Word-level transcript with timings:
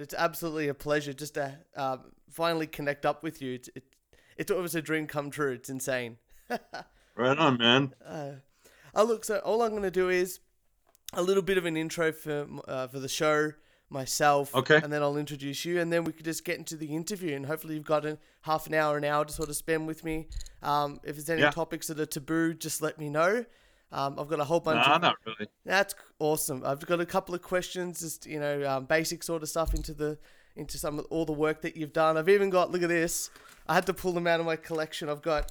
but 0.00 0.04
it's 0.04 0.14
absolutely 0.14 0.68
a 0.68 0.72
pleasure 0.72 1.12
just 1.12 1.34
to 1.34 1.58
um, 1.76 2.00
finally 2.30 2.66
connect 2.66 3.04
up 3.04 3.22
with 3.22 3.42
you. 3.42 3.56
It's 3.56 3.68
it, 3.74 3.84
it 4.38 4.50
was 4.50 4.74
a 4.74 4.80
dream 4.80 5.06
come 5.06 5.30
true. 5.30 5.52
It's 5.52 5.68
insane. 5.68 6.16
right 7.14 7.36
on, 7.36 7.58
man. 7.58 7.92
Uh, 8.02 8.30
oh, 8.94 9.04
look. 9.04 9.26
So 9.26 9.40
all 9.40 9.60
I'm 9.60 9.72
going 9.72 9.82
to 9.82 9.90
do 9.90 10.08
is 10.08 10.40
a 11.12 11.20
little 11.20 11.42
bit 11.42 11.58
of 11.58 11.66
an 11.66 11.76
intro 11.76 12.12
for 12.12 12.46
uh, 12.66 12.86
for 12.86 12.98
the 12.98 13.10
show 13.10 13.52
myself. 13.90 14.54
Okay. 14.54 14.80
And 14.82 14.90
then 14.90 15.02
I'll 15.02 15.18
introduce 15.18 15.66
you, 15.66 15.78
and 15.82 15.92
then 15.92 16.04
we 16.04 16.12
could 16.12 16.24
just 16.24 16.46
get 16.46 16.56
into 16.56 16.76
the 16.76 16.96
interview. 16.96 17.36
And 17.36 17.44
hopefully, 17.44 17.74
you've 17.74 17.84
got 17.84 18.06
a 18.06 18.16
half 18.40 18.66
an 18.68 18.72
hour, 18.72 18.96
an 18.96 19.04
hour 19.04 19.26
to 19.26 19.32
sort 19.34 19.50
of 19.50 19.56
spend 19.56 19.86
with 19.86 20.02
me. 20.02 20.28
Um, 20.62 20.98
if 21.04 21.16
there's 21.16 21.28
any 21.28 21.42
Yeah. 21.42 21.50
topics 21.50 21.88
that 21.88 22.00
are 22.00 22.06
taboo, 22.06 22.54
just 22.54 22.80
let 22.80 22.98
me 22.98 23.10
know. 23.10 23.44
Um, 23.92 24.18
I've 24.18 24.28
got 24.28 24.38
a 24.40 24.44
whole 24.44 24.60
bunch 24.60 24.86
Nah, 24.86 24.96
of 24.96 25.02
not 25.02 25.16
really. 25.26 25.48
that's 25.64 25.94
awesome. 26.20 26.62
I've 26.64 26.84
got 26.86 27.00
a 27.00 27.06
couple 27.06 27.34
of 27.34 27.42
questions, 27.42 28.00
just 28.00 28.24
you 28.26 28.38
know, 28.38 28.64
um, 28.68 28.84
basic 28.84 29.22
sort 29.22 29.42
of 29.42 29.48
stuff 29.48 29.74
into 29.74 29.92
the 29.92 30.16
into 30.56 30.78
some 30.78 30.98
of 30.98 31.06
all 31.10 31.24
the 31.24 31.32
work 31.32 31.62
that 31.62 31.76
you've 31.76 31.92
done. 31.92 32.16
I've 32.16 32.28
even 32.28 32.50
got 32.50 32.70
look 32.70 32.82
at 32.82 32.88
this. 32.88 33.30
I 33.66 33.74
had 33.74 33.86
to 33.86 33.94
pull 33.94 34.12
them 34.12 34.26
out 34.26 34.38
of 34.40 34.46
my 34.46 34.56
collection. 34.56 35.08
I've 35.08 35.22
got 35.22 35.50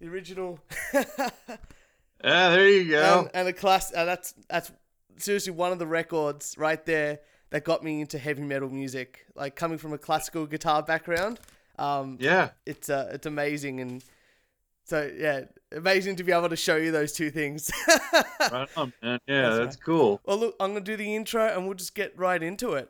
the 0.00 0.08
original 0.08 0.58
Yeah, 0.92 1.00
there 2.22 2.68
you 2.68 2.90
go. 2.90 3.20
and, 3.20 3.30
and 3.34 3.48
a 3.48 3.52
class. 3.52 3.92
And 3.92 4.08
that's 4.08 4.34
that's 4.48 4.72
seriously 5.16 5.52
one 5.52 5.72
of 5.72 5.78
the 5.78 5.86
records 5.86 6.54
right 6.58 6.84
there 6.86 7.20
that 7.50 7.64
got 7.64 7.84
me 7.84 8.00
into 8.00 8.18
heavy 8.18 8.42
metal 8.42 8.68
music. 8.68 9.26
Like 9.34 9.54
coming 9.56 9.78
from 9.78 9.92
a 9.92 9.98
classical 9.98 10.46
guitar 10.46 10.82
background, 10.82 11.38
um, 11.78 12.18
yeah. 12.20 12.50
it's 12.66 12.88
uh, 12.90 13.10
it's 13.12 13.26
amazing 13.26 13.80
and. 13.80 14.04
So 14.88 15.10
yeah, 15.18 15.46
amazing 15.74 16.16
to 16.16 16.24
be 16.24 16.32
able 16.32 16.48
to 16.48 16.56
show 16.56 16.76
you 16.76 16.90
those 16.92 17.12
two 17.12 17.30
things. 17.30 17.70
Right 18.52 18.68
on, 18.76 18.92
man. 19.02 19.18
Yeah, 19.26 19.42
That's 19.48 19.58
that's, 19.58 19.76
cool. 19.76 20.20
well, 20.24 20.38
look, 20.38 20.56
I'm 20.60 20.70
gonna 20.70 20.80
do 20.84 20.96
the 20.96 21.16
intro 21.16 21.44
and 21.44 21.64
we'll 21.64 21.74
just 21.74 21.96
get 21.96 22.16
right 22.16 22.40
into 22.40 22.74
it. 22.74 22.88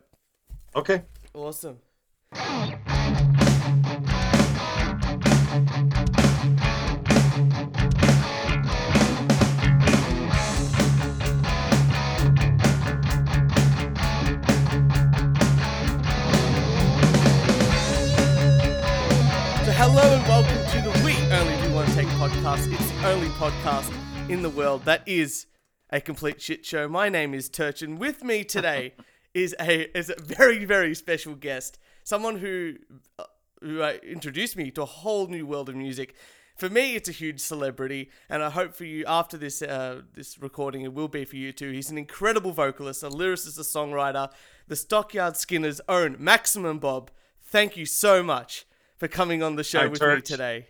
Okay. 0.75 1.03
Awesome. 1.33 1.79
Podcast. 22.29 22.73
It's 22.73 22.91
the 22.91 23.07
only 23.07 23.29
podcast 23.29 24.29
in 24.29 24.43
the 24.43 24.51
world 24.51 24.85
that 24.85 25.07
is 25.07 25.47
a 25.91 26.01
complete 26.01 26.43
shit 26.43 26.67
show. 26.67 26.89
My 26.89 27.09
name 27.09 27.33
is 27.35 27.49
Turch, 27.49 27.83
and 27.83 28.01
with 28.01 28.25
me 28.25 28.43
today 28.43 28.95
is 29.35 29.55
a 29.61 29.97
is 29.97 30.11
a 30.11 30.21
very 30.21 30.65
very 30.65 30.93
special 30.97 31.37
guest, 31.37 31.79
someone 32.03 32.39
who 32.39 32.79
uh, 33.21 33.25
who 33.61 33.81
uh, 33.81 33.93
introduced 34.03 34.57
me 34.57 34.73
to 34.73 34.83
a 34.83 34.87
whole 34.87 35.29
new 35.29 35.47
world 35.47 35.69
of 35.69 35.77
music. 35.77 36.17
For 36.57 36.69
me, 36.69 36.97
it's 36.97 37.09
a 37.09 37.13
huge 37.13 37.39
celebrity, 37.39 38.11
and 38.29 38.43
I 38.43 38.51
hope 38.51 38.75
for 38.75 38.85
you 38.85 39.05
after 39.07 39.37
this 39.37 39.63
uh, 39.63 40.01
this 40.13 40.37
recording, 40.43 40.83
it 40.83 40.93
will 40.93 41.07
be 41.07 41.25
for 41.25 41.37
you 41.37 41.53
too. 41.53 41.71
He's 41.71 41.93
an 41.93 41.99
incredible 41.99 42.51
vocalist, 42.51 43.05
a 43.05 43.09
lyricist, 43.09 43.57
a 43.57 43.63
songwriter, 43.63 44.33
the 44.67 44.75
Stockyard 44.75 45.37
Skinners' 45.37 45.81
own 45.89 46.17
Maximum 46.19 46.81
Bob. 46.81 47.13
Thank 47.41 47.77
you 47.77 47.87
so 47.87 48.25
much 48.25 48.67
for 48.97 49.07
coming 49.07 49.45
on 49.45 49.55
the 49.55 49.63
show 49.63 49.83
Hi, 49.83 49.87
with 49.87 50.03
me 50.03 50.21
today. 50.23 50.67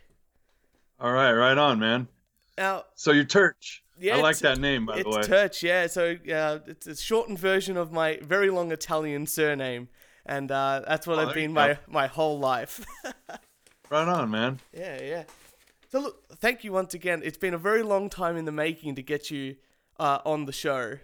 All 0.99 1.13
right, 1.13 1.33
right 1.33 1.59
on, 1.59 1.79
man. 1.79 2.09
Now, 2.57 2.85
So 2.95 3.13
you're 3.13 3.25
Turch. 3.25 3.81
Yeah, 3.99 4.17
I 4.17 4.21
like 4.21 4.39
that 4.39 4.59
name, 4.59 4.87
by 4.87 5.03
the 5.03 5.09
way. 5.09 5.19
It's 5.21 5.29
Turch, 5.29 5.63
yeah. 5.63 5.87
So 5.87 6.17
uh, 6.33 6.59
it's 6.67 6.87
a 6.87 6.97
shortened 6.97 7.39
version 7.39 7.77
of 7.77 7.93
my 7.93 8.19
very 8.23 8.51
long 8.51 8.73
Italian 8.73 9.27
surname, 9.27 9.89
and 10.25 10.51
uh, 10.51 10.83
that's 10.87 11.07
what 11.07 11.19
Oh, 11.19 11.29
I've 11.29 11.35
been 11.35 11.53
my 11.53 11.75
go. 11.75 11.79
my 11.87 12.07
whole 12.07 12.39
life. 12.39 12.85
right 13.91 14.09
on, 14.09 14.31
man. 14.31 14.61
yeah, 14.73 15.03
yeah. 15.03 15.25
So 15.91 16.01
look, 16.01 16.29
thank 16.39 16.65
you 16.65 16.73
once 16.73 16.95
again. 16.95 17.23
It's 17.25 17.39
been 17.39 17.55
a 17.55 17.59
very 17.59 17.83
long 17.83 18.11
time 18.11 18.37
in 18.37 18.45
the 18.45 18.53
making 18.53 18.97
to 18.97 19.03
get 19.03 19.31
you 19.31 19.57
uh, 19.99 20.19
on 20.27 20.45
the 20.45 20.53
show, 20.53 20.99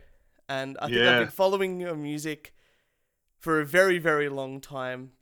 and 0.49 0.77
I 0.81 0.87
think 0.89 0.99
I've 1.01 1.21
been 1.21 1.29
following 1.29 1.81
your 1.81 1.95
music 1.95 2.55
for 3.39 3.61
a 3.61 3.67
very 3.67 3.99
very 3.99 4.29
long 4.29 4.61
time. 4.61 5.13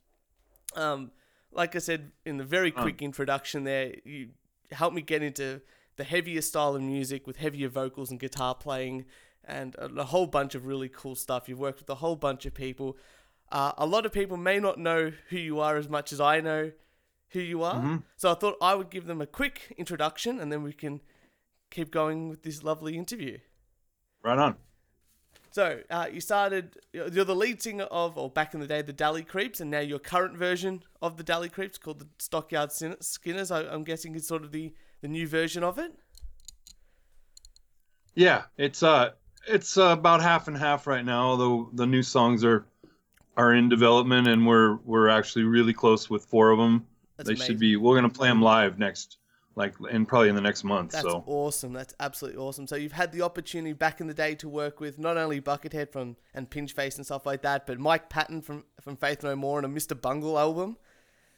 Um, 0.75 1.11
like 1.53 1.75
I 1.75 1.79
said 1.79 2.11
in 2.25 2.37
the 2.37 2.43
very 2.45 2.71
quick 2.71 3.01
introduction, 3.01 3.63
there 3.65 3.93
you 4.05 4.29
helped 4.71 4.95
me 4.95 5.01
get 5.01 5.21
into 5.21 5.61
the 5.97 6.03
heavier 6.03 6.41
style 6.41 6.75
of 6.75 6.81
music 6.81 7.27
with 7.27 7.37
heavier 7.37 7.69
vocals 7.69 8.11
and 8.11 8.19
guitar 8.19 8.55
playing, 8.55 9.05
and 9.43 9.75
a, 9.75 9.85
a 9.85 10.03
whole 10.05 10.27
bunch 10.27 10.55
of 10.55 10.65
really 10.65 10.89
cool 10.89 11.15
stuff. 11.15 11.49
You've 11.49 11.59
worked 11.59 11.79
with 11.79 11.89
a 11.89 11.95
whole 11.95 12.15
bunch 12.15 12.45
of 12.45 12.53
people. 12.53 12.97
Uh, 13.51 13.73
a 13.77 13.85
lot 13.85 14.05
of 14.05 14.13
people 14.13 14.37
may 14.37 14.59
not 14.59 14.77
know 14.79 15.11
who 15.29 15.37
you 15.37 15.59
are 15.59 15.75
as 15.75 15.89
much 15.89 16.13
as 16.13 16.21
I 16.21 16.39
know 16.39 16.71
who 17.29 17.39
you 17.39 17.63
are. 17.63 17.75
Mhm. 17.75 18.03
So 18.17 18.31
I 18.31 18.35
thought 18.35 18.55
I 18.61 18.75
would 18.75 18.89
give 18.89 19.05
them 19.05 19.21
a 19.21 19.27
quick 19.27 19.73
introduction, 19.77 20.39
and 20.39 20.51
then 20.51 20.63
we 20.63 20.73
can 20.73 21.01
keep 21.69 21.91
going 21.91 22.29
with 22.29 22.43
this 22.43 22.63
lovely 22.63 22.97
interview. 22.97 23.39
Right 24.23 24.37
on. 24.37 24.57
So 25.51 25.81
uh, 25.89 26.07
you 26.11 26.21
started. 26.21 26.77
You're 26.93 27.09
the 27.09 27.35
lead 27.35 27.61
singer 27.61 27.83
of, 27.83 28.17
or 28.17 28.29
back 28.29 28.53
in 28.53 28.61
the 28.61 28.67
day, 28.67 28.81
the 28.81 28.93
Deli 28.93 29.23
Creeps, 29.23 29.59
and 29.59 29.69
now 29.69 29.81
your 29.81 29.99
current 29.99 30.37
version 30.37 30.83
of 31.01 31.17
the 31.17 31.23
Deli 31.23 31.49
Creeps, 31.49 31.77
called 31.77 31.99
the 31.99 32.07
Stockyard 32.19 32.71
Skinners. 32.71 33.51
I, 33.51 33.63
I'm 33.63 33.83
guessing 33.83 34.15
is 34.15 34.25
sort 34.25 34.43
of 34.43 34.53
the 34.53 34.73
the 35.01 35.09
new 35.09 35.27
version 35.27 35.63
of 35.63 35.77
it. 35.77 35.93
Yeah, 38.15 38.43
it's 38.57 38.81
uh 38.81 39.11
it's 39.47 39.77
uh, 39.77 39.95
about 39.97 40.21
half 40.21 40.47
and 40.47 40.57
half 40.57 40.87
right 40.87 41.03
now, 41.03 41.23
although 41.23 41.69
the 41.73 41.85
new 41.85 42.03
songs 42.03 42.45
are 42.45 42.65
are 43.35 43.53
in 43.53 43.67
development 43.69 44.27
and 44.27 44.47
we're 44.47 44.75
we're 44.85 45.09
actually 45.09 45.43
really 45.43 45.73
close 45.73 46.09
with 46.09 46.25
four 46.25 46.51
of 46.51 46.59
them. 46.59 46.85
That's 47.17 47.27
they 47.27 47.33
amazing. 47.33 47.47
should 47.47 47.59
be 47.59 47.75
we're 47.75 47.99
going 47.99 48.09
to 48.09 48.17
play 48.17 48.29
them 48.29 48.41
live 48.41 48.79
next 48.79 49.17
like 49.55 49.73
in 49.89 50.05
probably 50.05 50.29
in 50.29 50.35
the 50.35 50.41
next 50.41 50.63
month, 50.63 50.91
That's 50.91 51.03
so. 51.03 51.23
awesome. 51.27 51.73
That's 51.73 51.93
absolutely 51.99 52.39
awesome. 52.39 52.67
So 52.67 52.75
you've 52.77 52.91
had 52.93 53.11
the 53.11 53.21
opportunity 53.23 53.73
back 53.73 53.99
in 53.99 54.07
the 54.07 54.13
day 54.13 54.35
to 54.35 54.47
work 54.49 54.79
with 54.79 54.97
not 54.97 55.17
only 55.17 55.41
Buckethead 55.41 55.91
from 55.91 56.15
and 56.33 56.49
Pinchface 56.49 56.95
and 56.97 57.05
stuff 57.05 57.25
like 57.25 57.41
that, 57.41 57.65
but 57.67 57.77
Mike 57.79 58.09
Patton 58.09 58.41
from 58.41 58.63
from 58.79 58.95
Faith 58.95 59.23
No 59.23 59.35
More 59.35 59.59
and 59.59 59.65
a 59.65 59.69
Mr. 59.79 59.99
Bungle 59.99 60.39
album, 60.39 60.77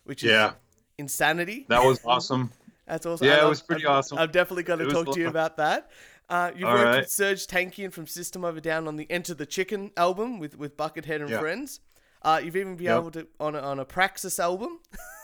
which 0.03 0.23
is 0.23 0.29
Yeah. 0.31 0.53
insanity. 0.97 1.65
That 1.69 1.83
was 1.83 1.99
awesome. 2.05 2.51
That's 2.85 3.05
awesome. 3.05 3.25
Yeah, 3.27 3.35
And 3.37 3.45
it 3.45 3.49
was 3.49 3.61
pretty 3.61 3.85
I'm- 3.85 3.95
awesome. 3.97 4.17
I'm 4.17 4.29
definitely 4.31 4.63
going 4.63 4.79
to 4.79 4.89
talk 4.89 5.13
to 5.13 5.19
you 5.19 5.27
about 5.29 5.57
that. 5.57 5.89
Uh, 6.29 6.51
you've 6.55 6.67
All 6.67 6.73
worked 6.75 6.85
right. 6.85 6.97
with 6.99 7.07
Serj 7.09 7.47
Tankian 7.47 7.91
from 7.91 8.07
System 8.07 8.43
of 8.43 8.57
a 8.57 8.61
Down 8.61 8.87
on 8.87 8.95
the 8.97 9.09
Enter 9.09 9.33
the 9.33 9.45
Chicken 9.45 9.91
album 9.97 10.37
with, 10.39 10.57
with 10.57 10.75
Buckethead 10.77 11.21
and 11.21 11.29
Yeah. 11.29 11.39
Friends. 11.39 11.79
Uh, 12.21 12.41
you've 12.43 12.55
even 12.55 12.75
been 12.75 12.85
Yep. 12.85 12.97
able 12.99 13.11
to 13.11 13.27
on 13.39 13.55
a, 13.55 13.59
on 13.59 13.79
a 13.79 13.85
Praxis 13.85 14.39
album, 14.39 14.79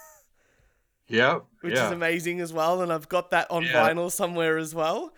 Yeah. 1.09 1.39
which 1.61 1.73
yeah. 1.75 1.87
is 1.87 1.91
amazing 1.91 2.39
as 2.39 2.53
well, 2.53 2.81
and 2.81 2.93
I've 2.93 3.09
got 3.09 3.31
that 3.31 3.49
on 3.51 3.63
Yeah. 3.63 3.89
vinyl 3.89 4.11
somewhere 4.11 4.57
as 4.57 4.73
well. 4.73 5.13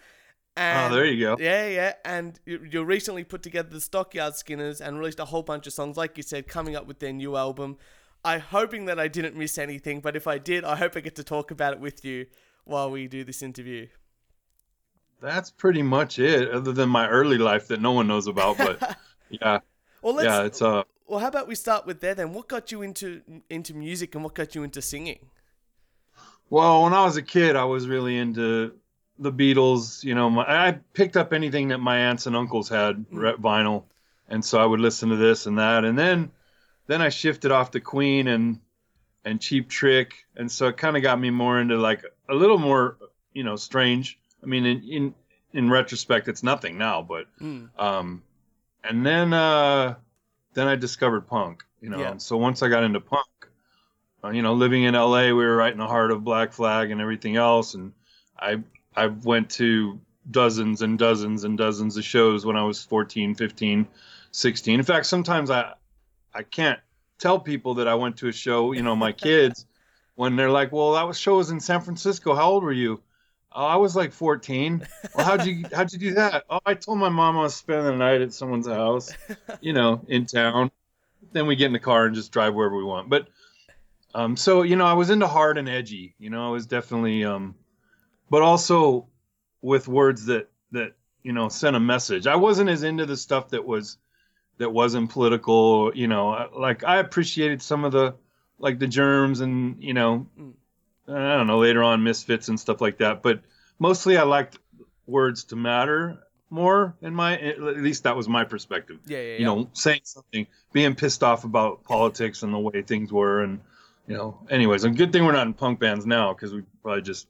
And 0.57 0.91
Oh, 0.91 0.95
there 0.95 1.05
you 1.05 1.19
go. 1.25 1.37
yeah, 1.39 1.67
yeah, 1.67 1.93
and 2.03 2.37
you, 2.45 2.67
you 2.69 2.83
recently 2.83 3.23
put 3.23 3.41
together 3.43 3.69
the 3.69 3.79
Stockyard 3.79 4.35
Skinners 4.35 4.81
and 4.81 4.97
released 4.99 5.19
a 5.19 5.25
whole 5.25 5.43
bunch 5.43 5.65
of 5.67 5.73
songs, 5.73 5.95
like 5.97 6.17
you 6.17 6.23
said, 6.23 6.47
coming 6.47 6.75
up 6.75 6.85
with 6.87 6.99
their 6.99 7.13
new 7.13 7.37
album. 7.37 7.77
I'm 8.25 8.41
hoping 8.41 8.85
that 8.85 8.99
I 8.99 9.07
didn't 9.07 9.35
miss 9.35 9.57
anything, 9.57 10.01
but 10.01 10.15
if 10.15 10.27
I 10.27 10.37
did, 10.37 10.63
I 10.65 10.75
hope 10.75 10.95
I 10.95 10.99
get 10.99 11.15
to 11.15 11.23
talk 11.23 11.51
about 11.51 11.73
it 11.73 11.79
with 11.79 12.03
you 12.03 12.25
while 12.65 12.91
we 12.91 13.07
do 13.07 13.23
this 13.23 13.41
interview. 13.41 13.87
That's 15.21 15.51
pretty 15.51 15.83
much 15.83 16.19
it, 16.19 16.49
other 16.49 16.73
than 16.73 16.89
my 16.89 17.07
early 17.07 17.37
life 17.37 17.67
that 17.67 17.79
no 17.81 17.91
one 17.91 18.07
knows 18.07 18.27
about. 18.27 18.57
But 18.57 18.97
yeah, 19.29 19.59
Well, 20.01 20.15
let's. 20.15 20.25
yeah, 20.27 20.43
it's 20.43 20.61
uh, 20.61 20.83
well, 21.07 21.19
how 21.19 21.27
about 21.27 21.47
we 21.47 21.55
start 21.55 21.85
with 21.85 22.01
there 22.01 22.15
then? 22.15 22.33
What 22.33 22.47
got 22.47 22.71
you 22.71 22.81
into 22.81 23.21
into 23.49 23.73
music 23.73 24.15
and 24.15 24.23
what 24.23 24.33
got 24.33 24.55
you 24.55 24.63
into 24.63 24.81
singing? 24.81 25.29
Well, 26.51 26.83
when 26.83 26.93
I 26.93 27.03
was 27.05 27.17
a 27.17 27.21
kid, 27.23 27.55
I 27.55 27.63
was 27.63 27.87
really 27.87 28.17
into 28.17 28.73
the 29.17 29.31
Beatles. 29.31 30.03
You 30.03 30.13
know, 30.15 30.29
my, 30.29 30.43
I 30.43 30.71
picked 30.93 31.17
up 31.17 31.33
anything 31.33 31.69
that 31.69 31.79
my 31.79 31.97
aunts 31.97 32.27
and 32.27 32.35
uncles 32.35 32.69
had 32.69 33.05
re- 33.11 33.33
vinyl, 33.33 33.85
and 34.29 34.43
so 34.45 34.59
I 34.61 34.65
would 34.65 34.79
listen 34.79 35.09
to 35.09 35.15
this 35.15 35.45
and 35.47 35.57
that, 35.57 35.85
and 35.85 35.97
then 35.97 36.31
then 36.87 37.01
I 37.01 37.09
shifted 37.09 37.51
off 37.51 37.71
to 37.71 37.79
Queen 37.79 38.27
and 38.27 38.59
and 39.23 39.39
Cheap 39.39 39.69
Trick, 39.69 40.25
and 40.35 40.51
so 40.51 40.67
it 40.67 40.77
kind 40.77 40.97
of 40.97 41.03
got 41.03 41.19
me 41.19 41.29
more 41.29 41.59
into 41.61 41.77
like 41.77 42.03
a 42.29 42.33
little 42.35 42.57
more, 42.57 42.97
you 43.33 43.43
know, 43.43 43.55
strange. 43.55 44.19
I 44.43 44.45
mean, 44.47 44.65
in 44.65 44.83
in 44.83 45.15
in 45.53 45.69
retrospect, 45.69 46.27
it's 46.27 46.43
nothing 46.43 46.77
now, 46.77 47.01
but 47.01 47.25
Mm. 47.39 47.69
um, 47.79 48.23
and 48.83 49.05
then 49.05 49.31
uh, 49.33 49.95
then 50.53 50.67
I 50.67 50.75
discovered 50.75 51.21
punk. 51.27 51.63
You 51.81 51.89
know, 51.89 51.99
Yeah. 51.99 52.11
and 52.11 52.21
so 52.21 52.37
once 52.37 52.61
I 52.63 52.67
got 52.69 52.83
into 52.83 52.99
punk, 52.99 53.25
Uh, 54.23 54.29
you 54.29 54.41
know, 54.41 54.53
living 54.53 54.83
in 54.83 54.93
LA, 54.93 55.27
we 55.27 55.33
were 55.33 55.55
right 55.55 55.71
in 55.71 55.79
the 55.79 55.87
heart 55.87 56.11
of 56.11 56.23
Black 56.23 56.53
Flag 56.53 56.91
and 56.91 57.01
everything 57.01 57.35
else, 57.35 57.73
and 57.73 57.91
I 58.39 58.61
I 58.95 59.07
went 59.07 59.49
to 59.51 59.99
dozens 60.29 60.81
and 60.81 60.99
dozens 60.99 61.43
and 61.43 61.57
dozens 61.57 61.97
of 61.97 62.03
shows 62.03 62.45
when 62.45 62.55
I 62.55 62.63
was 62.63 62.83
14, 62.83 63.33
15, 63.33 63.87
16. 64.31 64.79
In 64.79 64.85
fact, 64.85 65.05
sometimes 65.05 65.49
I 65.49 65.73
I 66.33 66.43
can't 66.43 66.79
tell 67.17 67.39
people 67.39 67.75
that 67.75 67.87
I 67.87 67.95
went 67.95 68.17
to 68.17 68.27
a 68.27 68.31
show, 68.31 68.73
you 68.73 68.83
know, 68.83 68.95
my 68.95 69.11
kids 69.27 69.65
when 70.15 70.35
they're 70.35 70.51
like, 70.51 70.71
"Well, 70.71 70.93
that 70.93 71.07
was 71.07 71.19
show 71.19 71.37
was 71.37 71.49
in 71.49 71.59
San 71.59 71.81
Francisco. 71.81 72.35
How 72.35 72.51
old 72.51 72.63
were 72.63 72.71
you?" 72.71 73.01
Oh, 73.53 73.65
I 73.65 73.75
was 73.75 73.97
like 73.97 74.13
14. 74.13 74.87
Well, 75.13 75.25
how'd 75.25 75.45
you 75.45 75.65
how'd 75.73 75.91
you 75.91 75.99
do 75.99 76.13
that? 76.13 76.45
Oh, 76.49 76.59
I 76.65 76.73
told 76.73 76.99
my 76.99 77.09
mom 77.09 77.37
I 77.37 77.43
was 77.43 77.55
spending 77.55 77.85
the 77.85 77.95
night 77.95 78.21
at 78.21 78.33
someone's 78.33 78.67
house, 78.67 79.11
you 79.61 79.73
know, 79.73 80.01
in 80.07 80.25
town. 80.25 80.71
then 81.33 81.47
we 81.47 81.55
get 81.55 81.65
in 81.65 81.73
the 81.73 81.79
car 81.79 82.05
and 82.05 82.15
just 82.15 82.31
drive 82.31 82.53
wherever 82.53 82.77
we 82.77 82.83
want. 82.83 83.09
But 83.09 83.27
um, 84.13 84.35
so 84.37 84.63
you 84.63 84.75
know, 84.75 84.85
I 84.85 84.93
was 84.93 85.09
into 85.09 85.27
hard 85.27 85.57
and 85.57 85.69
edgy. 85.69 86.15
You 86.19 86.29
know, 86.29 86.47
I 86.47 86.49
was 86.51 86.65
definitely, 86.65 87.23
um, 87.23 87.55
but 88.29 88.41
also 88.41 89.07
with 89.61 89.87
words 89.87 90.25
that 90.25 90.49
that 90.71 90.93
you 91.23 91.33
know 91.33 91.49
sent 91.49 91.75
a 91.75 91.79
message. 91.79 92.27
I 92.27 92.35
wasn't 92.35 92.69
as 92.69 92.83
into 92.83 93.05
the 93.05 93.17
stuff 93.17 93.49
that 93.49 93.65
was 93.65 93.97
that 94.57 94.69
wasn't 94.69 95.09
political. 95.09 95.91
You 95.95 96.07
know, 96.07 96.49
like 96.57 96.83
I 96.83 96.97
appreciated 96.97 97.61
some 97.61 97.85
of 97.85 97.91
the 97.91 98.15
like 98.57 98.79
the 98.79 98.87
germs 98.87 99.41
and 99.41 99.83
you 99.83 99.93
know. 99.93 100.27
I 101.07 101.35
don't 101.35 101.47
know 101.47 101.57
later 101.57 101.83
on 101.83 102.03
misfits 102.03 102.47
and 102.47 102.59
stuff 102.59 102.79
like 102.79 102.99
that. 102.99 103.21
But 103.21 103.41
mostly, 103.79 104.17
I 104.17 104.23
liked 104.23 104.59
words 105.07 105.45
to 105.45 105.55
matter 105.55 106.19
more 106.51 106.95
in 107.01 107.15
my 107.15 107.39
at 107.39 107.61
least 107.61 108.03
that 108.03 108.15
was 108.15 108.27
my 108.27 108.43
perspective 108.43 108.99
Yeah, 109.07 109.17
yeah, 109.17 109.23
yeah. 109.23 109.39
you 109.39 109.45
know, 109.45 109.69
saying 109.73 110.01
something, 110.03 110.47
being 110.73 110.95
pissed 110.95 111.23
off 111.23 111.45
about 111.45 111.83
politics 111.83 112.43
and 112.43 112.53
the 112.53 112.59
way 112.59 112.81
things 112.81 113.11
were, 113.11 113.41
and 113.41 113.61
you 114.07 114.15
know, 114.15 114.39
anyways, 114.49 114.83
a 114.83 114.89
good 114.89 115.11
thing 115.13 115.25
we're 115.25 115.31
not 115.31 115.47
in 115.47 115.53
punk 115.53 115.79
bands 115.79 116.05
now 116.05 116.33
because 116.33 116.53
we 116.53 116.63
probably 116.81 117.01
just 117.01 117.27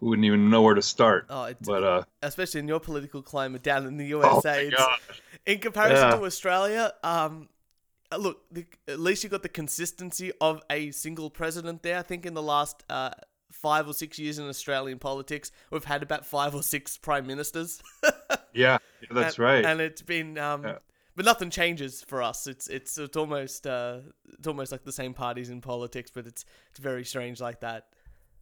we 0.00 0.08
wouldn't 0.08 0.24
even 0.26 0.48
know 0.48 0.62
where 0.62 0.74
to 0.74 0.82
start. 0.82 1.26
oh, 1.28 1.44
it's, 1.44 1.66
But 1.66 1.82
uh, 1.82 2.02
especially 2.22 2.60
in 2.60 2.68
your 2.68 2.80
political 2.80 3.20
climate 3.20 3.62
down 3.62 3.86
in 3.86 3.96
the 3.96 4.04
oh 4.14 4.22
USA. 4.22 4.66
it's- 4.66 4.98
in 5.46 5.58
comparison 5.58 6.10
Yeah. 6.10 6.16
to 6.16 6.24
Australia, 6.24 6.92
um, 7.02 7.48
uh, 8.12 8.16
look, 8.16 8.42
the, 8.52 8.66
at 8.86 9.00
least 9.00 9.24
you 9.24 9.30
got 9.30 9.42
the 9.42 9.48
consistency 9.48 10.32
of 10.40 10.62
a 10.70 10.90
single 10.92 11.30
president 11.30 11.82
there. 11.82 11.98
I 11.98 12.02
think 12.02 12.26
in 12.26 12.34
the 12.34 12.42
last 12.42 12.84
uh, 12.88 13.10
five 13.50 13.88
or 13.88 13.92
six 13.94 14.18
years 14.18 14.38
in 14.38 14.46
Australian 14.48 14.98
politics, 14.98 15.50
we've 15.70 15.84
had 15.84 16.02
about 16.02 16.24
five 16.26 16.54
or 16.54 16.62
six 16.62 16.96
prime 16.96 17.26
ministers. 17.26 17.82
yeah, 18.04 18.18
yeah 18.54 18.78
that's 19.10 19.36
and, 19.36 19.44
right. 19.44 19.64
And 19.64 19.80
it's 19.80 20.02
been, 20.02 20.38
um, 20.38 20.64
Yeah. 20.64 20.78
But 21.18 21.24
nothing 21.24 21.50
changes 21.50 22.00
for 22.00 22.22
us. 22.22 22.46
It's 22.46 22.68
it's 22.68 22.96
it's 22.96 23.16
almost 23.16 23.66
uh, 23.66 23.98
it's 24.38 24.46
almost 24.46 24.70
like 24.70 24.84
the 24.84 24.92
same 24.92 25.14
parties 25.14 25.50
in 25.50 25.60
politics, 25.60 26.12
but 26.14 26.28
it's 26.28 26.44
it's 26.70 26.78
very 26.78 27.04
strange 27.04 27.40
like 27.40 27.58
that. 27.58 27.86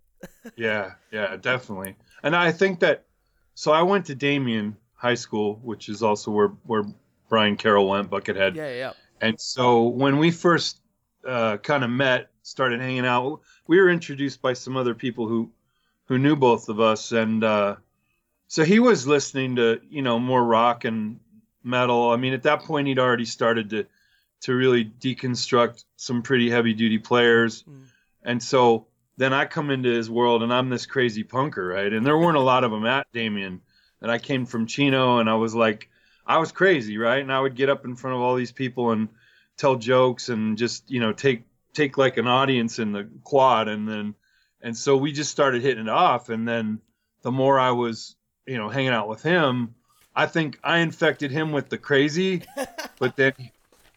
yeah, 0.57 0.93
yeah, 1.11 1.39
definitely. 1.39 1.97
And 2.23 2.37
I 2.37 2.53
think 2.53 2.81
that 2.81 3.07
so 3.55 3.73
I 3.73 3.81
went 3.81 4.05
to 4.07 4.15
Damien 4.15 4.77
High 4.93 5.15
School, 5.15 5.59
which 5.63 5.89
is 5.89 6.03
also 6.03 6.31
where 6.31 6.49
where 6.67 6.85
Brian 7.31 7.57
Carroll 7.57 7.89
went, 7.89 8.11
Buckethead. 8.11 8.57
Yeah, 8.57 8.75
yeah. 8.75 8.93
And 9.23 9.41
so 9.41 9.85
when 9.85 10.19
we 10.19 10.31
first 10.31 10.79
uh, 11.27 11.57
kind 11.57 11.83
of 11.83 11.89
met, 11.89 12.29
started 12.43 12.83
hanging 12.83 13.07
out, 13.07 13.41
we 13.67 13.81
were 13.81 13.89
introduced 13.89 14.43
by 14.43 14.53
some 14.53 14.77
other 14.77 14.95
people 14.95 15.27
who 15.27 15.51
who 16.09 16.19
knew 16.19 16.37
both 16.37 16.69
of 16.69 16.79
us, 16.79 17.13
and 17.13 17.43
uh, 17.43 17.77
so 18.49 18.65
he 18.65 18.81
was 18.81 19.07
listening 19.07 19.57
to 19.57 19.81
you 19.89 20.03
know 20.03 20.19
more 20.19 20.45
rock 20.45 20.85
and 20.85 21.21
metal. 21.67 22.11
I 22.11 22.17
mean, 22.17 22.33
at 22.33 22.45
that 22.45 22.63
point, 22.63 22.89
he'd 22.89 22.99
already 22.99 23.25
started 23.27 23.71
to 23.71 23.87
to 24.43 24.55
really 24.55 24.85
deconstruct 24.85 25.85
some 25.97 26.23
pretty 26.23 26.51
heavy 26.51 26.75
duty 26.75 26.99
players, 26.99 27.63
Mm. 27.63 27.83
and 28.23 28.43
so 28.43 28.87
then 29.17 29.33
I 29.33 29.47
come 29.47 29.71
into 29.71 29.89
his 29.89 30.11
world, 30.11 30.43
and 30.43 30.53
I'm 30.53 30.69
this 30.69 30.85
crazy 30.87 31.25
punker, 31.25 31.67
right? 31.75 31.91
And 31.91 32.05
there 32.07 32.19
weren't 32.19 32.37
a 32.37 32.41
lot 32.41 32.65
of 32.65 32.71
them 32.71 32.85
at 32.85 33.07
Damien, 33.13 33.63
and 34.03 34.11
I 34.11 34.19
came 34.19 34.45
from 34.47 34.67
Chino, 34.67 35.19
and 35.19 35.29
I 35.29 35.35
was 35.35 35.55
like. 35.55 35.91
I 36.29 36.39
was 36.39 36.51
crazy, 36.51 36.99
right? 36.99 37.21
And 37.21 37.33
I 37.33 37.39
would 37.39 37.55
get 37.55 37.69
up 37.71 37.85
in 37.85 37.95
front 37.95 38.17
of 38.17 38.21
all 38.21 38.35
these 38.35 38.51
people 38.51 38.91
and 38.91 39.11
tell 39.57 39.77
jokes 39.77 40.29
and 40.29 40.59
just, 40.59 40.91
you 40.91 40.99
know, 40.99 41.13
take 41.13 41.45
take 41.73 41.97
like 41.97 42.17
an 42.17 42.27
audience 42.27 42.81
in 42.81 42.91
the 42.91 43.09
quad 43.23 43.69
and 43.69 43.89
then 43.89 44.17
and 44.61 44.77
so 44.77 44.97
we 44.97 45.13
just 45.13 45.31
started 45.31 45.63
hitting 45.63 45.87
it 45.87 45.89
off 45.89 46.29
and 46.29 46.49
then 46.49 46.81
the 47.23 47.31
more 47.31 47.61
I 47.61 47.71
was, 47.71 48.17
you 48.45 48.57
know, 48.59 48.69
hanging 48.69 48.91
out 48.91 49.07
with 49.09 49.23
him, 49.23 49.76
I 50.17 50.27
think 50.27 50.59
I 50.65 50.79
infected 50.79 51.31
him 51.31 51.53
with 51.53 51.69
the 51.69 51.77
crazy, 51.77 52.43
but 52.99 53.17
then 53.17 53.35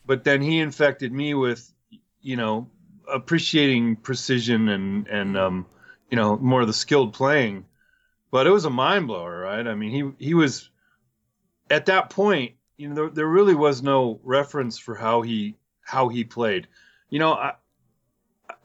but 0.06 0.25
then 0.25 0.42
he 0.42 0.60
infected 0.60 1.13
me 1.13 1.33
with, 1.33 1.74
you 2.21 2.36
know, 2.36 2.69
appreciating 3.12 3.95
precision 3.95 4.68
and 4.68 5.07
and 5.07 5.38
um, 5.38 5.66
you 6.12 6.18
know, 6.18 6.38
more 6.38 6.62
of 6.62 6.68
the 6.68 6.74
skilled 6.74 7.13
playing. 7.13 7.66
But 8.31 8.45
it 8.45 8.51
was 8.51 8.66
a 8.66 8.69
mind 8.69 9.07
blower, 9.07 9.39
right? 9.39 9.66
I 9.66 9.74
mean, 9.75 9.92
he 9.92 10.25
he 10.25 10.33
was 10.33 10.69
at 11.69 11.86
that 11.86 12.10
point, 12.10 12.54
you 12.77 12.89
know, 12.89 12.95
there, 12.95 13.10
there 13.10 13.27
really 13.27 13.56
was 13.56 13.81
no 13.81 14.19
reference 14.24 14.77
for 14.77 14.95
how 14.95 15.21
he 15.21 15.56
how 15.81 16.10
he 16.10 16.25
played. 16.25 16.68
You 17.10 17.19
know, 17.19 17.33
I, 17.33 17.54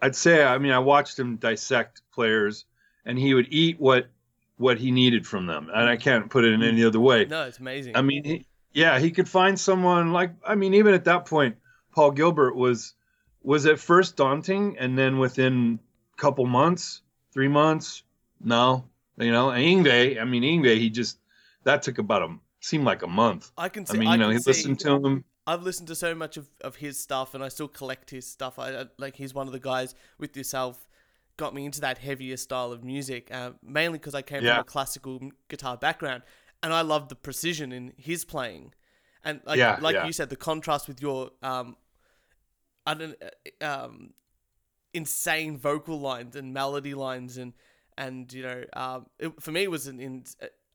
I'd 0.03 0.17
say, 0.17 0.45
I 0.45 0.59
mean, 0.59 0.73
I 0.73 0.81
watched 0.81 1.19
him 1.19 1.37
dissect 1.37 2.03
players, 2.13 2.65
and 3.07 3.17
he 3.17 3.33
would 3.33 3.47
eat 3.51 3.79
what 3.79 4.09
what 4.57 4.79
he 4.79 4.91
needed 4.91 5.27
from 5.27 5.47
them, 5.47 5.71
and 5.73 5.89
I 5.89 5.97
can't 5.97 6.31
put 6.31 6.45
it 6.45 6.53
in 6.53 6.63
any 6.63 6.83
mm. 6.83 6.87
other 6.87 7.01
way. 7.01 7.25
No, 7.25 7.45
it's 7.45 7.59
amazing. 7.59 7.97
I 7.97 8.03
mean, 8.03 8.25
he, 8.25 8.47
yeah, 8.73 8.99
he 8.99 9.11
could 9.11 9.29
find 9.29 9.59
someone 9.59 10.13
like 10.13 10.33
I 10.47 10.55
mean, 10.55 10.75
even 10.75 10.95
at 10.95 11.05
that 11.05 11.27
point, 11.27 11.57
Paul 11.93 12.13
Gilbert 12.13 12.55
was 12.55 12.95
was 13.43 13.67
at 13.67 13.79
first 13.79 14.17
daunting, 14.17 14.77
and 14.79 14.97
then 14.99 15.19
within 15.19 15.79
a 16.17 16.21
couple 16.21 16.47
months, 16.47 17.03
three 17.33 17.49
months, 17.49 18.03
no, 18.41 18.85
you 19.19 19.33
know, 19.33 19.51
and 19.51 19.63
Yngwie, 19.63 20.21
I 20.21 20.25
mean, 20.25 20.43
Yngwie, 20.43 20.79
he 20.79 20.91
just 20.91 21.19
that 21.65 21.83
took 21.83 21.99
about 21.99 22.23
a 22.23 22.37
seemed 22.61 22.85
like 22.85 23.03
a 23.03 23.09
month. 23.09 23.51
I 23.59 23.69
can 23.69 23.85
I 23.91 23.93
mean, 23.95 24.11
you 24.11 24.17
know, 24.17 24.27
can 24.27 24.37
he 24.37 24.39
see- 24.39 24.51
listened 24.51 24.81
to 24.81 24.97
him. 24.97 25.25
I've 25.47 25.63
listened 25.63 25.89
to 25.89 25.95
so 25.95 26.15
much 26.15 26.39
of, 26.39 26.49
of 26.63 26.77
his 26.77 26.99
stuff, 26.99 27.35
and 27.35 27.45
I 27.45 27.49
still 27.49 27.69
collect 27.69 28.09
his 28.09 28.27
stuff. 28.27 28.59
I, 28.59 28.71
I 28.71 28.85
like 28.97 29.17
he's 29.17 29.35
one 29.35 29.47
of 29.47 29.53
the 29.53 29.61
guys 29.61 29.95
with 30.19 30.35
yourself 30.39 30.87
got 31.37 31.55
me 31.55 31.65
into 31.65 31.81
that 31.81 31.99
heavier 31.99 32.37
style 32.37 32.73
of 32.73 32.85
music, 32.85 33.29
uh, 33.33 33.53
mainly 33.63 33.99
because 33.99 34.15
I 34.15 34.23
came 34.23 34.43
Yeah. 34.43 34.55
from 34.55 34.61
a 34.61 34.65
classical 34.65 35.21
guitar 35.49 35.77
background, 35.77 36.23
and 36.63 36.73
I 36.73 36.83
loved 36.83 37.09
the 37.09 37.15
precision 37.17 37.73
in 37.73 37.93
his 37.97 38.25
playing, 38.25 38.73
and 39.25 39.41
like 39.47 39.59
Yeah, 39.59 39.79
like 39.81 39.95
yeah. 39.95 40.07
you 40.07 40.13
said, 40.13 40.31
the 40.31 40.37
contrast 40.37 40.89
with 40.89 41.01
your 41.03 41.31
um, 41.43 41.77
I 42.87 42.95
don't 42.95 43.17
uh, 43.61 43.65
um, 43.65 44.15
insane 44.93 45.57
vocal 45.57 45.99
lines 45.99 46.37
and 46.37 46.53
melody 46.53 46.95
lines 46.95 47.37
and 47.37 47.53
and 47.97 48.33
you 48.33 48.43
know 48.43 48.65
um, 48.75 49.07
it, 49.19 49.33
for 49.41 49.51
me 49.53 49.63
it 49.63 49.71
was 49.71 49.87
an 49.87 50.01
in, 50.01 50.25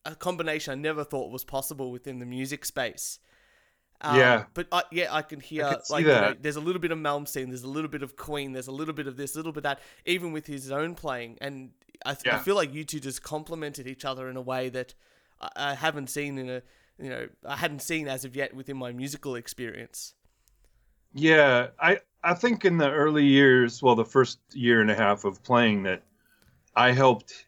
a 0.06 0.16
combination 0.16 0.72
I 0.72 0.76
never 0.76 1.04
thought 1.04 1.32
was 1.32 1.44
possible 1.44 1.92
within 1.92 2.20
the 2.20 2.26
music 2.26 2.66
space. 2.66 3.20
Um, 4.02 4.16
Yeah. 4.18 4.46
but 4.54 4.68
I, 4.72 4.84
yeah, 4.92 5.14
I 5.14 5.22
can 5.22 5.40
hear 5.40 5.78
see 5.84 5.94
like 5.94 6.04
you 6.04 6.08
know, 6.08 6.36
there's 6.40 6.56
a 6.56 6.62
little 6.62 6.80
bit 6.80 6.92
of 6.92 6.98
Malmsteen, 6.98 7.48
there's 7.48 7.64
a 7.64 7.70
little 7.70 7.90
bit 7.90 8.02
of 8.02 8.16
Queen, 8.16 8.54
there's 8.54 8.68
a 8.68 8.72
little 8.72 8.94
bit 8.94 9.08
of 9.08 9.18
this, 9.18 9.36
a 9.36 9.40
little 9.40 9.52
bit 9.52 9.60
of 9.60 9.64
that, 9.64 9.80
even 10.06 10.32
with 10.32 10.48
his 10.48 10.72
own 10.72 10.96
playing, 10.96 11.38
and 11.42 11.72
I, 12.06 12.14
th- 12.14 12.34
I 12.34 12.40
feel 12.40 12.56
like 12.56 12.74
you 12.74 12.86
two 12.86 13.02
just 13.02 13.24
complemented 13.24 13.88
each 13.88 14.06
other 14.06 14.30
in 14.30 14.38
a 14.38 14.42
way 14.42 14.70
that 14.70 14.94
I, 15.42 15.50
I 15.56 15.74
haven't 15.76 16.10
seen 16.10 16.38
in 16.38 16.50
a 16.50 16.62
you 16.98 17.10
know 17.10 17.28
I 17.46 17.58
hadn't 17.58 17.82
seen 17.82 18.08
as 18.08 18.24
of 18.24 18.36
yet 18.36 18.54
within 18.54 18.78
my 18.78 18.92
musical 18.94 19.36
experience. 19.36 20.14
Yeah, 21.14 21.68
I 21.80 22.00
I 22.24 22.36
think 22.36 22.66
in 22.66 22.78
the 22.78 22.90
early 22.92 23.26
years, 23.26 23.82
well, 23.82 23.96
the 23.96 24.06
first 24.06 24.40
year 24.54 24.80
and 24.82 24.92
a 24.92 24.96
half 24.96 25.26
of 25.26 25.44
playing, 25.44 25.84
that 25.84 26.04
I 26.76 26.92
helped. 26.92 27.48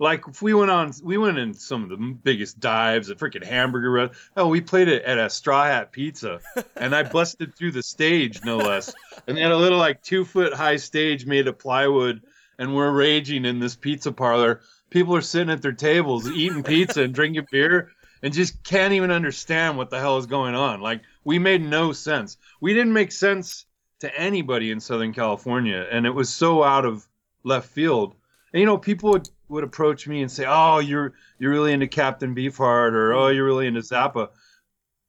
Like 0.00 0.26
if 0.26 0.40
we 0.40 0.54
went 0.54 0.70
on, 0.70 0.94
we 1.02 1.18
went 1.18 1.36
in 1.36 1.52
some 1.52 1.82
of 1.82 1.90
the 1.90 1.98
biggest 1.98 2.58
dives, 2.58 3.10
a 3.10 3.14
freaking 3.14 3.44
hamburger. 3.44 3.90
Re- 3.90 4.10
oh, 4.34 4.48
we 4.48 4.62
played 4.62 4.88
it 4.88 5.04
at 5.04 5.18
a 5.18 5.28
Straw 5.28 5.64
Hat 5.64 5.92
Pizza, 5.92 6.40
and 6.76 6.96
I 6.96 7.02
busted 7.02 7.54
through 7.54 7.72
the 7.72 7.82
stage, 7.82 8.42
no 8.42 8.56
less. 8.56 8.94
And 9.26 9.36
they 9.36 9.42
had 9.42 9.52
a 9.52 9.58
little 9.58 9.78
like 9.78 10.02
two 10.02 10.24
foot 10.24 10.54
high 10.54 10.76
stage 10.76 11.26
made 11.26 11.46
of 11.48 11.58
plywood, 11.58 12.22
and 12.58 12.74
we're 12.74 12.90
raging 12.90 13.44
in 13.44 13.58
this 13.58 13.76
pizza 13.76 14.10
parlor. 14.10 14.62
People 14.88 15.14
are 15.14 15.20
sitting 15.20 15.50
at 15.50 15.60
their 15.60 15.72
tables 15.72 16.30
eating 16.30 16.62
pizza 16.62 17.02
and 17.02 17.14
drinking 17.14 17.46
beer, 17.52 17.90
and 18.22 18.32
just 18.32 18.64
can't 18.64 18.94
even 18.94 19.10
understand 19.10 19.76
what 19.76 19.90
the 19.90 20.00
hell 20.00 20.16
is 20.16 20.24
going 20.24 20.54
on. 20.54 20.80
Like 20.80 21.02
we 21.24 21.38
made 21.38 21.62
no 21.62 21.92
sense. 21.92 22.38
We 22.62 22.72
didn't 22.72 22.94
make 22.94 23.12
sense 23.12 23.66
to 24.00 24.18
anybody 24.18 24.70
in 24.70 24.80
Southern 24.80 25.12
California, 25.12 25.86
and 25.90 26.06
it 26.06 26.14
was 26.14 26.30
so 26.30 26.64
out 26.64 26.86
of 26.86 27.06
left 27.44 27.68
field. 27.68 28.14
And 28.54 28.60
you 28.60 28.66
know, 28.66 28.78
people 28.78 29.10
would, 29.10 29.28
would 29.50 29.64
approach 29.64 30.06
me 30.06 30.22
and 30.22 30.30
say, 30.30 30.46
"Oh, 30.48 30.78
you're 30.78 31.12
you're 31.38 31.50
really 31.50 31.72
into 31.72 31.88
Captain 31.88 32.34
Beefheart," 32.34 32.92
or 32.92 33.12
"Oh, 33.12 33.28
you're 33.28 33.44
really 33.44 33.66
into 33.66 33.80
Zappa." 33.80 34.30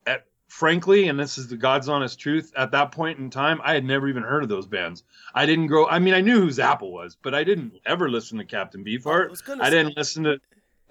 At 0.05 0.25
frankly, 0.49 1.07
and 1.07 1.19
this 1.19 1.37
is 1.37 1.47
the 1.47 1.55
God's 1.55 1.87
honest 1.87 2.19
truth, 2.19 2.51
at 2.57 2.71
that 2.71 2.91
point 2.91 3.19
in 3.19 3.29
time, 3.29 3.61
I 3.63 3.73
had 3.73 3.85
never 3.85 4.09
even 4.09 4.23
heard 4.23 4.43
of 4.43 4.49
those 4.49 4.67
bands. 4.67 5.03
I 5.33 5.45
didn't 5.45 5.67
grow. 5.67 5.87
I 5.87 5.99
mean, 5.99 6.13
I 6.13 6.21
knew 6.21 6.41
who 6.41 6.47
Zappa 6.47 6.89
was, 6.89 7.15
but 7.21 7.33
I 7.33 7.43
didn't 7.43 7.73
ever 7.85 8.09
listen 8.09 8.37
to 8.39 8.45
Captain 8.45 8.83
Beefheart. 8.83 9.31
I 9.61 9.69
say- 9.69 9.69
didn't 9.69 9.95
listen 9.95 10.23
to 10.23 10.39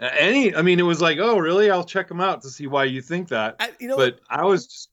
uh, 0.01 0.09
any. 0.19 0.55
I 0.55 0.63
mean, 0.63 0.79
it 0.79 0.85
was 0.85 1.01
like, 1.01 1.19
"Oh, 1.19 1.39
really? 1.39 1.71
I'll 1.71 1.85
check 1.85 2.09
them 2.09 2.21
out 2.21 2.43
to 2.43 2.49
see 2.49 2.69
why 2.69 2.85
you 2.85 3.03
think 3.03 3.29
that." 3.29 3.57
And, 3.59 3.73
you 3.81 3.89
know. 3.89 3.97
But 3.97 4.21
I 4.31 4.45
was 4.45 4.67
just 4.67 4.91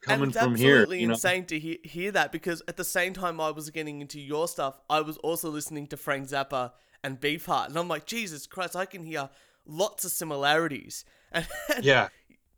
coming 0.00 0.30
from 0.32 0.54
here. 0.54 0.90
You 0.92 1.08
know? 1.08 1.14
insane 1.14 1.44
to 1.46 1.58
hear, 1.58 1.76
hear 1.84 2.10
that 2.12 2.32
because 2.32 2.62
at 2.68 2.76
the 2.76 2.84
same 2.84 3.12
time 3.12 3.40
I 3.40 3.50
was 3.50 3.68
getting 3.70 4.00
into 4.00 4.18
your 4.18 4.48
stuff, 4.48 4.80
I 4.88 5.02
was 5.02 5.18
also 5.18 5.50
listening 5.50 5.86
to 5.88 5.96
Frank 5.96 6.28
Zappa 6.28 6.72
and 7.02 7.20
Beefheart, 7.20 7.68
and 7.68 7.76
I'm 7.78 7.88
like, 7.88 8.06
Jesus 8.06 8.46
Christ, 8.46 8.76
I 8.76 8.84
can 8.86 9.04
hear 9.04 9.28
lots 9.66 10.04
of 10.04 10.10
similarities. 10.10 11.04
And, 11.32 11.46
yeah. 11.82 12.08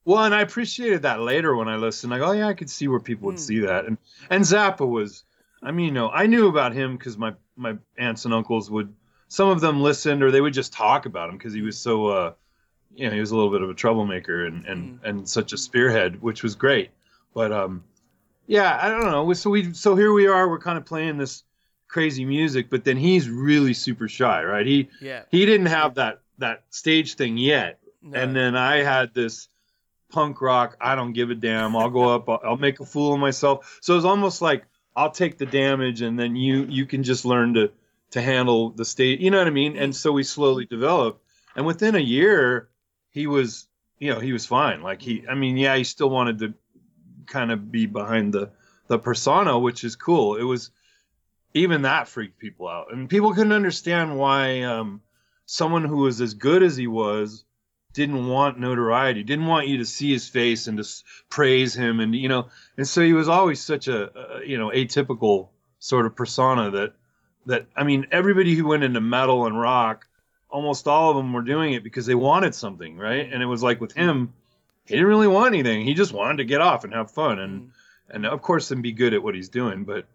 Well, 0.04 0.24
and 0.24 0.34
I 0.34 0.40
appreciated 0.42 1.02
that 1.02 1.20
later 1.20 1.54
when 1.56 1.68
I 1.68 1.76
listened. 1.76 2.10
Like, 2.10 2.22
oh 2.22 2.32
yeah, 2.32 2.48
I 2.48 2.54
could 2.54 2.70
see 2.70 2.86
where 2.88 3.00
people 3.00 3.26
would 3.26 3.38
Hmm. 3.38 3.42
see 3.44 3.60
that. 3.60 3.84
And 3.86 3.98
and 4.30 4.44
Zappa 4.44 4.88
was, 4.88 5.24
I 5.62 5.70
mean, 5.72 5.86
you 5.86 5.92
know, 5.92 6.08
I 6.10 6.26
knew 6.26 6.48
about 6.48 6.72
him 6.72 6.96
because 6.96 7.18
my 7.18 7.34
my 7.56 7.76
aunts 7.98 8.24
and 8.24 8.32
uncles 8.32 8.70
would, 8.70 8.94
some 9.28 9.48
of 9.48 9.60
them 9.60 9.82
listened 9.82 10.22
or 10.22 10.30
they 10.30 10.40
would 10.40 10.54
just 10.54 10.72
talk 10.72 11.06
about 11.06 11.28
him 11.28 11.36
because 11.36 11.52
he 11.52 11.62
was 11.62 11.76
so, 11.76 12.06
uh, 12.06 12.32
you 12.94 13.06
know, 13.08 13.14
he 13.14 13.20
was 13.20 13.32
a 13.32 13.36
little 13.36 13.50
bit 13.50 13.62
of 13.62 13.70
a 13.70 13.74
troublemaker 13.74 14.46
and 14.46 14.64
and 14.66 14.98
Hmm. 15.00 15.06
and 15.06 15.28
such 15.28 15.52
a 15.52 15.58
spearhead, 15.58 16.22
which 16.22 16.42
was 16.42 16.54
great. 16.54 16.90
But 17.34 17.52
um, 17.52 17.84
yeah, 18.46 18.78
I 18.80 18.88
don't 18.88 19.10
know. 19.10 19.32
So 19.34 19.50
we 19.50 19.74
so 19.74 19.94
here 19.96 20.12
we 20.12 20.26
are. 20.26 20.48
We're 20.48 20.58
kind 20.60 20.78
of 20.78 20.84
playing 20.86 21.18
this 21.18 21.42
crazy 21.88 22.24
music, 22.24 22.68
but 22.70 22.84
then 22.84 22.96
he's 22.96 23.28
really 23.28 23.74
super 23.74 24.08
shy, 24.08 24.42
right? 24.44 24.66
He 24.66 24.88
Yeah. 25.00 25.22
he 25.30 25.44
didn't 25.46 25.66
have 25.66 25.94
that 25.94 26.20
that 26.38 26.62
stage 26.70 27.14
thing 27.14 27.36
yet, 27.36 27.80
No. 28.02 28.18
and 28.20 28.36
then 28.36 28.54
I 28.56 28.82
had 28.82 29.12
this 29.14 29.48
punk 30.10 30.40
rock. 30.40 30.76
I 30.80 30.94
don't 30.94 31.12
give 31.12 31.30
a 31.30 31.34
damn. 31.34 31.74
I'll 31.76 31.90
go 31.90 32.14
up. 32.14 32.28
I'll, 32.28 32.40
I'll 32.44 32.56
make 32.56 32.80
a 32.80 32.86
fool 32.86 33.14
of 33.14 33.20
myself. 33.20 33.78
So 33.82 33.96
it's 33.96 34.04
almost 34.06 34.40
like 34.40 34.64
I'll 34.94 35.10
take 35.10 35.38
the 35.38 35.46
damage, 35.46 36.00
and 36.02 36.18
then 36.18 36.36
you 36.36 36.64
you 36.68 36.86
can 36.86 37.02
just 37.02 37.24
learn 37.24 37.54
to 37.54 37.70
to 38.12 38.22
handle 38.22 38.70
the 38.70 38.84
state. 38.84 39.20
You 39.20 39.30
know 39.30 39.38
what 39.38 39.46
I 39.46 39.50
mean? 39.50 39.76
And 39.76 39.94
so 39.94 40.12
we 40.12 40.22
slowly 40.22 40.64
developed, 40.66 41.22
and 41.56 41.66
within 41.66 41.94
a 41.94 41.98
year, 42.00 42.68
he 43.10 43.26
was 43.26 43.66
you 43.98 44.12
know 44.12 44.20
he 44.20 44.32
was 44.32 44.46
fine. 44.46 44.82
Like 44.82 45.02
he, 45.02 45.24
I 45.28 45.34
mean, 45.34 45.56
yeah, 45.56 45.76
he 45.76 45.84
still 45.84 46.10
wanted 46.10 46.38
to 46.40 46.54
kind 47.26 47.50
of 47.50 47.70
be 47.72 47.86
behind 47.86 48.32
the 48.32 48.50
the 48.86 48.98
persona, 48.98 49.58
which 49.58 49.84
is 49.84 49.96
cool. 49.96 50.36
It 50.36 50.44
was 50.44 50.70
even 51.58 51.82
that 51.82 52.08
freaked 52.08 52.38
people 52.38 52.68
out, 52.68 52.92
and 52.92 53.08
people 53.08 53.34
couldn't 53.34 53.52
understand 53.52 54.18
why 54.18 54.62
um, 54.62 55.00
someone 55.46 55.84
who 55.84 55.98
was 55.98 56.20
as 56.20 56.34
good 56.34 56.62
as 56.62 56.76
he 56.76 56.86
was 56.86 57.44
didn't 57.92 58.26
want 58.26 58.58
notoriety, 58.60 59.22
didn't 59.22 59.46
want 59.46 59.66
you 59.66 59.78
to 59.78 59.84
see 59.84 60.12
his 60.12 60.28
face 60.28 60.66
and 60.66 60.78
to 60.78 60.84
praise 61.30 61.74
him, 61.74 62.00
and 62.00 62.14
you 62.14 62.28
know, 62.28 62.48
and 62.76 62.86
so 62.86 63.02
he 63.02 63.12
was 63.12 63.28
always 63.28 63.60
such 63.60 63.88
a, 63.88 64.40
a 64.40 64.46
you 64.46 64.58
know 64.58 64.68
atypical 64.70 65.48
sort 65.78 66.06
of 66.06 66.14
persona 66.16 66.70
that 66.70 66.92
that 67.46 67.66
I 67.76 67.84
mean 67.84 68.06
everybody 68.10 68.54
who 68.54 68.66
went 68.66 68.84
into 68.84 69.00
metal 69.00 69.46
and 69.46 69.58
rock, 69.58 70.06
almost 70.50 70.86
all 70.86 71.10
of 71.10 71.16
them 71.16 71.32
were 71.32 71.42
doing 71.42 71.72
it 71.72 71.82
because 71.82 72.06
they 72.06 72.14
wanted 72.14 72.54
something, 72.54 72.96
right? 72.96 73.32
And 73.32 73.42
it 73.42 73.46
was 73.46 73.62
like 73.62 73.80
with 73.80 73.92
him, 73.92 74.34
he 74.84 74.94
didn't 74.94 75.08
really 75.08 75.28
want 75.28 75.54
anything. 75.54 75.84
He 75.84 75.94
just 75.94 76.12
wanted 76.12 76.38
to 76.38 76.44
get 76.44 76.60
off 76.60 76.84
and 76.84 76.92
have 76.92 77.10
fun, 77.10 77.38
and 77.38 77.60
Mm. 77.62 77.70
and 78.10 78.26
of 78.26 78.42
course 78.42 78.68
then 78.68 78.82
be 78.82 78.92
good 78.92 79.12
at 79.14 79.22
what 79.22 79.34
he's 79.34 79.50
doing 79.50 79.84
but 79.84 80.06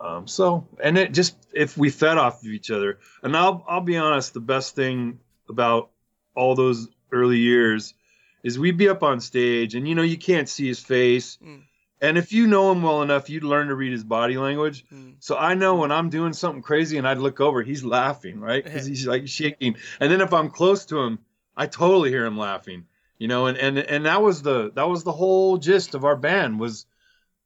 um 0.00 0.26
so 0.26 0.66
and 0.82 0.98
it 0.98 1.12
just 1.12 1.36
if 1.52 1.76
we 1.76 1.90
fed 1.90 2.18
off 2.18 2.42
of 2.42 2.48
each 2.48 2.70
other 2.70 2.98
and 3.22 3.36
i'll 3.36 3.64
i'll 3.68 3.80
be 3.80 3.96
honest 3.96 4.34
the 4.34 4.40
best 4.40 4.74
thing 4.74 5.18
about 5.48 5.90
all 6.34 6.54
those 6.54 6.88
early 7.12 7.38
years 7.38 7.94
is 8.42 8.58
we'd 8.58 8.78
be 8.78 8.88
up 8.88 9.02
on 9.02 9.20
stage 9.20 9.74
and 9.74 9.86
you 9.86 9.94
know 9.94 10.02
you 10.02 10.16
can't 10.16 10.48
see 10.48 10.66
his 10.66 10.80
face. 10.80 11.38
Mm. 11.44 11.62
and 12.00 12.16
if 12.16 12.32
you 12.32 12.46
know 12.46 12.72
him 12.72 12.82
well 12.82 13.02
enough 13.02 13.28
you'd 13.28 13.44
learn 13.44 13.68
to 13.68 13.74
read 13.74 13.92
his 13.92 14.04
body 14.04 14.38
language. 14.38 14.84
Mm. 14.92 15.16
so 15.18 15.36
i 15.36 15.54
know 15.54 15.76
when 15.76 15.92
i'm 15.92 16.08
doing 16.08 16.32
something 16.32 16.62
crazy 16.62 16.96
and 16.98 17.06
i'd 17.06 17.18
look 17.18 17.40
over 17.40 17.62
he's 17.62 17.84
laughing 17.84 18.40
right? 18.40 18.64
Because 18.64 18.86
he's 18.86 19.06
like 19.06 19.28
shaking. 19.28 19.76
And 20.00 20.10
then 20.10 20.20
if 20.20 20.32
i'm 20.32 20.50
close 20.50 20.86
to 20.86 20.98
him 21.00 21.18
i 21.56 21.66
totally 21.66 22.10
hear 22.10 22.24
him 22.24 22.38
laughing 22.38 22.86
you 23.18 23.28
know 23.28 23.46
and 23.46 23.58
and 23.58 23.78
and 23.78 24.06
that 24.06 24.22
was 24.22 24.42
the 24.42 24.72
that 24.74 24.88
was 24.88 25.04
the 25.04 25.12
whole 25.12 25.58
gist 25.58 25.94
of 25.94 26.04
our 26.04 26.16
band 26.16 26.58
was 26.58 26.86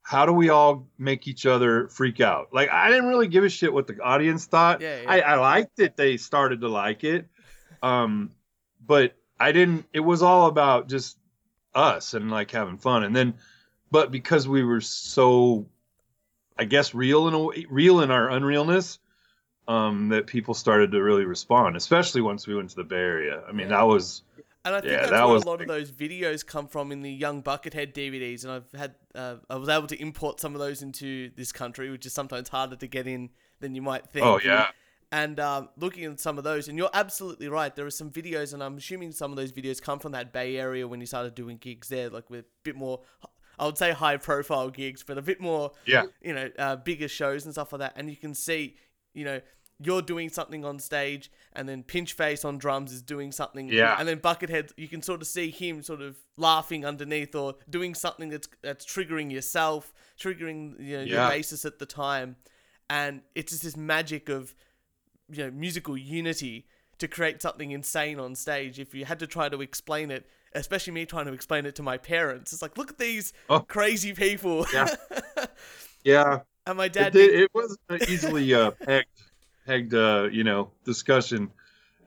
how 0.07 0.27
do 0.27 0.31
we 0.31 0.49
all 0.49 0.87
make 0.99 1.27
each 1.27 1.47
other 1.47 1.87
freak 1.87 2.21
out? 2.21 2.49
Like 2.53 2.69
i 2.69 2.89
didn't 2.89 3.07
really 3.09 3.27
give 3.27 3.43
a 3.43 3.49
shit 3.49 3.73
what 3.73 3.87
the 3.87 3.99
audience 4.01 4.45
thought. 4.45 4.79
Yeah, 4.81 5.01
yeah. 5.01 5.11
I, 5.11 5.19
I 5.21 5.35
liked 5.37 5.79
it. 5.79 5.97
They 5.97 6.17
started 6.17 6.61
to 6.61 6.67
like 6.67 7.03
it. 7.03 7.27
Um 7.81 8.29
but 8.85 9.15
i 9.39 9.51
didn't 9.51 9.85
it 9.93 9.99
was 10.01 10.21
all 10.21 10.45
about 10.45 10.87
just 10.89 11.17
us 11.73 12.13
and 12.13 12.29
like 12.29 12.51
having 12.51 12.77
fun. 12.77 13.03
And 13.03 13.15
then 13.15 13.33
but 13.89 14.11
because 14.11 14.47
we 14.47 14.63
were 14.63 14.81
so 14.81 15.65
i 16.57 16.65
guess 16.65 16.93
real 16.93 17.27
in 17.27 17.33
a 17.33 17.65
real 17.69 18.01
in 18.01 18.11
our 18.11 18.27
unrealness 18.29 18.99
um 19.67 20.09
that 20.09 20.27
people 20.27 20.53
started 20.53 20.91
to 20.91 21.01
really 21.01 21.25
respond 21.25 21.75
especially 21.75 22.21
once 22.21 22.45
we 22.45 22.53
went 22.55 22.69
to 22.69 22.75
the 22.75 22.83
bay 22.83 22.95
area. 22.95 23.41
I 23.49 23.51
mean 23.53 23.69
Yeah. 23.69 23.77
that 23.77 23.87
was 23.87 24.21
And 24.65 24.73
I 24.73 24.81
think 24.81 24.93
Yeah, 24.93 24.97
that's 24.97 25.11
that 25.11 25.25
where 25.25 25.33
was 25.35 25.43
a 25.43 25.47
lot 25.47 25.61
of 25.61 25.67
those 25.67 25.91
videos 25.91 26.45
come 26.45 26.67
from 26.67 26.91
in 26.91 27.03
the 27.03 27.11
Young 27.11 27.43
Buckethead 27.43 27.93
DVDs, 27.93 28.43
and 28.43 28.51
I've 28.51 28.71
had 28.77 28.95
uh, 29.13 29.35
I 29.47 29.57
was 29.57 29.69
able 29.69 29.85
to 29.87 30.01
import 30.01 30.39
some 30.39 30.55
of 30.55 30.59
those 30.59 30.81
into 30.81 31.29
this 31.37 31.51
country, 31.51 31.91
which 31.91 32.05
is 32.05 32.13
sometimes 32.13 32.49
harder 32.49 32.75
to 32.75 32.87
get 32.87 33.05
in 33.05 33.29
than 33.59 33.75
you 33.75 33.83
might 33.83 34.07
think. 34.07 34.25
oh 34.25 34.39
yeah 34.43 34.69
And 35.11 35.39
um, 35.39 35.69
looking 35.77 36.05
at 36.05 36.19
some 36.19 36.39
of 36.39 36.43
those, 36.43 36.67
and 36.67 36.77
you're 36.79 36.89
absolutely 36.93 37.47
right. 37.47 37.73
There 37.75 37.85
are 37.85 37.91
some 37.91 38.09
videos, 38.09 38.53
and 38.53 38.63
I'm 38.63 38.77
assuming 38.77 39.11
some 39.11 39.31
of 39.31 39.37
those 39.37 39.51
videos 39.51 39.79
come 39.79 39.99
from 39.99 40.13
that 40.13 40.33
Bay 40.33 40.57
Area 40.57 40.87
when 40.87 40.99
you 40.99 41.05
started 41.05 41.35
doing 41.35 41.57
gigs 41.57 41.87
there, 41.87 42.09
like 42.09 42.29
with 42.31 42.45
a 42.45 42.47
bit 42.63 42.75
more, 42.75 43.01
I 43.59 43.67
would 43.67 43.77
say 43.77 43.91
high 43.91 44.17
profile 44.17 44.71
gigs, 44.71 45.03
but 45.03 45.19
a 45.19 45.21
bit 45.21 45.39
more, 45.39 45.71
yeah 45.85 46.05
you 46.21 46.33
know, 46.33 46.49
uh, 46.57 46.75
bigger 46.77 47.07
shows 47.07 47.45
and 47.45 47.53
stuff 47.53 47.71
like 47.71 47.81
that. 47.81 47.93
And 47.95 48.09
you 48.09 48.17
can 48.17 48.33
see, 48.33 48.77
you 49.13 49.25
know, 49.25 49.41
you're 49.79 50.01
doing 50.01 50.29
something 50.29 50.63
on 50.63 50.79
stage, 50.79 51.29
and 51.53 51.67
then 51.67 51.83
Pinchface 51.83 52.45
on 52.45 52.57
drums 52.57 52.93
is 52.93 53.01
doing 53.01 53.31
something, 53.31 53.67
Yeah. 53.67 53.97
and 53.99 54.07
then 54.07 54.19
Buckethead, 54.19 54.71
you 54.77 54.87
can 54.87 55.01
sort 55.01 55.21
of 55.21 55.27
see 55.27 55.49
him 55.51 55.81
sort 55.83 56.01
of 56.01 56.17
laughing 56.37 56.85
underneath 56.85 57.35
or 57.35 57.55
doing 57.69 57.93
something 57.93 58.29
that's 58.29 58.47
that's 58.61 58.85
triggering 58.85 59.31
yourself, 59.31 59.93
triggering 60.19 60.79
you 60.79 60.97
know, 60.97 61.03
your 61.03 61.17
Yeah. 61.17 61.29
basis 61.29 61.65
at 61.65 61.79
the 61.79 61.85
time, 61.85 62.37
and 62.89 63.21
it's 63.35 63.51
just 63.51 63.63
this 63.63 63.75
magic 63.75 64.29
of 64.29 64.55
you 65.29 65.43
know 65.43 65.51
musical 65.51 65.97
unity 65.97 66.67
to 66.99 67.07
create 67.09 67.41
something 67.41 67.71
insane 67.71 68.19
on 68.19 68.33
stage. 68.35 68.79
If 68.79 68.93
you 68.95 69.03
had 69.03 69.19
to 69.19 69.27
try 69.27 69.49
to 69.49 69.59
explain 69.61 70.09
it, 70.11 70.25
especially 70.53 70.93
me 70.93 71.05
trying 71.05 71.25
to 71.25 71.33
explain 71.33 71.65
it 71.65 71.75
to 71.75 71.83
my 71.83 71.97
parents, 71.97 72.53
it's 72.53 72.61
like 72.61 72.77
look 72.77 72.91
at 72.91 72.97
these 72.97 73.33
Oh. 73.49 73.59
crazy 73.59 74.13
people. 74.13 74.65
Yeah. 74.73 74.95
yeah 76.05 76.39
and 76.67 76.77
my 76.77 76.87
dad 76.87 77.11
did, 77.13 77.31
did, 77.31 77.39
it 77.41 77.51
wasn't 77.53 77.79
easily 78.09 78.53
uh, 78.53 78.71
pegged, 78.71 79.07
pegged, 79.65 79.93
uh, 79.93 80.27
you 80.31 80.43
know, 80.43 80.71
discussion. 80.85 81.51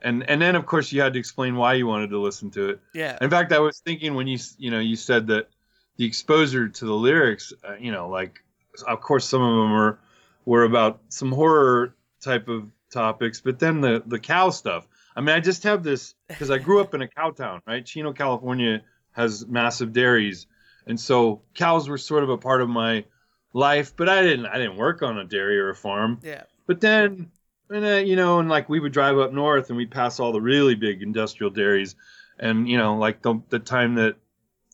And 0.03 0.29
and 0.31 0.41
then 0.41 0.55
of 0.55 0.65
course 0.67 0.93
you 0.93 1.01
had 1.01 1.13
to 1.15 1.19
explain 1.19 1.57
why 1.57 1.75
you 1.75 1.87
wanted 1.87 2.11
to 2.11 2.19
listen 2.21 2.51
to 2.53 2.71
it. 2.71 2.81
yeah, 2.95 3.19
In 3.21 3.31
fact, 3.31 3.53
I 3.53 3.59
was 3.59 3.81
thinking 3.81 4.15
when 4.15 4.27
you 4.29 4.39
you 4.57 4.71
know 4.71 4.79
you 4.81 4.97
said 4.97 5.27
that 5.29 5.49
the 5.97 6.05
exposure 6.05 6.69
to 6.69 6.85
the 6.85 6.95
lyrics, 6.95 7.53
uh, 7.69 7.75
you 7.81 7.91
know, 7.91 8.09
like 8.09 8.39
of 8.87 9.01
course 9.01 9.27
some 9.29 9.43
of 9.43 9.57
them 9.57 9.73
were 9.73 9.99
were 10.45 10.65
about 10.65 11.01
some 11.09 11.33
horror 11.33 11.95
type 12.21 12.49
of 12.49 12.71
topics, 12.93 13.41
but 13.41 13.59
then 13.59 13.81
the 13.81 14.03
the 14.07 14.19
cow 14.21 14.51
stuff. 14.51 14.87
I 15.17 15.21
mean, 15.21 15.35
I 15.35 15.41
just 15.41 15.65
have 15.65 15.83
this 15.83 16.15
because 16.29 16.51
I 16.51 16.59
grew 16.59 16.81
up 16.81 16.95
in 16.95 17.03
a 17.03 17.09
cow 17.09 17.31
town, 17.33 17.61
right? 17.67 17.85
Chino, 17.85 18.13
California 18.13 18.83
has 19.13 19.47
massive 19.49 19.93
dairies, 19.93 20.47
and 20.87 20.99
so 21.01 21.43
cows 21.55 21.89
were 21.89 21.99
sort 21.99 22.23
of 22.23 22.31
a 22.31 22.39
part 22.39 22.63
of 22.63 22.69
my 22.69 23.05
life. 23.53 23.97
But 23.97 24.09
I 24.09 24.23
didn't 24.23 24.47
I 24.47 24.59
didn't 24.59 24.77
work 24.77 25.03
on 25.03 25.19
a 25.19 25.25
dairy 25.25 25.59
or 25.59 25.71
a 25.71 25.75
farm. 25.75 26.21
yeah, 26.23 26.45
But 26.69 26.81
then, 26.81 27.33
and 27.71 27.85
uh, 27.85 27.89
you 27.97 28.17
know, 28.17 28.39
and 28.39 28.49
like 28.49 28.69
we 28.69 28.81
would 28.81 28.93
drive 28.93 29.19
up 29.19 29.33
north 29.33 29.69
and 29.69 29.77
we'd 29.77 29.91
pass 29.91 30.21
all 30.21 30.33
the 30.33 30.41
really 30.41 30.75
big 30.75 31.03
industrial 31.03 31.51
dairies, 31.51 31.95
and 32.39 32.69
you 32.69 32.79
know, 32.79 32.97
like 32.97 33.23
the 33.23 33.41
the 33.49 33.59
time 33.59 33.97
that 33.97 34.17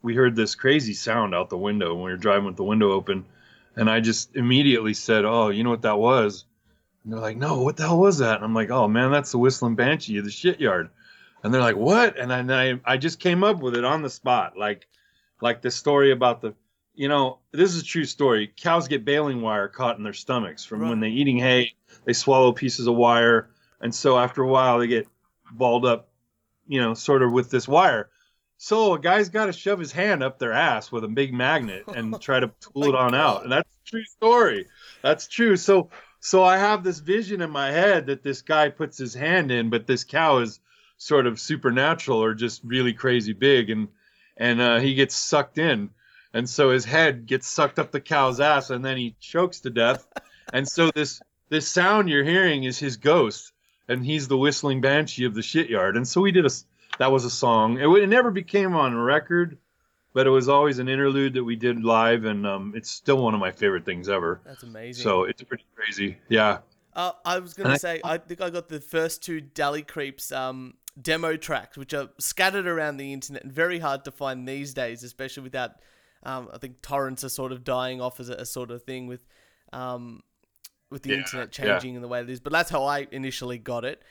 we 0.02 0.14
heard 0.14 0.36
this 0.36 0.54
crazy 0.54 0.94
sound 0.94 1.34
out 1.34 1.48
the 1.48 1.58
window 1.58 1.94
when 1.94 2.04
we 2.04 2.10
were 2.10 2.16
driving 2.16 2.46
with 2.46 2.56
the 2.56 2.64
window 2.64 2.92
open, 2.92 3.24
and 3.76 3.88
I 3.88 4.00
just 4.00 4.36
immediately 4.36 4.94
said, 4.94 5.24
"Oh, 5.24 5.48
you 5.48 5.64
know 5.64 5.70
what 5.70 5.82
that 5.82 5.98
was?" 5.98 6.44
And 7.02 7.12
they're 7.12 7.20
like, 7.20 7.36
"No, 7.36 7.62
what 7.62 7.76
the 7.76 7.84
hell 7.84 7.98
was 7.98 8.18
that?" 8.18 8.36
And 8.36 8.44
I'm 8.44 8.54
like, 8.54 8.70
"Oh 8.70 8.88
man, 8.88 9.10
that's 9.10 9.32
the 9.32 9.38
whistling 9.38 9.74
banshee 9.74 10.18
of 10.18 10.24
the 10.24 10.30
shit 10.30 10.60
yard." 10.60 10.90
And 11.42 11.52
they're 11.52 11.60
like, 11.60 11.76
"What?" 11.76 12.18
And 12.18 12.32
and 12.32 12.52
I 12.52 12.80
I 12.84 12.96
just 12.96 13.20
came 13.20 13.44
up 13.44 13.60
with 13.60 13.76
it 13.76 13.84
on 13.84 14.02
the 14.02 14.10
spot, 14.10 14.56
like 14.56 14.86
like 15.40 15.62
the 15.62 15.70
story 15.70 16.12
about 16.12 16.40
the 16.40 16.54
you 16.94 17.08
know, 17.08 17.38
this 17.52 17.74
is 17.74 17.82
a 17.82 17.84
true 17.84 18.04
story. 18.04 18.52
Cows 18.56 18.88
get 18.88 19.04
baling 19.04 19.40
wire 19.40 19.68
caught 19.68 19.98
in 19.98 20.04
their 20.04 20.12
stomachs 20.12 20.64
from 20.64 20.88
when 20.88 21.00
they're 21.00 21.10
eating 21.10 21.38
hay. 21.38 21.74
They 22.04 22.12
swallow 22.12 22.52
pieces 22.52 22.86
of 22.86 22.94
wire, 22.94 23.50
and 23.80 23.94
so 23.94 24.18
after 24.18 24.42
a 24.42 24.48
while, 24.48 24.78
they 24.78 24.86
get 24.86 25.08
balled 25.52 25.84
up, 25.84 26.08
you 26.66 26.80
know, 26.80 26.94
sort 26.94 27.22
of 27.22 27.32
with 27.32 27.50
this 27.50 27.66
wire. 27.66 28.10
So 28.56 28.94
a 28.94 28.98
guy's 28.98 29.28
got 29.28 29.46
to 29.46 29.52
shove 29.52 29.78
his 29.78 29.92
hand 29.92 30.22
up 30.22 30.38
their 30.38 30.52
ass 30.52 30.92
with 30.92 31.04
a 31.04 31.08
big 31.08 31.34
magnet 31.34 31.84
and 31.88 32.18
try 32.20 32.40
to 32.40 32.48
pull 32.48 32.84
it 32.84 32.94
on 32.94 33.10
God. 33.10 33.20
out. 33.20 33.42
And 33.42 33.52
that's 33.52 33.68
a 33.68 33.90
true 33.90 34.04
story. 34.04 34.66
That's 35.02 35.26
true. 35.26 35.56
So 35.56 35.90
so 36.20 36.42
I 36.42 36.56
have 36.56 36.82
this 36.82 37.00
vision 37.00 37.42
in 37.42 37.50
my 37.50 37.70
head 37.70 38.06
that 38.06 38.22
this 38.22 38.40
guy 38.40 38.70
puts 38.70 38.96
his 38.96 39.12
hand 39.12 39.50
in, 39.50 39.68
but 39.68 39.86
this 39.86 40.04
cow 40.04 40.38
is 40.38 40.60
sort 40.96 41.26
of 41.26 41.38
supernatural 41.38 42.22
or 42.22 42.32
just 42.32 42.62
really 42.64 42.94
crazy 42.94 43.32
big, 43.32 43.68
and 43.68 43.88
and 44.36 44.60
uh, 44.60 44.78
he 44.78 44.94
gets 44.94 45.14
sucked 45.14 45.58
in 45.58 45.90
and 46.34 46.48
so 46.48 46.70
his 46.70 46.84
head 46.84 47.24
gets 47.26 47.46
sucked 47.48 47.78
up 47.78 47.90
the 47.92 48.00
cow's 48.00 48.40
ass 48.40 48.68
and 48.70 48.84
then 48.84 48.96
he 48.98 49.16
chokes 49.20 49.60
to 49.60 49.70
death. 49.70 50.06
And 50.52 50.68
so 50.68 50.90
this 50.90 51.20
this 51.48 51.66
sound 51.68 52.10
you're 52.10 52.24
hearing 52.24 52.64
is 52.64 52.78
his 52.78 52.96
ghost 52.98 53.52
and 53.88 54.04
he's 54.04 54.28
the 54.28 54.36
whistling 54.36 54.80
banshee 54.80 55.24
of 55.24 55.34
the 55.34 55.42
shit-yard. 55.42 55.96
And 55.96 56.06
so 56.06 56.20
we 56.20 56.32
did 56.32 56.44
a 56.44 56.50
that 56.98 57.10
was 57.10 57.24
a 57.24 57.30
song. 57.30 57.78
It, 57.78 57.86
it 58.02 58.08
never 58.08 58.30
became 58.30 58.74
on 58.74 58.94
record 58.96 59.56
but 60.12 60.28
it 60.28 60.30
was 60.30 60.48
always 60.48 60.78
an 60.78 60.88
interlude 60.88 61.34
that 61.34 61.42
we 61.42 61.56
did 61.56 61.82
live 61.82 62.24
and 62.24 62.46
um, 62.46 62.72
it's 62.76 62.88
still 62.88 63.16
one 63.20 63.34
of 63.34 63.40
my 63.40 63.50
favorite 63.50 63.84
things 63.84 64.08
ever. 64.08 64.40
That's 64.44 64.62
amazing. 64.62 65.02
so 65.02 65.24
it's 65.24 65.42
pretty 65.42 65.64
crazy. 65.74 66.18
Yeah. 66.28 66.58
Uh, 66.94 67.10
I 67.24 67.40
was 67.40 67.54
gonna 67.54 67.70
And 67.70 67.74
I- 67.74 67.78
say, 67.78 68.00
I 68.04 68.18
think 68.18 68.40
I 68.40 68.50
got 68.50 68.68
the 68.68 68.80
first 68.80 69.22
two 69.24 69.40
Deli 69.40 69.82
Creeps 69.82 70.30
um, 70.30 70.74
demo 71.02 71.36
tracks, 71.36 71.76
which 71.76 71.92
are 71.94 72.10
scattered 72.18 72.68
around 72.68 72.98
the 72.98 73.12
internet 73.12 73.42
and 73.42 73.52
very 73.52 73.80
hard 73.80 74.04
to 74.04 74.12
find 74.12 74.46
these 74.48 74.72
days, 74.74 75.02
especially 75.02 75.42
without. 75.42 75.72
Um, 76.24 76.48
I 76.52 76.58
think 76.58 76.80
torrents 76.82 77.22
are 77.24 77.28
sort 77.28 77.52
of 77.52 77.64
dying 77.64 78.00
off 78.00 78.18
as 78.20 78.28
a, 78.30 78.34
a 78.34 78.46
sort 78.46 78.70
of 78.70 78.82
thing 78.82 79.06
with, 79.06 79.26
um, 79.72 80.22
with 80.90 81.02
the 81.02 81.10
Yeah, 81.10 81.16
internet 81.18 81.58
yeah. 81.58 81.64
changing 81.74 81.94
in 81.96 82.02
the 82.02 82.08
way 82.08 82.20
it 82.20 82.30
is. 82.30 82.40
But 82.40 82.52
that's 82.52 82.70
how 82.70 82.84
I 82.84 83.06
initially 83.12 83.58
got 83.58 83.84
it, 83.84 84.02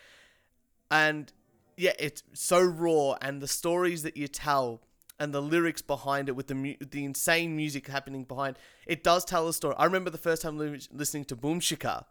and 0.91 1.31
yeah, 1.77 1.93
it's 1.99 2.23
so 2.33 2.61
raw, 2.61 3.15
and 3.21 3.41
the 3.41 3.47
stories 3.47 4.03
that 4.03 4.15
you 4.15 4.27
tell 4.27 4.81
and 5.19 5.33
the 5.33 5.41
lyrics 5.41 5.81
behind 5.81 6.27
it 6.29 6.33
with 6.33 6.47
the 6.47 6.55
mu- 6.55 6.75
the 6.91 7.05
insane 7.05 7.55
music 7.55 7.87
happening 7.87 8.23
behind 8.23 8.57
it 8.87 9.03
does 9.03 9.23
tell 9.23 9.47
a 9.47 9.53
story. 9.53 9.75
I 9.77 9.85
remember 9.85 10.09
the 10.09 10.17
first 10.17 10.41
time 10.41 10.57
li- 10.57 10.81
listening 10.91 11.25
to 11.25 11.35
Boom 11.35 11.59
Shika 11.59 12.05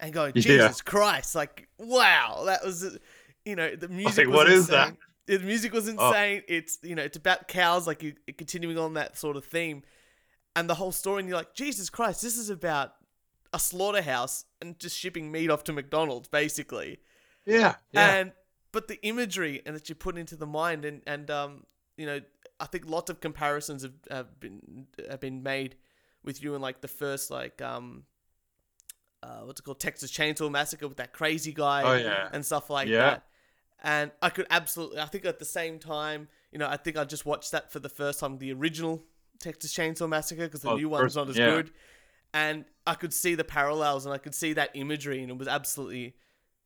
and 0.00 0.12
going, 0.12 0.32
Yeah. 0.34 0.42
Jesus 0.42 0.80
Christ, 0.80 1.34
like 1.34 1.68
wow, 1.78 2.42
that 2.46 2.64
was 2.64 2.98
you 3.44 3.54
know 3.56 3.74
the 3.76 3.88
music. 3.88 4.26
like, 4.26 4.28
was 4.28 4.36
what 4.36 4.48
is 4.50 4.68
insane. 4.68 4.96
The 5.26 5.38
music 5.38 5.72
was 5.72 5.88
Oh. 5.88 5.92
insane. 5.92 6.42
It's 6.48 6.78
you 6.82 6.94
know 6.94 7.02
it's 7.02 7.16
about 7.16 7.48
cows, 7.48 7.86
like 7.86 8.02
you 8.02 8.14
continuing 8.36 8.78
on 8.78 8.94
that 8.94 9.16
sort 9.16 9.36
of 9.36 9.44
theme, 9.44 9.82
and 10.54 10.68
the 10.68 10.74
whole 10.74 10.92
story. 10.92 11.20
And 11.20 11.28
you're 11.28 11.38
like, 11.38 11.54
Jesus 11.54 11.88
Christ, 11.90 12.22
this 12.22 12.36
is 12.36 12.50
about 12.50 12.94
a 13.52 13.58
slaughterhouse 13.58 14.44
and 14.60 14.78
just 14.78 14.98
shipping 14.98 15.30
meat 15.32 15.48
off 15.50 15.64
to 15.64 15.72
McDonald's, 15.72 16.28
basically. 16.28 16.98
Yeah, 17.46 17.76
yeah, 17.92 18.14
And 18.16 18.32
but 18.72 18.88
the 18.88 19.00
imagery 19.06 19.62
and 19.64 19.76
that 19.76 19.88
you 19.88 19.94
put 19.94 20.18
into 20.18 20.36
the 20.36 20.46
mind 20.46 20.84
and 20.84 21.02
and 21.06 21.30
um 21.30 21.64
you 21.96 22.06
know 22.06 22.20
I 22.60 22.66
think 22.66 22.86
lots 22.88 23.10
of 23.10 23.20
comparisons 23.20 23.82
have, 23.82 23.92
have 24.10 24.40
been 24.40 24.86
have 25.10 25.20
been 25.20 25.42
made 25.42 25.76
with 26.24 26.42
you 26.42 26.54
and 26.54 26.62
like 26.62 26.80
the 26.80 26.88
first 26.88 27.30
like 27.30 27.60
um 27.62 28.04
uh, 29.22 29.40
what's 29.44 29.60
it 29.60 29.62
called 29.62 29.80
Texas 29.80 30.10
Chainsaw 30.12 30.50
Massacre 30.50 30.86
with 30.86 30.98
that 30.98 31.12
crazy 31.12 31.52
guy 31.52 31.82
Oh, 31.82 31.94
yeah. 31.96 32.28
and 32.32 32.44
stuff 32.44 32.68
like 32.68 32.88
Yeah. 32.88 32.98
that. 32.98 33.26
And 33.84 34.10
I 34.22 34.30
could 34.30 34.46
absolutely 34.50 34.98
I 34.98 35.04
think 35.06 35.24
at 35.26 35.38
the 35.38 35.44
same 35.44 35.78
time 35.78 36.28
you 36.50 36.58
know 36.58 36.66
I 36.68 36.76
think 36.78 36.96
I 36.96 37.04
just 37.04 37.24
watched 37.26 37.52
that 37.52 37.70
for 37.70 37.78
the 37.78 37.88
first 37.88 38.18
time 38.20 38.38
the 38.38 38.52
original 38.52 39.02
Texas 39.38 39.72
Chainsaw 39.76 40.08
Massacre 40.08 40.46
because 40.46 40.62
the 40.62 40.70
Oh, 40.70 40.76
new 40.76 40.88
one's 40.88 41.14
not 41.16 41.28
as 41.28 41.36
yeah. 41.36 41.50
good 41.50 41.70
and 42.32 42.64
I 42.86 42.94
could 42.94 43.12
see 43.12 43.34
the 43.34 43.44
parallels 43.44 44.06
and 44.06 44.14
I 44.14 44.18
could 44.18 44.34
see 44.34 44.54
that 44.54 44.70
imagery 44.74 45.20
and 45.22 45.30
it 45.30 45.36
was 45.38 45.48
absolutely 45.48 46.14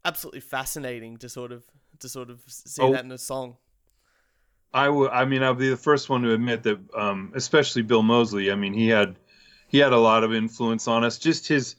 absolutely 0.05 0.41
fascinating 0.41 1.17
to 1.19 1.29
sort 1.29 1.51
of 1.53 1.65
to 1.99 2.09
sort 2.09 2.31
of 2.31 2.41
see 2.47 2.81
Oh. 2.83 2.93
that 2.93 3.05
in 3.05 3.11
a 3.13 3.19
song. 3.19 3.57
I 4.73 4.89
would. 4.89 5.11
I 5.11 5.25
mean, 5.25 5.43
I'll 5.43 5.55
be 5.55 5.71
the 5.71 5.77
first 5.79 6.11
one 6.11 6.23
to 6.23 6.33
admit 6.33 6.63
that, 6.65 6.79
um, 6.95 7.33
especially 7.35 7.83
Bill 7.83 8.03
Moseley. 8.03 8.53
I 8.53 8.55
mean, 8.55 8.75
he 8.75 8.89
had 8.89 9.17
he 9.67 9.79
had 9.79 9.93
a 9.93 9.99
lot 9.99 10.25
of 10.25 10.35
influence 10.35 10.87
on 10.87 11.05
us. 11.05 11.19
Just 11.19 11.49
his, 11.49 11.75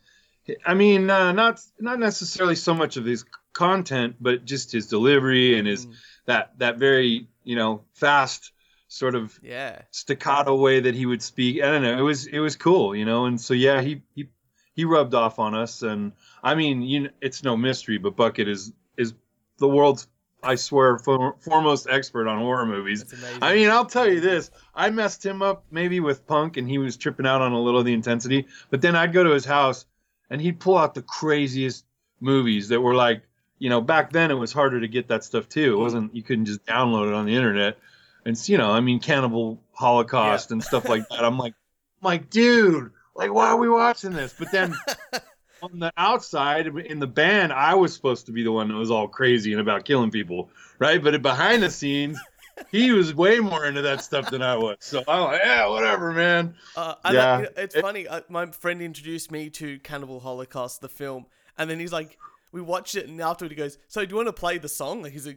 I 0.65 0.73
mean, 0.73 1.09
uh, 1.09 1.31
not 1.31 1.61
not 1.79 1.99
necessarily 1.99 2.55
so 2.55 2.73
much 2.73 2.97
of 2.97 3.05
his 3.05 3.23
content, 3.53 4.15
but 4.19 4.45
just 4.45 4.71
his 4.71 4.87
delivery 4.87 5.57
and 5.57 5.67
his 5.67 5.85
Mm. 5.85 5.93
that 6.25 6.59
that 6.59 6.77
very 6.77 7.27
you 7.43 7.55
know 7.55 7.83
fast 7.93 8.51
sort 8.87 9.15
of 9.15 9.37
Yeah. 9.43 9.81
staccato 9.91 10.55
way 10.55 10.79
that 10.79 10.95
he 10.95 11.05
would 11.05 11.21
speak. 11.21 11.61
I 11.61 11.67
don't 11.71 11.83
know. 11.83 11.97
It 11.97 12.01
was 12.01 12.25
it 12.27 12.39
was 12.39 12.55
cool, 12.55 12.95
you 12.95 13.05
know. 13.05 13.25
And 13.25 13.39
so 13.39 13.53
yeah, 13.53 13.81
he 13.81 14.01
he 14.15 14.29
he 14.73 14.85
rubbed 14.85 15.13
off 15.13 15.39
on 15.39 15.53
us. 15.55 15.81
And 15.81 16.13
I 16.43 16.55
mean, 16.55 16.81
you 16.81 17.01
know, 17.01 17.09
it's 17.21 17.43
no 17.43 17.55
mystery, 17.57 17.97
but 17.97 18.15
Bucket 18.15 18.47
is 18.47 18.71
is 18.97 19.13
the 19.57 19.67
world's 19.67 20.07
I 20.41 20.55
swear 20.55 20.97
for, 20.97 21.35
foremost 21.41 21.85
expert 21.89 22.25
on 22.29 22.39
horror 22.39 22.65
movies. 22.65 23.03
I 23.41 23.55
mean, 23.55 23.69
I'll 23.69 23.85
tell 23.85 24.07
you 24.09 24.21
this. 24.21 24.51
I 24.73 24.89
messed 24.89 25.25
him 25.25 25.41
up 25.41 25.65
maybe 25.69 25.99
with 25.99 26.25
punk 26.25 26.55
and 26.55 26.65
he 26.69 26.77
was 26.77 26.95
tripping 26.95 27.25
out 27.27 27.41
on 27.41 27.51
a 27.51 27.59
little 27.61 27.81
of 27.81 27.85
the 27.85 27.91
intensity. 27.93 28.47
But 28.69 28.79
then 28.81 28.95
I'd 28.95 29.11
go 29.11 29.21
to 29.21 29.31
his 29.31 29.43
house 29.43 29.85
and 30.29 30.39
he'd 30.39 30.61
pull 30.61 30.77
out 30.77 30.93
the 30.93 31.01
craziest 31.01 31.83
movies 32.21 32.69
that 32.69 32.79
were 32.79 32.95
like, 32.95 33.23
you 33.59 33.69
know, 33.69 33.81
back 33.81 34.11
then 34.11 34.31
it 34.31 34.35
was 34.35 34.51
harder 34.51 34.79
to 34.81 34.87
get 34.87 35.09
that 35.09 35.23
stuff 35.23 35.47
too. 35.49 35.73
It 35.73 35.77
wasn't, 35.77 36.15
you 36.15 36.23
couldn't 36.23 36.45
just 36.45 36.65
download 36.65 37.07
it 37.09 37.13
on 37.13 37.25
the 37.25 37.35
internet. 37.35 37.77
And, 38.25 38.49
you 38.49 38.57
know, 38.57 38.71
I 38.71 38.79
mean, 38.81 38.99
Cannibal 38.99 39.61
Holocaust 39.73 40.51
and 40.51 40.63
stuff 40.63 40.87
like 40.89 41.07
that. 41.09 41.23
I'm 41.23 41.37
like, 41.37 41.53
I'm 42.01 42.05
like, 42.05 42.29
dude, 42.29 42.91
like, 43.15 43.33
why 43.33 43.49
are 43.49 43.57
we 43.57 43.69
watching 43.69 44.13
this? 44.13 44.33
But 44.37 44.51
then 44.51 44.75
on 45.61 45.79
the 45.79 45.91
outside 45.97 46.67
in 46.67 46.99
the 46.99 47.07
band, 47.07 47.51
I 47.53 47.75
was 47.75 47.93
supposed 47.93 48.25
to 48.27 48.31
be 48.31 48.43
the 48.43 48.51
one 48.51 48.67
that 48.69 48.75
was 48.75 48.91
all 48.91 49.07
crazy 49.07 49.51
and 49.51 49.61
about 49.61 49.85
killing 49.85 50.11
people, 50.11 50.49
right? 50.79 51.01
But 51.03 51.21
behind 51.21 51.63
the 51.63 51.69
scenes, 51.69 52.17
he 52.71 52.91
was 52.91 53.13
way 53.13 53.39
more 53.39 53.65
into 53.65 53.81
that 53.83 54.01
stuff 54.01 54.29
than 54.29 54.41
I 54.41 54.55
was. 54.55 54.77
So 54.79 55.03
I'm 55.07 55.21
like, 55.23 55.41
yeah, 55.43 55.67
whatever, 55.67 56.11
man. 56.11 56.55
Uh, 56.75 56.95
I 57.03 57.13
Yeah. 57.13 57.37
like, 57.37 57.53
it's 57.57 57.75
funny. 57.75 58.07
Uh, 58.07 58.21
my 58.29 58.47
friend 58.47 58.81
introduced 58.81 59.31
me 59.31 59.49
to 59.51 59.79
Cannibal 59.79 60.19
Holocaust, 60.19 60.81
the 60.81 60.89
film, 60.89 61.25
and 61.57 61.69
then 61.69 61.79
he's 61.79 61.91
like, 61.91 62.17
we 62.51 62.61
watched 62.61 62.95
it, 62.95 63.07
and 63.07 63.19
afterward 63.21 63.51
he 63.51 63.55
goes, 63.55 63.77
"So 63.87 64.05
do 64.05 64.09
you 64.11 64.15
want 64.15 64.27
to 64.27 64.33
play 64.33 64.57
the 64.57 64.69
song?" 64.69 65.01
Like 65.03 65.13
he's 65.13 65.27
a 65.27 65.35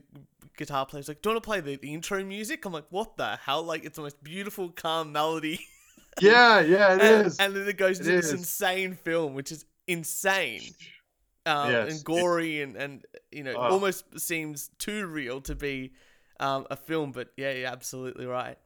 guitar 0.56 0.86
player. 0.86 1.00
He's 1.00 1.08
like, 1.08 1.22
"Do 1.22 1.30
you 1.30 1.34
want 1.34 1.42
to 1.44 1.46
play 1.46 1.60
the, 1.60 1.74
intro 1.92 2.24
music?" 2.24 2.64
I'm 2.64 2.72
like, 2.72 2.86
"What 2.90 3.16
the 3.16 3.36
hell?" 3.36 3.62
Like 3.62 3.84
it's 3.84 3.96
the 3.96 4.02
most 4.02 4.22
beautiful, 4.22 4.70
calm 4.70 5.12
melody, 5.12 5.60
Yeah, 6.20 6.60
yeah, 6.60 6.94
it 6.94 7.00
and, 7.00 7.26
is. 7.26 7.38
and 7.38 7.54
then 7.56 7.68
it 7.68 7.76
goes 7.76 8.00
It 8.00 8.06
into 8.06 8.22
this 8.22 8.32
insane 8.32 8.94
film, 8.94 9.34
which 9.34 9.50
is 9.52 9.64
insane. 9.86 10.62
Um, 11.44 11.70
Yes, 11.72 11.94
and 11.96 12.04
gory 12.04 12.62
and, 12.62 12.76
and 12.76 13.04
you 13.32 13.42
know 13.42 13.54
Oh. 13.54 13.72
almost 13.72 14.04
seems 14.20 14.70
too 14.78 15.06
real 15.06 15.40
to 15.42 15.54
be 15.54 15.92
um, 16.38 16.66
a 16.70 16.76
film, 16.76 17.12
but 17.12 17.28
yeah, 17.36 17.52
you're 17.52 17.68
absolutely 17.68 18.26
right. 18.26 18.58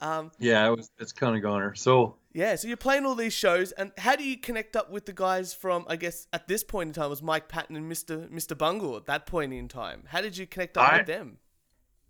Um, 0.00 0.30
Yeah, 0.38 0.66
it 0.66 0.76
was. 0.76 0.90
It's 0.98 1.12
kind 1.12 1.34
of 1.36 1.42
goner. 1.42 1.74
So 1.74 2.16
Yeah, 2.36 2.56
so 2.56 2.66
you're 2.66 2.76
playing 2.76 3.06
all 3.06 3.14
these 3.14 3.32
shows, 3.32 3.70
and 3.70 3.92
how 3.96 4.16
do 4.16 4.24
you 4.24 4.36
connect 4.36 4.74
up 4.74 4.90
with 4.90 5.06
the 5.06 5.12
guys 5.12 5.54
from? 5.54 5.86
I 5.88 5.94
guess 5.94 6.26
at 6.32 6.48
this 6.48 6.64
point 6.64 6.88
in 6.88 6.92
time 6.92 7.08
was 7.08 7.22
Mike 7.22 7.48
Patton 7.48 7.76
and 7.76 7.88
Mister 7.88 8.26
Mister 8.28 8.56
Bungle. 8.56 8.96
At 8.96 9.06
that 9.06 9.24
point 9.24 9.52
in 9.52 9.68
time, 9.68 10.02
how 10.08 10.20
did 10.20 10.36
you 10.36 10.44
connect 10.44 10.76
up 10.76 10.92
I- 10.92 10.98
with 10.98 11.06
them? 11.06 11.38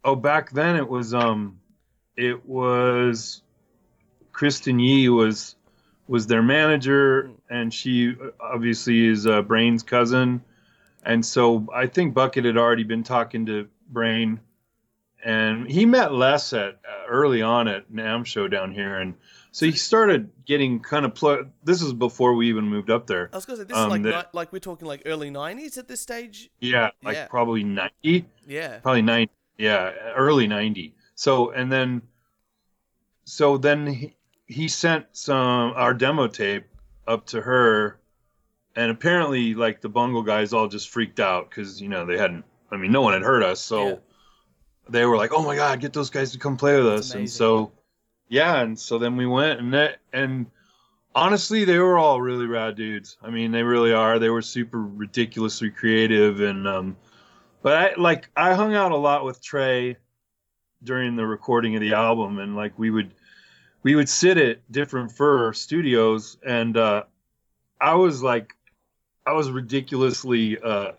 oh, 0.02 0.16
back 0.16 0.50
then 0.52 0.76
it 0.76 0.88
was 0.88 1.12
um, 1.12 1.60
it 2.16 2.46
was 2.46 3.42
Kristen 4.32 4.78
Yee 4.78 5.10
was 5.10 5.56
was 6.08 6.26
their 6.26 6.42
manager, 6.42 7.30
and 7.50 7.72
she 7.72 8.10
uh, 8.10 8.30
obviously 8.40 9.06
is 9.06 9.26
uh, 9.26 9.42
Brain's 9.42 9.82
cousin, 9.82 10.42
and 11.04 11.24
so 11.24 11.66
I 11.74 11.86
think 11.86 12.14
Bucket 12.14 12.46
had 12.46 12.56
already 12.56 12.84
been 12.84 13.02
talking 13.02 13.44
to 13.46 13.68
Brain, 13.90 14.40
and 15.24 15.68
he 15.70 15.86
met 15.86 16.12
Les 16.12 16.52
at 16.52 16.74
uh, 16.88 17.06
early 17.08 17.42
on 17.42 17.66
at 17.68 17.90
NAMM 17.90 18.24
Show 18.26 18.46
down 18.48 18.72
here, 18.72 18.98
and 19.00 19.14
so 19.52 19.66
he 19.66 19.72
started 19.72 20.30
getting 20.46 20.80
kind 20.80 21.04
of 21.06 21.14
pl- 21.14 21.46
This 21.64 21.80
is 21.82 21.92
before 21.92 22.34
we 22.34 22.48
even 22.48 22.64
moved 22.68 22.90
up 22.90 23.06
there. 23.06 23.30
I 23.32 23.36
was 23.36 23.46
gonna 23.46 23.58
say 23.58 23.64
this 23.64 23.76
is 23.76 23.82
Um, 23.82 23.90
like 23.90 24.02
the- 24.02 24.10
ni- 24.10 24.28
like 24.32 24.52
we're 24.52 24.58
talking 24.58 24.86
like 24.86 25.02
early 25.06 25.30
'90s 25.30 25.78
at 25.78 25.88
this 25.88 26.00
stage. 26.00 26.50
Yeah, 26.60 26.90
like 27.02 27.14
Yeah. 27.16 27.26
probably 27.28 27.64
ninety. 27.64 28.26
Yeah, 28.46 28.78
probably 28.80 29.02
90 29.02 29.32
yeah 29.56 29.90
early 30.16 30.48
90 30.48 30.96
so 31.14 31.52
and 31.52 31.70
then 31.70 32.02
so 33.24 33.56
then 33.56 33.86
he, 33.86 34.14
he 34.46 34.66
sent 34.68 35.06
some 35.12 35.72
our 35.76 35.94
demo 35.94 36.26
tape 36.26 36.64
up 37.06 37.24
to 37.26 37.40
her 37.40 38.00
and 38.74 38.90
apparently 38.90 39.54
like 39.54 39.80
the 39.80 39.88
bungle 39.88 40.22
guys 40.24 40.52
all 40.52 40.66
just 40.66 40.88
freaked 40.88 41.20
out 41.20 41.48
because 41.48 41.80
you 41.80 41.88
know 41.88 42.04
they 42.04 42.18
hadn't 42.18 42.44
i 42.72 42.76
mean 42.76 42.90
no 42.90 43.00
one 43.00 43.12
had 43.12 43.22
heard 43.22 43.44
us 43.44 43.60
so 43.60 43.88
Yeah. 43.90 43.94
They 44.88 45.04
were 45.04 45.16
like 45.16 45.32
oh 45.32 45.42
my 45.42 45.56
god 45.56 45.80
get 45.80 45.92
those 45.92 46.10
guys 46.10 46.32
to 46.32 46.38
come 46.38 46.56
play 46.56 46.76
with 46.76 46.86
That's 46.86 47.10
us. 47.10 47.14
And 47.14 47.30
so 47.30 47.72
yeah 48.28 48.60
and 48.60 48.78
so 48.78 48.98
then 48.98 49.16
we 49.16 49.26
went 49.26 49.60
and 49.60 49.74
that 49.74 49.98
and 50.12 50.46
honestly 51.14 51.64
they 51.64 51.78
were 51.78 51.98
all 51.98 52.20
really 52.20 52.46
rad 52.46 52.76
dudes. 52.76 53.16
I 53.22 53.30
mean 53.30 53.52
they 53.52 53.62
really 53.62 53.92
are. 53.92 54.18
They 54.18 54.30
were 54.30 54.42
super 54.42 54.80
ridiculously 54.82 55.70
creative 55.70 56.40
and 56.40 56.66
um 56.68 56.96
but 57.62 57.72
I 57.72 58.00
like 58.00 58.28
I 58.36 58.54
hung 58.54 58.74
out 58.74 58.92
a 58.92 58.96
lot 58.96 59.24
with 59.24 59.42
Trey 59.42 59.96
during 60.84 61.16
the 61.16 61.26
recording 61.26 61.74
of 61.74 61.80
the 61.80 61.94
album, 61.94 62.38
and 62.38 62.54
like 62.54 62.78
we 62.78 62.90
would 62.90 63.14
we 63.82 63.94
would 63.94 64.08
sit 64.08 64.36
at 64.36 64.70
different 64.70 65.10
fur 65.10 65.52
studios, 65.54 66.36
and 66.46 66.76
uh, 66.76 67.04
I 67.80 67.94
was 67.94 68.22
like 68.22 68.54
I 69.26 69.32
was 69.32 69.50
ridiculously 69.50 70.58
uh, 70.58 70.92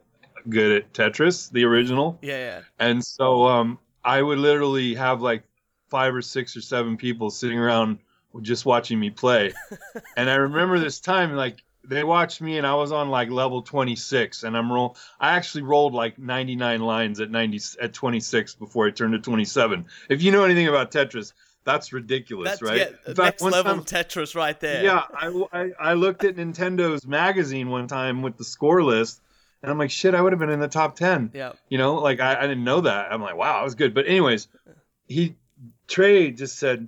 good 0.50 0.72
at 0.84 0.94
Tetris, 0.94 1.52
the 1.52 1.64
original, 1.66 2.18
yeah, 2.22 2.38
yeah. 2.38 2.62
and 2.80 3.04
so 3.04 3.46
um, 3.48 3.80
I 4.04 4.22
would 4.22 4.38
literally 4.38 4.96
have 4.96 5.22
like 5.22 5.44
five 5.90 6.14
or 6.16 6.22
six 6.22 6.56
or 6.58 6.62
seven 6.62 6.98
people 6.98 7.30
sitting 7.30 7.60
around 7.60 8.00
just 8.42 8.66
watching 8.66 9.00
me 9.00 9.10
play, 9.10 9.54
and 10.18 10.30
I 10.30 10.36
remember 10.36 10.80
this 10.80 11.00
time 11.00 11.34
like 11.36 11.64
they 11.88 12.04
watched 12.04 12.42
me 12.42 12.58
and 12.58 12.66
I 12.66 12.74
was 12.74 12.92
on 12.92 13.10
like 13.10 13.30
level 13.30 13.62
26 13.62 14.42
and 14.42 14.58
I'm 14.58 14.72
roll 14.72 14.98
I 15.20 15.36
actually 15.36 15.62
rolled 15.62 15.94
like 15.94 16.18
99 16.18 16.82
lines 16.82 17.20
at 17.20 17.30
90 17.30 17.60
at 17.80 17.94
26 17.94 18.56
before 18.56 18.88
I 18.88 18.90
turned 18.90 19.14
to 19.14 19.20
27. 19.20 19.86
If 20.10 20.24
you 20.24 20.32
know 20.32 20.44
anything 20.44 20.68
about 20.68 20.90
Tetris, 20.92 21.34
that's 21.64 21.94
ridiculous, 21.94 22.50
That's 22.50 22.62
right? 22.64 22.78
yeah, 22.78 22.88
In 23.08 23.14
fact, 23.16 23.18
next 23.18 23.42
level 23.44 23.76
time- 23.76 23.84
Tetris 23.84 24.34
right 24.36 24.60
there. 24.60 24.84
yeah, 24.84 25.04
I, 25.14 25.44
I, 25.54 25.72
I 25.80 25.94
looked 25.94 26.24
at 26.24 26.38
Nintendo's 26.38 27.06
magazine 27.06 27.70
one 27.70 27.88
time 27.88 28.24
with 28.24 28.36
the 28.38 28.44
score 28.44 28.82
list 28.82 29.22
and 29.66 29.72
I'm 29.72 29.80
like, 29.80 29.90
shit, 29.90 30.14
I 30.14 30.22
would 30.22 30.32
have 30.32 30.40
been 30.40 30.52
in 30.52 30.60
the 30.60 30.68
top 30.68 30.96
10 30.96 31.32
yeah. 31.34 31.54
you 31.70 31.80
know 31.80 31.96
like 31.96 32.20
I, 32.20 32.36
I 32.36 32.42
didn't 32.42 32.64
know 32.64 32.82
that. 32.82 33.12
I'm 33.12 33.22
like 33.22 33.36
wow 33.36 33.58
that 33.58 33.64
was 33.64 33.76
good. 33.76 33.94
But 33.96 34.08
anyways 34.08 34.48
he 35.08 35.36
trey 35.88 36.32
just 36.32 36.58
said 36.58 36.88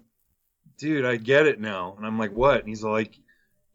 dude 0.77 1.05
i 1.05 1.15
get 1.17 1.47
it 1.47 1.59
now. 1.59 1.95
And 1.97 2.05
i'm 2.05 2.19
like 2.19 2.33
what? 2.33 2.59
And 2.59 2.69
he's 2.69 2.83
like 2.83 3.17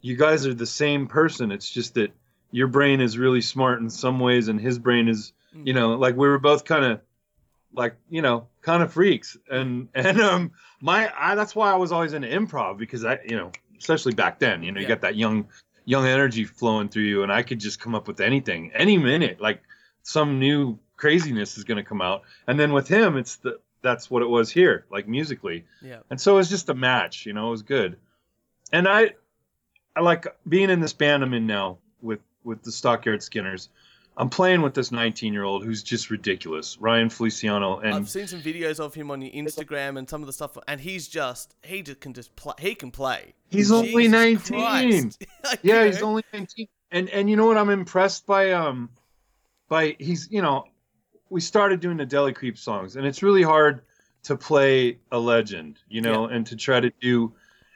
you 0.00 0.16
guys 0.16 0.46
are 0.46 0.54
the 0.54 0.66
same 0.66 1.08
person. 1.08 1.52
It's 1.52 1.68
just 1.68 1.94
that 1.94 2.12
your 2.52 2.68
brain 2.68 3.00
is 3.00 3.18
really 3.18 3.40
smart 3.40 3.80
in 3.80 3.90
some 3.90 4.20
ways 4.20 4.48
and 4.48 4.60
his 4.60 4.78
brain 4.78 5.08
is 5.08 5.32
you 5.52 5.72
know 5.72 5.94
like 5.94 6.16
we 6.16 6.28
were 6.28 6.38
both 6.38 6.64
kind 6.64 6.84
of 6.84 7.00
like 7.74 7.96
you 8.08 8.22
know 8.22 8.46
kind 8.60 8.84
of 8.84 8.92
freaks. 8.92 9.36
And 9.50 9.88
and 9.94 10.20
um 10.20 10.52
my 10.80 11.12
I, 11.18 11.34
that's 11.34 11.56
why 11.56 11.72
i 11.72 11.76
was 11.76 11.90
always 11.90 12.12
into 12.12 12.28
improv 12.28 12.78
because 12.78 13.04
i 13.04 13.18
you 13.24 13.36
know 13.36 13.50
especially 13.78 14.14
back 14.14 14.38
then 14.38 14.62
you 14.62 14.70
know 14.70 14.80
you 14.80 14.86
got 14.86 15.00
that 15.00 15.16
young 15.16 15.48
young 15.84 16.06
energy 16.06 16.44
flowing 16.44 16.88
through 16.88 17.02
you 17.02 17.22
and 17.22 17.32
i 17.32 17.42
could 17.42 17.58
just 17.58 17.80
come 17.80 17.94
up 17.94 18.06
with 18.06 18.20
anything 18.20 18.70
any 18.74 18.96
minute 18.96 19.40
like 19.40 19.62
some 20.02 20.38
new 20.38 20.78
craziness 20.96 21.58
is 21.58 21.64
going 21.64 21.76
to 21.76 21.88
come 21.88 22.00
out 22.00 22.22
and 22.46 22.58
then 22.58 22.72
with 22.72 22.88
him 22.88 23.16
it's 23.16 23.36
the 23.36 23.58
that's 23.82 24.10
what 24.10 24.22
it 24.22 24.28
was 24.28 24.50
here, 24.50 24.86
like 24.90 25.06
musically. 25.06 25.66
Yeah. 25.82 25.98
And 26.08 26.20
so 26.20 26.34
it 26.34 26.36
was 26.36 26.48
just 26.48 26.68
a 26.68 26.74
match, 26.74 27.26
you 27.26 27.32
know, 27.32 27.48
it 27.48 27.50
was 27.50 27.62
good. 27.62 27.98
And 28.72 28.88
I 28.88 29.10
I 29.94 30.00
like 30.00 30.26
being 30.48 30.70
in 30.70 30.80
this 30.80 30.94
band 30.94 31.22
I'm 31.22 31.34
in 31.34 31.46
now 31.46 31.78
with 32.00 32.20
with 32.44 32.62
the 32.62 32.72
Stockyard 32.72 33.22
Skinners. 33.22 33.68
I'm 34.16 34.28
playing 34.28 34.60
with 34.60 34.74
this 34.74 34.92
19 34.92 35.32
year 35.32 35.44
old 35.44 35.64
who's 35.64 35.82
just 35.82 36.10
ridiculous, 36.10 36.76
Ryan 36.78 37.08
Feliciano, 37.08 37.78
and 37.78 37.94
I've 37.94 38.10
seen 38.10 38.26
some 38.26 38.40
videos 38.40 38.78
of 38.78 38.94
him 38.94 39.10
on 39.10 39.22
your 39.22 39.32
Instagram 39.32 39.98
and 39.98 40.08
some 40.08 40.22
of 40.22 40.26
the 40.26 40.32
stuff, 40.32 40.56
and 40.68 40.80
he's 40.80 41.08
just 41.08 41.54
he 41.62 41.82
just 41.82 42.00
can 42.00 42.12
just 42.12 42.34
play. 42.36 42.54
He 42.58 42.74
can 42.74 42.90
play. 42.90 43.34
he's 43.48 43.72
only 43.72 44.08
19. 44.08 45.12
Yeah, 45.62 45.80
you 45.80 45.86
he's 45.86 46.02
only 46.02 46.24
19. 46.32 46.68
And 46.90 47.08
and 47.08 47.30
you 47.30 47.36
know 47.36 47.46
what? 47.46 47.56
I'm 47.56 47.70
impressed 47.70 48.26
by 48.26 48.52
um 48.52 48.90
by 49.68 49.96
he's 49.98 50.30
you 50.30 50.42
know 50.42 50.64
we 51.30 51.40
started 51.40 51.80
doing 51.80 51.96
the 51.96 52.04
Deli 52.04 52.34
Creep 52.34 52.58
songs, 52.58 52.96
and 52.96 53.06
it's 53.06 53.22
really 53.22 53.42
hard 53.42 53.80
to 54.24 54.36
play 54.36 54.98
a 55.10 55.18
legend, 55.18 55.78
you 55.88 56.02
know, 56.02 56.26
and 56.26 56.46
to 56.46 56.56
try 56.56 56.80
to 56.80 56.92
do. 57.00 57.32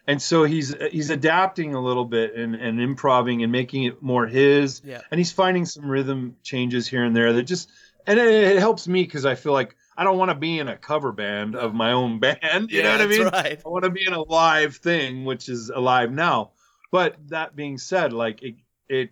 And 0.08 0.22
so 0.22 0.44
he's 0.44 0.74
he's 0.90 1.10
adapting 1.10 1.74
a 1.74 1.80
little 1.80 2.04
bit 2.04 2.36
and 2.36 2.54
and 2.54 2.80
improving 2.80 3.42
and 3.42 3.50
making 3.50 3.84
it 3.84 4.02
more 4.02 4.26
his. 4.26 4.80
Yeah. 4.84 5.00
And 5.10 5.18
he's 5.18 5.32
finding 5.32 5.64
some 5.64 5.88
rhythm 5.88 6.36
changes 6.42 6.86
here 6.86 7.04
and 7.04 7.16
there 7.16 7.32
that 7.32 7.42
just 7.42 7.70
and 8.06 8.18
it, 8.18 8.26
it 8.26 8.58
helps 8.58 8.86
me 8.86 9.02
because 9.02 9.26
I 9.26 9.34
feel 9.34 9.52
like 9.52 9.74
I 9.96 10.04
don't 10.04 10.18
want 10.18 10.30
to 10.30 10.34
be 10.34 10.58
in 10.58 10.68
a 10.68 10.76
cover 10.76 11.10
band 11.10 11.56
of 11.56 11.74
my 11.74 11.92
own 11.92 12.18
band. 12.20 12.70
You 12.70 12.78
yeah, 12.78 12.82
know 12.82 12.90
what 12.92 13.00
I 13.00 13.06
mean? 13.06 13.22
Right. 13.24 13.62
I 13.64 13.68
want 13.68 13.84
to 13.84 13.90
be 13.90 14.06
in 14.06 14.12
a 14.12 14.22
live 14.22 14.76
thing, 14.76 15.24
which 15.24 15.48
is 15.48 15.70
alive 15.70 16.12
now. 16.12 16.52
But 16.92 17.16
that 17.28 17.56
being 17.56 17.78
said, 17.78 18.12
like 18.12 18.42
it, 18.42 18.54
it, 18.88 19.10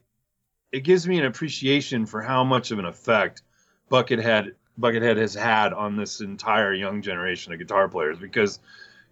it 0.71 0.81
gives 0.81 1.09
me 1.09 1.19
an 1.19 1.25
appreciation 1.25 2.07
for 2.07 2.23
how 2.23 2.45
much 2.45 2.71
of 2.71 2.79
an 2.79 2.85
effect 2.85 3.43
Buckethead 3.91 4.53
Buckethead 4.81 5.17
has 5.17 5.35
had 5.35 5.73
on 5.73 5.97
this 5.97 6.21
entire 6.21 6.73
young 6.73 7.03
generation 7.03 7.53
of 7.53 7.59
guitar 7.59 7.89
players 7.89 8.19
because, 8.19 8.59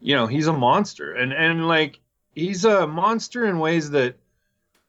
you 0.03 0.15
know, 0.17 0.27
he's 0.27 0.47
a 0.49 0.53
monster, 0.53 1.13
and 1.15 1.33
and 1.33 1.67
like 1.69 2.01
he's 2.35 2.65
a 2.65 2.87
monster 2.87 3.47
in 3.47 3.59
ways 3.59 3.91
that, 3.91 4.17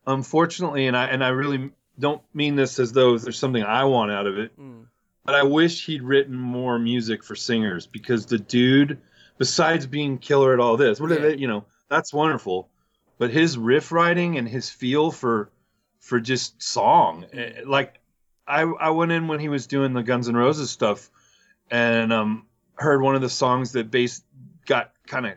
unfortunately, 0.05 0.87
and 0.87 0.97
I 0.97 1.05
and 1.05 1.23
I 1.23 1.29
really 1.29 1.71
don't 1.99 2.21
mean 2.33 2.55
this 2.55 2.79
as 2.79 2.91
though 2.91 3.17
there's 3.17 3.37
something 3.37 3.63
I 3.63 3.83
want 3.85 4.11
out 4.11 4.25
of 4.27 4.37
it, 4.37 4.57
Mm. 4.59 4.85
but 5.25 5.35
I 5.35 5.43
wish 5.43 5.85
he'd 5.85 6.01
written 6.01 6.35
more 6.35 6.79
music 6.79 7.23
for 7.23 7.35
singers 7.35 7.85
because 7.85 8.25
the 8.25 8.39
dude, 8.39 8.99
besides 9.37 9.85
being 9.85 10.17
killer 10.17 10.53
at 10.53 10.59
all 10.59 10.75
this, 10.77 10.99
what 10.99 11.11
Yeah. 11.11 11.27
you 11.27 11.47
know, 11.47 11.65
that's 11.89 12.11
wonderful, 12.13 12.69
but 13.19 13.29
his 13.29 13.57
riff 13.57 13.91
writing 13.91 14.37
and 14.37 14.47
his 14.47 14.69
feel 14.69 15.11
for 15.11 15.49
for 15.99 16.19
just 16.19 16.61
song, 16.61 17.25
eh, 17.31 17.61
like 17.65 17.99
I 18.47 18.61
I 18.63 18.89
went 18.89 19.11
in 19.11 19.27
when 19.27 19.39
he 19.39 19.47
was 19.49 19.67
doing 19.67 19.93
the 19.93 20.03
Guns 20.03 20.27
N' 20.27 20.35
Roses 20.35 20.69
stuff, 20.71 21.09
and 21.69 22.11
um 22.11 22.45
heard 22.75 23.01
one 23.03 23.13
of 23.15 23.21
the 23.21 23.29
songs 23.29 23.73
that 23.73 23.91
bass 23.91 24.23
got 24.65 24.91
kind 25.07 25.25
of 25.25 25.33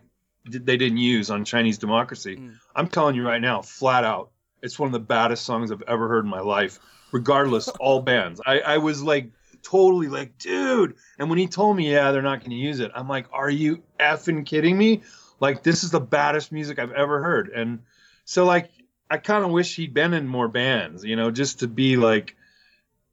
they 0.49 0.77
didn't 0.77 0.99
use 0.99 1.31
on 1.31 1.45
Chinese 1.45 1.79
Democracy. 1.79 2.37
Mm. 2.37 2.55
I'm 2.75 2.89
telling 2.89 3.17
you 3.17 3.27
right 3.27 3.41
now, 3.41 3.63
flat 3.63 4.05
out, 4.05 4.31
it's 4.63 4.79
one 4.79 4.89
of 4.89 4.93
the 4.93 5.01
baddest 5.01 5.45
songs 5.45 5.73
I've 5.73 5.83
ever 5.83 6.09
heard 6.09 6.25
in 6.25 6.31
my 6.31 6.41
life. 6.41 6.79
Regardless, 7.13 7.69
all 7.81 8.01
bands. 8.01 8.41
I, 8.45 8.61
I 8.61 8.79
was 8.79 9.03
like 9.03 9.31
totally 9.63 10.09
like, 10.09 10.39
dude. 10.39 10.97
And 11.19 11.29
when 11.29 11.39
he 11.39 11.49
told 11.49 11.77
me, 11.77 11.91
yeah, 11.91 12.13
they're 12.13 12.23
not 12.23 12.41
going 12.41 12.51
to 12.51 12.57
use 12.57 12.81
it, 12.81 12.93
I'm 12.95 13.09
like, 13.09 13.27
are 13.33 13.51
you 13.51 13.83
effing 13.99 14.47
kidding 14.47 14.79
me? 14.79 15.03
Like, 15.41 15.63
this 15.63 15.85
is 15.85 15.91
the 15.91 16.01
baddest 16.01 16.53
music 16.53 16.79
I've 16.79 16.93
ever 16.93 17.23
heard. 17.23 17.49
And 17.49 17.81
so, 18.25 18.45
like, 18.45 18.71
I 19.11 19.19
kind 19.19 19.45
of 19.45 19.51
wish 19.51 19.77
he'd 19.77 19.95
been 19.95 20.15
in 20.15 20.27
more 20.27 20.49
bands, 20.49 21.05
you 21.05 21.17
know, 21.17 21.31
just 21.31 21.61
to 21.61 21.69
be 21.69 21.97
like, 21.97 22.37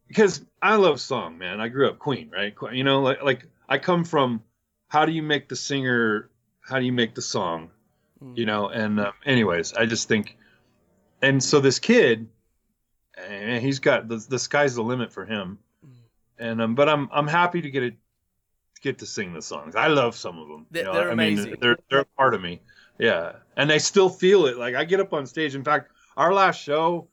because 0.08 0.44
I 0.62 0.76
love 0.76 1.02
song, 1.02 1.38
man. 1.38 1.60
I 1.60 1.68
grew 1.70 1.90
up 1.90 2.00
Queen, 2.00 2.30
right? 2.32 2.54
You 2.72 2.84
know, 2.84 3.02
like, 3.02 3.24
like 3.24 3.46
I 3.68 3.78
come 3.78 4.04
from 4.04 4.44
how 4.88 5.06
do 5.06 5.12
you 5.12 5.24
make 5.24 5.50
the 5.50 5.56
singer, 5.56 6.30
how 6.64 6.80
do 6.80 6.86
you 6.86 6.94
make 6.94 7.14
the 7.16 7.22
song? 7.22 7.70
Mm. 8.24 8.38
you 8.38 8.46
know 8.46 8.70
and 8.70 9.00
um, 9.02 9.14
anyways 9.26 9.74
i 9.74 9.86
just 9.86 10.08
think 10.08 10.38
and 11.22 11.44
so 11.44 11.60
this 11.60 11.78
kid 11.80 12.28
and 13.18 13.62
he's 13.62 13.80
got 13.80 14.08
the, 14.08 14.18
the 14.30 14.40
sky's 14.40 14.76
the 14.76 14.84
limit 14.84 15.12
for 15.12 15.26
him 15.26 15.60
Mm. 15.86 15.90
and 16.40 16.62
um 16.62 16.76
but 16.76 16.88
i'm 16.88 17.10
i'm 17.12 17.28
happy 17.28 17.60
to 17.62 17.70
get 17.70 17.84
it 17.84 17.96
get 18.82 19.00
to 19.00 19.06
sing 19.06 19.34
the 19.34 19.42
songs 19.42 19.76
i 19.76 19.88
love 19.88 20.16
some 20.16 20.40
of 20.40 20.48
them 20.48 20.66
They're- 20.72 20.84
you 20.84 20.88
know? 20.88 20.94
they're 20.94 21.12
i 21.12 21.16
mean 21.16 21.34
amazing. 21.40 21.56
they're 21.60 21.78
they're 21.90 22.00
a 22.02 22.06
part 22.18 22.34
of 22.34 22.42
me 22.42 22.62
yeah 22.98 23.34
and 23.58 23.70
i 23.72 23.78
still 23.78 24.08
feel 24.10 24.46
it 24.46 24.58
like 24.58 24.76
i 24.76 24.86
get 24.86 25.00
up 25.02 25.12
on 25.12 25.26
stage 25.26 25.56
in 25.56 25.64
fact 25.64 25.92
our 26.16 26.34
last 26.34 26.62
show 26.62 27.08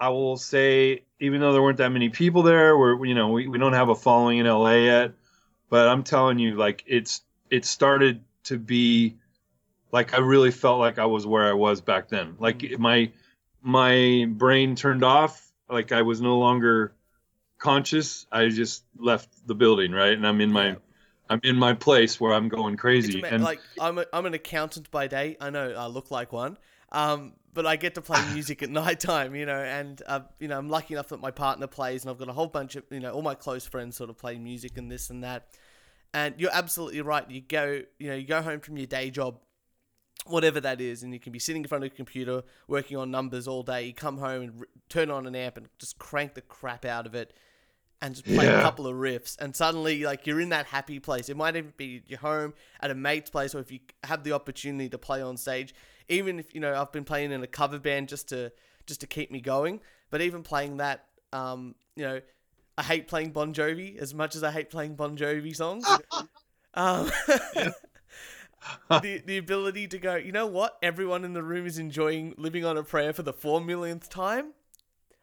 i 0.00 0.08
will 0.08 0.38
say 0.38 1.02
even 1.20 1.40
though 1.40 1.52
there 1.52 1.60
weren't 1.62 1.76
that 1.78 1.90
many 1.92 2.08
people 2.08 2.42
there 2.42 2.78
we're 2.78 3.04
you 3.04 3.14
know 3.14 3.28
we, 3.28 3.46
we 3.48 3.58
don't 3.58 3.72
have 3.74 3.90
a 3.90 3.94
following 3.94 4.38
in 4.38 4.46
la 4.46 4.70
yet 4.72 5.12
but 5.68 5.86
i'm 5.88 6.02
telling 6.02 6.38
you 6.38 6.54
like 6.56 6.82
it's 6.86 7.20
it 7.50 7.64
started 7.66 8.22
to 8.46 8.58
be 8.58 9.16
like 9.92 10.14
I 10.14 10.18
really 10.18 10.50
felt 10.50 10.78
like 10.80 10.98
I 10.98 11.06
was 11.06 11.26
where 11.26 11.44
I 11.46 11.52
was 11.52 11.80
back 11.80 12.08
then. 12.08 12.36
Like 12.38 12.58
Mm. 12.58 12.78
my 12.78 13.12
my 13.62 14.26
brain 14.30 14.74
turned 14.76 15.04
off. 15.04 15.50
Like 15.68 15.92
I 15.92 16.02
was 16.02 16.20
no 16.20 16.38
longer 16.38 16.92
conscious. 17.58 18.26
I 18.30 18.48
just 18.48 18.84
left 18.98 19.28
the 19.46 19.54
building, 19.54 19.92
right? 19.92 20.12
And 20.12 20.26
I'm 20.26 20.40
in 20.40 20.52
my 20.52 20.76
I'm 21.28 21.40
in 21.42 21.56
my 21.56 21.74
place 21.74 22.20
where 22.20 22.32
I'm 22.32 22.48
going 22.48 22.76
crazy. 22.76 23.18
ama- 23.18 23.28
And 23.28 23.42
like 23.44 23.60
I'm 23.80 23.98
a, 23.98 24.06
I'm 24.12 24.26
an 24.26 24.34
accountant 24.34 24.90
by 24.90 25.08
day. 25.08 25.36
I 25.40 25.50
know 25.50 25.72
I 25.72 25.86
look 25.86 26.10
like 26.10 26.32
one. 26.32 26.56
Um, 26.92 27.32
but 27.52 27.66
I 27.66 27.74
get 27.76 27.94
to 27.96 28.02
play 28.02 28.20
music 28.32 28.62
at 28.62 28.70
night 28.70 29.00
time, 29.00 29.34
you 29.34 29.44
know, 29.46 29.58
and 29.58 30.00
uh, 30.06 30.20
you 30.38 30.46
know 30.48 30.58
I'm 30.58 30.68
lucky 30.68 30.94
enough 30.94 31.08
that 31.08 31.20
my 31.20 31.30
partner 31.32 31.66
plays, 31.66 32.04
and 32.04 32.10
I've 32.10 32.18
got 32.18 32.28
a 32.28 32.32
whole 32.32 32.46
bunch 32.46 32.76
of 32.76 32.84
you 32.90 33.00
know 33.00 33.12
all 33.12 33.22
my 33.22 33.34
close 33.34 33.66
friends 33.66 33.96
sort 33.96 34.10
of 34.10 34.16
play 34.18 34.38
music 34.38 34.78
and 34.78 34.90
this 34.90 35.10
and 35.10 35.24
that. 35.24 35.48
And 36.16 36.34
you're 36.38 36.50
absolutely 36.50 37.02
right. 37.02 37.30
You 37.30 37.42
go, 37.42 37.82
you 37.98 38.08
know, 38.08 38.14
you 38.14 38.26
go 38.26 38.40
home 38.40 38.60
from 38.60 38.78
your 38.78 38.86
day 38.86 39.10
job, 39.10 39.38
whatever 40.24 40.60
that 40.62 40.80
is, 40.80 41.02
and 41.02 41.12
you 41.12 41.20
can 41.20 41.30
be 41.30 41.38
sitting 41.38 41.60
in 41.60 41.68
front 41.68 41.84
of 41.84 41.92
a 41.92 41.94
computer 41.94 42.42
working 42.68 42.96
on 42.96 43.10
numbers 43.10 43.46
all 43.46 43.62
day. 43.62 43.84
You 43.84 43.92
come 43.92 44.16
home 44.16 44.42
and 44.42 44.52
r- 44.60 44.66
turn 44.88 45.10
on 45.10 45.26
an 45.26 45.36
amp 45.36 45.58
and 45.58 45.68
just 45.78 45.98
crank 45.98 46.32
the 46.32 46.40
crap 46.40 46.86
out 46.86 47.06
of 47.06 47.14
it, 47.14 47.34
and 48.00 48.14
just 48.14 48.24
play 48.24 48.46
a 48.46 48.62
couple 48.62 48.86
of 48.86 48.94
riffs, 48.94 49.36
and 49.38 49.54
suddenly 49.54 50.04
like 50.04 50.26
you're 50.26 50.40
in 50.40 50.48
that 50.48 50.64
happy 50.64 51.00
place. 51.00 51.28
It 51.28 51.36
might 51.36 51.54
even 51.54 51.74
be 51.76 52.02
your 52.06 52.20
home 52.20 52.54
at 52.80 52.90
a 52.90 52.94
mate's 52.94 53.28
place, 53.28 53.54
or 53.54 53.58
if 53.58 53.70
you 53.70 53.80
have 54.04 54.24
the 54.24 54.32
opportunity 54.32 54.88
to 54.88 54.98
play 54.98 55.20
on 55.20 55.36
stage. 55.36 55.74
Even 56.08 56.38
if 56.38 56.54
you 56.54 56.60
know 56.60 56.74
I've 56.74 56.92
been 56.92 57.04
playing 57.04 57.30
in 57.30 57.42
a 57.42 57.46
cover 57.46 57.78
band 57.78 58.08
just 58.08 58.30
to 58.30 58.52
just 58.86 59.02
to 59.02 59.06
keep 59.06 59.30
me 59.30 59.42
going, 59.42 59.80
but 60.08 60.22
even 60.22 60.42
playing 60.42 60.78
that, 60.78 61.04
um, 61.34 61.74
you 61.94 62.04
know, 62.04 62.20
I 62.78 62.82
hate 62.82 63.08
playing 63.08 63.30
Bon 63.30 63.54
Jovi 63.54 63.96
as 63.96 64.14
much 64.14 64.36
as 64.36 64.42
I 64.42 64.50
hate 64.50 64.70
playing 64.70 64.96
Bon 64.96 65.16
Jovi 65.16 65.54
songs. 65.54 65.86
um, 66.74 67.10
the 68.90 69.22
the 69.24 69.38
ability 69.38 69.88
to 69.88 69.98
go, 69.98 70.16
you 70.16 70.32
know 70.32 70.46
what? 70.46 70.78
Everyone 70.82 71.24
in 71.24 71.32
the 71.32 71.42
room 71.42 71.66
is 71.66 71.78
enjoying 71.78 72.34
living 72.36 72.64
on 72.64 72.76
a 72.76 72.82
prayer 72.82 73.12
for 73.12 73.22
the 73.22 73.32
four 73.32 73.60
millionth 73.60 74.10
time. 74.10 74.52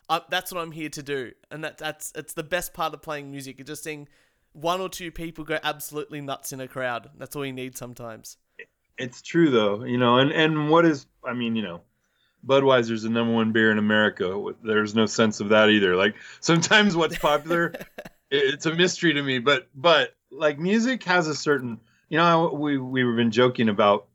Uh, 0.10 0.20
that's 0.30 0.52
what 0.52 0.62
I'm 0.62 0.72
here 0.72 0.90
to 0.90 1.04
do, 1.04 1.32
and 1.52 1.64
that 1.64 1.78
that's 1.78 2.12
it's 2.16 2.34
the 2.34 2.44
best 2.44 2.74
part 2.74 2.94
of 2.94 3.02
playing 3.02 3.32
music. 3.32 3.58
You're 3.58 3.66
just 3.66 3.84
seeing 3.84 4.08
one 4.54 4.82
or 4.82 4.90
two 4.90 5.12
people 5.12 5.44
go 5.44 5.60
absolutely 5.64 6.22
nuts 6.22 6.52
in 6.52 6.60
a 6.60 6.68
crowd. 6.68 7.10
That's 7.18 7.36
all 7.36 7.46
you 7.46 7.54
need 7.54 7.78
sometimes. 7.78 8.38
it's 8.98 9.22
true 9.22 9.50
though, 9.50 9.84
you 9.84 9.98
know, 9.98 10.18
and 10.18 10.32
and 10.32 10.70
what 10.70 10.86
is 10.86 11.06
I 11.24 11.34
mean, 11.34 11.56
you 11.56 11.64
know, 11.64 11.82
Budweiser's 12.46 13.04
the 13.04 13.10
number 13.10 13.34
one 13.34 13.52
beer 13.52 13.72
in 13.72 13.78
America. 13.78 14.54
There's 14.64 14.96
no 14.96 15.06
sense 15.06 15.40
of 15.40 15.50
that 15.50 15.70
either. 15.70 15.96
Like 15.96 16.16
sometimes 16.40 16.96
what's 16.96 17.18
popular, 17.18 17.74
it's 18.32 18.66
a 18.66 18.74
mystery 18.76 19.14
to 19.14 19.22
me. 19.24 19.40
But 19.40 19.68
but 19.76 20.16
like 20.32 20.60
music 20.60 21.04
has 21.04 21.28
a 21.28 21.36
certain, 21.36 21.80
you 22.10 22.18
know, 22.18 22.50
we 22.54 22.78
we've 22.78 23.16
been 23.16 23.32
joking 23.32 23.70
about. 23.70 24.08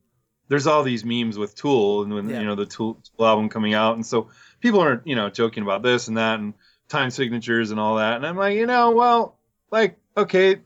There's 0.49 0.67
all 0.67 0.83
these 0.83 1.05
memes 1.05 1.37
with 1.37 1.55
Tool 1.55 2.03
and 2.03 2.14
when 2.14 2.31
Yeah. 2.31 2.41
you 2.41 2.47
know 2.47 2.55
the 2.55 2.64
Tool, 2.67 2.99
Tool 3.17 3.27
album 3.27 3.49
coming 3.51 3.75
out, 3.75 3.97
and 3.97 4.05
so 4.07 4.29
people 4.61 4.81
are 4.81 5.03
you 5.05 5.14
know 5.14 5.29
joking 5.29 5.62
about 5.62 5.83
this 5.83 6.09
and 6.09 6.17
that 6.17 6.41
and 6.41 6.55
time 6.88 7.11
signatures 7.11 7.71
and 7.71 7.79
all 7.79 7.97
that. 7.97 8.17
And 8.17 8.27
I'm 8.27 8.37
like, 8.37 8.57
you 8.57 8.64
know, 8.67 8.93
well, 8.93 9.37
like 9.71 9.99
okay, 10.17 10.57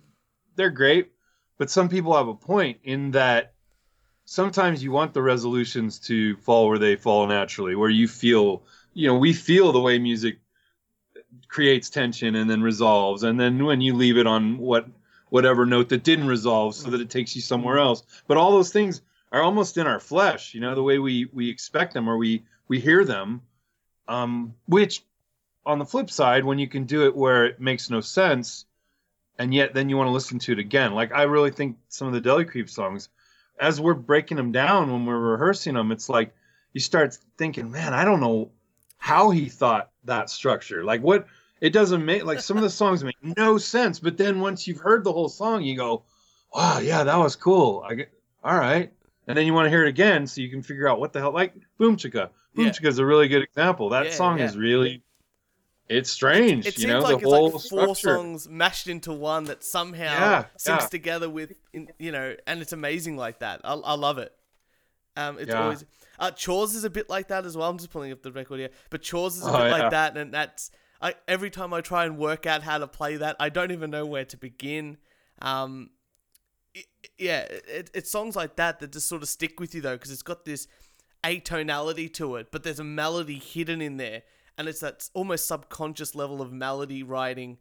they're 0.54 0.70
great, 0.70 1.10
but 1.58 1.68
some 1.68 1.88
people 1.88 2.16
have 2.16 2.28
a 2.28 2.34
point 2.34 2.78
in 2.84 3.10
that 3.12 3.51
sometimes 4.24 4.82
you 4.82 4.90
want 4.90 5.14
the 5.14 5.22
resolutions 5.22 5.98
to 5.98 6.36
fall 6.36 6.68
where 6.68 6.78
they 6.78 6.96
fall 6.96 7.26
naturally, 7.26 7.74
where 7.74 7.90
you 7.90 8.08
feel, 8.08 8.62
you 8.94 9.08
know, 9.08 9.16
we 9.16 9.32
feel 9.32 9.72
the 9.72 9.80
way 9.80 9.98
music 9.98 10.38
creates 11.48 11.90
tension 11.90 12.34
and 12.34 12.48
then 12.48 12.62
resolves, 12.62 13.22
and 13.22 13.38
then 13.38 13.64
when 13.64 13.80
you 13.80 13.94
leave 13.94 14.16
it 14.16 14.26
on 14.26 14.58
what 14.58 14.86
whatever 15.28 15.64
note 15.64 15.88
that 15.88 16.04
didn't 16.04 16.26
resolve, 16.26 16.74
so 16.74 16.90
that 16.90 17.00
it 17.00 17.08
takes 17.08 17.34
you 17.34 17.40
somewhere 17.40 17.78
else. 17.78 18.02
But 18.26 18.36
all 18.36 18.52
those 18.52 18.72
things 18.72 19.00
are 19.30 19.42
almost 19.42 19.78
in 19.78 19.86
our 19.86 20.00
flesh, 20.00 20.52
you 20.54 20.60
know, 20.60 20.74
the 20.74 20.82
way 20.82 20.98
we 20.98 21.28
we 21.32 21.48
expect 21.48 21.94
them 21.94 22.08
or 22.08 22.16
we 22.16 22.44
we 22.68 22.80
hear 22.80 23.04
them. 23.04 23.42
Um, 24.08 24.54
which, 24.66 25.04
on 25.64 25.78
the 25.78 25.86
flip 25.86 26.10
side, 26.10 26.44
when 26.44 26.58
you 26.58 26.68
can 26.68 26.84
do 26.84 27.06
it 27.06 27.16
where 27.16 27.46
it 27.46 27.60
makes 27.60 27.88
no 27.88 28.00
sense, 28.00 28.66
and 29.38 29.54
yet 29.54 29.74
then 29.74 29.88
you 29.88 29.96
want 29.96 30.08
to 30.08 30.12
listen 30.12 30.38
to 30.40 30.52
it 30.52 30.58
again. 30.58 30.92
Like 30.92 31.12
I 31.12 31.22
really 31.22 31.50
think 31.50 31.78
some 31.88 32.08
of 32.08 32.12
the 32.12 32.20
Deli 32.20 32.44
Creep 32.44 32.68
songs 32.68 33.08
as 33.62 33.80
we're 33.80 33.94
breaking 33.94 34.36
them 34.36 34.50
down 34.50 34.90
when 34.90 35.06
we're 35.06 35.18
rehearsing 35.18 35.74
them, 35.74 35.92
it's 35.92 36.08
like 36.08 36.34
you 36.72 36.80
start 36.80 37.16
thinking, 37.38 37.70
man, 37.70 37.94
I 37.94 38.04
don't 38.04 38.20
know 38.20 38.50
how 38.98 39.30
he 39.30 39.48
thought 39.48 39.90
that 40.04 40.28
structure. 40.30 40.82
Like 40.84 41.00
what 41.00 41.28
it 41.60 41.70
doesn't 41.72 42.04
make 42.04 42.24
like 42.24 42.40
some 42.40 42.56
of 42.56 42.64
the 42.64 42.70
songs 42.82 43.04
make 43.04 43.16
no 43.22 43.58
sense, 43.58 44.00
but 44.00 44.18
then 44.18 44.40
once 44.40 44.66
you've 44.66 44.78
heard 44.80 45.04
the 45.04 45.12
whole 45.12 45.28
song, 45.28 45.62
you 45.62 45.76
go, 45.76 46.02
wow, 46.52 46.80
yeah, 46.80 47.04
that 47.04 47.16
was 47.16 47.36
cool. 47.36 47.84
I 47.88 47.94
get 47.94 48.12
all 48.42 48.58
right, 48.58 48.92
and 49.28 49.38
then 49.38 49.46
you 49.46 49.54
want 49.54 49.66
to 49.66 49.70
hear 49.70 49.84
it 49.84 49.88
again 49.88 50.26
so 50.26 50.40
you 50.40 50.50
can 50.50 50.62
figure 50.62 50.88
out 50.88 50.98
what 50.98 51.12
the 51.12 51.20
hell. 51.20 51.32
Like 51.32 51.54
Boom 51.78 51.96
Chicka, 51.96 52.30
Boom 52.56 52.66
Yeah. 52.66 52.88
Is 52.88 52.98
a 52.98 53.06
really 53.06 53.28
good 53.28 53.42
example. 53.42 53.90
That 53.90 54.06
Yeah, 54.06 54.10
song 54.10 54.38
yeah. 54.40 54.46
is 54.46 54.56
really, 54.56 55.04
it's 55.92 56.10
strange. 56.10 56.66
It 56.66 56.78
you 56.78 56.86
seems 56.86 56.92
know, 57.02 57.02
like 57.02 57.18
the 57.18 57.22
it's 57.24 57.32
like 57.32 57.42
four 57.70 57.94
structure. 57.94 58.16
songs 58.16 58.48
mashed 58.48 58.86
into 58.88 59.12
one 59.12 59.44
that 59.44 59.62
somehow 59.64 60.18
Yeah, 60.20 60.44
syncs 60.58 60.82
yeah. 60.82 60.86
together 60.88 61.28
with, 61.30 61.52
you 61.98 62.12
know, 62.12 62.34
and 62.46 62.60
it's 62.60 62.72
amazing 62.72 63.16
like 63.16 63.40
that. 63.40 63.60
I, 63.64 63.74
I 63.74 63.94
love 63.94 64.18
it. 64.18 64.32
Um, 65.16 65.38
it's 65.38 65.50
Yeah. 65.50 65.62
always 65.62 65.84
uh, 66.18 66.30
Chores 66.30 66.74
is 66.74 66.84
a 66.84 66.90
bit 66.90 67.10
like 67.10 67.28
that 67.28 67.44
as 67.44 67.56
well. 67.56 67.68
I'm 67.68 67.78
just 67.78 67.90
pulling 67.90 68.12
up 68.12 68.22
the 68.22 68.32
record 68.32 68.60
here, 68.60 68.70
but 68.90 69.02
Chores 69.02 69.36
is 69.36 69.46
a 69.46 69.50
Oh, 69.50 69.58
bit 69.58 69.70
like 69.70 69.90
that, 69.90 70.16
and 70.16 70.32
that's 70.32 70.70
I 71.02 71.14
every 71.28 71.50
time 71.50 71.74
I 71.74 71.80
try 71.82 72.04
and 72.06 72.16
work 72.16 72.46
out 72.46 72.62
how 72.62 72.78
to 72.78 72.86
play 72.86 73.16
that, 73.16 73.36
I 73.38 73.48
don't 73.50 73.72
even 73.72 73.90
know 73.90 74.06
where 74.06 74.24
to 74.24 74.36
begin. 74.36 74.96
Um, 75.40 75.90
i- 76.76 76.84
yeah, 77.18 77.40
it, 77.40 77.90
it's 77.94 78.10
songs 78.10 78.36
like 78.36 78.56
that 78.56 78.80
that 78.80 78.92
just 78.92 79.08
sort 79.08 79.22
of 79.22 79.28
stick 79.28 79.60
with 79.60 79.74
you 79.74 79.80
though, 79.82 79.96
because 79.96 80.10
it's 80.10 80.22
got 80.22 80.44
this 80.44 80.66
atonality 81.24 82.12
to 82.14 82.36
it, 82.36 82.50
but 82.50 82.62
there's 82.62 82.80
a 82.80 82.84
melody 82.84 83.38
hidden 83.38 83.80
in 83.82 83.96
there, 83.96 84.22
and 84.58 84.68
it's 84.68 84.80
that 84.80 85.08
almost 85.14 85.46
subconscious 85.46 86.14
level 86.14 86.40
of 86.42 86.52
melody 86.52 87.02
writing 87.02 87.58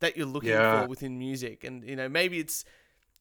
that 0.00 0.16
you're 0.16 0.26
looking 0.26 0.50
Yeah. 0.50 0.82
for 0.82 0.88
within 0.88 1.18
music. 1.18 1.64
And 1.64 1.84
you 1.88 1.96
know, 1.96 2.08
maybe 2.08 2.38
it's 2.38 2.64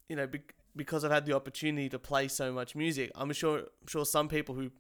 you 0.09 0.15
know 0.15 0.27
bec 0.27 0.53
because 0.75 1.03
I've 1.03 1.11
had 1.11 1.25
the 1.25 1.33
opportunity 1.35 1.89
to 1.89 1.99
play 1.99 2.27
so 2.27 2.51
much 2.53 2.75
music. 2.75 3.11
I'm 3.15 3.31
sure 3.33 3.59
I'm 3.59 3.87
sure 3.87 4.05
some 4.05 4.27
people 4.29 4.55
who 4.55 4.71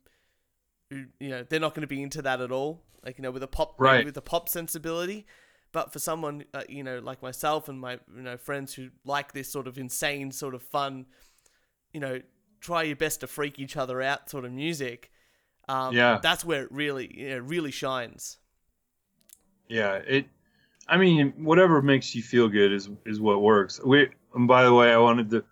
who 0.89 1.05
you 1.19 1.29
know 1.29 1.43
they're 1.43 1.59
not 1.59 1.73
going 1.75 1.81
to 1.81 1.87
be 1.87 2.01
into 2.01 2.21
that 2.21 2.41
at 2.41 2.51
all. 2.51 2.81
Like 3.03 3.17
you 3.17 3.21
know, 3.23 3.31
with 3.31 3.43
a 3.43 3.47
pop 3.47 3.75
Right. 3.79 4.05
with 4.05 4.15
a 4.17 4.21
pop 4.21 4.47
sensibility. 4.49 5.25
But 5.73 5.93
for 5.93 5.99
someone 5.99 6.43
uh, 6.53 6.63
you 6.67 6.83
know 6.83 6.99
like 6.99 7.21
myself 7.21 7.69
and 7.69 7.79
my 7.79 7.93
you 8.15 8.21
know 8.21 8.37
friends 8.37 8.73
who 8.73 8.89
like 9.05 9.33
this 9.33 9.51
sort 9.51 9.67
of 9.67 9.77
insane 9.77 10.31
sort 10.31 10.53
of 10.55 10.61
fun, 10.63 11.05
you 11.93 11.99
know, 11.99 12.21
try 12.59 12.83
your 12.83 12.95
best 12.95 13.19
to 13.21 13.27
freak 13.27 13.59
each 13.59 13.77
other 13.77 14.01
out 14.01 14.29
sort 14.29 14.45
of 14.45 14.51
music. 14.51 15.10
Um, 15.71 15.95
Yeah. 15.95 16.19
that's 16.21 16.43
where 16.43 16.63
it 16.63 16.71
really 16.71 17.07
know 17.17 17.37
really 17.39 17.71
shines. 17.71 18.37
Yeah, 19.67 19.95
it. 19.95 20.25
I 20.87 20.97
mean, 20.97 21.33
whatever 21.37 21.81
makes 21.81 22.13
you 22.15 22.21
feel 22.21 22.47
good 22.49 22.71
is 22.73 22.89
is 23.05 23.19
what 23.19 23.41
works. 23.41 23.79
We. 23.83 24.09
And 24.33 24.47
by 24.47 24.63
the 24.63 24.73
way, 24.73 24.91
I 24.93 24.97
wanted 24.97 25.29
to 25.31 25.43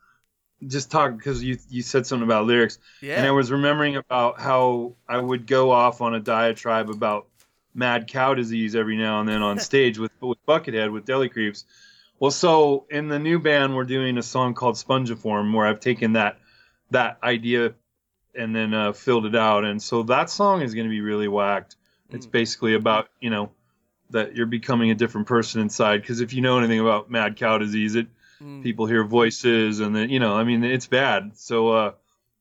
just 0.68 0.90
talk 0.92 1.16
because 1.18 1.44
you 1.44 1.58
you 1.70 1.82
said 1.82 2.06
something 2.06 2.24
about 2.26 2.46
lyrics, 2.46 2.80
Yeah. 3.02 3.18
and 3.18 3.28
I 3.28 3.32
was 3.32 3.52
remembering 3.52 3.96
about 3.98 4.40
how 4.40 4.96
I 5.08 5.18
would 5.18 5.48
go 5.48 5.72
off 5.72 6.02
on 6.02 6.16
a 6.16 6.20
diatribe 6.20 6.90
about 6.90 7.28
mad 7.74 8.08
cow 8.08 8.34
disease 8.34 8.76
every 8.76 8.98
now 8.98 9.20
and 9.20 9.30
then 9.30 9.42
on 9.42 9.60
stage 9.70 9.98
with 10.00 10.12
with 10.22 10.38
Buckethead 10.46 10.92
with 10.92 11.06
Deli 11.06 11.30
Creeps. 11.30 11.66
Well, 12.20 12.32
so 12.32 12.86
in 12.90 13.08
the 13.08 13.20
new 13.20 13.40
band, 13.40 13.76
we're 13.76 13.86
doing 13.86 14.18
a 14.18 14.24
song 14.24 14.54
called 14.54 14.76
Spongiform, 14.76 15.54
where 15.54 15.66
I've 15.66 15.80
taken 15.80 16.14
that 16.14 16.38
that 16.92 17.18
idea 17.24 17.74
and 18.40 18.56
then 18.56 18.74
uh, 18.74 18.94
filled 18.94 19.26
it 19.26 19.36
out, 19.36 19.66
and 19.66 19.82
so 19.82 20.04
that 20.04 20.30
song 20.30 20.62
is 20.62 20.74
going 20.74 20.88
to 20.88 20.92
be 20.92 21.02
really 21.02 21.28
whacked. 21.28 21.76
It's 22.10 22.26
Mm. 22.26 22.32
basically 22.32 22.74
about 22.74 23.10
you 23.20 23.30
know 23.30 23.52
that 24.10 24.36
you're 24.36 24.48
becoming 24.48 24.90
a 24.90 24.96
different 24.96 25.28
person 25.28 25.62
inside. 25.62 26.02
Because 26.02 26.20
if 26.22 26.34
you 26.34 26.42
know 26.42 26.58
anything 26.58 26.80
about 26.80 27.12
mad 27.12 27.36
cow 27.36 27.58
disease, 27.60 27.94
it 27.96 28.08
Mm. 28.42 28.64
people 28.64 28.86
hear 28.86 29.04
voices 29.04 29.82
and 29.82 29.94
then 29.96 30.10
you 30.10 30.20
know, 30.20 30.34
I 30.36 30.44
mean, 30.46 30.64
it's 30.64 30.88
bad. 30.88 31.32
So, 31.38 31.70
uh, 31.70 31.92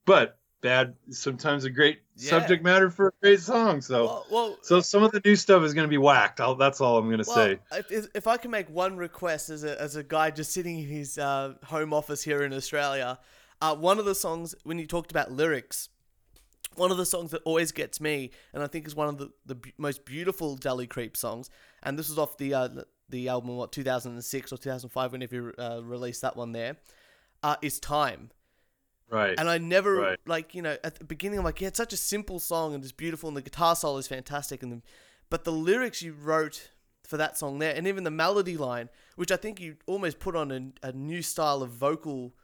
but 0.05 0.37
bad 0.61 0.95
sometimes 1.11 1.65
a 1.65 1.69
great 1.69 1.99
Yeah. 2.15 2.29
subject 2.31 2.63
matter 2.63 2.89
for 2.89 3.09
a 3.09 3.11
great 3.21 3.41
song. 3.41 3.81
So, 3.81 4.05
well, 4.05 4.25
well, 4.31 4.57
so 4.61 4.79
some 4.81 5.03
of 5.03 5.11
the 5.11 5.21
new 5.23 5.35
stuff 5.35 5.61
is 5.63 5.73
going 5.73 5.85
to 5.87 5.89
be 5.89 5.97
whacked. 5.97 6.39
I'll, 6.41 6.55
that's 6.55 6.79
all 6.81 6.97
I'm 6.97 7.07
going 7.09 7.21
to 7.23 7.27
Well, 7.29 7.35
say. 7.35 7.59
if- 7.77 7.91
if, 7.91 8.05
if 8.15 8.27
I 8.27 8.37
can 8.37 8.49
make 8.49 8.69
one 8.69 8.95
request 8.97 9.49
as 9.49 9.63
a, 9.65 9.79
as 9.81 9.95
a 9.97 10.03
guy 10.03 10.31
just 10.31 10.51
sitting 10.53 10.79
in 10.79 10.85
his 10.87 11.17
uh, 11.17 11.53
home 11.65 11.93
office 11.93 12.23
here 12.23 12.43
in 12.43 12.53
Australia, 12.53 13.19
uh, 13.61 13.75
one 13.75 13.99
of 13.99 14.05
the 14.05 14.15
songs, 14.15 14.55
when 14.63 14.79
you 14.79 14.87
talked 14.87 15.11
about 15.11 15.31
lyrics, 15.31 15.89
one 16.75 16.91
of 16.91 16.97
the 16.97 17.05
songs 17.05 17.31
that 17.31 17.41
always 17.45 17.71
gets 17.71 17.99
me, 17.99 18.31
and 18.53 18.63
I 18.63 18.67
think 18.67 18.87
is 18.87 18.95
one 18.95 19.07
of 19.09 19.17
the, 19.17 19.31
the 19.45 19.55
b- 19.55 19.73
most 19.77 20.05
beautiful 20.05 20.55
Deli 20.55 20.87
Creep 20.87 21.17
songs, 21.17 21.49
and 21.83 21.97
this 21.97 22.09
was 22.09 22.17
off 22.17 22.37
the 22.37 22.53
uh, 22.53 22.69
the 23.09 23.27
album, 23.27 23.57
what, 23.57 23.71
2006 23.71 24.53
or 24.53 24.57
2005, 24.57 25.11
whenever 25.11 25.35
you 25.35 25.53
uh, 25.57 25.81
released 25.83 26.21
that 26.21 26.37
one 26.37 26.51
there, 26.51 26.77
uh, 27.41 27.55
is 27.61 27.79
Time. 27.79 28.29
Right. 29.09 29.33
And 29.37 29.49
I 29.49 29.57
never 29.57 29.95
Right. 29.95 30.19
like 30.27 30.53
you 30.53 30.61
know 30.61 30.77
at 30.83 30.99
the 30.99 31.03
beginning 31.05 31.39
I'm 31.39 31.45
like 31.45 31.59
yeah 31.59 31.69
it's 31.69 31.77
such 31.77 31.93
a 31.93 31.97
simple 31.97 32.39
song 32.39 32.75
and 32.75 32.83
it's 32.83 32.91
beautiful 32.91 33.27
and 33.27 33.35
the 33.35 33.41
guitar 33.41 33.75
solo 33.75 33.97
is 33.97 34.07
fantastic 34.07 34.61
and 34.61 34.71
the, 34.71 34.81
but 35.31 35.45
the 35.45 35.51
lyrics 35.51 36.03
you 36.03 36.13
wrote 36.13 36.69
for 37.07 37.17
that 37.17 37.35
song 37.35 37.57
there 37.57 37.73
and 37.75 37.87
even 37.87 38.03
the 38.03 38.11
melody 38.11 38.55
line 38.55 38.87
which 39.15 39.31
I 39.31 39.35
think 39.35 39.59
you 39.59 39.77
almost 39.87 40.19
put 40.19 40.35
on 40.35 40.51
a, 40.83 40.89
a 40.89 40.91
new 40.91 41.23
style 41.23 41.63
of 41.63 41.71
vocal 41.71 42.35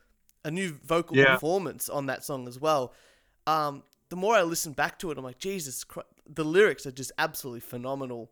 a 0.45 0.51
new 0.51 0.69
vocal 0.85 1.17
Yeah. 1.17 1.33
performance 1.33 1.89
on 1.89 2.05
that 2.05 2.23
song 2.23 2.47
as 2.47 2.57
well. 2.59 2.93
Um, 3.47 3.83
the 4.09 4.15
more 4.15 4.35
I 4.35 4.43
listen 4.43 4.71
back 4.73 4.97
to 4.99 5.11
it 5.11 5.17
I'm 5.17 5.23
like 5.23 5.39
Jesus 5.39 5.83
Christ, 5.83 6.07
the 6.27 6.45
lyrics 6.45 6.85
are 6.85 6.91
just 6.91 7.11
absolutely 7.17 7.59
phenomenal 7.59 8.31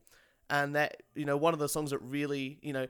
and 0.49 0.75
that 0.75 1.03
you 1.15 1.25
know 1.25 1.35
one 1.37 1.53
of 1.53 1.59
the 1.59 1.67
songs 1.69 1.89
that 1.91 1.99
really 1.99 2.59
you 2.61 2.73
know 2.73 2.87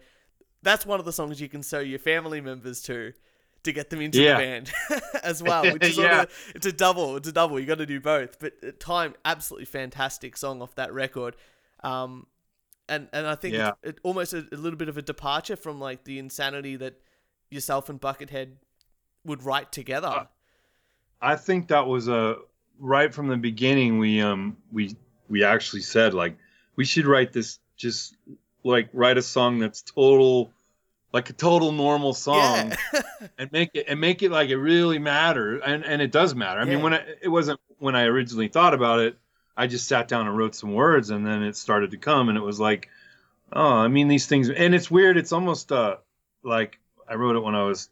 that's 0.61 0.85
one 0.85 0.99
of 0.99 1.05
the 1.05 1.13
songs 1.13 1.41
you 1.41 1.49
can 1.49 1.61
show 1.61 1.79
your 1.79 1.99
family 1.99 2.39
members 2.41 2.81
to 2.83 3.13
to 3.63 3.71
get 3.71 3.89
them 3.89 4.01
into 4.01 4.21
Yeah. 4.21 4.33
the 4.33 4.43
band 4.43 4.71
as 5.23 5.41
well 5.49 5.63
which 5.71 5.83
is 5.85 5.97
Yeah. 5.97 6.23
of 6.23 6.51
it's 6.55 6.65
a 6.65 6.71
double 6.73 7.15
it's 7.17 7.27
a 7.27 7.31
double 7.31 7.59
you 7.59 7.65
got 7.65 7.77
to 7.79 7.85
do 7.85 7.99
both 8.01 8.37
but 8.39 8.53
uh, 8.65 8.71
time 8.79 9.13
absolutely 9.25 9.65
fantastic 9.65 10.35
song 10.37 10.61
off 10.61 10.75
that 10.75 10.93
record 10.93 11.35
um 11.83 12.27
and 12.89 13.07
and 13.13 13.25
i 13.27 13.35
think 13.35 13.55
Yeah. 13.55 13.71
it's 13.83 13.97
it 13.97 13.99
almost 14.03 14.33
a, 14.33 14.45
a 14.51 14.57
little 14.57 14.77
bit 14.77 14.89
of 14.89 14.97
a 14.97 15.01
departure 15.01 15.55
from 15.55 15.79
like 15.79 16.03
the 16.05 16.19
insanity 16.19 16.75
that 16.77 16.95
yourself 17.49 17.87
and 17.89 17.99
buckethead 18.01 18.53
would 19.25 19.43
write 19.43 19.71
together. 19.71 20.07
Uh, 20.07 20.25
I 21.21 21.35
think 21.35 21.69
that 21.69 21.87
was 21.87 22.07
a 22.07 22.37
right 22.79 23.13
from 23.13 23.27
the 23.27 23.37
beginning. 23.37 23.99
We 23.99 24.21
um 24.21 24.57
we 24.71 24.95
we 25.29 25.43
actually 25.43 25.81
said 25.81 26.13
like 26.13 26.37
we 26.75 26.85
should 26.85 27.05
write 27.05 27.33
this 27.33 27.59
just 27.77 28.15
like 28.63 28.89
write 28.93 29.17
a 29.17 29.21
song 29.21 29.59
that's 29.59 29.81
total 29.81 30.51
like 31.11 31.29
a 31.29 31.33
total 31.33 31.71
normal 31.71 32.13
song 32.13 32.73
yeah 32.93 33.01
and 33.37 33.51
make 33.51 33.71
it 33.73 33.85
and 33.87 33.99
make 33.99 34.23
it 34.23 34.31
like 34.31 34.49
it 34.49 34.57
really 34.57 34.99
matters 34.99 35.61
and 35.65 35.85
and 35.85 36.01
it 36.01 36.11
does 36.11 36.33
matter. 36.33 36.59
I 36.59 36.65
mean 36.65 36.81
when 36.81 36.93
I, 36.93 37.03
it 37.21 37.29
wasn't 37.29 37.59
when 37.79 37.95
i 37.95 38.03
originally 38.03 38.47
thought 38.47 38.73
about 38.73 38.99
it 38.99 39.17
i 39.57 39.67
just 39.67 39.87
sat 39.87 40.07
down 40.07 40.27
and 40.27 40.37
wrote 40.37 40.55
some 40.55 40.73
words 40.73 41.09
and 41.09 41.25
then 41.25 41.43
it 41.43 41.55
started 41.57 41.91
to 41.91 41.97
come 41.97 42.29
and 42.29 42.37
it 42.37 42.41
was 42.41 42.59
like 42.59 42.89
oh 43.51 43.73
i 43.73 43.87
mean 43.89 44.07
these 44.07 44.25
things 44.25 44.49
and 44.49 44.73
it's 44.73 44.89
weird 44.89 45.17
it's 45.17 45.33
almost 45.33 45.71
uh 45.71 45.97
like 46.43 46.79
i 47.09 47.15
wrote 47.15 47.35
it 47.35 47.43
when 47.43 47.55
i 47.55 47.63
was 47.63 47.89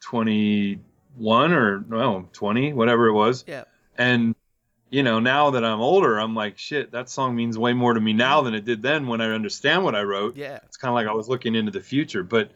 21 0.00 1.52
or 1.52 1.84
no 1.88 2.28
20 2.32 2.72
whatever 2.72 3.06
it 3.08 3.12
was 3.12 3.44
yeah 3.46 3.64
and 3.98 4.34
you 4.90 5.02
know 5.02 5.18
now 5.18 5.50
that 5.50 5.64
i'm 5.64 5.80
older 5.80 6.18
i'm 6.18 6.34
like 6.34 6.58
shit 6.58 6.92
that 6.92 7.08
song 7.08 7.34
means 7.34 7.58
way 7.58 7.72
more 7.72 7.94
to 7.94 8.00
me 8.00 8.12
now 8.12 8.42
than 8.42 8.54
it 8.54 8.64
did 8.64 8.82
then 8.82 9.06
when 9.06 9.20
i 9.20 9.30
understand 9.30 9.82
what 9.82 9.94
i 9.94 10.02
wrote 10.02 10.36
yeah 10.36 10.58
it's 10.76 10.82
kind 10.82 10.90
of 10.90 10.94
like 10.94 11.06
I 11.06 11.16
was 11.16 11.26
looking 11.26 11.54
into 11.54 11.70
the 11.70 11.80
future, 11.80 12.22
but 12.22 12.50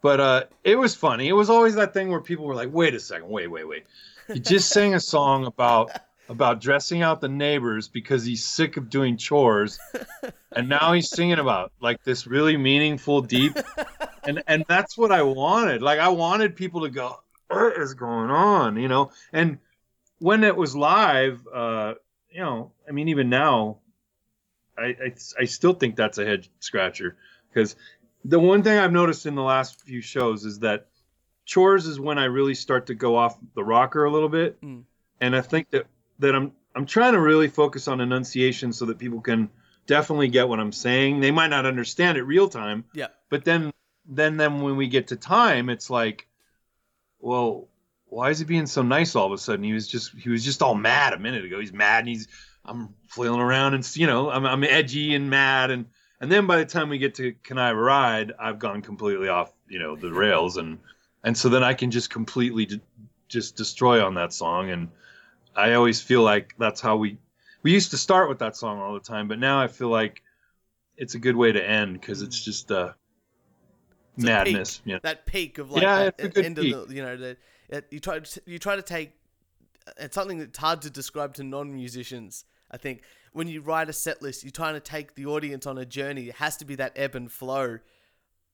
but 0.00 0.20
uh, 0.20 0.44
it 0.62 0.76
was 0.76 0.94
funny. 0.94 1.26
It 1.26 1.32
was 1.32 1.50
always 1.50 1.74
that 1.74 1.92
thing 1.92 2.08
where 2.08 2.20
people 2.20 2.44
were 2.44 2.54
like, 2.54 2.68
"Wait 2.72 2.94
a 2.94 3.00
second, 3.00 3.28
wait, 3.28 3.48
wait, 3.48 3.66
wait! 3.66 3.84
You 4.28 4.38
just 4.38 4.68
sang 4.76 4.94
a 4.94 5.00
song 5.00 5.46
about 5.46 5.90
about 6.28 6.60
dressing 6.60 7.02
out 7.02 7.20
the 7.20 7.28
neighbors 7.28 7.88
because 7.88 8.24
he's 8.24 8.44
sick 8.44 8.76
of 8.76 8.88
doing 8.90 9.16
chores, 9.16 9.78
and 10.52 10.68
now 10.68 10.92
he's 10.92 11.10
singing 11.10 11.38
about 11.38 11.72
like 11.80 12.02
this 12.04 12.26
really 12.26 12.56
meaningful, 12.56 13.20
deep, 13.22 13.56
and 14.24 14.42
and 14.46 14.64
that's 14.68 14.96
what 14.96 15.12
I 15.12 15.22
wanted. 15.22 15.82
Like 15.82 15.98
I 15.98 16.08
wanted 16.08 16.56
people 16.56 16.82
to 16.82 16.90
go, 16.90 17.16
"What 17.48 17.76
is 17.78 17.94
going 17.94 18.30
on?" 18.30 18.76
You 18.76 18.88
know, 18.88 19.10
and 19.32 19.58
when 20.18 20.44
it 20.44 20.56
was 20.56 20.74
live, 20.74 21.46
uh, 21.52 21.94
you 22.30 22.40
know, 22.40 22.72
I 22.88 22.92
mean, 22.92 23.08
even 23.08 23.28
now, 23.28 23.78
I, 24.78 24.84
I, 24.84 25.14
I 25.40 25.44
still 25.44 25.74
think 25.74 25.96
that's 25.96 26.18
a 26.18 26.24
head 26.24 26.48
scratcher 26.60 27.16
because 27.48 27.76
the 28.24 28.40
one 28.40 28.62
thing 28.62 28.78
I've 28.78 28.92
noticed 28.92 29.26
in 29.26 29.34
the 29.34 29.42
last 29.42 29.82
few 29.82 30.00
shows 30.00 30.44
is 30.46 30.60
that 30.60 30.86
chores 31.44 31.86
is 31.86 32.00
when 32.00 32.18
I 32.18 32.24
really 32.24 32.54
start 32.54 32.86
to 32.86 32.94
go 32.94 33.16
off 33.16 33.36
the 33.54 33.62
rocker 33.62 34.04
a 34.04 34.10
little 34.10 34.30
bit, 34.30 34.58
Mm. 34.62 34.84
and 35.20 35.36
I 35.36 35.42
think 35.42 35.70
that 35.70 35.86
that 36.18 36.34
I'm 36.34 36.52
I'm 36.74 36.86
trying 36.86 37.12
to 37.12 37.20
really 37.20 37.48
focus 37.48 37.88
on 37.88 38.00
enunciation 38.00 38.72
so 38.72 38.86
that 38.86 38.98
people 38.98 39.20
can 39.20 39.48
definitely 39.86 40.28
get 40.28 40.48
what 40.48 40.60
I'm 40.60 40.72
saying. 40.72 41.20
They 41.20 41.30
might 41.30 41.48
not 41.48 41.66
understand 41.66 42.18
it 42.18 42.22
real 42.22 42.48
time, 42.48 42.84
yeah 42.94 43.08
but 43.30 43.44
then 43.44 43.72
then 44.06 44.36
then 44.36 44.60
when 44.60 44.76
we 44.76 44.86
get 44.88 45.08
to 45.08 45.16
time, 45.16 45.68
it's 45.68 45.90
like, 45.90 46.28
well, 47.18 47.68
why 48.06 48.30
is 48.30 48.38
he 48.38 48.44
being 48.44 48.66
so 48.66 48.82
nice 48.82 49.16
all 49.16 49.26
of 49.26 49.32
a 49.32 49.38
sudden? 49.38 49.64
He 49.64 49.72
was 49.72 49.88
just 49.88 50.12
he 50.14 50.30
was 50.30 50.44
just 50.44 50.62
all 50.62 50.74
mad 50.74 51.14
a 51.14 51.18
minute 51.18 51.44
ago. 51.44 51.58
He's 51.58 51.72
mad 51.72 52.00
and 52.00 52.08
he's 52.08 52.28
I'm 52.64 52.94
flailing 53.08 53.40
around 53.40 53.74
and 53.74 53.96
you 53.96 54.06
know 54.06 54.30
I'm 54.30 54.46
I'm 54.46 54.62
edgy 54.62 55.14
and 55.14 55.30
mad 55.30 55.70
and 55.70 55.86
and 56.20 56.30
then 56.30 56.46
by 56.46 56.58
the 56.58 56.64
time 56.64 56.90
we 56.90 56.98
get 56.98 57.16
to 57.16 57.32
Can 57.42 57.58
I 57.58 57.72
Ride, 57.72 58.32
I've 58.38 58.58
gone 58.58 58.82
completely 58.82 59.28
off 59.28 59.52
you 59.68 59.78
know 59.80 59.96
the 59.96 60.12
rails 60.12 60.56
and 60.56 60.78
and 61.24 61.36
so 61.36 61.48
then 61.48 61.64
I 61.64 61.74
can 61.74 61.90
just 61.90 62.10
completely 62.10 62.66
d- 62.66 62.80
just 63.26 63.56
destroy 63.56 64.04
on 64.04 64.14
that 64.14 64.32
song 64.32 64.70
and 64.70 64.90
I 65.56 65.74
always 65.74 66.00
feel 66.00 66.22
like 66.22 66.54
that's 66.58 66.80
how 66.80 66.96
we 66.96 67.18
we 67.62 67.72
used 67.72 67.90
to 67.92 67.96
start 67.96 68.28
with 68.28 68.38
that 68.40 68.56
song 68.56 68.80
all 68.80 68.94
the 68.94 69.00
time, 69.00 69.28
but 69.28 69.38
now 69.38 69.60
I 69.60 69.68
feel 69.68 69.88
like 69.88 70.22
it's 70.96 71.14
a 71.14 71.18
good 71.18 71.36
way 71.36 71.52
to 71.52 71.64
end 71.64 72.00
because 72.00 72.22
it's 72.22 72.44
just 72.44 72.70
uh 72.70 72.92
It's 74.16 74.24
a 74.24 74.26
madness. 74.26 74.78
peak, 74.78 74.92
Yeah. 74.92 74.98
that 75.02 75.26
peak 75.26 75.58
of 75.58 75.70
like 75.70 75.82
Yeah, 75.82 76.00
that 76.04 76.14
it's 76.18 76.24
a 76.24 76.28
good 76.28 76.44
end 76.44 76.58
peak. 76.58 76.74
of 76.74 76.88
the 76.88 76.94
you 76.94 77.02
know 77.02 77.16
the 77.16 77.36
it, 77.68 77.86
you 77.90 78.00
try 78.00 78.18
to 78.18 78.42
you 78.46 78.58
try 78.58 78.76
to 78.76 78.82
take 78.82 79.12
it's 79.98 80.14
something 80.14 80.38
that's 80.38 80.58
hard 80.58 80.82
to 80.82 80.90
describe 80.90 81.34
to 81.34 81.42
non-musicians 81.44 82.44
i 82.70 82.76
think 82.76 83.02
when 83.32 83.48
you 83.48 83.60
write 83.60 83.88
a 83.88 83.92
set 83.92 84.22
list 84.22 84.42
you're 84.42 84.50
trying 84.50 84.74
to 84.74 84.80
take 84.80 85.14
the 85.14 85.26
audience 85.26 85.66
on 85.66 85.76
a 85.78 85.84
journey 85.84 86.28
it 86.28 86.36
has 86.36 86.56
to 86.56 86.64
be 86.64 86.74
that 86.74 86.92
ebb 86.96 87.14
and 87.14 87.30
flow 87.30 87.78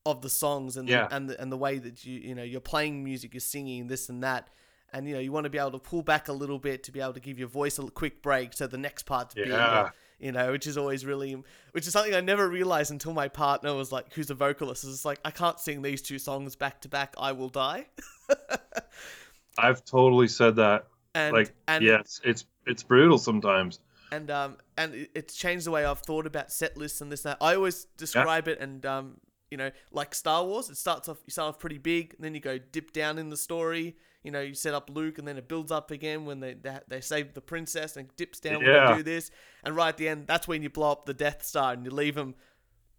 of 0.06 0.22
the 0.22 0.30
songs 0.30 0.76
and 0.76 0.88
Yeah. 0.88 1.06
the, 1.08 1.14
and 1.14 1.30
the, 1.30 1.40
and 1.40 1.52
the 1.52 1.56
way 1.56 1.78
that 1.78 2.04
you 2.04 2.18
you 2.18 2.34
know 2.34 2.42
you're 2.42 2.60
playing 2.60 3.04
music 3.04 3.34
you're 3.34 3.40
singing 3.40 3.86
this 3.86 4.08
and 4.08 4.22
that 4.24 4.48
and 4.92 5.06
you 5.08 5.14
know 5.14 5.20
you 5.20 5.32
want 5.32 5.44
to 5.44 5.50
be 5.50 5.58
able 5.58 5.70
to 5.72 5.78
pull 5.78 6.02
back 6.02 6.28
a 6.28 6.32
little 6.32 6.58
bit 6.58 6.82
to 6.84 6.92
be 6.92 7.00
able 7.00 7.12
to 7.12 7.20
give 7.20 7.38
your 7.38 7.48
voice 7.48 7.78
a 7.78 7.82
quick 7.90 8.22
break 8.22 8.52
so 8.52 8.66
the 8.66 8.78
next 8.78 9.04
part's 9.04 9.34
bigger 9.34 9.50
Yeah. 9.50 9.90
you 10.18 10.32
know, 10.32 10.52
which 10.52 10.66
is 10.66 10.76
always 10.76 11.06
really, 11.06 11.42
which 11.72 11.86
is 11.86 11.92
something 11.94 12.14
I 12.14 12.20
never 12.20 12.46
realized 12.48 12.90
until 12.90 13.14
my 13.14 13.28
partner 13.28 13.72
was 13.74 13.90
like, 13.90 14.12
who's 14.12 14.28
a 14.30 14.34
vocalist, 14.34 14.84
is 14.84 15.04
like, 15.04 15.18
I 15.24 15.30
can't 15.30 15.58
sing 15.58 15.80
these 15.80 16.02
two 16.02 16.18
songs 16.18 16.56
back 16.56 16.82
to 16.82 16.88
back. 16.90 17.14
I 17.18 17.32
will 17.32 17.48
die. 17.48 17.86
I've 19.58 19.84
totally 19.84 20.28
said 20.28 20.56
that. 20.56 20.86
And 21.14 21.34
like, 21.34 21.52
and 21.66 21.84
yes, 21.84 22.20
it's 22.24 22.44
it's 22.66 22.82
brutal 22.82 23.18
sometimes. 23.18 23.80
and 24.12 24.30
um 24.30 24.56
and 24.76 25.08
it's 25.14 25.34
changed 25.34 25.66
the 25.66 25.70
way 25.70 25.84
I've 25.84 25.98
thought 26.00 26.26
about 26.26 26.52
set 26.52 26.76
lists 26.76 27.00
and 27.00 27.10
this 27.10 27.24
and 27.24 27.32
that. 27.32 27.38
I 27.40 27.54
always 27.56 27.86
describe 27.96 28.46
it 28.48 28.60
and 28.60 28.84
um 28.86 29.16
you 29.50 29.56
know 29.56 29.70
like 29.90 30.14
Star 30.14 30.44
Wars. 30.44 30.70
It 30.70 30.76
starts 30.76 31.08
off 31.08 31.18
you 31.26 31.30
start 31.32 31.48
off 31.48 31.58
pretty 31.58 31.78
big, 31.78 32.14
and 32.14 32.24
then 32.24 32.34
you 32.34 32.40
go 32.40 32.58
dip 32.58 32.92
down 32.92 33.18
in 33.18 33.28
the 33.30 33.36
story. 33.36 33.96
You 34.22 34.30
know, 34.30 34.40
you 34.40 34.52
set 34.54 34.74
up 34.74 34.90
Luke, 34.92 35.18
and 35.18 35.26
then 35.26 35.38
it 35.38 35.48
builds 35.48 35.72
up 35.72 35.90
again 35.90 36.26
when 36.26 36.40
they 36.40 36.54
they, 36.54 36.78
they 36.88 37.00
save 37.00 37.32
the 37.34 37.40
princess, 37.40 37.96
and 37.96 38.08
it 38.08 38.16
dips 38.16 38.38
down 38.40 38.56
when 38.62 38.66
Yeah. 38.66 38.90
they 38.90 38.96
do 38.98 39.02
this. 39.02 39.30
And 39.64 39.74
right 39.74 39.88
at 39.88 39.96
the 39.96 40.08
end, 40.08 40.26
that's 40.26 40.46
when 40.46 40.62
you 40.62 40.68
blow 40.70 40.92
up 40.92 41.06
the 41.06 41.14
Death 41.14 41.42
Star 41.44 41.72
and 41.72 41.84
you 41.84 41.90
leave 41.90 42.14
them 42.16 42.34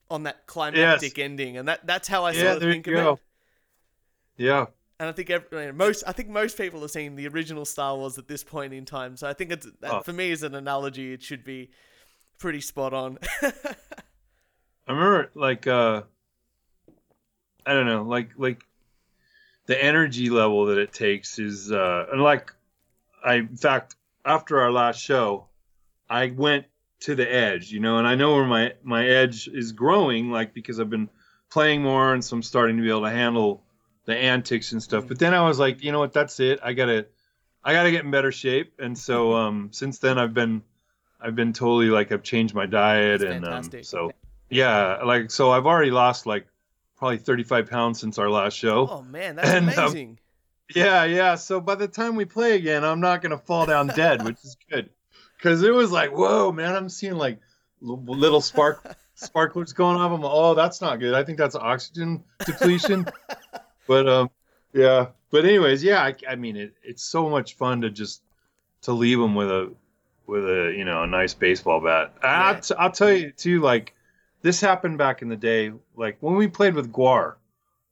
on 0.10 0.24
that 0.24 0.48
climactic 0.48 1.20
ending. 1.20 1.58
And 1.58 1.68
that 1.68 1.86
that's 1.86 2.08
how 2.08 2.26
I 2.26 2.32
Yeah, 2.32 2.42
sort 2.54 2.56
of 2.58 2.62
think 2.64 2.88
of 2.88 2.94
go. 2.94 3.14
it. 3.14 3.20
Yeah. 4.44 4.66
And 5.00 5.10
I 5.10 5.12
think 5.14 5.30
every, 5.30 5.72
most 5.72 6.04
I 6.08 6.12
think 6.12 6.30
most 6.30 6.58
people 6.58 6.82
have 6.82 6.92
seen 6.92 7.16
the 7.16 7.28
original 7.28 7.66
Star 7.66 7.96
Wars 7.96 8.18
at 8.18 8.28
this 8.28 8.44
point 8.44 8.74
in 8.74 8.86
time. 8.86 9.16
So 9.18 9.28
I 9.28 9.34
think 9.34 9.52
it's 9.52 9.68
that, 9.82 9.92
Oh. 9.92 10.02
for 10.02 10.14
me 10.14 10.32
as 10.32 10.44
an 10.44 10.54
analogy, 10.56 11.14
it 11.14 11.22
should 11.24 11.44
be 11.44 11.70
pretty 12.40 12.62
spot 12.62 12.94
on. 12.94 13.18
I 14.88 14.92
remember 14.92 15.32
like 15.36 15.68
uh 15.68 16.04
I 17.66 17.74
don't 17.74 17.86
know, 17.86 18.02
like 18.04 18.32
like 18.38 18.64
the 19.72 19.82
energy 19.82 20.30
level 20.30 20.66
that 20.66 20.78
it 20.78 20.92
takes 20.92 21.40
is 21.40 21.72
uh 21.72 22.06
and 22.12 22.22
like 22.22 22.54
I 23.24 23.36
in 23.36 23.56
fact 23.56 23.96
after 24.26 24.60
our 24.60 24.70
last 24.70 25.00
show 25.00 25.46
I 26.10 26.34
went 26.36 26.66
to 27.02 27.16
the 27.16 27.34
edge, 27.34 27.72
you 27.72 27.80
know, 27.80 27.98
and 27.98 28.06
I 28.06 28.16
know 28.16 28.36
where 28.36 28.46
my 28.46 28.74
my 28.84 29.08
edge 29.08 29.48
is 29.48 29.72
growing 29.72 30.30
like 30.30 30.54
because 30.54 30.82
I've 30.82 30.90
been 30.90 31.10
playing 31.50 31.84
more 31.84 32.14
and 32.14 32.22
so 32.22 32.36
I'm 32.36 32.44
starting 32.44 32.76
to 32.76 32.84
be 32.84 32.90
able 32.90 33.04
to 33.04 33.12
handle 33.12 33.64
the 34.04 34.18
antics 34.18 34.74
and 34.74 34.84
stuff. 34.84 35.08
But 35.08 35.20
then 35.20 35.34
I 35.34 35.48
was 35.48 35.58
like, 35.58 35.82
you 35.82 35.94
know 35.94 36.00
what, 36.00 36.12
that's 36.12 36.42
it. 36.42 36.60
I 36.62 36.74
got 36.74 36.88
to 36.88 37.06
I 37.64 37.72
got 37.72 37.84
to 37.84 37.92
get 37.92 38.04
in 38.04 38.12
better 38.12 38.34
shape 38.34 38.74
and 38.78 38.98
so 38.98 39.36
um 39.36 39.70
since 39.72 40.00
then 40.00 40.20
I've 40.20 40.34
been 40.34 40.64
I've 41.22 41.38
been 41.38 41.54
totally 41.54 41.90
like 41.90 42.12
I've 42.12 42.24
changed 42.24 42.54
my 42.54 42.66
diet 42.66 43.22
That's 43.22 43.32
and 43.32 43.46
um, 43.46 43.84
so 43.84 44.12
yeah, 44.50 44.98
like 45.06 45.32
so 45.32 45.52
I've 45.52 45.66
already 45.66 45.92
lost 45.92 46.26
like 46.26 46.46
probably 47.02 47.18
35 47.18 47.68
pounds 47.68 48.00
since 48.00 48.20
our 48.20 48.30
last 48.30 48.56
show. 48.56 48.88
oh 48.88 49.02
man, 49.02 49.36
that's 49.36 49.50
And, 49.50 49.70
um, 49.70 49.86
amazing. 49.86 50.20
Yeah, 50.76 51.04
yeah. 51.06 51.34
So 51.34 51.60
by 51.60 51.74
the 51.74 51.88
time 51.88 52.16
we 52.16 52.26
play 52.26 52.56
again, 52.56 52.84
I'm 52.84 53.00
not 53.00 53.24
gonna 53.24 53.40
fall 53.40 53.66
down 53.66 53.88
dead, 53.88 54.24
which 54.26 54.38
is 54.44 54.56
good. 54.70 54.92
Cause 55.42 55.64
it 55.64 55.74
was 55.74 55.92
like, 55.92 56.16
whoa, 56.16 56.52
man, 56.52 56.76
I'm 56.76 56.90
seeing 56.90 57.16
like 57.16 57.40
little 57.82 58.40
spark 58.40 58.96
sparklers 59.16 59.74
going 59.74 59.98
off. 59.98 60.12
I'm 60.12 60.22
like, 60.22 60.32
oh, 60.32 60.54
that's 60.54 60.80
not 60.80 61.00
good. 61.00 61.16
I 61.16 61.24
think 61.24 61.40
that's 61.40 61.56
oxygen 61.56 62.24
depletion. 62.46 63.08
but 63.88 64.08
um, 64.08 64.30
yeah. 64.72 65.08
But 65.32 65.46
anyways, 65.46 65.84
yeah. 65.84 66.04
I, 66.04 66.14
I 66.30 66.36
mean, 66.36 66.56
it, 66.56 66.76
it's 66.84 67.04
so 67.04 67.30
much 67.30 67.56
fun 67.56 67.82
to 67.82 67.90
just 67.90 68.22
to 68.84 68.92
leave 68.92 69.18
them 69.18 69.34
with 69.34 69.50
a 69.50 69.74
with 70.28 70.48
a 70.48 70.72
you 70.78 70.86
know 70.86 71.02
a 71.02 71.08
nice 71.08 71.34
baseball 71.34 71.82
bat. 71.82 72.14
Yeah. 72.22 72.44
I'll, 72.44 72.60
t- 72.60 72.76
I'll 72.78 72.92
tell 72.92 73.12
you 73.12 73.32
too, 73.32 73.60
like 73.60 73.96
this 74.42 74.62
happened 74.62 74.98
back 74.98 75.22
in 75.22 75.30
the 75.30 75.36
day, 75.36 75.72
like 75.96 76.18
when 76.20 76.36
we 76.36 76.48
played 76.48 76.76
with 76.76 76.92
GWAR. 76.92 77.36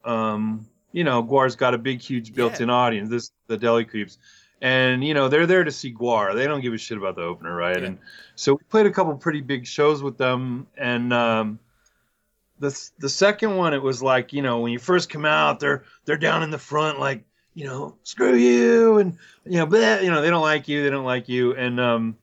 Um, 0.06 0.68
you 0.92 1.04
know, 1.04 1.22
GWAR's 1.24 1.56
got 1.56 1.74
a 1.74 1.78
big, 1.78 2.02
huge 2.02 2.34
built-in 2.34 2.70
audience. 2.70 3.10
This 3.10 3.32
the 3.48 3.58
Deli 3.58 3.86
Creeps, 3.86 4.18
and 4.62 5.04
you 5.04 5.14
know 5.14 5.28
they're 5.28 5.46
there 5.46 5.64
to 5.64 5.72
see 5.72 5.94
GWAR. 5.94 6.36
They 6.36 6.48
don't 6.48 6.62
give 6.62 6.74
a 6.74 6.78
shit 6.78 6.98
about 6.98 7.16
the 7.16 7.22
opener, 7.22 7.56
right? 7.56 7.80
Yeah. 7.80 7.88
And 7.88 8.00
so 8.36 8.54
we 8.54 8.64
played 8.70 8.86
a 8.86 8.92
couple 8.92 9.16
pretty 9.16 9.42
big 9.42 9.68
shows 9.68 10.02
with 10.02 10.18
them, 10.18 10.68
and 10.78 11.14
um, 11.14 11.60
the 12.60 12.90
the 13.00 13.10
second 13.10 13.56
one 13.56 13.74
it 13.74 13.82
was 13.82 14.02
like 14.02 14.34
you 14.34 14.42
know 14.42 14.60
when 14.60 14.72
you 14.72 14.80
first 14.80 15.10
come 15.10 15.26
out, 15.26 15.60
they're 15.60 15.84
they're 16.06 16.18
down 16.18 16.44
in 16.44 16.50
the 16.50 16.58
front 16.58 17.00
like 17.00 17.24
you 17.54 17.66
know 17.66 17.96
screw 18.04 18.36
you 18.36 18.98
and 19.00 19.18
you 19.46 19.58
know 19.58 19.68
bleh, 19.68 20.04
you 20.04 20.10
know 20.10 20.22
they 20.22 20.30
don't 20.30 20.42
like 20.42 20.68
you, 20.68 20.84
they 20.84 20.90
don't 20.90 21.06
like 21.06 21.30
you, 21.30 21.56
and 21.56 21.80
um, 21.80 22.18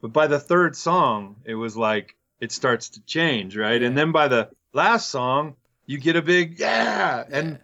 but 0.00 0.12
by 0.12 0.26
the 0.26 0.38
third 0.38 0.76
song 0.76 1.36
it 1.44 1.54
was 1.54 1.76
like 1.76 2.16
it 2.40 2.52
starts 2.52 2.88
to 2.90 3.00
change, 3.02 3.56
right? 3.56 3.82
And 3.82 3.96
then 3.96 4.12
by 4.12 4.28
the 4.28 4.50
last 4.72 5.08
song 5.10 5.56
you 5.86 5.98
get 5.98 6.16
a 6.16 6.22
big 6.22 6.58
yeah, 6.58 7.24
and 7.30 7.52
Yeah. 7.52 7.56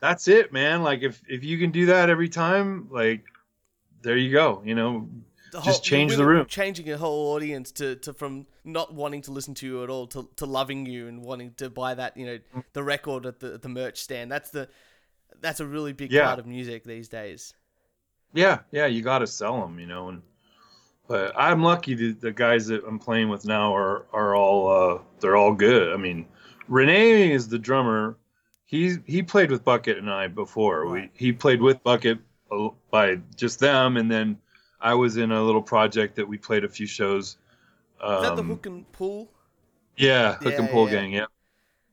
that's 0.00 0.28
it, 0.28 0.52
man. 0.52 0.82
Like 0.82 1.02
if 1.02 1.22
if 1.28 1.44
you 1.44 1.58
can 1.58 1.70
do 1.70 1.86
that 1.86 2.10
every 2.10 2.28
time, 2.28 2.88
like 2.90 3.24
there 4.02 4.16
you 4.16 4.32
go. 4.32 4.62
You 4.64 4.74
know, 4.74 5.08
The 5.52 5.60
just 5.60 5.82
change 5.84 6.16
the 6.16 6.24
room. 6.24 6.46
changing 6.46 6.90
a 6.92 6.96
whole 6.96 7.32
audience 7.34 7.72
to, 7.72 7.96
to 7.96 8.12
from 8.12 8.46
not 8.64 8.94
wanting 8.94 9.22
to 9.22 9.32
listen 9.32 9.54
to 9.54 9.66
you 9.66 9.82
at 9.82 9.90
all 9.90 10.06
to, 10.08 10.28
to 10.36 10.46
loving 10.46 10.86
you 10.86 11.08
and 11.08 11.22
wanting 11.24 11.54
to 11.54 11.68
buy 11.70 11.94
that 11.94 12.16
you 12.16 12.26
know 12.26 12.38
Mm. 12.54 12.64
the 12.72 12.82
record 12.82 13.26
at 13.26 13.40
the 13.40 13.54
at 13.54 13.62
the 13.62 13.68
merch 13.68 13.98
stand. 14.00 14.30
That's 14.30 14.50
the 14.50 14.68
that's 15.40 15.60
a 15.60 15.66
really 15.66 15.92
big 15.92 16.12
Yeah. 16.12 16.26
part 16.26 16.38
of 16.38 16.46
music 16.46 16.84
these 16.84 17.08
days. 17.08 17.54
yeah, 18.32 18.60
yeah, 18.70 18.86
you 18.86 19.02
got 19.02 19.18
to 19.20 19.26
sell 19.26 19.60
them, 19.60 19.78
you 19.80 19.86
know. 19.86 20.08
And 20.10 20.22
but 21.10 21.32
I'm 21.36 21.60
lucky 21.64 21.94
that 21.96 22.20
the 22.20 22.30
guys 22.30 22.68
that 22.68 22.84
I'm 22.86 23.00
playing 23.00 23.30
with 23.30 23.44
now 23.44 23.74
are 23.74 24.06
are 24.12 24.36
all 24.36 24.68
uh, 24.68 25.02
they're 25.18 25.36
all 25.36 25.52
good. 25.52 25.92
I 25.92 25.96
mean, 25.96 26.24
Renee 26.68 27.32
is 27.32 27.48
the 27.48 27.58
drummer. 27.58 28.16
He 28.64 28.96
he 29.06 29.20
played 29.24 29.50
with 29.50 29.64
Bucket 29.64 29.98
and 29.98 30.08
I 30.08 30.28
before. 30.28 30.86
Right. 30.86 31.10
We 31.12 31.26
he 31.26 31.32
played 31.32 31.60
with 31.60 31.82
Bucket 31.82 32.18
by 32.92 33.16
just 33.34 33.58
them, 33.58 33.96
and 33.96 34.08
then 34.08 34.38
I 34.80 34.94
was 34.94 35.16
in 35.16 35.32
a 35.32 35.42
little 35.42 35.62
project 35.62 36.14
that 36.14 36.28
we 36.28 36.38
played 36.38 36.62
a 36.62 36.68
few 36.68 36.86
shows. 36.86 37.36
Um, 38.00 38.14
Is 38.14 38.22
that 38.22 38.36
the 38.36 38.44
hook 38.44 38.66
and 38.66 38.90
pull? 38.92 39.28
Yeah, 39.96 40.36
hook 40.36 40.54
and 40.54 40.66
Yeah, 40.66 40.72
pull 40.72 40.84
yeah. 40.86 40.92
gang. 40.92 41.12
Yeah, 41.12 41.26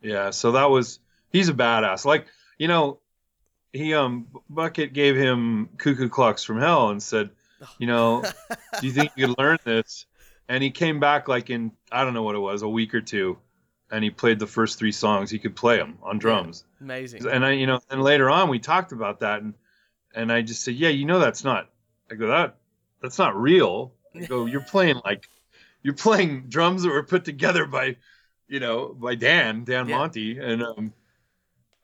yeah. 0.03 0.29
So 0.29 0.51
that 0.51 0.69
was 0.69 0.99
he's 1.31 1.49
a 1.49 1.53
badass. 1.55 2.05
Like 2.05 2.27
you 2.59 2.67
know, 2.67 2.99
he 3.73 3.95
um 3.95 4.27
Bucket 4.47 4.93
gave 4.93 5.15
him 5.15 5.69
Cuckoo 5.79 6.07
Clocks 6.07 6.43
from 6.43 6.59
Hell 6.59 6.89
and 6.91 7.01
said, 7.01 7.31
you 7.77 7.87
know, 7.87 8.23
do 8.79 8.87
you 8.87 8.93
think 8.93 9.11
you 9.15 9.27
could 9.27 9.37
learn 9.37 9.57
this? 9.63 10.05
And 10.49 10.63
he 10.63 10.71
came 10.71 10.99
back 10.99 11.27
like 11.27 11.49
in 11.49 11.71
I 11.91 12.03
don't 12.03 12.13
know 12.13 12.23
what 12.23 12.35
it 12.35 12.39
was, 12.39 12.61
a 12.61 12.69
week 12.69 12.93
or 12.93 13.01
two, 13.01 13.37
and 13.91 14.03
he 14.03 14.09
played 14.09 14.39
the 14.39 14.47
first 14.47 14.79
three 14.79 14.91
songs. 14.91 15.29
He 15.29 15.39
could 15.39 15.55
play 15.55 15.77
them 15.77 15.97
on 16.01 16.19
drums. 16.19 16.63
Amazing. 16.81 17.27
And 17.27 17.45
I, 17.45 17.51
you 17.51 17.67
know, 17.67 17.79
and 17.89 18.01
later 18.01 18.29
on 18.29 18.49
we 18.49 18.59
talked 18.59 18.91
about 18.91 19.19
that, 19.21 19.41
and 19.41 19.53
and 20.15 20.31
I 20.31 20.41
just 20.41 20.63
said, 20.63 20.75
yeah, 20.75 20.89
you 20.89 21.05
know, 21.05 21.19
that's 21.19 21.43
not. 21.43 21.69
I 22.09 22.15
go 22.15 22.27
that 22.27 22.55
that's 23.01 23.17
not 23.19 23.35
real. 23.35 23.93
I 24.15 24.25
go, 24.25 24.45
you're 24.45 24.61
playing 24.71 25.01
like 25.03 25.27
you're 25.83 25.93
playing 25.93 26.45
drums 26.47 26.83
that 26.83 26.89
were 26.89 27.03
put 27.03 27.25
together 27.25 27.65
by, 27.65 27.97
you 28.47 28.59
know, 28.59 28.93
by 28.93 29.15
Dan 29.15 29.63
Dan 29.65 29.89
Yeah. 29.89 29.97
Monti, 29.97 30.37
and 30.39 30.63
um, 30.63 30.93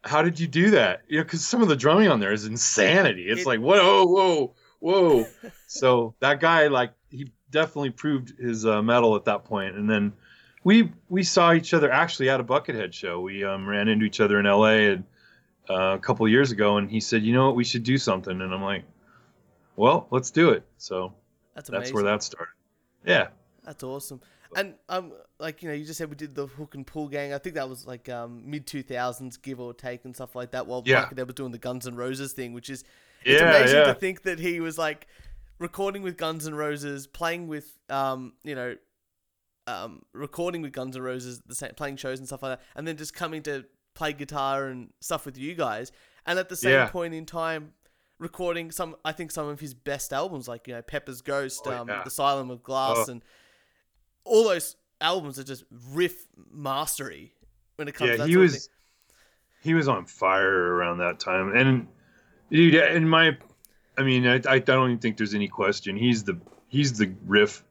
how 0.05 0.21
did 0.21 0.39
you 0.39 0.47
do 0.47 0.71
that? 0.71 1.01
You 1.07 1.17
know, 1.17 1.23
because 1.23 1.45
some 1.45 1.61
of 1.61 1.67
the 1.67 1.75
drumming 1.75 2.07
on 2.07 2.19
there 2.21 2.31
is 2.33 2.45
insanity. 2.45 3.27
It's 3.27 3.41
It- 3.41 3.47
like 3.47 3.59
whoa, 3.59 4.05
whoa, 4.05 4.55
whoa. 4.83 5.25
so 5.67 6.13
that 6.19 6.39
guy, 6.39 6.67
like, 6.67 6.93
he 7.09 7.31
definitely 7.51 7.91
proved 7.91 8.37
his 8.39 8.65
uh, 8.65 8.81
metal 8.81 9.15
at 9.15 9.25
that 9.25 9.45
point. 9.45 9.75
and 9.75 9.89
then. 9.89 10.13
We 10.65 10.93
we 11.09 11.23
saw 11.23 11.51
each 11.51 11.73
other 11.73 11.91
actually 11.91 12.29
at 12.29 12.39
a 12.39 12.43
Buckethead 12.45 12.93
show. 12.93 13.19
We 13.19 13.43
um, 13.43 13.67
ran 13.67 13.89
into 13.89 14.05
each 14.05 14.21
other 14.21 14.39
in 14.39 14.45
L.A. 14.45 14.93
and 14.93 15.03
uh, 15.69 15.95
a 15.95 15.99
couple 15.99 16.25
years 16.27 16.51
ago, 16.51 16.77
and 16.77 16.89
he 16.89 16.99
said, 17.01 17.23
"You 17.23 17.33
know 17.33 17.47
what? 17.47 17.55
We 17.55 17.63
should 17.65 17.83
do 17.83 17.97
something." 17.97 18.39
And 18.41 18.53
I'm 18.53 18.63
like, 18.63 18.83
"Well, 19.75 20.07
let's 20.09 20.31
do 20.31 20.51
it." 20.51 20.63
So 20.77 21.13
That's 21.55 21.69
that's 21.69 21.91
where 21.91 22.03
that 22.03 22.23
started. 22.23 22.53
Yeah, 23.05 23.27
That's 23.65 23.83
awesome. 23.83 24.21
And 24.55 24.75
um, 24.87 25.13
like 25.39 25.63
you 25.63 25.69
know, 25.69 25.75
you 25.75 25.83
just 25.83 25.97
said 25.97 26.09
we 26.09 26.15
did 26.15 26.35
the 26.35 26.47
hook 26.47 26.75
and 26.75 26.85
pull 26.85 27.07
gang. 27.07 27.33
I 27.33 27.39
think 27.39 27.55
that 27.55 27.67
was 27.67 27.87
like 27.87 28.07
um 28.09 28.43
mid 28.45 28.67
two 28.67 28.83
thousands, 28.83 29.37
give 29.37 29.59
or 29.59 29.73
take, 29.73 30.05
and 30.05 30.15
stuff 30.15 30.35
like 30.35 30.51
that. 30.51 30.67
While 30.67 30.83
Yeah. 30.85 31.05
Buckethead 31.05 31.27
was 31.27 31.35
doing 31.35 31.51
the 31.51 31.57
Guns 31.57 31.87
and 31.87 31.97
Roses 31.97 32.33
thing, 32.33 32.53
which 32.53 32.69
is 32.69 32.83
it's 33.25 33.41
yeah, 33.41 33.49
amazing 33.55 33.77
yeah. 33.79 33.85
to 33.85 33.93
think 33.93 34.23
that 34.23 34.39
he 34.39 34.59
was 34.59 34.77
like 34.77 35.07
recording 35.59 36.01
with 36.01 36.17
Guns 36.17 36.47
N' 36.47 36.55
Roses, 36.55 37.07
playing 37.07 37.47
with 37.47 37.77
um, 37.89 38.33
you 38.43 38.55
know, 38.55 38.75
um, 39.67 40.01
recording 40.13 40.61
with 40.61 40.73
Guns 40.73 40.95
N' 40.95 41.01
Roses, 41.01 41.41
the 41.45 41.55
same 41.55 41.71
playing 41.75 41.97
shows 41.97 42.19
and 42.19 42.27
stuff 42.27 42.43
like 42.43 42.57
that, 42.59 42.65
and 42.75 42.87
then 42.87 42.97
just 42.97 43.13
coming 43.13 43.41
to 43.43 43.65
play 43.95 44.11
guitar 44.13 44.67
and 44.67 44.89
stuff 45.01 45.25
with 45.25 45.37
you 45.37 45.55
guys, 45.55 45.91
and 46.25 46.37
at 46.39 46.49
the 46.49 46.55
same 46.55 46.71
Yeah. 46.71 46.87
point 46.89 47.13
in 47.13 47.25
time. 47.25 47.73
Recording 48.19 48.71
some, 48.71 48.95
I 49.03 49.11
think 49.11 49.31
some 49.31 49.47
of 49.47 49.59
his 49.59 49.73
best 49.73 50.13
albums, 50.13 50.47
like 50.47 50.67
you 50.67 50.73
know 50.75 50.81
Pepper's 50.81 51.21
Ghost, 51.21 51.63
Oh, 51.65 51.71
um, 51.73 51.89
yeah. 51.89 52.03
Asylum 52.05 52.51
of 52.51 52.63
Glass, 52.63 53.07
Oh. 53.09 53.11
and 53.11 53.23
all 54.23 54.45
those 54.45 54.77
albums 55.01 55.37
are 55.39 55.43
just 55.43 55.65
riff 55.91 56.27
mastery 56.51 57.33
when 57.75 57.87
it 57.89 57.95
comes. 57.95 58.11
to 58.11 58.13
yeah, 58.13 58.17
that 58.23 58.29
he 58.29 58.37
was 58.37 58.69
he 59.61 59.73
was 59.73 59.87
on 59.89 60.05
fire 60.05 60.73
around 60.75 60.99
that 60.99 61.19
time. 61.19 61.53
And 61.55 61.87
dude, 62.51 62.75
in 62.75 63.07
my, 63.07 63.37
I 63.97 64.03
mean, 64.03 64.27
I, 64.27 64.41
I 64.47 64.59
don't 64.59 64.89
even 64.89 64.99
think 64.99 65.17
there's 65.17 65.33
any 65.33 65.47
question. 65.47 65.95
He's 65.97 66.23
the 66.23 66.39
he's 66.67 66.97
the 66.97 67.13
riff. 67.25 67.63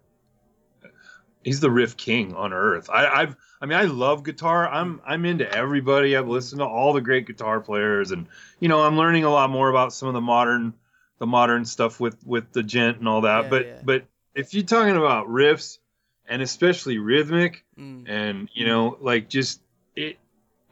He's 1.45 1.59
the 1.59 1.70
riff 1.70 1.97
king 1.97 2.35
on 2.35 2.53
earth. 2.53 2.89
I, 2.89 3.07
I've, 3.07 3.37
I 3.61 3.66
mean, 3.66 3.77
I 3.77 3.83
love 3.83 4.23
guitar. 4.23 4.68
I'm, 4.68 5.01
I'm 5.05 5.25
into 5.25 5.51
everybody. 5.53 6.16
I've 6.16 6.29
listened 6.29 6.61
to 6.61 6.64
all 6.66 6.93
the 6.93 7.01
great 7.01 7.27
guitar 7.27 7.61
players, 7.61 8.12
and 8.12 8.29
you 8.61 8.68
know, 8.68 8.81
I'm 8.83 8.97
learning 8.97 9.25
a 9.25 9.31
lot 9.31 9.51
more 9.51 9.68
about 9.68 9.93
some 9.93 10.07
of 10.07 10.14
the 10.14 10.20
modern, 10.20 10.75
the 11.18 11.27
modern 11.27 11.64
stuff 11.64 11.99
with 11.99 12.25
with 12.25 12.53
the 12.53 12.62
djent 12.62 12.99
and 12.99 13.09
all 13.09 13.23
that. 13.23 13.45
Yeah, 13.45 13.51
but, 13.51 13.66
yeah. 13.66 13.81
but 13.85 14.05
if 14.37 14.55
you're 14.55 14.62
talking 14.62 14.97
about 14.97 15.27
riffs, 15.27 15.79
and 16.27 16.43
especially 16.43 16.99
rhythmic, 16.99 17.64
Mm. 17.79 18.09
and 18.09 18.49
you 18.53 18.66
know 18.66 18.97
like 19.01 19.29
just 19.29 19.61
it 19.97 20.18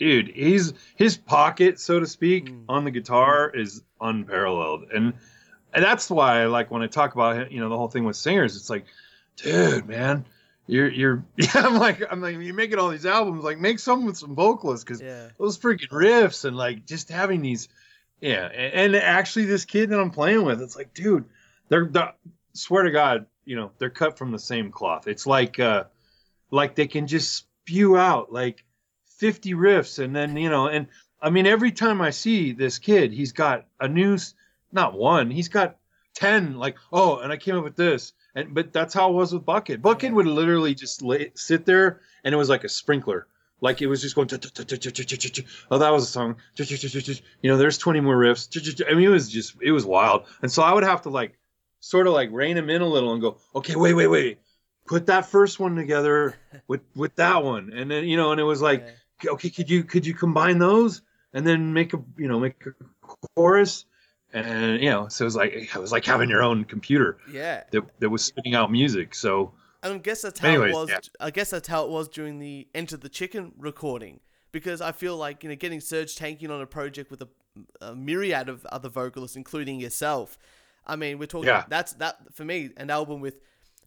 dude 0.00 0.28
he's 0.28 0.72
his 0.96 1.16
pocket 1.16 1.78
so 1.78 2.00
to 2.00 2.06
speak 2.06 2.46
Mm. 2.46 2.64
on 2.68 2.84
the 2.84 2.90
guitar 2.90 3.50
is 3.54 3.82
unparalleled 4.00 4.84
and 4.92 5.12
and 5.72 5.84
that's 5.84 6.10
why 6.10 6.46
like 6.46 6.70
when 6.70 6.82
i 6.82 6.86
talk 6.88 7.14
about 7.14 7.52
you 7.52 7.60
know 7.60 7.68
the 7.68 7.76
whole 7.76 7.88
thing 7.88 8.04
with 8.04 8.16
singers 8.16 8.56
it's 8.56 8.70
like 8.70 8.86
dude 9.36 9.86
man 9.86 10.24
you're 10.66 10.88
you're 10.88 11.24
yeah 11.36 11.50
i'm 11.54 11.76
like 11.76 12.02
i'm 12.10 12.20
like 12.22 12.36
you're 12.40 12.54
making 12.54 12.78
all 12.78 12.88
these 12.88 13.06
albums 13.06 13.44
like 13.44 13.58
make 13.58 13.78
some 13.78 14.06
with 14.06 14.16
some 14.16 14.34
vocalists 14.34 14.82
because 14.84 15.00
Yeah. 15.02 15.28
those 15.38 15.58
freaking 15.58 15.90
riffs 15.90 16.44
and 16.44 16.56
like 16.56 16.86
just 16.86 17.10
having 17.10 17.42
these 17.42 17.68
yeah 18.22 18.46
and, 18.46 18.94
and 18.94 18.96
actually 18.96 19.44
this 19.44 19.64
kid 19.66 19.90
that 19.90 20.00
i'm 20.00 20.10
playing 20.10 20.44
with 20.44 20.62
it's 20.62 20.76
like 20.76 20.94
dude 20.94 21.24
they're, 21.68 21.84
they 21.86 22.04
swear 22.54 22.82
to 22.84 22.90
god 22.90 23.26
you 23.44 23.54
know 23.56 23.70
they're 23.78 23.90
cut 23.90 24.16
from 24.16 24.32
the 24.32 24.38
same 24.38 24.70
cloth 24.72 25.06
it's 25.06 25.26
like 25.26 25.60
uh 25.60 25.84
like 26.50 26.74
they 26.74 26.86
can 26.86 27.06
just 27.06 27.32
spew 27.34 27.96
out 27.98 28.32
like 28.32 28.64
50 29.20 29.54
riffs 29.54 30.02
and 30.02 30.14
then 30.14 30.36
you 30.36 30.50
know 30.50 30.66
and 30.66 30.88
i 31.22 31.30
mean 31.30 31.46
every 31.46 31.72
time 31.72 32.00
i 32.00 32.10
see 32.10 32.52
this 32.52 32.78
kid 32.78 33.12
he's 33.12 33.32
got 33.32 33.66
a 33.78 33.86
new 33.88 34.18
not 34.72 34.94
one 34.94 35.30
he's 35.30 35.48
got 35.48 35.76
10 36.14 36.58
like 36.58 36.76
oh 36.92 37.18
and 37.18 37.32
i 37.32 37.36
came 37.36 37.56
up 37.56 37.64
with 37.64 37.76
this 37.76 38.12
and 38.34 38.54
but 38.54 38.72
that's 38.72 38.94
how 38.94 39.10
it 39.10 39.14
was 39.14 39.32
with 39.32 39.44
bucket. 39.44 39.82
Bucket 39.82 40.14
would 40.14 40.26
literally 40.26 40.74
just 40.74 41.02
lay, 41.02 41.32
sit 41.34 41.66
there 41.66 42.00
and 42.24 42.34
it 42.34 42.38
was 42.38 42.48
like 42.48 42.64
a 42.64 42.68
sprinkler. 42.68 43.26
Like 43.60 43.82
it 43.82 43.88
was 43.88 44.00
just 44.00 44.14
going 44.14 44.28
oh 45.70 45.78
that 45.78 45.90
was 45.90 46.04
a 46.04 46.06
song. 46.06 46.36
You 46.56 47.50
know 47.50 47.58
there's 47.58 47.78
20 47.78 48.00
more 48.00 48.16
riffs. 48.16 48.86
I 48.88 48.94
mean 48.94 49.04
it 49.04 49.08
was 49.08 49.28
just 49.28 49.54
it 49.60 49.72
was 49.72 49.84
wild. 49.84 50.24
And 50.42 50.50
so 50.50 50.62
i 50.62 50.72
would 50.72 50.84
have 50.84 51.02
to 51.02 51.10
like 51.10 51.36
sort 51.80 52.06
of 52.06 52.12
like 52.12 52.30
rein 52.32 52.56
him 52.56 52.70
in 52.70 52.82
a 52.82 52.86
little 52.86 53.12
and 53.12 53.20
go 53.20 53.38
okay 53.54 53.76
wait 53.76 53.94
wait 53.94 54.06
wait. 54.06 54.38
Put 54.86 55.06
that 55.06 55.26
first 55.26 55.60
one 55.60 55.76
together 55.76 56.36
with 56.66 56.80
with 56.94 57.16
that 57.16 57.44
one. 57.44 57.72
And 57.74 57.90
then 57.90 58.04
you 58.04 58.16
know 58.16 58.32
and 58.32 58.40
it 58.40 58.44
was 58.44 58.62
like. 58.62 58.86
Okay 59.26 59.50
could 59.50 59.68
you 59.70 59.84
could 59.84 60.06
you 60.06 60.14
combine 60.14 60.58
those 60.58 61.02
and 61.32 61.46
then 61.46 61.72
make 61.72 61.94
a 61.94 61.98
you 62.16 62.28
know 62.28 62.38
make 62.40 62.56
a 62.66 62.70
chorus 63.36 63.84
and 64.32 64.80
you 64.82 64.90
know 64.90 65.08
so 65.08 65.24
it 65.24 65.26
was 65.26 65.36
like 65.36 65.52
it 65.52 65.74
was 65.78 65.92
like 65.92 66.04
having 66.04 66.28
your 66.30 66.42
own 66.42 66.64
computer 66.64 67.18
Yeah. 67.30 67.64
that, 67.72 67.82
that 68.00 68.08
was 68.10 68.24
spitting 68.24 68.54
out 68.54 68.70
music 68.70 69.14
so 69.14 69.52
And 69.82 69.94
I 69.94 69.98
guess 69.98 70.22
that's 70.22 70.38
how 70.40 70.48
Anyways, 70.48 70.70
it 70.70 70.74
was. 70.74 70.88
yeah. 70.90 70.98
I 71.20 71.30
guess 71.30 71.50
that's 71.50 71.68
how 71.68 71.84
it 71.84 71.90
was 71.90 72.08
during 72.08 72.38
the 72.38 72.68
Enter 72.74 72.96
the 72.96 73.08
Chicken 73.08 73.52
recording. 73.58 74.20
Because 74.52 74.80
I 74.80 74.92
feel 74.92 75.16
like 75.16 75.42
you 75.44 75.48
know, 75.48 75.54
getting 75.56 75.78
Serj 75.80 76.18
Tankian 76.18 76.50
on 76.50 76.60
a 76.60 76.66
project 76.66 77.10
with 77.10 77.22
a, 77.22 77.28
a 77.80 77.94
myriad 77.94 78.48
of 78.48 78.66
other 78.66 78.88
vocalists, 78.88 79.36
including 79.36 79.78
yourself. 79.80 80.36
I 80.86 80.96
mean, 80.96 81.18
we're 81.18 81.26
talking. 81.26 81.46
Yeah. 81.48 81.64
That's 81.68 81.92
that 81.94 82.16
for 82.34 82.44
me, 82.44 82.70
an 82.76 82.90
album 82.90 83.20
with 83.20 83.36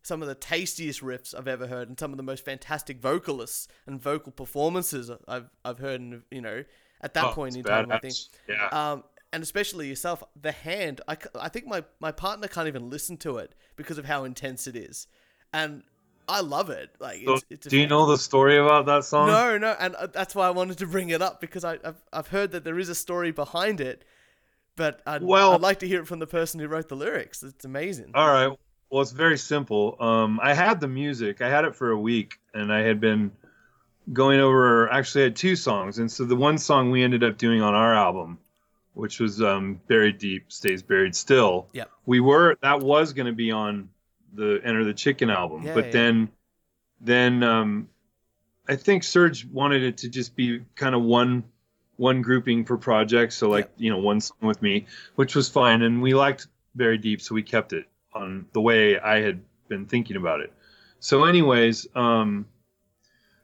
some 0.03 0.21
of 0.21 0.27
the 0.27 0.35
tastiest 0.35 1.01
riffs 1.01 1.33
I've 1.37 1.47
ever 1.47 1.67
heard, 1.67 1.89
and 1.89 1.99
some 1.99 2.11
of 2.11 2.17
the 2.17 2.23
most 2.23 2.45
fantastic 2.45 3.01
vocalists 3.01 3.67
and 3.87 4.01
vocal 4.01 4.31
performances 4.31 5.09
I've 5.27 5.49
I've 5.65 5.79
heard. 5.79 6.01
And 6.01 6.23
you 6.29 6.41
know, 6.41 6.63
at 7.01 7.13
that 7.15 7.25
oh, 7.25 7.31
point 7.31 7.57
it's 7.57 7.57
in 7.57 7.63
time, 7.63 7.91
I 7.91 7.99
think. 7.99 8.15
yeah 8.47 8.67
Um, 8.67 9.03
and 9.31 9.41
especially 9.41 9.87
yourself, 9.87 10.23
the 10.39 10.51
hand. 10.51 11.01
I, 11.07 11.17
I 11.39 11.49
think 11.49 11.65
my, 11.65 11.83
my 11.99 12.11
partner 12.11 12.47
can't 12.47 12.67
even 12.67 12.91
listen 12.91 13.17
to 13.17 13.37
it 13.37 13.55
because 13.75 13.97
of 13.97 14.05
how 14.05 14.25
intense 14.25 14.67
it 14.67 14.75
is, 14.75 15.07
and 15.51 15.81
I 16.29 16.41
love 16.41 16.69
it. 16.69 16.91
Like, 16.99 17.23
So, 17.25 17.33
it's, 17.33 17.45
it's 17.49 17.67
do 17.67 17.77
you 17.77 17.87
know 17.87 18.05
the 18.05 18.17
story 18.17 18.57
about 18.57 18.85
that 18.85 19.03
song 19.05 19.27
No, 19.27 19.57
no, 19.57 19.75
and 19.79 19.95
uh, 19.95 20.07
that's 20.07 20.35
why 20.35 20.47
I 20.47 20.51
wanted 20.51 20.77
to 20.77 20.85
bring 20.87 21.09
it 21.09 21.21
up 21.21 21.41
because 21.41 21.65
I, 21.65 21.79
I've 21.83 22.01
I've 22.13 22.27
heard 22.27 22.51
that 22.51 22.63
there 22.63 22.77
is 22.77 22.89
a 22.89 22.95
story 22.95 23.31
behind 23.31 23.81
it, 23.81 24.05
but 24.75 25.01
I'd, 25.07 25.23
Well- 25.23 25.53
I'd 25.53 25.61
like 25.61 25.79
to 25.79 25.87
hear 25.87 26.01
it 26.01 26.07
from 26.07 26.19
the 26.19 26.27
person 26.27 26.59
who 26.59 26.67
wrote 26.67 26.89
the 26.89 26.95
lyrics. 26.95 27.41
It's 27.41 27.65
amazing. 27.65 28.11
All 28.13 28.27
right. 28.27 28.57
Well, 28.93 29.01
it's 29.01 29.11
very 29.11 29.39
simple. 29.39 29.97
Um, 29.99 30.39
I 30.39 30.53
had 30.53 30.79
the 30.79 30.87
music. 30.87 31.41
I 31.41 31.49
had 31.49 31.65
it 31.65 31.75
for 31.75 31.89
a 31.89 31.97
week, 31.97 32.39
and 32.53 32.71
I 32.71 32.81
had 32.81 32.99
been 32.99 33.31
going 34.13 34.39
over. 34.39 34.87
Actually, 34.87 35.21
I 35.21 35.23
had 35.25 35.35
two 35.35 35.55
songs, 35.55 35.97
and 35.97 36.11
so 36.11 36.25
the 36.25 36.35
one 36.35 36.59
song 36.59 36.91
we 36.91 37.03
ended 37.03 37.23
up 37.23 37.39
doing 37.39 37.63
on 37.63 37.73
our 37.73 37.91
album, 37.95 38.37
which 38.93 39.19
was 39.19 39.41
um, 39.41 39.81
"Buried 39.87 40.19
Deep 40.19 40.51
Stays 40.51 40.83
Buried 40.83 41.15
Still." 41.15 41.69
Yeah, 41.73 41.85
We 42.05 42.19
were 42.19 42.55
that 42.61 42.81
was 42.81 43.13
going 43.13 43.25
to 43.25 43.33
be 43.33 43.51
on 43.51 43.89
the 44.31 44.61
Enter 44.63 44.83
the 44.83 44.93
Chicken 44.93 45.31
album, 45.31 45.63
Yeah, 45.63 45.73
but 45.73 45.85
yeah. 45.85 45.91
then, 45.91 46.29
then 47.01 47.41
um, 47.41 47.89
I 48.69 48.75
think 48.75 49.01
Serj 49.01 49.51
wanted 49.51 49.81
it 49.81 49.97
to 49.97 50.07
just 50.07 50.35
be 50.35 50.61
kind 50.75 50.93
of 50.93 51.01
one 51.01 51.45
one 51.95 52.21
grouping 52.21 52.63
per 52.63 52.77
project. 52.77 53.33
So 53.33 53.49
like 53.49 53.65
Yep. 53.65 53.73
you 53.77 53.89
know 53.89 53.97
one 53.97 54.21
song 54.21 54.37
with 54.41 54.61
me, 54.61 54.85
which 55.15 55.35
was 55.35 55.49
fine, 55.49 55.81
and 55.81 55.99
we 55.99 56.13
liked 56.13 56.45
very 56.75 56.99
deep, 56.99 57.23
so 57.23 57.33
we 57.33 57.41
kept 57.41 57.73
it 57.73 57.87
on 58.15 58.45
the 58.53 58.61
way 58.61 58.99
I 58.99 59.21
had 59.21 59.41
been 59.67 59.85
thinking 59.85 60.15
about 60.17 60.39
it. 60.41 60.51
So, 60.99 61.25
anyways, 61.25 61.87
um, 61.95 62.45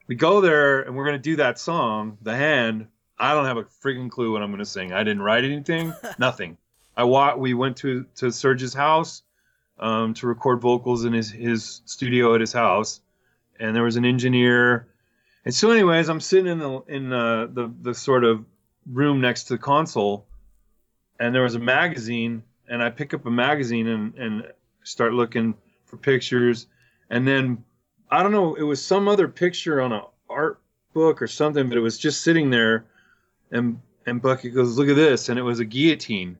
we 0.07 0.15
go 0.15 0.41
there 0.41 0.81
and 0.81 0.95
we're 0.95 1.05
gonna 1.05 1.17
do 1.19 1.35
that 1.37 1.59
song, 1.59 2.17
"The 2.21 2.35
Hand." 2.35 2.87
I 3.17 3.33
don't 3.33 3.45
have 3.45 3.57
a 3.57 3.63
freaking 3.65 4.09
clue 4.09 4.31
what 4.31 4.41
I'm 4.41 4.49
gonna 4.51 4.65
sing. 4.65 4.93
I 4.93 5.03
didn't 5.03 5.21
write 5.21 5.43
anything, 5.43 5.93
nothing. 6.19 6.57
I 6.95 7.03
wa- 7.03 7.35
We 7.35 7.53
went 7.53 7.77
to 7.77 8.05
to 8.15 8.27
Serj's 8.27 8.73
house 8.73 9.23
um, 9.79 10.13
to 10.15 10.27
record 10.27 10.61
vocals 10.61 11.05
in 11.05 11.13
his 11.13 11.29
his 11.31 11.81
studio 11.85 12.33
at 12.35 12.41
his 12.41 12.53
house, 12.53 13.01
and 13.59 13.75
there 13.75 13.83
was 13.83 13.95
an 13.97 14.05
engineer. 14.05 14.87
And 15.45 15.53
so, 15.53 15.71
anyways, 15.71 16.09
I'm 16.09 16.19
sitting 16.21 16.51
in 16.51 16.59
the 16.59 16.79
in 16.87 17.11
uh, 17.13 17.47
the 17.51 17.71
the 17.81 17.93
sort 17.93 18.23
of 18.23 18.45
room 18.91 19.21
next 19.21 19.45
to 19.45 19.53
the 19.53 19.57
console, 19.59 20.25
and 21.19 21.33
there 21.35 21.43
was 21.43 21.55
a 21.55 21.59
magazine, 21.59 22.43
and 22.67 22.81
I 22.81 22.89
pick 22.89 23.13
up 23.13 23.25
a 23.25 23.31
magazine 23.31 23.87
and 23.87 24.15
and 24.15 24.51
start 24.89 25.13
looking 25.13 25.55
for 25.85 25.97
pictures, 25.97 26.67
and 27.09 27.27
then 27.27 27.63
I 28.11 28.23
don't 28.23 28.31
know, 28.31 28.55
it 28.55 28.63
was 28.63 28.83
some 28.83 29.07
other 29.07 29.27
picture 29.27 29.81
on 29.81 29.91
a 29.91 30.03
art 30.29 30.61
book 30.93 31.21
or 31.21 31.27
something, 31.27 31.69
but 31.69 31.77
it 31.77 31.81
was 31.81 31.97
just 31.97 32.21
sitting 32.21 32.49
there, 32.49 32.85
and 33.51 33.81
and 34.05 34.21
Bucky 34.21 34.49
goes, 34.49 34.77
"Look 34.77 34.89
at 34.89 34.95
this," 34.95 35.29
and 35.29 35.37
it 35.37 35.43
was 35.43 35.59
a 35.59 35.65
guillotine, 35.65 36.37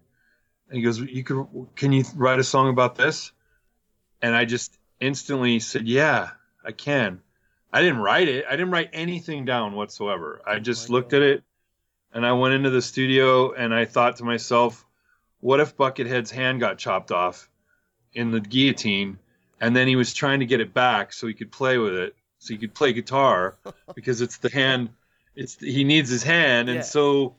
and 0.69 0.77
he 0.77 0.81
goes, 0.81 0.99
"You 0.99 1.23
could, 1.23 1.47
can 1.75 1.91
you 1.91 2.03
write 2.15 2.39
a 2.39 2.43
song 2.43 2.69
about 2.69 2.95
this?" 2.95 3.31
And 4.21 4.35
I 4.35 4.45
just 4.45 4.77
instantly 4.99 5.59
said, 5.59 5.87
"Yeah, 5.87 6.31
I 6.63 6.71
can." 6.71 7.21
I 7.71 7.81
didn't 7.81 7.99
write 7.99 8.27
it. 8.27 8.45
I 8.47 8.51
didn't 8.51 8.71
write 8.71 8.89
anything 8.93 9.45
down 9.45 9.73
whatsoever. 9.75 10.41
I 10.45 10.55
Oh 10.55 10.59
just 10.59 10.89
my 10.89 10.93
looked 10.93 11.11
God. 11.11 11.17
at 11.17 11.23
it 11.23 11.43
and 12.13 12.25
I 12.25 12.33
went 12.33 12.53
into 12.53 12.69
the 12.69 12.81
studio 12.81 13.53
and 13.53 13.73
I 13.73 13.85
thought 13.85 14.17
to 14.17 14.23
myself, 14.23 14.85
what 15.39 15.59
if 15.59 15.77
Buckethead's 15.77 16.31
hand 16.31 16.59
got 16.59 16.77
chopped 16.77 17.11
off 17.11 17.48
in 18.13 18.31
the 18.31 18.39
guillotine 18.39 19.17
and 19.61 19.75
then 19.75 19.87
he 19.87 19.95
was 19.95 20.13
trying 20.13 20.39
to 20.39 20.45
get 20.45 20.59
it 20.61 20.73
back 20.73 21.11
so 21.13 21.27
he 21.27 21.33
could 21.33 21.51
play 21.51 21.77
with 21.77 21.93
it, 21.93 22.15
so 22.37 22.53
he 22.53 22.57
could 22.57 22.73
play 22.73 22.93
guitar 22.93 23.57
because 23.95 24.21
it's 24.21 24.37
the 24.37 24.49
hand 24.49 24.89
it's 25.35 25.59
he 25.59 25.83
needs 25.83 26.09
his 26.09 26.23
hand 26.23 26.69
and 26.69 26.77
Yeah. 26.77 26.83
so 26.83 27.35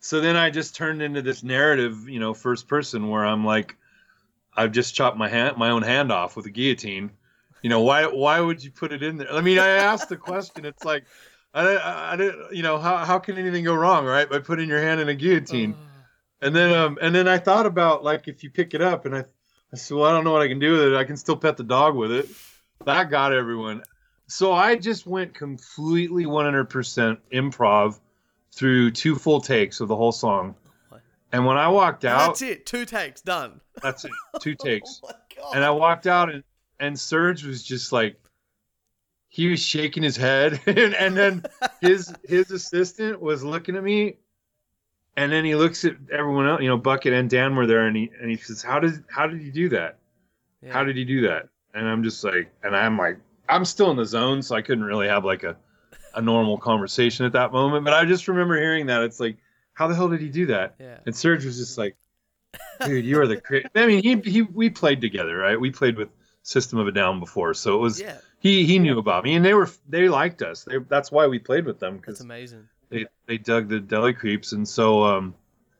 so 0.00 0.20
then 0.20 0.36
I 0.36 0.50
just 0.50 0.74
turned 0.74 1.02
into 1.02 1.20
this 1.20 1.42
narrative, 1.42 2.08
you 2.08 2.20
know, 2.20 2.32
first 2.32 2.68
person 2.68 3.08
where 3.08 3.24
I'm 3.24 3.44
like 3.44 3.76
I've 4.56 4.72
just 4.72 4.94
chopped 4.94 5.16
my 5.16 5.28
hand 5.28 5.56
my 5.56 5.70
own 5.70 5.82
hand 5.82 6.10
off 6.10 6.36
with 6.36 6.46
a 6.46 6.50
guillotine. 6.50 7.10
You 7.62 7.70
know, 7.70 7.80
why 7.82 8.06
why 8.06 8.40
would 8.40 8.64
you 8.64 8.70
put 8.70 8.92
it 8.92 9.02
in 9.02 9.18
there? 9.18 9.32
I 9.32 9.40
mean, 9.42 9.58
I 9.58 9.68
asked 9.68 10.08
the 10.08 10.16
question. 10.16 10.64
It's 10.64 10.84
like 10.84 11.04
I, 11.52 11.76
I, 11.76 12.12
I 12.12 12.16
didn't, 12.16 12.54
you 12.54 12.62
know, 12.62 12.78
how, 12.78 12.98
how 12.98 13.18
can 13.18 13.36
anything 13.36 13.64
go 13.64 13.74
wrong, 13.74 14.04
right? 14.06 14.28
By 14.30 14.38
putting 14.38 14.68
your 14.68 14.80
hand 14.80 15.00
in 15.00 15.08
a 15.08 15.14
guillotine. 15.14 15.74
And 16.40 16.54
then, 16.56 16.72
um, 16.72 16.98
and 17.02 17.14
then 17.14 17.28
I 17.28 17.38
thought 17.38 17.66
about 17.66 18.02
like 18.02 18.28
if 18.28 18.42
you 18.42 18.50
pick 18.50 18.72
it 18.72 18.80
up, 18.80 19.04
and 19.04 19.14
I 19.14 19.24
said, 19.76 19.96
well, 19.96 20.06
I 20.06 20.12
don't 20.12 20.24
know 20.24 20.32
what 20.32 20.42
I 20.42 20.48
can 20.48 20.58
do 20.58 20.72
with 20.72 20.92
it. 20.92 20.96
I 20.96 21.04
can 21.04 21.16
still 21.16 21.36
pet 21.36 21.56
the 21.56 21.64
dog 21.64 21.94
with 21.94 22.12
it. 22.12 22.28
That 22.84 23.10
got 23.10 23.32
everyone. 23.32 23.82
So 24.26 24.52
I 24.52 24.76
just 24.76 25.06
went 25.06 25.34
completely 25.34 26.24
100% 26.24 27.18
improv 27.32 27.98
through 28.52 28.90
two 28.92 29.16
full 29.16 29.40
takes 29.40 29.80
of 29.80 29.88
the 29.88 29.96
whole 29.96 30.12
song. 30.12 30.54
And 31.32 31.46
when 31.46 31.56
I 31.56 31.68
walked 31.68 32.04
out, 32.04 32.28
that's 32.28 32.42
it. 32.42 32.66
Two 32.66 32.84
takes 32.84 33.20
done. 33.20 33.60
that's 33.82 34.04
it, 34.04 34.10
two 34.40 34.54
takes. 34.54 35.00
Oh 35.02 35.08
my 35.08 35.14
god. 35.36 35.56
And 35.56 35.64
I 35.64 35.70
walked 35.70 36.06
out, 36.06 36.30
and 36.30 36.42
and 36.80 36.96
Serj 36.96 37.44
was 37.44 37.62
just 37.62 37.92
like, 37.92 38.20
he 39.28 39.48
was 39.48 39.60
shaking 39.60 40.02
his 40.02 40.16
head, 40.16 40.60
and, 40.66 40.94
and 40.94 41.16
then 41.16 41.44
his 41.80 42.12
his 42.24 42.50
assistant 42.50 43.20
was 43.20 43.44
looking 43.44 43.76
at 43.76 43.84
me, 43.84 44.16
and 45.16 45.30
then 45.32 45.44
he 45.44 45.54
looks 45.54 45.84
at 45.84 45.96
everyone 46.12 46.48
else. 46.48 46.60
You 46.62 46.68
know, 46.68 46.76
Bucket 46.76 47.12
and 47.12 47.28
Dan 47.28 47.54
were 47.56 47.66
there, 47.66 47.86
and 47.86 47.96
he 47.96 48.10
and 48.20 48.30
he 48.30 48.36
says, 48.36 48.62
"How 48.62 48.78
did 48.80 49.04
how 49.08 49.26
did 49.26 49.40
he 49.40 49.50
do 49.50 49.68
that? 49.70 49.98
Yeah. 50.62 50.72
How 50.72 50.84
did 50.84 50.96
he 50.96 51.04
do 51.04 51.22
that?" 51.28 51.48
And 51.74 51.88
I'm 51.88 52.02
just 52.02 52.22
like, 52.24 52.50
and 52.62 52.74
I'm 52.74 52.98
like, 52.98 53.18
I'm 53.48 53.64
still 53.64 53.90
in 53.90 53.96
the 53.96 54.04
zone, 54.04 54.42
so 54.42 54.56
I 54.56 54.62
couldn't 54.62 54.84
really 54.84 55.08
have 55.08 55.24
like 55.24 55.42
a 55.44 55.56
a 56.14 56.20
normal 56.20 56.58
conversation 56.58 57.24
at 57.26 57.32
that 57.32 57.52
moment. 57.52 57.84
But 57.84 57.94
I 57.94 58.04
just 58.04 58.26
remember 58.28 58.56
hearing 58.58 58.86
that. 58.86 59.02
It's 59.02 59.20
like, 59.20 59.36
how 59.74 59.86
the 59.86 59.94
hell 59.94 60.08
did 60.08 60.20
he 60.20 60.28
do 60.28 60.46
that? 60.46 60.74
Yeah. 60.80 60.96
And 61.06 61.14
Serj 61.14 61.44
was 61.44 61.56
just 61.56 61.78
like, 61.78 61.96
dude, 62.84 63.04
you 63.04 63.20
are 63.20 63.26
the 63.26 63.40
cra 63.40 63.62
I 63.74 63.86
mean, 63.86 64.02
he 64.02 64.16
he 64.30 64.42
we 64.42 64.70
played 64.70 65.00
together, 65.00 65.36
right? 65.36 65.60
We 65.60 65.70
played 65.70 65.96
with 65.96 66.08
System 66.42 66.78
of 66.78 66.88
a 66.88 66.92
Down 66.92 67.20
before, 67.20 67.54
so 67.54 67.74
it 67.76 67.80
was 67.80 68.00
Yeah. 68.00 68.16
he 68.40 68.64
he 68.64 68.78
knew 68.78 68.98
about 68.98 69.24
me, 69.24 69.34
and 69.34 69.44
they 69.44 69.54
were 69.54 69.68
they 69.88 70.08
liked 70.08 70.42
us. 70.42 70.64
They, 70.64 70.78
that's 70.78 71.12
why 71.12 71.26
we 71.26 71.38
played 71.38 71.66
with 71.66 71.78
them 71.78 72.00
That's 72.04 72.20
amazing. 72.20 72.68
They 72.90 73.06
they 73.26 73.38
dug 73.38 73.68
the 73.68 73.80
deli 73.80 74.12
creeps, 74.12 74.52
and 74.52 74.68
so 74.68 75.04
um, 75.04 75.34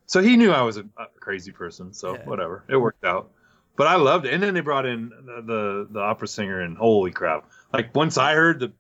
so 0.07 0.23
he 0.23 0.37
knew 0.37 0.51
I 0.53 0.63
was 0.63 0.77
a, 0.77 0.85
a 0.97 1.07
crazy 1.21 1.53
person. 1.53 1.93
So 1.93 2.15
Yeah. 2.15 2.25
whatever, 2.25 2.65
it 2.69 2.77
worked 2.77 3.05
out. 3.05 3.31
But 3.77 3.87
I 3.87 3.97
loved 3.97 4.27
it, 4.27 4.35
and 4.35 4.43
then 4.43 4.55
they 4.55 4.61
brought 4.61 4.87
in 4.87 5.11
the 5.11 5.43
the, 5.43 5.89
the 5.91 6.01
opera 6.01 6.29
singer, 6.29 6.61
and 6.61 6.77
holy 6.77 7.11
crap! 7.11 7.51
Like 7.73 7.95
once 7.95 8.19
I 8.19 8.35
heard 8.35 8.61
the 8.61 8.73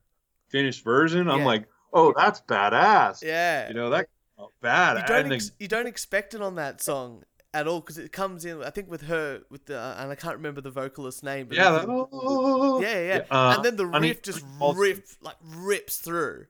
finished 0.49 0.85
version, 0.85 1.29
I'm 1.31 1.41
Yeah. 1.41 1.47
like, 1.47 1.69
oh, 1.93 2.13
that's 2.17 2.41
badass. 2.43 3.23
Yeah. 3.23 3.69
You 3.69 3.75
know 3.75 3.91
that 3.91 4.09
oh, 4.39 4.51
bad. 4.61 4.99
you 4.99 5.07
don't 5.07 5.33
ex- 5.33 5.53
you 5.59 5.69
don't 5.69 5.87
expect 5.87 6.35
it 6.35 6.43
on 6.43 6.57
that 6.57 6.83
song 6.83 7.25
at 7.55 7.67
all 7.67 7.81
because 7.81 7.99
it 7.99 8.13
comes 8.13 8.45
in. 8.45 8.63
I 8.63 8.71
think 8.71 8.91
with 8.91 9.03
her 9.03 9.43
with 9.51 9.67
the 9.67 9.79
uh, 9.79 9.97
and 9.99 10.11
I 10.11 10.15
can't 10.15 10.37
remember 10.37 10.61
the 10.61 10.71
vocalist's 10.71 11.23
name. 11.23 11.47
But 11.47 11.57
yeah, 11.57 11.71
that, 11.71 11.87
oh, 11.89 12.81
yeah, 12.81 13.01
yeah. 13.01 13.23
uh, 13.31 13.55
and 13.57 13.65
then 13.65 13.77
the 13.77 13.87
riff 13.87 14.23
just 14.23 14.45
rip 14.61 15.07
like 15.23 15.37
rips 15.43 15.99
through, 15.99 16.47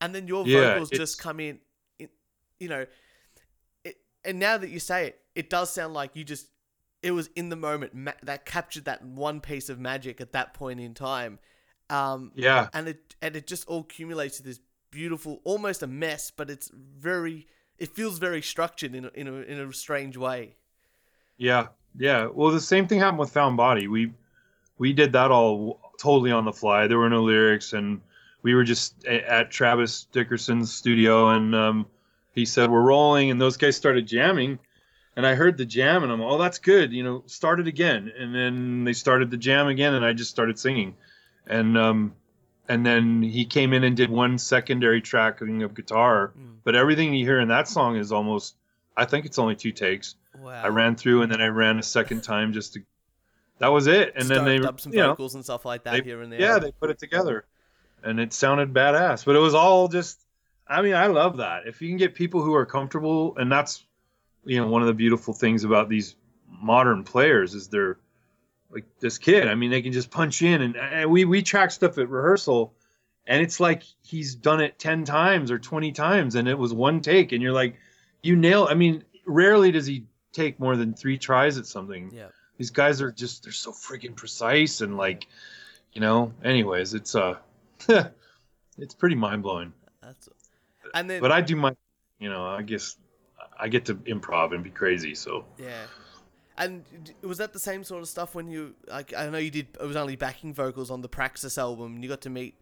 and 0.00 0.14
then 0.14 0.26
your 0.28 0.46
Yeah, 0.46 0.74
vocals 0.74 0.92
it's- 0.92 0.98
just 1.10 1.20
come 1.20 1.40
in, 1.40 1.58
in 1.98 2.08
you 2.60 2.68
know. 2.68 2.86
It, 3.84 3.96
and 4.24 4.38
now 4.38 4.56
that 4.58 4.70
you 4.70 4.78
say 4.80 5.08
it, 5.08 5.20
it 5.34 5.50
does 5.50 5.72
sound 5.72 5.94
like 5.94 6.16
you 6.16 6.24
just 6.24 6.48
it 7.02 7.10
was 7.12 7.28
in 7.36 7.48
the 7.50 7.56
moment 7.56 7.94
ma- 7.94 8.12
that 8.22 8.44
captured 8.46 8.86
that 8.86 9.04
one 9.04 9.40
piece 9.40 9.68
of 9.68 9.78
magic 9.78 10.20
at 10.20 10.32
that 10.32 10.54
point 10.54 10.80
in 10.80 10.94
time, 10.94 11.38
um, 11.90 12.32
Yeah, 12.34 12.68
and 12.72 12.88
it 12.88 13.14
and 13.22 13.36
it 13.36 13.46
just 13.46 13.66
all 13.68 13.80
accumulates 13.80 14.38
to 14.38 14.42
this 14.42 14.60
beautiful, 14.90 15.40
almost 15.44 15.82
a 15.82 15.86
mess, 15.86 16.30
but 16.30 16.50
it's 16.50 16.70
very. 16.74 17.46
It 17.78 17.94
feels 17.94 18.18
very 18.18 18.40
structured 18.40 18.94
in 18.94 19.04
a, 19.04 19.08
in 19.14 19.28
a 19.28 19.32
in 19.34 19.60
a 19.60 19.72
strange 19.72 20.16
way. 20.16 20.56
yeah, 21.36 21.66
yeah. 21.98 22.26
Well, 22.32 22.50
the 22.50 22.60
same 22.60 22.86
thing 22.88 23.00
happened 23.00 23.18
with 23.18 23.30
Found 23.32 23.58
Body. 23.58 23.86
We 23.86 24.14
we 24.78 24.94
did 24.94 25.12
that 25.12 25.30
all 25.30 25.80
totally 26.00 26.32
on 26.32 26.46
the 26.46 26.52
fly. 26.54 26.86
There 26.86 26.98
were 26.98 27.10
no 27.10 27.22
lyrics, 27.22 27.74
and 27.74 28.00
we 28.46 28.54
were 28.54 28.62
just 28.62 28.94
a- 29.06 29.28
at 29.28 29.50
Travis 29.50 30.06
Dickerson's 30.12 30.72
studio, 30.72 31.30
and 31.30 31.52
um, 31.52 31.86
he 32.32 32.44
said 32.44 32.70
we're 32.70 32.80
rolling, 32.80 33.32
and 33.32 33.40
those 33.40 33.56
guys 33.56 33.74
started 33.74 34.06
jamming, 34.06 34.60
and 35.16 35.26
I 35.26 35.34
heard 35.34 35.58
the 35.58 35.64
jam, 35.66 36.04
and 36.04 36.12
I'm, 36.12 36.20
oh, 36.20 36.38
that's 36.38 36.60
good, 36.60 36.92
you 36.92 37.02
know, 37.02 37.24
start 37.26 37.58
it 37.58 37.66
again, 37.66 38.12
and 38.16 38.32
then 38.32 38.84
they 38.84 38.92
started 38.92 39.32
the 39.32 39.36
jam 39.36 39.66
again, 39.66 39.94
and 39.94 40.04
I 40.04 40.12
just 40.12 40.30
started 40.30 40.60
singing, 40.60 40.94
and 41.48 41.76
um, 41.76 42.14
and 42.68 42.86
then 42.86 43.20
he 43.20 43.44
came 43.46 43.72
in 43.72 43.82
and 43.82 43.96
did 43.96 44.10
one 44.10 44.38
secondary 44.38 45.00
tracking 45.00 45.64
of 45.64 45.74
guitar, 45.74 46.32
Mm. 46.38 46.58
but 46.62 46.76
everything 46.76 47.14
you 47.14 47.24
hear 47.24 47.40
in 47.40 47.48
that 47.48 47.66
song 47.66 47.96
is 47.96 48.12
almost, 48.12 48.54
I 48.96 49.06
think 49.06 49.26
it's 49.26 49.40
only 49.40 49.56
two 49.56 49.72
takes. 49.72 50.14
Wow. 50.38 50.62
I 50.62 50.68
ran 50.68 50.94
through, 50.94 51.22
and 51.22 51.32
then 51.32 51.40
I 51.40 51.48
ran 51.48 51.80
a 51.80 51.82
second 51.82 52.22
time 52.22 52.52
just 52.52 52.74
to. 52.74 52.80
That 53.58 53.68
was 53.72 53.88
it, 53.88 54.12
and 54.14 54.28
then 54.28 54.44
they, 54.44 54.58
up 54.60 54.78
some 54.78 54.92
you 54.92 54.98
know, 54.98 55.08
vocals 55.08 55.34
and 55.34 55.42
stuff 55.42 55.64
like 55.64 55.82
that 55.82 55.94
they- 55.94 56.02
here 56.02 56.22
and 56.22 56.30
there. 56.30 56.40
yeah, 56.40 56.60
they 56.60 56.70
put 56.70 56.90
it 56.90 56.98
together, 57.00 57.44
and 58.06 58.20
it 58.20 58.32
sounded 58.32 58.72
badass. 58.72 59.24
But 59.24 59.36
it 59.36 59.40
was 59.40 59.54
all 59.54 59.88
just, 59.88 60.20
I 60.66 60.82
mean, 60.82 60.94
I 60.94 61.06
love 61.08 61.38
that. 61.38 61.66
If 61.66 61.82
you 61.82 61.88
can 61.88 61.96
get 61.96 62.14
people 62.14 62.42
who 62.42 62.54
are 62.54 62.66
comfortable, 62.66 63.36
and 63.36 63.50
that's, 63.50 63.84
you 64.44 64.60
know, 64.60 64.68
one 64.68 64.82
of 64.82 64.88
the 64.88 64.94
beautiful 64.94 65.34
things 65.34 65.64
about 65.64 65.88
these 65.88 66.16
modern 66.48 67.04
players 67.04 67.54
is 67.54 67.68
they're 67.68 67.98
like 68.70 68.84
this 69.00 69.18
kid. 69.18 69.48
I 69.48 69.54
mean, 69.54 69.70
they 69.70 69.82
can 69.82 69.92
just 69.92 70.10
punch 70.10 70.42
in, 70.42 70.62
and, 70.62 70.76
and 70.76 71.10
we 71.10 71.24
we 71.24 71.42
track 71.42 71.70
stuff 71.70 71.98
at 71.98 72.08
rehearsal, 72.08 72.72
and 73.26 73.42
it's 73.42 73.60
like 73.60 73.82
he's 74.02 74.34
done 74.34 74.60
it 74.60 74.78
ten 74.78 75.04
times 75.04 75.50
or 75.50 75.58
twenty 75.58 75.92
times, 75.92 76.34
and 76.34 76.48
it 76.48 76.58
was 76.58 76.72
one 76.72 77.00
take, 77.00 77.32
and 77.32 77.42
you're 77.42 77.52
like, 77.52 77.76
you 78.22 78.36
nail. 78.36 78.66
I 78.68 78.74
mean, 78.74 79.04
rarely 79.26 79.70
does 79.72 79.86
he 79.86 80.04
take 80.32 80.60
more 80.60 80.76
than 80.76 80.94
three 80.94 81.16
tries 81.18 81.56
at 81.58 81.66
something 81.66 82.10
Yeah. 82.14 82.28
these 82.58 82.70
guys 82.70 83.00
are 83.00 83.10
just 83.10 83.42
they're 83.42 83.52
so 83.52 83.72
freaking 83.72 84.14
precise 84.14 84.82
and 84.82 84.96
like 84.96 85.26
you 85.94 86.00
know 86.02 86.32
anyways 86.44 86.92
it's 86.92 87.14
uh 87.14 87.36
it's 88.78 88.94
pretty 88.94 89.14
mind-blowing 89.16 89.72
That's 90.02 90.28
and 90.94 91.08
then 91.10 91.20
but 91.20 91.32
i 91.32 91.40
do 91.40 91.56
my 91.56 91.74
you 92.18 92.28
know 92.30 92.46
i 92.46 92.62
guess 92.62 92.96
i 93.58 93.68
get 93.68 93.84
to 93.86 93.94
improv 93.96 94.54
and 94.54 94.62
be 94.64 94.70
crazy 94.70 95.14
so 95.14 95.44
yeah. 95.58 95.84
And 96.58 96.84
was 97.20 97.36
that 97.36 97.52
the 97.52 97.58
same 97.60 97.84
sort 97.84 98.00
of 98.00 98.08
stuff 98.08 98.34
when 98.34 98.48
you 98.48 98.74
like? 98.88 99.12
I 99.14 99.28
know 99.28 99.36
you 99.36 99.50
did. 99.50 99.66
It 99.78 99.84
was 99.86 99.94
only 99.94 100.16
backing 100.16 100.54
vocals 100.54 100.90
on 100.90 101.02
the 101.02 101.08
Praxis 101.08 101.58
album. 101.58 101.96
and 101.96 102.02
You 102.02 102.08
got 102.08 102.22
to 102.22 102.30
meet 102.30 102.54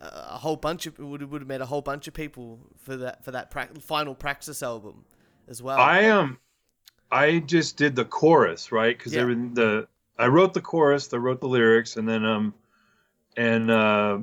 uh, 0.00 0.28
a 0.30 0.38
whole 0.38 0.54
bunch 0.54 0.86
of 0.86 0.96
would 1.00 1.20
would 1.28 1.40
have 1.40 1.48
met 1.48 1.60
a 1.60 1.66
whole 1.66 1.82
bunch 1.82 2.06
of 2.06 2.14
people 2.14 2.60
for 2.78 2.96
that 2.98 3.24
for 3.24 3.32
that 3.32 3.50
pra- 3.50 3.70
final 3.80 4.14
Praxis 4.14 4.62
album 4.62 5.04
as 5.48 5.60
well. 5.60 5.78
i 5.80 6.08
um 6.10 6.38
i 7.10 7.40
just 7.40 7.76
did 7.76 7.96
the 7.96 8.04
chorus 8.04 8.70
right 8.70 8.96
because 8.96 9.12
Yeah. 9.12 9.24
the 9.24 9.88
i 10.16 10.28
wrote 10.28 10.54
the 10.54 10.60
chorus 10.60 11.12
i 11.12 11.16
wrote 11.16 11.40
the 11.40 11.48
lyrics 11.48 11.96
and 11.96 12.08
then 12.08 12.24
um 12.24 12.54
and 13.36 13.68
uh 13.68 14.18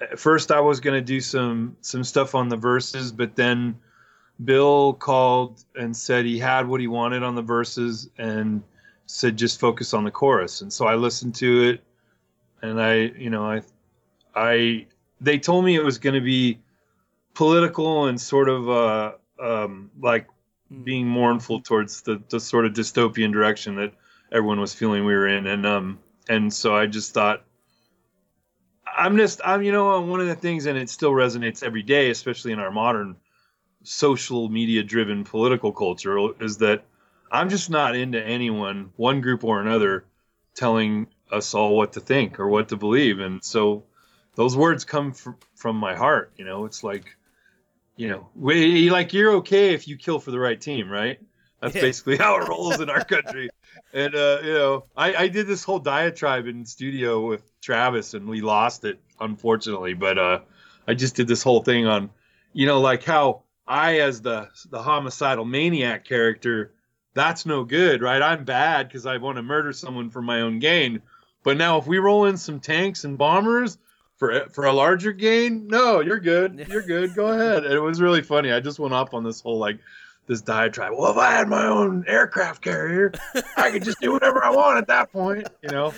at 0.00 0.18
first 0.18 0.50
i 0.50 0.60
was 0.60 0.80
gonna 0.80 1.00
do 1.00 1.20
some 1.20 1.76
some 1.80 2.04
stuff 2.04 2.34
on 2.34 2.48
the 2.48 2.56
verses 2.56 3.12
but 3.12 3.36
then 3.36 3.78
Bill 4.44 4.94
called 4.94 5.62
and 5.76 5.96
said 5.96 6.24
he 6.24 6.38
had 6.38 6.66
what 6.66 6.80
he 6.80 6.88
wanted 6.88 7.22
on 7.22 7.34
the 7.34 7.42
verses 7.42 8.10
and 8.18 8.62
said 9.06 9.36
just 9.36 9.60
focus 9.60 9.94
on 9.94 10.02
the 10.02 10.10
chorus. 10.10 10.62
And 10.62 10.72
so 10.72 10.86
I 10.86 10.96
listened 10.96 11.34
to 11.36 11.68
it 11.68 11.84
and 12.62 12.80
I, 12.80 12.94
you 13.16 13.30
know, 13.30 13.44
I 13.44 13.62
I 14.34 14.86
they 15.20 15.38
told 15.38 15.64
me 15.64 15.76
it 15.76 15.84
was 15.84 15.98
going 15.98 16.14
to 16.14 16.20
be 16.20 16.58
political 17.34 18.06
and 18.06 18.20
sort 18.20 18.48
of 18.48 18.68
uh 18.68 19.12
um 19.38 19.90
like 20.00 20.26
Mm. 20.72 20.84
being 20.84 21.06
mournful 21.06 21.60
towards 21.60 22.02
the 22.02 22.22
the 22.30 22.40
sort 22.40 22.64
of 22.64 22.72
dystopian 22.72 23.32
direction 23.32 23.76
that 23.76 23.92
everyone 24.30 24.60
was 24.60 24.72
feeling 24.72 25.04
we 25.04 25.12
were 25.12 25.28
in 25.28 25.46
and 25.46 25.66
um 25.66 25.98
and 26.28 26.52
so 26.52 26.74
I 26.74 26.86
just 26.86 27.12
thought 27.12 27.44
I'm 29.02 29.16
just 29.16 29.40
I'm 29.44 29.62
you 29.62 29.72
know 29.72 30.00
one 30.00 30.20
of 30.20 30.26
the 30.26 30.34
things 30.34 30.66
and 30.66 30.78
it 30.78 30.88
still 30.88 31.10
resonates 31.10 31.62
every 31.62 31.82
day 31.82 32.10
especially 32.10 32.52
in 32.52 32.60
our 32.60 32.70
modern 32.70 33.16
social 33.82 34.48
media 34.48 34.82
driven 34.82 35.24
political 35.24 35.72
culture 35.72 36.16
is 36.40 36.58
that 36.58 36.84
I'm 37.30 37.48
just 37.48 37.70
not 37.70 37.96
into 37.96 38.22
anyone, 38.22 38.92
one 38.96 39.22
group 39.22 39.42
or 39.42 39.60
another, 39.60 40.04
telling 40.54 41.06
us 41.30 41.54
all 41.54 41.76
what 41.76 41.94
to 41.94 42.00
think 42.00 42.38
or 42.38 42.46
what 42.46 42.68
to 42.68 42.76
believe. 42.76 43.20
And 43.20 43.42
so 43.42 43.84
those 44.34 44.56
words 44.56 44.84
come 44.84 45.12
from, 45.12 45.36
from 45.54 45.76
my 45.76 45.96
heart. 45.96 46.32
You 46.36 46.44
know, 46.44 46.66
it's 46.66 46.84
like, 46.84 47.16
you 47.96 48.08
know, 48.08 48.28
we, 48.36 48.90
like 48.90 49.14
you're 49.14 49.36
okay 49.36 49.72
if 49.72 49.88
you 49.88 49.96
kill 49.96 50.20
for 50.20 50.30
the 50.30 50.38
right 50.38 50.60
team, 50.60 50.90
right? 50.90 51.18
That's 51.62 51.74
Yeah. 51.76 51.80
basically 51.80 52.16
how 52.18 52.36
it 52.38 52.48
rolls 52.48 52.80
in 52.80 52.90
our 52.90 53.04
country. 53.04 53.48
And, 53.94 54.14
uh, 54.14 54.38
you 54.42 54.52
know, 54.54 54.84
I, 54.96 55.14
I 55.14 55.28
did 55.28 55.46
this 55.46 55.64
whole 55.64 55.78
diatribe 55.78 56.46
in 56.46 56.64
studio 56.64 57.26
with 57.26 57.42
Travis 57.60 58.14
and 58.14 58.26
we 58.26 58.40
lost 58.40 58.84
it, 58.84 58.98
unfortunately. 59.20 59.92
But 59.94 60.18
uh, 60.18 60.40
I 60.88 60.94
just 60.94 61.14
did 61.14 61.28
this 61.28 61.42
whole 61.42 61.62
thing 61.62 61.86
on, 61.86 62.08
you 62.54 62.66
know, 62.66 62.80
like 62.80 63.02
how 63.04 63.42
I, 63.66 64.00
as 64.00 64.22
the 64.22 64.48
the 64.70 64.82
homicidal 64.82 65.44
maniac 65.44 66.06
character, 66.06 66.72
that's 67.14 67.44
no 67.46 67.64
good, 67.64 68.00
right? 68.02 68.20
I'm 68.22 68.44
bad 68.44 68.88
because 68.88 69.04
I 69.06 69.18
want 69.18 69.36
to 69.36 69.42
murder 69.42 69.72
someone 69.74 70.08
for 70.10 70.22
my 70.22 70.40
own 70.40 70.58
gain. 70.58 71.02
But 71.44 71.58
now, 71.58 71.76
if 71.78 71.86
we 71.86 71.98
roll 71.98 72.24
in 72.26 72.36
some 72.38 72.60
tanks 72.60 73.04
and 73.04 73.18
bombers 73.18 73.76
for 74.16 74.46
for 74.54 74.64
a 74.64 74.72
larger 74.72 75.12
gain, 75.12 75.66
no, 75.66 76.00
you're 76.00 76.20
good. 76.20 76.64
You're 76.70 76.82
good. 76.82 77.14
Go 77.14 77.26
ahead. 77.28 77.64
And 77.64 77.74
it 77.74 77.80
was 77.80 78.00
really 78.00 78.22
funny. 78.22 78.52
I 78.52 78.60
just 78.60 78.78
went 78.78 78.94
off 78.94 79.12
on 79.12 79.22
this 79.24 79.40
whole 79.42 79.58
like 79.58 79.78
this 80.26 80.40
diatribe. 80.40 80.92
Well, 80.96 81.10
if 81.10 81.16
I 81.18 81.32
had 81.32 81.48
my 81.48 81.64
own 81.66 82.04
aircraft 82.06 82.62
carrier, 82.62 83.12
I 83.56 83.70
could 83.70 83.84
just 83.84 84.00
do 84.00 84.12
whatever 84.12 84.42
I 84.44 84.50
want 84.50 84.78
at 84.78 84.86
that 84.88 85.12
point, 85.12 85.48
you 85.62 85.70
know. 85.70 85.92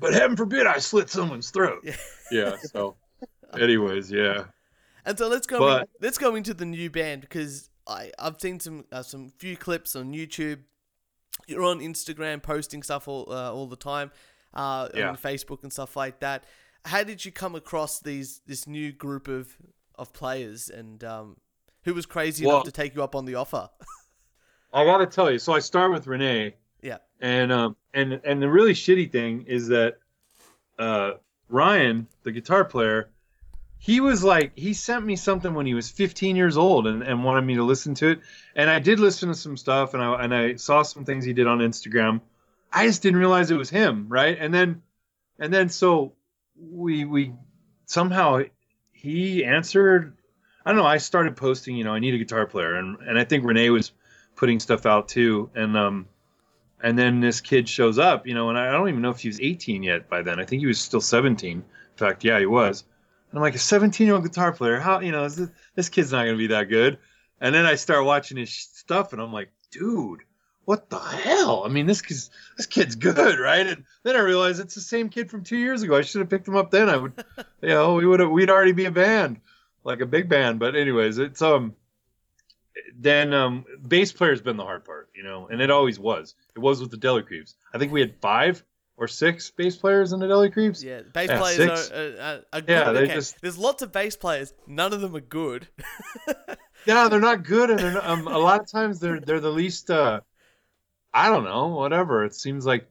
But 0.00 0.12
heaven 0.14 0.36
forbid 0.36 0.66
I 0.66 0.78
slit 0.78 1.08
someone's 1.10 1.50
throat. 1.50 1.80
Yeah. 1.82 1.96
Yeah. 2.30 2.56
So, 2.62 2.96
anyways, 3.58 4.10
yeah. 4.12 4.44
And 5.06 5.16
so 5.18 5.28
let's 5.28 5.46
go. 5.46 5.58
But- 5.60 5.82
in, 5.82 5.88
let's 6.02 6.18
go 6.18 6.34
into 6.34 6.52
the 6.54 6.66
new 6.66 6.90
band 6.90 7.22
because 7.22 7.70
I 7.86 8.12
I've 8.18 8.38
seen 8.40 8.60
some 8.60 8.84
uh, 8.92 9.02
some 9.02 9.30
few 9.38 9.56
clips 9.56 9.96
on 9.96 10.12
YouTube. 10.12 10.60
You're 11.46 11.64
on 11.64 11.80
Instagram 11.80 12.42
posting 12.42 12.82
stuff 12.82 13.08
all 13.08 13.26
uh, 13.30 13.50
all 13.52 13.66
the 13.66 13.76
time, 13.76 14.10
uh, 14.52 14.88
Yeah. 14.94 15.08
on 15.08 15.16
Facebook 15.16 15.62
and 15.62 15.72
stuff 15.72 15.96
like 15.96 16.20
that. 16.20 16.44
How 16.84 17.02
did 17.02 17.24
you 17.24 17.32
come 17.32 17.54
across 17.54 18.00
these 18.00 18.42
this 18.46 18.66
new 18.66 18.92
group 18.92 19.28
of 19.28 19.56
of 19.94 20.12
players 20.12 20.68
and 20.68 21.02
um, 21.02 21.36
who 21.88 21.94
was 21.94 22.06
crazy 22.06 22.44
Well- 22.46 22.56
enough 22.56 22.66
to 22.66 22.72
take 22.72 22.94
you 22.94 23.02
up 23.02 23.14
on 23.16 23.24
the 23.24 23.34
offer? 23.36 23.70
I 24.72 24.84
got 24.84 24.98
to 24.98 25.06
tell 25.06 25.30
you. 25.30 25.38
So 25.38 25.54
I 25.54 25.60
start 25.60 25.90
with 25.90 26.06
Renee. 26.06 26.54
Yeah. 26.82 26.98
And 27.20 27.50
um 27.50 27.76
and 27.94 28.20
and 28.22 28.40
the 28.40 28.48
really 28.48 28.74
shitty 28.74 29.10
thing 29.10 29.46
is 29.48 29.68
that 29.68 29.96
uh 30.78 31.12
Ryan, 31.48 32.06
the 32.22 32.30
guitar 32.32 32.64
player, 32.64 33.08
he 33.78 34.00
was 34.00 34.22
like 34.22 34.52
he 34.56 34.74
sent 34.74 35.06
me 35.06 35.16
something 35.16 35.54
when 35.54 35.64
he 35.64 35.72
was 35.72 35.90
15 35.90 36.36
years 36.36 36.58
old 36.58 36.86
and, 36.86 37.02
and 37.02 37.24
wanted 37.24 37.46
me 37.46 37.54
to 37.56 37.62
listen 37.64 37.94
to 37.94 38.10
it. 38.10 38.20
And 38.54 38.68
I 38.68 38.78
did 38.78 39.00
listen 39.00 39.30
to 39.30 39.34
some 39.34 39.56
stuff 39.56 39.94
and 39.94 40.02
I 40.02 40.22
and 40.22 40.34
I 40.34 40.54
saw 40.56 40.82
some 40.82 41.04
things 41.06 41.24
he 41.24 41.32
did 41.32 41.46
on 41.46 41.58
Instagram. 41.60 42.20
I 42.70 42.86
just 42.86 43.00
didn't 43.02 43.18
realize 43.18 43.50
it 43.50 43.56
was 43.56 43.70
him, 43.70 44.06
right? 44.08 44.36
And 44.38 44.52
then 44.52 44.82
and 45.38 45.52
then 45.52 45.70
so 45.70 46.12
we 46.60 47.06
we 47.06 47.32
somehow 47.86 48.42
he 48.92 49.44
answered 49.44 50.17
I 50.68 50.72
don't 50.72 50.80
know. 50.80 50.86
I 50.86 50.98
started 50.98 51.34
posting, 51.34 51.76
you 51.76 51.84
know, 51.84 51.94
I 51.94 51.98
need 51.98 52.12
a 52.12 52.18
guitar 52.18 52.44
player, 52.44 52.74
and 52.74 52.98
and 53.00 53.18
I 53.18 53.24
think 53.24 53.42
Renee 53.46 53.70
was 53.70 53.90
putting 54.36 54.60
stuff 54.60 54.84
out 54.84 55.08
too, 55.08 55.48
and 55.54 55.74
um, 55.78 56.06
and 56.82 56.98
then 56.98 57.20
this 57.20 57.40
kid 57.40 57.66
shows 57.66 57.98
up, 57.98 58.26
you 58.26 58.34
know, 58.34 58.50
and 58.50 58.58
I 58.58 58.70
don't 58.70 58.86
even 58.90 59.00
know 59.00 59.08
if 59.08 59.20
he 59.20 59.28
was 59.28 59.40
18 59.40 59.82
yet 59.82 60.10
by 60.10 60.20
then. 60.20 60.38
I 60.38 60.44
think 60.44 60.60
he 60.60 60.66
was 60.66 60.78
still 60.78 61.00
17. 61.00 61.56
In 61.56 61.64
fact, 61.96 62.22
yeah, 62.22 62.38
he 62.38 62.44
was. 62.44 62.84
And 63.30 63.38
I'm 63.38 63.42
like 63.42 63.54
a 63.54 63.58
17 63.58 64.06
year 64.06 64.14
old 64.14 64.24
guitar 64.24 64.52
player. 64.52 64.78
How 64.78 65.00
you 65.00 65.10
know 65.10 65.26
this, 65.26 65.48
this 65.74 65.88
kid's 65.88 66.12
not 66.12 66.26
gonna 66.26 66.36
be 66.36 66.48
that 66.48 66.64
good? 66.64 66.98
And 67.40 67.54
then 67.54 67.64
I 67.64 67.76
start 67.76 68.04
watching 68.04 68.36
his 68.36 68.52
stuff, 68.52 69.14
and 69.14 69.22
I'm 69.22 69.32
like, 69.32 69.48
dude, 69.70 70.20
what 70.66 70.90
the 70.90 70.98
hell? 70.98 71.62
I 71.64 71.70
mean, 71.70 71.86
this 71.86 72.02
kid's 72.02 72.28
this 72.58 72.66
kid's 72.66 72.94
good, 72.94 73.38
right? 73.38 73.66
And 73.66 73.84
then 74.02 74.16
I 74.16 74.20
realized 74.20 74.60
it's 74.60 74.74
the 74.74 74.82
same 74.82 75.08
kid 75.08 75.30
from 75.30 75.44
two 75.44 75.56
years 75.56 75.80
ago. 75.80 75.96
I 75.96 76.02
should 76.02 76.20
have 76.20 76.28
picked 76.28 76.46
him 76.46 76.56
up 76.56 76.70
then. 76.70 76.90
I 76.90 76.98
would, 76.98 77.24
you 77.62 77.68
know, 77.70 77.94
we 77.94 78.04
would 78.04 78.20
have 78.20 78.30
we'd 78.30 78.50
already 78.50 78.72
be 78.72 78.84
a 78.84 78.90
band, 78.90 79.40
like 79.84 80.00
a 80.00 80.06
big 80.06 80.28
band. 80.28 80.58
But 80.58 80.74
anyways, 80.76 81.18
it's 81.18 81.40
um, 81.42 81.74
then 82.96 83.32
um, 83.34 83.64
bass 83.86 84.12
player's 84.12 84.40
been 84.40 84.56
the 84.56 84.64
hard 84.64 84.84
part, 84.84 85.08
you 85.14 85.22
know, 85.22 85.48
and 85.48 85.60
it 85.60 85.70
always 85.70 85.98
was. 85.98 86.34
It 86.54 86.58
was 86.60 86.80
with 86.80 86.90
the 86.90 86.96
Deli 86.96 87.22
Creeps. 87.22 87.54
I 87.74 87.78
think 87.78 87.92
we 87.92 88.00
had 88.00 88.14
five 88.20 88.62
or 88.96 89.06
six 89.08 89.50
bass 89.50 89.76
players 89.76 90.12
in 90.12 90.20
the 90.20 90.26
Deli 90.26 90.50
Creeps. 90.50 90.82
Yeah, 90.82 91.02
bass 91.12 91.28
Yeah, 91.28 91.38
players 91.38 91.56
six. 91.56 91.90
are, 91.90 91.94
are, 91.94 92.20
are, 92.20 92.40
are 92.52 92.60
good. 92.60 92.68
Yeah, 92.70 92.92
they 92.92 93.02
okay. 93.04 93.14
just- 93.14 93.40
There's 93.40 93.58
lots 93.58 93.82
of 93.82 93.92
bass 93.92 94.16
players. 94.16 94.52
None 94.66 94.92
of 94.92 95.00
them 95.00 95.14
are 95.16 95.20
good. 95.20 95.68
Yeah, 96.86 97.08
they're 97.08 97.20
not 97.20 97.42
good, 97.42 97.68
and 97.70 97.78
they're 97.80 97.92
not, 97.92 98.06
um, 98.06 98.26
a 98.28 98.38
lot 98.38 98.60
of 98.60 98.70
times 98.70 98.98
they're 98.98 99.20
they're 99.20 99.40
the 99.40 99.50
least. 99.50 99.90
Uh, 99.90 100.20
I 101.12 101.28
don't 101.28 101.44
know, 101.44 101.66
whatever. 101.68 102.24
It 102.24 102.34
seems 102.34 102.64
like, 102.64 102.88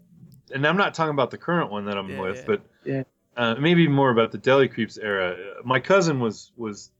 and 0.53 0.67
I'm 0.67 0.77
not 0.77 0.93
talking 0.93 1.11
about 1.13 1.31
the 1.31 1.38
current 1.39 1.71
one 1.71 1.85
that 1.85 1.97
I'm 1.97 2.09
Yeah, 2.09 2.19
with, 2.21 2.35
yeah. 2.35 2.43
but 2.45 2.61
Yeah. 2.83 3.03
Uh, 3.38 3.55
maybe 3.59 3.88
more 3.88 4.09
about 4.09 4.31
the 4.31 4.38
Deli 4.39 4.67
Creeps 4.67 4.97
era. 4.97 5.38
My 5.63 5.79
cousin 5.79 6.19
was 6.19 6.51
was 6.57 6.91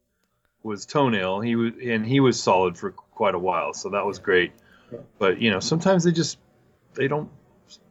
was 0.62 0.86
Toenail. 0.86 1.42
He 1.42 1.56
was 1.56 1.74
and 1.84 2.06
he 2.06 2.20
was 2.20 2.42
solid 2.42 2.78
for 2.78 2.92
quite 2.92 3.36
a 3.36 3.40
while, 3.40 3.74
so 3.74 3.90
that 3.90 4.06
was 4.06 4.20
great. 4.20 4.52
But 5.18 5.42
you 5.42 5.50
know, 5.50 5.60
sometimes 5.60 6.04
they 6.04 6.12
just 6.12 6.38
they 6.94 7.08
don't 7.08 7.30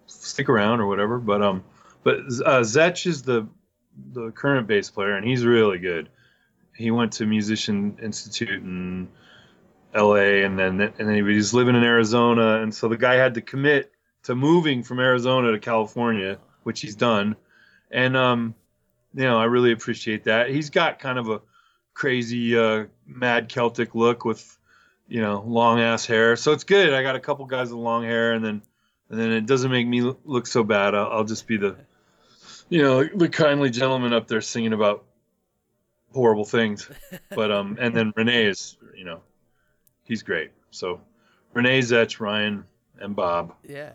stick 0.06 0.48
around 0.48 0.80
or 0.80 0.86
whatever. 0.86 1.18
But 1.18 1.42
um, 1.42 1.64
but 2.04 2.18
uh, 2.18 2.62
Zetch 2.62 3.06
is 3.06 3.22
the 3.22 3.48
the 4.12 4.30
current 4.30 4.68
bass 4.68 4.90
player, 4.90 5.16
and 5.16 5.26
he's 5.26 5.44
really 5.44 5.78
good. 5.78 6.08
He 6.76 6.90
went 6.92 7.14
to 7.14 7.26
Musician 7.26 7.98
Institute 8.00 8.62
in 8.62 9.08
L.A. 9.92 10.44
and 10.44 10.56
then 10.56 10.80
and 10.80 11.08
then 11.08 11.14
he 11.14 11.22
was 11.22 11.52
living 11.52 11.74
in 11.74 11.82
Arizona, 11.82 12.62
and 12.62 12.72
so 12.72 12.86
the 12.86 12.96
guy 12.96 13.14
had 13.14 13.34
to 13.34 13.40
commit 13.40 13.90
to 14.22 14.36
moving 14.36 14.84
from 14.84 15.00
Arizona 15.00 15.50
to 15.50 15.58
California, 15.58 16.38
which 16.62 16.80
he's 16.80 16.94
done. 16.94 17.34
And 17.96 18.14
um, 18.14 18.54
you 19.14 19.24
know, 19.24 19.38
I 19.38 19.44
really 19.44 19.72
appreciate 19.72 20.24
that. 20.24 20.50
He's 20.50 20.68
got 20.68 20.98
kind 20.98 21.18
of 21.18 21.30
a 21.30 21.40
crazy 21.94 22.56
uh, 22.56 22.84
mad 23.06 23.48
Celtic 23.48 23.94
look 23.94 24.26
with 24.26 24.58
you 25.08 25.22
know 25.22 25.42
long 25.46 25.80
ass 25.80 26.04
hair, 26.04 26.36
so 26.36 26.52
it's 26.52 26.64
good. 26.64 26.92
I 26.92 27.02
got 27.02 27.16
a 27.16 27.20
couple 27.20 27.46
guys 27.46 27.70
with 27.70 27.80
long 27.80 28.04
hair, 28.04 28.34
and 28.34 28.44
then 28.44 28.60
and 29.08 29.18
then 29.18 29.32
it 29.32 29.46
doesn't 29.46 29.70
make 29.70 29.88
me 29.88 30.02
look 30.24 30.46
so 30.46 30.62
bad. 30.62 30.94
I'll, 30.94 31.10
I'll 31.10 31.24
just 31.24 31.46
be 31.46 31.56
the 31.56 31.74
you 32.68 32.82
know 32.82 33.02
the 33.02 33.30
kindly 33.30 33.70
gentleman 33.70 34.12
up 34.12 34.28
there 34.28 34.42
singing 34.42 34.74
about 34.74 35.04
horrible 36.12 36.44
things. 36.44 36.88
But 37.30 37.50
um, 37.50 37.78
and 37.80 37.94
then 37.96 38.12
Renee 38.14 38.44
is 38.44 38.76
you 38.94 39.04
know 39.04 39.20
he's 40.04 40.22
great. 40.22 40.50
So 40.70 41.00
Renee, 41.54 41.80
Zetch, 41.80 42.20
Ryan, 42.20 42.64
and 43.00 43.16
Bob. 43.16 43.54
Yeah. 43.66 43.92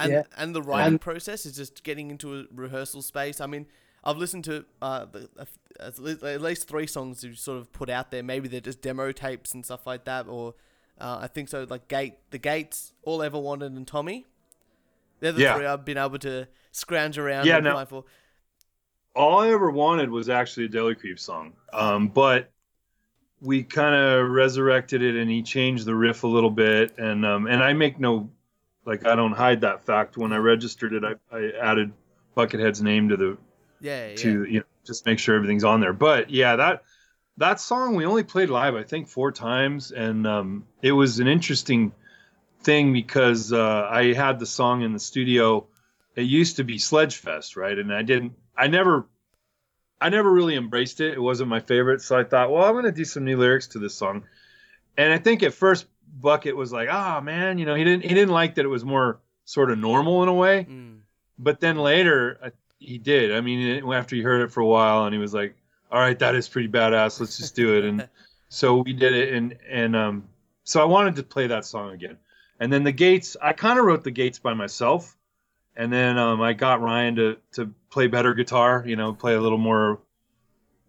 And 0.00 0.12
Yeah. 0.12 0.22
and 0.36 0.54
the 0.54 0.62
writing 0.62 0.94
And- 0.94 1.00
process 1.00 1.46
is 1.46 1.56
just 1.56 1.82
getting 1.84 2.10
into 2.10 2.40
a 2.40 2.44
rehearsal 2.54 3.02
space. 3.02 3.40
I 3.40 3.46
mean, 3.46 3.66
I've 4.02 4.16
listened 4.16 4.44
to 4.44 4.64
uh, 4.80 5.04
the, 5.06 5.28
uh, 5.38 6.26
at 6.26 6.40
least 6.40 6.66
three 6.68 6.86
songs 6.86 7.22
you 7.22 7.34
sort 7.34 7.58
of 7.58 7.72
put 7.72 7.90
out 7.90 8.10
there. 8.10 8.22
Maybe 8.22 8.48
they're 8.48 8.60
just 8.60 8.80
demo 8.80 9.12
tapes 9.12 9.52
and 9.54 9.64
stuff 9.64 9.86
like 9.86 10.04
that, 10.06 10.26
or 10.26 10.54
uh, 11.00 11.18
I 11.22 11.26
think 11.26 11.48
so. 11.48 11.66
Like 11.68 11.88
Gate, 11.88 12.14
the 12.30 12.38
Gates, 12.38 12.92
All 13.02 13.22
Ever 13.22 13.38
Wanted, 13.38 13.72
and 13.72 13.86
Tommy. 13.86 14.26
They're 15.20 15.32
the 15.32 15.42
Yeah. 15.42 15.56
three 15.56 15.66
I've 15.66 15.84
been 15.84 15.98
able 15.98 16.18
to 16.20 16.48
scrounge 16.72 17.18
around. 17.18 17.46
Yeah, 17.46 17.56
and 17.56 17.64
no. 17.64 17.74
find 17.74 17.88
for. 17.88 18.04
all 19.14 19.40
I 19.40 19.50
ever 19.50 19.70
wanted 19.70 20.08
was 20.10 20.28
actually 20.28 20.66
a 20.66 20.68
Deli 20.68 20.94
Creep 20.94 21.18
song. 21.18 21.52
Um, 21.72 22.08
but 22.08 22.50
we 23.42 23.62
kind 23.64 23.94
of 23.94 24.30
resurrected 24.30 25.02
it, 25.02 25.16
and 25.16 25.30
he 25.30 25.42
changed 25.42 25.84
the 25.84 25.94
riff 25.94 26.22
a 26.24 26.26
little 26.26 26.50
bit. 26.50 26.96
And 26.98 27.26
um, 27.26 27.46
and 27.46 27.62
I 27.62 27.72
make 27.74 27.98
no, 27.98 28.30
like 28.84 29.06
I 29.06 29.14
don't 29.14 29.32
hide 29.32 29.62
that 29.62 29.84
fact. 29.84 30.16
When 30.16 30.32
I 30.32 30.38
registered 30.38 30.92
it, 30.92 31.04
I, 31.04 31.14
I 31.36 31.50
added 31.60 31.92
Buckethead's 32.34 32.82
name 32.82 33.10
to 33.10 33.16
the 33.16 33.38
Yeah, 33.80 34.08
yeah. 34.10 34.16
to 34.16 34.44
you 34.44 34.60
know 34.60 34.66
just 34.86 35.06
make 35.06 35.18
sure 35.18 35.36
everything's 35.36 35.64
on 35.64 35.80
there. 35.80 35.92
But 35.92 36.30
yeah, 36.30 36.56
that 36.56 36.84
that 37.36 37.60
song 37.60 37.94
we 37.96 38.04
only 38.06 38.24
played 38.24 38.50
live 38.50 38.74
I 38.74 38.82
think 38.82 39.08
four 39.08 39.32
times, 39.32 39.92
and 39.92 40.26
um, 40.26 40.66
it 40.82 40.92
was 40.92 41.20
an 41.20 41.28
interesting 41.28 41.92
thing 42.62 42.92
because 42.92 43.52
uh, 43.52 43.88
I 43.90 44.12
had 44.12 44.38
the 44.38 44.46
song 44.46 44.82
in 44.82 44.92
the 44.92 44.98
studio. 44.98 45.66
It 46.16 46.22
used 46.22 46.56
to 46.56 46.64
be 46.64 46.78
Sledge 46.78 47.16
Fest, 47.16 47.56
right? 47.56 47.78
And 47.78 47.92
I 47.94 48.02
didn't, 48.02 48.32
I 48.56 48.66
never, 48.66 49.06
I 50.00 50.08
never 50.08 50.30
really 50.30 50.56
embraced 50.56 51.00
it. 51.00 51.14
It 51.14 51.20
wasn't 51.20 51.48
my 51.48 51.60
favorite, 51.60 52.02
so 52.02 52.18
I 52.18 52.24
thought, 52.24 52.50
well, 52.50 52.64
I'm 52.64 52.74
gonna 52.74 52.92
do 52.92 53.04
some 53.04 53.24
new 53.24 53.38
lyrics 53.38 53.68
to 53.68 53.78
this 53.78 53.94
song. 53.94 54.24
And 54.96 55.12
I 55.12 55.18
think 55.18 55.42
at 55.42 55.54
first 55.54 55.86
Bucket 56.20 56.56
was 56.56 56.72
like, 56.72 56.88
ah, 56.90 57.20
man, 57.20 57.58
you 57.58 57.66
know, 57.66 57.74
he 57.74 57.84
didn't, 57.84 58.02
he 58.02 58.08
didn't 58.08 58.32
like 58.32 58.54
that 58.56 58.64
it 58.64 58.68
was 58.68 58.84
more 58.84 59.18
sort 59.44 59.70
of 59.70 59.78
normal 59.78 60.22
in 60.22 60.28
a 60.28 60.34
way 60.34 60.64
Mm. 60.68 60.98
but 61.38 61.60
then 61.60 61.76
later 61.76 62.38
I, 62.44 62.50
he 62.78 62.98
did. 62.98 63.34
I 63.34 63.40
mean, 63.40 63.84
after 63.92 64.16
he 64.16 64.22
heard 64.22 64.42
it 64.42 64.50
for 64.52 64.60
a 64.60 64.66
while, 64.66 65.04
and 65.04 65.12
he 65.14 65.18
was 65.20 65.34
like, 65.34 65.54
"All 65.92 66.00
right, 66.00 66.18
that 66.18 66.34
is 66.34 66.48
pretty 66.48 66.68
badass. 66.68 67.20
Let's 67.20 67.36
just 67.36 67.54
do 67.54 67.76
it." 67.76 67.84
And 67.84 68.08
so 68.48 68.76
we 68.78 68.92
did 68.94 69.12
it, 69.12 69.34
and 69.34 69.56
and 69.68 69.94
um, 69.94 70.24
so 70.64 70.80
I 70.80 70.84
wanted 70.84 71.16
to 71.16 71.22
play 71.22 71.46
that 71.48 71.64
song 71.66 71.92
again. 71.92 72.16
And 72.58 72.72
then 72.72 72.84
the 72.84 72.92
Gates, 72.92 73.36
I 73.42 73.52
kind 73.52 73.78
of 73.78 73.84
wrote 73.84 74.02
the 74.04 74.10
Gates 74.10 74.38
by 74.38 74.54
myself, 74.54 75.14
and 75.76 75.92
then 75.92 76.16
um, 76.16 76.40
I 76.40 76.52
got 76.54 76.80
Ryan 76.80 77.16
to 77.16 77.36
to 77.52 77.74
play 77.90 78.06
better 78.06 78.32
guitar. 78.34 78.82
You 78.86 78.96
know, 78.96 79.12
play 79.12 79.34
a 79.34 79.40
little 79.40 79.58
more. 79.58 80.00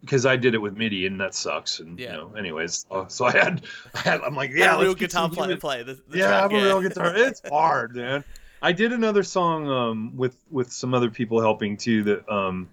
Because 0.02 0.26
I 0.26 0.36
did 0.36 0.56
it 0.56 0.58
with 0.58 0.76
MIDI 0.76 1.06
and 1.06 1.22
that 1.22 1.36
sucks, 1.36 1.80
and 1.80 1.99
Yeah. 1.99 2.12
you 2.14 2.18
know. 2.18 2.34
Anyways, 2.36 2.86
uh, 2.89 3.08
so 3.08 3.26
I 3.26 3.32
had, 3.32 3.64
I 3.93 3.99
had, 3.99 4.22
I'm 4.22 4.36
like, 4.36 4.49
yeah, 4.52 4.76
a 4.76 4.80
real 4.80 4.88
let's 4.89 4.99
get 4.99 5.10
guitar 5.12 5.24
some 5.28 5.32
player 5.32 5.58
play 5.58 5.84
the, 5.84 5.93
the 6.10 6.18
yeah, 6.18 6.43
I'm 6.43 6.52
a 6.52 6.64
real 6.64 6.82
guitar. 6.82 7.14
It's 7.16 7.41
hard, 7.49 7.95
man. 7.95 8.24
I 8.64 8.72
did 8.72 8.93
another 8.93 9.24
song 9.24 9.68
um, 9.70 10.18
with 10.18 10.36
with 10.49 10.72
some 10.72 10.93
other 10.93 11.10
people 11.10 11.39
helping 11.39 11.78
too. 11.78 12.04
That 12.04 12.30
um, 12.32 12.70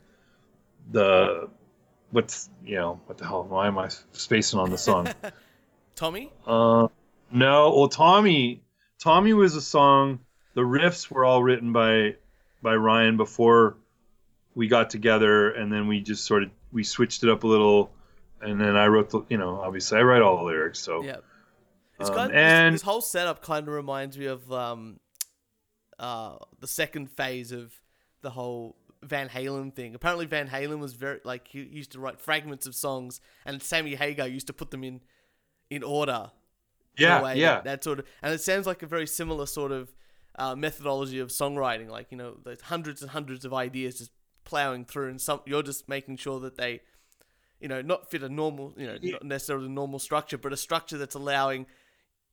the 0.90 1.48
what's 2.10 2.48
you 2.64 2.76
know 2.76 3.00
what 3.06 3.18
the 3.18 3.26
hell? 3.26 3.44
Why 3.44 3.66
am 3.66 3.78
I 3.78 3.88
spacing 4.12 4.58
on 4.58 4.70
the 4.70 4.78
song? 4.78 5.08
Tommy. 5.96 6.32
uh, 6.46 6.88
no, 7.30 7.74
well, 7.76 7.88
Tommy, 7.88 8.62
Tommy 8.98 9.32
was 9.34 9.54
a 9.54 9.60
song. 9.60 10.20
The 10.54 10.62
riffs 10.62 11.10
were 11.10 11.24
all 11.24 11.42
written 11.42 11.72
by 11.72 12.16
by 12.62 12.74
Ryan 12.74 13.16
before 13.16 13.76
we 14.58 14.66
got 14.66 14.90
together, 14.90 15.52
and 15.52 15.72
then 15.72 15.86
we 15.86 16.00
just 16.00 16.24
sort 16.24 16.42
of 16.42 16.50
we 16.72 16.82
switched 16.82 17.22
it 17.22 17.30
up 17.30 17.44
a 17.44 17.46
little, 17.46 17.92
and 18.42 18.60
then 18.60 18.76
I 18.76 18.86
wrote 18.88 19.10
the 19.10 19.22
you 19.28 19.38
know 19.38 19.60
obviously 19.60 19.98
I 19.98 20.02
write 20.02 20.20
all 20.20 20.36
the 20.38 20.42
lyrics, 20.44 20.80
so 20.80 21.02
Yeah. 21.02 21.18
It's 22.00 22.10
Um, 22.10 22.16
kind 22.16 22.30
of, 22.30 22.36
and- 22.36 22.74
this, 22.74 22.82
this 22.82 22.86
whole 22.86 23.00
setup 23.00 23.40
kind 23.42 23.66
of 23.68 23.74
reminds 23.74 24.18
me 24.18 24.26
of 24.26 24.52
um, 24.52 25.00
uh, 25.98 26.36
the 26.60 26.66
second 26.66 27.08
phase 27.10 27.50
of 27.52 27.72
the 28.22 28.30
whole 28.30 28.76
Van 29.02 29.28
Halen 29.28 29.74
thing. 29.74 29.94
Apparently, 29.94 30.26
Van 30.26 30.48
Halen 30.48 30.80
was 30.80 30.94
very 30.94 31.20
like 31.24 31.48
he 31.48 31.60
used 31.62 31.92
to 31.92 32.00
write 32.00 32.20
fragments 32.20 32.66
of 32.66 32.74
songs, 32.74 33.20
and 33.46 33.62
Sammy 33.62 33.94
Hagar 33.94 34.26
used 34.26 34.48
to 34.48 34.52
put 34.52 34.70
them 34.72 34.82
in 34.82 35.00
in 35.70 35.82
order. 35.84 36.30
in 36.96 37.02
yeah, 37.04 37.22
way 37.22 37.36
yeah. 37.36 37.54
That, 37.56 37.64
that 37.64 37.84
sort 37.84 38.00
of, 38.00 38.06
and 38.22 38.34
it 38.34 38.40
sounds 38.40 38.66
like 38.66 38.82
a 38.82 38.86
very 38.86 39.06
similar 39.06 39.46
sort 39.46 39.70
of 39.70 39.94
uh, 40.36 40.56
methodology 40.56 41.20
of 41.20 41.28
songwriting. 41.28 41.88
Like 41.88 42.08
you 42.10 42.16
know, 42.18 42.36
there's 42.44 42.60
hundreds 42.60 43.02
and 43.02 43.10
hundreds 43.12 43.44
of 43.44 43.54
ideas 43.54 43.98
just 43.98 44.10
plowing 44.48 44.86
through, 44.86 45.10
and 45.10 45.20
some 45.20 45.40
you're 45.44 45.62
just 45.62 45.88
making 45.88 46.16
sure 46.16 46.40
that 46.40 46.56
they, 46.56 46.80
you 47.60 47.68
know, 47.68 47.82
not 47.82 48.10
fit 48.10 48.22
a 48.22 48.28
normal, 48.28 48.72
you 48.76 48.86
know, 48.86 48.98
Yeah. 49.00 49.12
not 49.12 49.24
necessarily 49.24 49.66
a 49.66 49.70
normal 49.70 49.98
structure, 49.98 50.38
but 50.38 50.52
a 50.52 50.56
structure 50.56 50.96
that's 50.96 51.14
allowing 51.14 51.66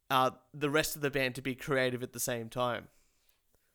uh, 0.09 0.31
the 0.53 0.69
rest 0.69 0.95
of 0.95 1.01
the 1.01 1.11
band 1.11 1.35
to 1.35 1.41
be 1.41 1.53
creative 1.55 2.01
at 2.01 2.13
the 2.13 2.19
same 2.19 2.47
time. 2.49 2.87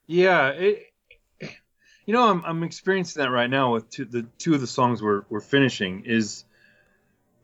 Yeah, 0.06 0.48
it, 0.48 0.92
you 2.06 2.14
know, 2.14 2.28
I'm 2.28 2.42
I'm 2.44 2.62
experiencing 2.62 3.22
that 3.22 3.30
right 3.30 3.50
now 3.50 3.74
with 3.74 3.90
two, 3.90 4.06
the 4.06 4.22
two 4.38 4.54
of 4.54 4.60
the 4.60 4.66
songs 4.66 5.02
we're 5.02 5.22
we're 5.28 5.40
finishing. 5.40 6.04
Is 6.06 6.44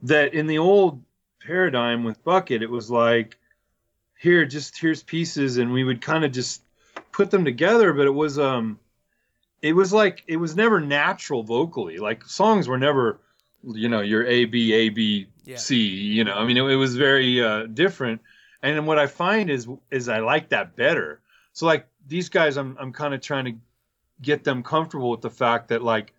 that 0.03 0.35
in 0.35 0.47
the 0.47 0.59
old 0.59 1.03
paradigm 1.41 2.05
with 2.05 2.25
Bucket, 2.25 2.63
it 2.63 2.71
was 2.71 2.91
like, 2.91 3.37
here, 4.19 4.47
just 4.47 4.79
here's 4.79 5.03
pieces, 5.03 5.59
and 5.59 5.73
we 5.73 5.85
would 5.85 6.01
kind 6.01 6.25
of 6.25 6.33
just 6.33 6.63
put 7.13 7.31
them 7.31 7.45
together, 7.45 7.93
but 7.93 8.07
it 8.07 8.15
was 8.15 8.39
um, 8.39 8.79
it 9.67 9.73
was 9.73 9.93
like 9.93 10.23
it 10.29 10.37
was 10.37 10.55
never 10.55 10.81
natural 10.81 11.43
vocally. 11.43 11.99
Like 11.99 12.25
songs 12.25 12.69
were 12.69 12.79
never, 12.79 13.21
you 13.65 13.89
know, 13.89 14.01
your 14.01 14.25
A 14.27 14.45
B 14.45 14.73
A 14.73 14.89
B 14.91 15.27
Yeah. 15.45 15.57
C. 15.57 15.77
You 15.77 16.23
know, 16.25 16.35
I 16.35 16.45
mean, 16.47 16.57
it, 16.57 16.63
it 16.63 16.77
was 16.77 16.97
very 16.97 17.43
uh, 17.43 17.67
different. 17.67 18.21
And 18.63 18.87
what 18.87 18.99
I 18.99 19.07
find 19.07 19.51
is 19.51 19.69
is 19.91 20.09
I 20.09 20.21
like 20.21 20.51
that 20.51 20.77
better. 20.77 21.21
So 21.53 21.67
like 21.67 21.89
these 22.07 22.29
guys, 22.29 22.57
I'm 22.57 22.77
I'm 22.79 22.93
kind 22.93 23.13
of 23.13 23.21
trying 23.21 23.47
to 23.47 23.55
get 24.23 24.45
them 24.45 24.63
comfortable 24.63 25.11
with 25.11 25.21
the 25.21 25.31
fact 25.31 25.69
that 25.69 25.83
like, 25.83 26.13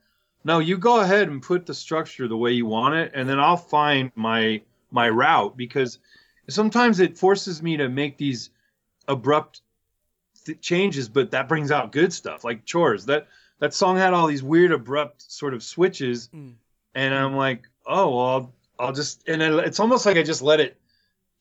no, 0.43 0.59
you 0.59 0.77
go 0.77 0.99
ahead 0.99 1.29
and 1.29 1.41
put 1.41 1.65
the 1.65 1.73
structure 1.73 2.27
the 2.27 2.37
way 2.37 2.51
you 2.51 2.65
want 2.65 2.95
it, 2.95 3.11
and 3.15 3.29
then 3.29 3.39
I'll 3.39 3.57
find 3.57 4.11
my 4.15 4.61
my 4.91 5.09
route 5.09 5.55
because 5.55 5.99
sometimes 6.49 6.99
it 6.99 7.17
forces 7.17 7.61
me 7.61 7.77
to 7.77 7.87
make 7.87 8.17
these 8.17 8.49
abrupt 9.07 9.61
th- 10.47 10.59
changes, 10.61 11.07
but 11.09 11.31
that 11.31 11.47
brings 11.47 11.71
out 11.71 11.91
good 11.91 12.11
stuff 12.11 12.43
like 12.43 12.65
chores. 12.65 13.05
That 13.05 13.27
that 13.59 13.73
song 13.73 13.97
had 13.97 14.13
all 14.13 14.25
these 14.27 14.41
weird 14.43 14.71
abrupt 14.71 15.21
sort 15.31 15.53
of 15.53 15.61
switches, 15.63 16.27
Mm. 16.29 16.55
and 16.95 17.13
I'm 17.13 17.35
like, 17.35 17.67
oh 17.85 18.15
well, 18.15 18.25
I'll, 18.25 18.53
I'll 18.87 18.93
just 18.93 19.27
and 19.29 19.41
it, 19.41 19.53
it's 19.65 19.79
almost 19.79 20.05
like 20.05 20.17
I 20.17 20.23
just 20.23 20.41
let 20.41 20.59
it 20.59 20.75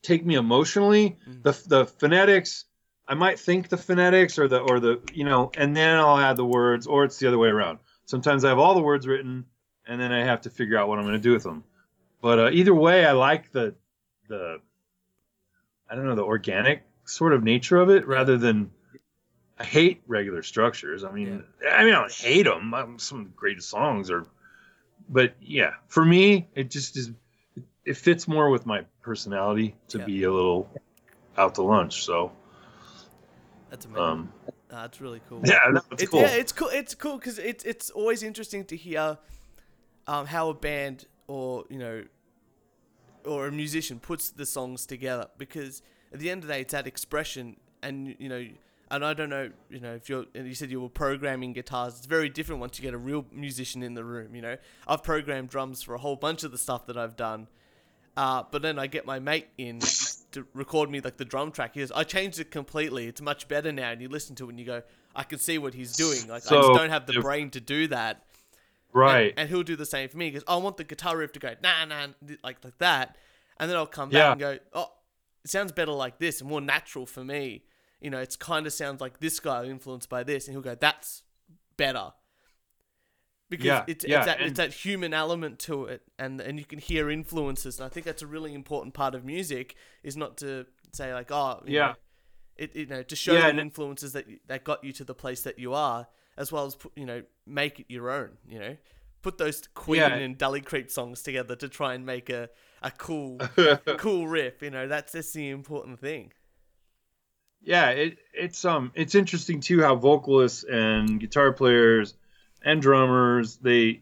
take 0.02 0.24
me 0.26 0.34
emotionally. 0.34 1.16
Mm. 1.28 1.42
The 1.42 1.68
the 1.68 1.86
phonetics. 1.86 2.64
I 3.09 3.14
might 3.14 3.38
think 3.38 3.68
the 3.68 3.76
phonetics 3.76 4.36
or 4.38 4.48
the 4.48 4.59
or 4.59 4.80
the 4.80 5.00
you 5.14 5.24
know, 5.24 5.50
and 5.57 5.76
then 5.76 5.96
I'll 5.96 6.18
add 6.18 6.36
the 6.36 6.44
words, 6.44 6.86
or 6.86 7.04
it's 7.04 7.18
the 7.18 7.28
other 7.28 7.38
way 7.38 7.48
around. 7.48 7.78
Sometimes 8.04 8.44
I 8.44 8.48
have 8.48 8.59
all 8.59 8.74
the 8.74 8.82
words 8.82 9.07
written, 9.07 9.44
and 9.86 10.00
then 10.00 10.11
I 10.12 10.24
have 10.24 10.40
to 10.42 10.50
figure 10.50 10.76
out 10.76 10.88
what 10.88 10.98
I'm 10.98 11.04
going 11.04 11.14
to 11.14 11.20
do 11.20 11.32
with 11.32 11.44
them. 11.44 11.62
But 12.20 12.38
uh, 12.40 12.50
either 12.52 12.74
way, 12.74 13.07
I 13.07 13.12
like 13.12 13.52
the 13.52 13.74
the 14.28 14.61
I 15.88 15.94
don't 15.94 16.07
know 16.07 16.16
the 16.16 16.24
organic 16.24 16.82
sort 17.04 17.32
of 17.32 17.44
nature 17.44 17.76
of 17.76 17.90
it 17.90 18.07
rather 18.09 18.36
than 18.36 18.70
I 19.59 19.64
hate 19.64 20.02
regular 20.07 20.42
structures. 20.42 21.02
I 21.04 21.11
mean, 21.11 21.42
I 21.70 21.84
mean 21.84 21.94
I 21.94 22.00
don't 22.00 22.12
hate 22.12 22.44
them. 22.44 22.74
I'm, 22.74 22.98
some 22.98 23.20
of 23.20 23.24
the 23.26 23.32
greatest 23.32 23.70
songs 23.70 24.11
are, 24.11 24.26
but 25.09 25.34
yeah, 25.40 25.74
for 25.88 26.04
me 26.04 26.48
it 26.54 26.70
just 26.70 26.96
is. 26.96 27.11
It 27.84 27.96
fits 27.96 28.26
more 28.26 28.50
with 28.50 28.66
my 28.66 28.84
personality 29.00 29.76
to 29.88 29.98
Yeah. 29.98 30.04
be 30.04 30.24
a 30.24 30.32
little 30.32 30.68
out 31.38 31.54
to 31.54 31.62
lunch. 31.62 32.04
So 32.04 32.32
That's 33.70 33.86
amazing. 33.86 34.02
um, 34.02 34.32
That's 34.68 35.00
really 35.00 35.20
cool. 35.28 35.42
yeah, 35.44 35.61
that's 35.72 36.02
It's, 36.02 36.11
cool. 36.11 36.20
Yeah, 36.20 36.30
it's 36.30 36.52
cool. 36.52 36.68
It's 36.72 36.94
cool 36.94 37.16
because 37.16 37.38
it's 37.38 37.64
it's 37.64 37.90
always 37.90 38.22
interesting 38.22 38.64
to 38.66 38.76
hear 38.76 39.18
um, 40.07 40.26
how 40.26 40.50
a 40.50 40.54
band 40.54 41.07
or 41.28 41.64
you 41.70 41.78
know 41.78 42.04
or 43.24 43.46
a 43.46 43.52
musician 43.52 43.98
puts 44.00 44.30
the 44.30 44.46
songs 44.46 44.86
together 44.86 45.28
because 45.38 45.82
at 46.12 46.20
the 46.20 46.30
end 46.30 46.42
of 46.42 46.48
the 46.48 46.54
day 46.54 46.61
it's 46.61 46.72
that 46.72 46.86
expression 46.86 47.57
and 47.82 48.14
you 48.18 48.28
know 48.28 48.46
and 48.91 49.05
I 49.05 49.14
don't 49.14 49.30
know 49.30 49.51
you 49.70 49.80
know 49.80 49.95
if 49.95 50.09
you're 50.09 50.26
you 50.34 50.55
said 50.55 50.70
you 50.70 50.80
were 50.80 50.89
programming 50.89 51.53
guitars 51.53 51.97
it's 51.99 52.07
very 52.07 52.28
different 52.28 52.61
once 52.61 52.78
you 52.78 52.82
get 52.82 52.95
a 52.95 52.99
real 52.99 53.26
musician 53.32 53.82
in 53.82 53.95
the 53.95 54.05
room 54.05 54.34
you 54.34 54.43
know 54.43 54.57
I've 54.87 55.03
programmed 55.03 55.49
drums 55.49 55.82
for 55.82 55.95
a 55.95 55.99
whole 55.99 56.16
bunch 56.16 56.45
of 56.45 56.53
the 56.53 56.59
stuff 56.59 56.87
that 56.87 56.97
I've 56.97 57.16
done 57.16 57.49
uh, 58.16 58.45
but 58.51 58.62
then 58.62 58.78
I 58.78 58.87
get 58.87 59.05
my 59.05 59.18
mate 59.18 59.49
in 59.59 59.78
to 60.32 60.47
record 60.55 60.91
me 60.91 61.01
like 61.03 61.18
the 61.18 61.24
drum 61.26 61.53
track. 61.53 61.74
He 61.74 61.80
goes, 61.80 61.93
I 61.93 62.03
changed 62.03 62.41
it 62.41 62.51
completely. 62.51 63.07
It's 63.09 63.20
much 63.20 63.47
better 63.47 63.70
now. 63.72 63.91
And 63.91 64.01
you 64.01 64.09
listen 64.09 64.34
to 64.37 64.47
it 64.47 64.51
and 64.53 64.59
you 64.59 64.64
go, 64.64 64.82
I 65.14 65.22
can 65.22 65.39
see 65.39 65.59
what 65.59 65.74
he's 65.74 65.95
doing. 65.97 66.20
Like 66.26 66.51
I 66.51 66.55
just 66.57 66.72
don't 66.72 66.89
have 66.89 67.05
the 67.05 67.18
if- 67.18 67.22
brain 67.22 67.51
to 67.51 67.61
do 67.61 67.89
that. 67.89 68.24
right. 68.95 69.30
And, 69.32 69.41
and 69.41 69.49
he'll 69.51 69.62
do 69.64 69.76
the 69.76 69.84
same 69.84 70.09
for 70.09 70.16
me. 70.16 70.26
He 70.26 70.30
goes, 70.30 70.45
I 70.49 70.57
want 70.57 70.78
the 70.78 70.84
guitar 70.84 71.14
riff 71.18 71.32
to 71.32 71.41
go 71.41 71.53
nah 71.62 71.84
nah 71.84 72.07
like 72.43 72.64
like 72.64 72.78
that. 72.78 73.18
And 73.61 73.68
then 73.70 73.76
I'll 73.76 73.84
come 73.87 74.09
back 74.09 74.14
Yeah. 74.18 74.30
and 74.32 74.41
go, 74.41 74.59
oh, 74.72 74.93
it 75.45 75.51
sounds 75.51 75.72
better 75.72 75.93
like 75.93 76.18
this 76.18 76.41
and 76.41 76.49
more 76.49 76.62
natural 76.62 77.05
for 77.05 77.22
me. 77.22 77.64
You 78.01 78.11
know, 78.11 78.18
it's 78.18 78.36
kind 78.36 78.66
of 78.66 78.72
sounds 78.72 79.01
like 79.01 79.20
this 79.20 79.40
guy 79.40 79.64
influenced 79.64 80.09
by 80.09 80.22
this, 80.22 80.47
and 80.47 80.55
he'll 80.55 80.62
go, 80.62 80.74
that's 80.74 81.22
better. 81.76 82.12
Because 83.49 83.66
Yeah, 83.66 83.84
it's, 83.86 84.05
yeah, 84.05 84.16
it's, 84.18 84.26
that, 84.26 84.40
it's 84.40 84.57
that 84.57 84.72
human 84.72 85.14
element 85.14 85.61
to 85.61 85.84
it, 85.84 86.03
and 86.18 86.40
and 86.40 86.59
you 86.59 86.64
can 86.64 86.80
hear 86.80 87.09
influences. 87.09 87.78
And 87.78 87.86
I 87.86 87.88
think 87.88 88.05
that's 88.05 88.22
a 88.22 88.26
really 88.26 88.53
important 88.55 88.92
part 88.92 89.14
of 89.14 89.24
music 89.24 89.76
is 90.03 90.16
not 90.16 90.36
to 90.38 90.66
say 90.92 91.14
like, 91.14 91.30
oh, 91.30 91.62
you 91.64 91.74
Yeah. 91.74 91.86
know, 91.88 91.94
it 92.57 92.74
you 92.74 92.86
know 92.86 93.03
to 93.05 93.14
show 93.16 93.34
Yeah, 93.34 93.53
the 93.53 93.61
influences 93.61 94.12
that 94.14 94.26
that 94.49 94.64
got 94.64 94.82
you 94.82 94.92
to 94.94 95.05
the 95.05 95.14
place 95.14 95.42
that 95.42 95.61
you 95.61 95.74
are, 95.74 96.09
as 96.36 96.51
well 96.51 96.66
as 96.66 96.76
you 96.97 97.07
know 97.07 97.22
make 97.47 97.78
it 97.78 97.86
your 97.88 98.11
own. 98.11 98.36
You 98.49 98.59
know, 98.59 98.76
put 99.22 99.38
those 99.38 99.62
Queen 99.74 100.01
Yeah. 100.01 100.14
and 100.16 100.36
Deli 100.36 100.61
Creep 100.61 100.90
songs 100.90 101.22
together 101.22 101.55
to 101.55 101.68
try 101.68 101.94
and 101.94 102.05
make 102.05 102.28
a 102.28 102.51
a 102.82 102.90
cool 102.90 103.38
cool 103.97 104.26
riff. 104.26 104.61
You 104.61 104.70
know, 104.70 104.88
that's 104.88 105.12
that's 105.12 105.32
the 105.32 105.51
important 105.51 106.01
thing. 106.01 106.32
Yeah 107.66 107.90
it, 107.90 108.18
it's 108.32 108.64
um 108.64 108.90
it's 108.94 109.14
interesting 109.14 109.60
too 109.60 109.82
how 109.82 109.94
vocalists 109.96 110.64
and 110.64 111.20
guitar 111.20 111.52
players 111.52 112.14
and 112.64 112.80
drummers 112.80 113.56
they 113.56 114.00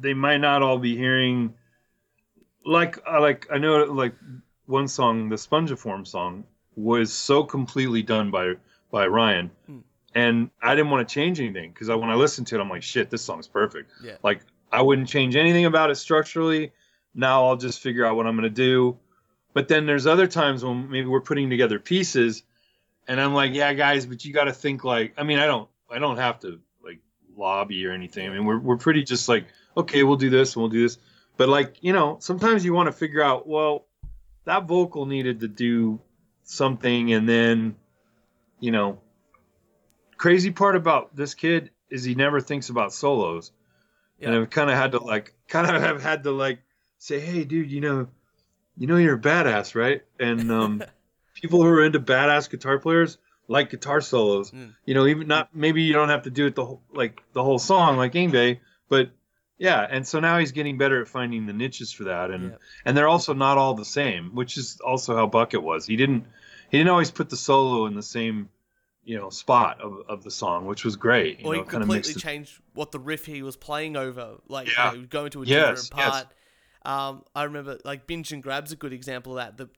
they 0.00 0.14
might 0.14 0.38
not 0.38 0.62
all 0.62 0.78
be 0.78 0.96
hearing 0.96 1.54
like 2.64 2.98
I 3.06 3.18
like 3.18 3.46
I 3.52 3.58
know 3.58 3.84
like 3.84 4.14
one 4.66 4.86
song 4.88 5.28
the 5.28 5.36
Spongiform 5.36 6.06
song 6.06 6.44
was 6.76 7.12
so 7.12 7.42
completely 7.44 8.02
done 8.02 8.30
by 8.30 8.54
by 8.90 9.06
Ryan 9.06 9.50
Hmm. 9.66 9.78
and 10.14 10.50
I 10.62 10.74
didn't 10.74 10.90
want 10.90 11.08
to 11.08 11.12
change 11.12 11.40
anything 11.40 11.70
because 11.72 11.88
I, 11.90 11.94
when 11.94 12.10
I 12.10 12.14
listened 12.14 12.46
to 12.48 12.56
it 12.56 12.60
I'm 12.60 12.68
like 12.70 12.82
shit 12.82 13.10
this 13.10 13.22
song's 13.22 13.48
perfect 13.48 13.90
Yeah. 14.04 14.16
like 14.22 14.40
I 14.70 14.82
wouldn't 14.82 15.08
change 15.08 15.34
anything 15.36 15.64
about 15.66 15.90
it 15.90 15.96
structurally 15.96 16.72
now 17.14 17.46
I'll 17.46 17.56
just 17.56 17.80
figure 17.80 18.04
out 18.06 18.16
what 18.16 18.26
I'm 18.26 18.36
going 18.36 18.44
to 18.48 18.62
do 18.70 18.98
but 19.54 19.68
then 19.68 19.84
there's 19.86 20.06
other 20.06 20.26
times 20.26 20.64
when 20.64 20.90
maybe 20.90 21.06
we're 21.06 21.20
putting 21.20 21.50
together 21.50 21.78
pieces 21.78 22.42
and 23.08 23.20
I'm 23.20 23.34
like, 23.34 23.54
yeah, 23.54 23.72
guys, 23.74 24.06
but 24.06 24.24
you 24.24 24.32
got 24.32 24.44
to 24.44 24.52
think 24.52 24.84
like, 24.84 25.14
I 25.16 25.22
mean, 25.22 25.38
I 25.38 25.46
don't, 25.46 25.68
I 25.90 25.98
don't 25.98 26.16
have 26.16 26.40
to 26.40 26.60
like 26.84 26.98
lobby 27.36 27.84
or 27.86 27.92
anything. 27.92 28.28
I 28.28 28.32
mean, 28.32 28.44
we're 28.44 28.58
we're 28.58 28.76
pretty 28.76 29.02
just 29.02 29.28
like, 29.28 29.46
okay, 29.76 30.02
we'll 30.02 30.16
do 30.16 30.30
this 30.30 30.54
and 30.54 30.62
we'll 30.62 30.70
do 30.70 30.82
this. 30.82 30.98
But 31.36 31.48
like, 31.48 31.76
you 31.80 31.92
know, 31.92 32.18
sometimes 32.20 32.64
you 32.64 32.72
want 32.72 32.86
to 32.86 32.92
figure 32.92 33.22
out, 33.22 33.46
well, 33.46 33.86
that 34.44 34.64
vocal 34.64 35.06
needed 35.06 35.40
to 35.40 35.48
do 35.48 36.00
something, 36.44 37.12
and 37.12 37.28
then, 37.28 37.76
you 38.60 38.70
know, 38.70 38.98
crazy 40.16 40.50
part 40.50 40.76
about 40.76 41.14
this 41.14 41.34
kid 41.34 41.70
is 41.90 42.04
he 42.04 42.14
never 42.14 42.40
thinks 42.40 42.68
about 42.68 42.92
solos, 42.92 43.52
and 44.20 44.34
I've 44.34 44.50
kind 44.50 44.70
of 44.70 44.76
had 44.76 44.92
to 44.92 44.98
like, 44.98 45.34
kind 45.48 45.74
of 45.74 45.82
have 45.82 46.02
had 46.02 46.24
to 46.24 46.30
like 46.30 46.60
say, 46.98 47.20
hey, 47.20 47.44
dude, 47.44 47.70
you 47.70 47.80
know, 47.80 48.08
you 48.76 48.86
know, 48.86 48.96
you're 48.96 49.16
a 49.16 49.20
badass, 49.20 49.74
right? 49.74 50.02
And 50.18 50.50
um 50.50 50.82
people 51.34 51.62
who 51.62 51.68
are 51.68 51.84
into 51.84 52.00
badass 52.00 52.50
guitar 52.50 52.78
players 52.78 53.18
like 53.48 53.70
guitar 53.70 54.00
solos. 54.00 54.50
Mm. 54.50 54.74
You 54.84 54.94
know, 54.94 55.06
even 55.06 55.26
not 55.28 55.54
maybe 55.54 55.82
you 55.82 55.92
don't 55.92 56.08
have 56.08 56.22
to 56.22 56.30
do 56.30 56.46
it 56.46 56.54
the 56.54 56.64
whole 56.64 56.82
like 56.92 57.22
the 57.32 57.42
whole 57.42 57.58
song 57.58 57.96
like 57.96 58.12
Yngwie, 58.12 58.60
but 58.88 59.10
yeah. 59.58 59.86
And 59.88 60.06
so 60.06 60.20
now 60.20 60.38
he's 60.38 60.52
getting 60.52 60.78
better 60.78 61.00
at 61.02 61.08
finding 61.08 61.46
the 61.46 61.52
niches 61.52 61.92
for 61.92 62.04
that, 62.04 62.30
and 62.30 62.56
and 62.84 62.96
they're 62.96 63.08
also 63.08 63.34
not 63.34 63.58
all 63.58 63.74
the 63.74 63.84
same, 63.84 64.34
which 64.34 64.56
is 64.56 64.80
also 64.80 65.14
how 65.14 65.26
Bucket 65.26 65.62
was. 65.62 65.86
He 65.86 65.96
didn't 65.96 66.26
he 66.70 66.78
didn't 66.78 66.90
always 66.90 67.10
put 67.10 67.28
the 67.30 67.36
solo 67.36 67.86
in 67.86 67.94
the 67.94 68.02
same 68.02 68.48
you 69.04 69.18
know 69.18 69.30
spot 69.30 69.80
of, 69.80 69.98
of 70.08 70.22
the 70.22 70.30
song, 70.30 70.66
which 70.66 70.84
was 70.84 70.96
great. 70.96 71.40
You 71.40 71.46
or 71.46 71.54
know, 71.56 71.62
he 71.62 71.68
kind 71.68 71.82
of 71.82 71.88
completely 71.88 72.12
it. 72.12 72.18
changed 72.18 72.60
what 72.74 72.92
the 72.92 73.00
riff 73.00 73.26
he 73.26 73.42
was 73.42 73.56
playing 73.56 73.96
over, 73.96 74.36
like 74.48 74.68
Yeah. 74.68 74.92
you 74.92 75.00
know, 75.00 75.06
going 75.08 75.30
to 75.32 75.42
a 75.42 75.46
Yes, 75.46 75.88
different 75.88 76.06
yes. 76.06 76.10
part. 76.10 76.26
Um, 76.84 77.24
I 77.34 77.44
remember 77.44 77.78
like 77.84 78.06
binge 78.06 78.32
and 78.32 78.42
grab's 78.42 78.72
a 78.72 78.76
good 78.76 78.92
example 78.92 79.38
of 79.38 79.44
that. 79.44 79.56
The 79.56 79.68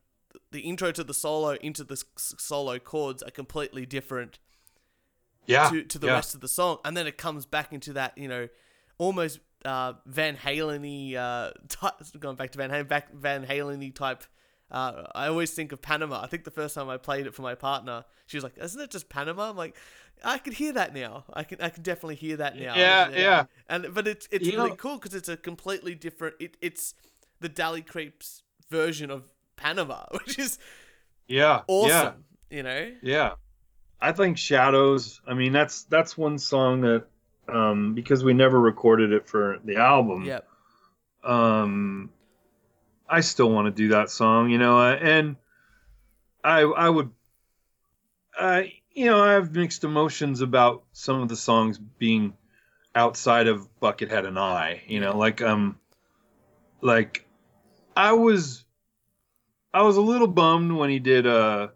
the 0.50 0.60
intro 0.60 0.92
to 0.92 1.04
the 1.04 1.14
solo 1.14 1.50
into 1.54 1.84
the 1.84 2.02
solo 2.16 2.78
chords 2.78 3.22
are 3.22 3.30
completely 3.30 3.86
different 3.86 4.38
yeah, 5.46 5.68
to, 5.70 5.82
to 5.82 5.98
the 5.98 6.06
yeah. 6.06 6.14
rest 6.14 6.34
of 6.34 6.40
the 6.40 6.48
song, 6.48 6.78
and 6.84 6.96
then 6.96 7.06
it 7.06 7.18
comes 7.18 7.46
back 7.46 7.72
into 7.72 7.92
that 7.94 8.16
you 8.16 8.28
know 8.28 8.48
almost 8.98 9.40
uh, 9.64 9.94
Van 10.06 10.36
Halen-y 10.36 11.18
uh, 11.18 11.50
type, 11.68 11.94
going 12.18 12.36
back 12.36 12.52
to 12.52 12.58
Van 12.58 12.70
Halen, 12.70 12.88
back 12.88 13.12
Van 13.12 13.44
Halen-y 13.46 13.90
type. 13.94 14.24
Uh, 14.70 15.04
I 15.14 15.28
always 15.28 15.52
think 15.52 15.72
of 15.72 15.82
Panama. 15.82 16.22
I 16.22 16.26
think 16.26 16.44
the 16.44 16.50
first 16.50 16.74
time 16.74 16.88
I 16.88 16.96
played 16.96 17.26
it 17.26 17.34
for 17.34 17.42
my 17.42 17.54
partner, 17.54 18.04
she 18.26 18.36
was 18.36 18.44
like, 18.44 18.56
"Isn't 18.58 18.80
it 18.80 18.90
just 18.90 19.08
Panama?" 19.08 19.50
I'm 19.50 19.56
like, 19.56 19.76
"I 20.24 20.38
can 20.38 20.52
hear 20.52 20.72
that 20.72 20.94
now. 20.94 21.24
I 21.32 21.44
can 21.44 21.60
I 21.60 21.68
can 21.68 21.82
definitely 21.82 22.16
hear 22.16 22.38
that 22.38 22.56
now." 22.56 22.74
Yeah, 22.74 23.10
yeah. 23.10 23.44
And 23.68 23.92
but 23.92 24.08
it's 24.08 24.26
it's 24.32 24.46
You 24.46 24.56
really 24.56 24.70
know- 24.70 24.76
cool 24.76 24.96
because 24.96 25.14
it's 25.14 25.28
a 25.28 25.36
completely 25.36 25.94
different. 25.94 26.36
It, 26.40 26.56
it's 26.60 26.94
the 27.40 27.48
Deli 27.48 27.82
Creeps 27.82 28.42
version 28.70 29.10
of 29.10 29.24
Panama, 29.56 30.04
which 30.10 30.38
is 30.38 30.58
yeah, 31.26 31.62
awesome. 31.66 32.24
yeah. 32.50 32.56
You 32.56 32.62
know. 32.62 32.92
Yeah. 33.02 33.32
I 34.00 34.12
think 34.12 34.36
Shadows, 34.36 35.20
I 35.26 35.34
mean 35.34 35.52
that's 35.52 35.84
that's 35.84 36.16
one 36.16 36.38
song 36.38 36.82
that 36.82 37.06
um 37.48 37.94
because 37.94 38.22
we 38.22 38.34
never 38.34 38.60
recorded 38.60 39.12
it 39.12 39.26
for 39.26 39.58
the 39.64 39.76
album. 39.76 40.24
Yep. 40.24 40.46
Um 41.24 42.10
I 43.08 43.20
still 43.20 43.50
want 43.50 43.66
to 43.66 43.70
do 43.70 43.88
that 43.88 44.10
song, 44.10 44.50
you 44.50 44.58
know, 44.58 44.78
uh, 44.78 44.94
and 45.00 45.36
I 46.42 46.60
I 46.60 46.88
would 46.88 47.10
I 48.38 48.74
you 48.92 49.06
know, 49.06 49.22
I 49.22 49.32
have 49.32 49.52
mixed 49.52 49.84
emotions 49.84 50.40
about 50.40 50.84
some 50.92 51.20
of 51.20 51.28
the 51.28 51.36
songs 51.36 51.78
being 51.78 52.34
outside 52.94 53.48
of 53.48 53.68
Buckethead 53.80 54.26
and 54.26 54.38
I, 54.38 54.82
you 54.86 55.00
know, 55.00 55.16
like 55.16 55.40
um 55.40 55.78
like 56.80 57.26
I 57.96 58.12
was 58.12 58.64
I 59.74 59.82
was 59.82 59.96
a 59.96 60.00
little 60.00 60.28
bummed 60.28 60.72
when 60.72 60.88
he 60.88 61.00
did 61.00 61.26
uh 61.26 61.68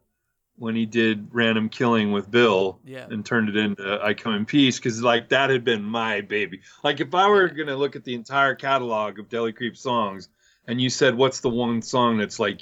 when 0.57 0.75
he 0.75 0.87
did 0.87 1.29
Random 1.33 1.69
Killing 1.69 2.11
with 2.13 2.31
Bill 2.31 2.81
Yeah. 2.85 3.07
and 3.11 3.25
turned 3.25 3.49
it 3.49 3.57
into 3.57 4.01
I 4.03 4.15
Come 4.15 4.35
in 4.35 4.47
Peace 4.47 4.79
because 4.79 5.03
like 5.03 5.29
that 5.29 5.51
had 5.51 5.65
been 5.65 5.83
my 5.85 6.21
baby. 6.21 6.61
Like 6.83 7.01
if 7.01 7.15
I 7.15 7.29
were 7.29 7.47
Yeah. 7.49 7.55
gonna 7.55 7.77
look 7.77 7.97
at 7.97 8.05
the 8.05 8.15
entire 8.15 8.55
catalog 8.55 9.19
of 9.19 9.29
Deli 9.29 9.53
Creep 9.53 9.77
songs 9.77 10.29
and 10.67 10.81
you 10.81 10.91
said 10.91 11.17
what's 11.17 11.41
the 11.41 11.51
one 11.51 11.83
song 11.83 12.19
that's 12.19 12.39
like 12.39 12.61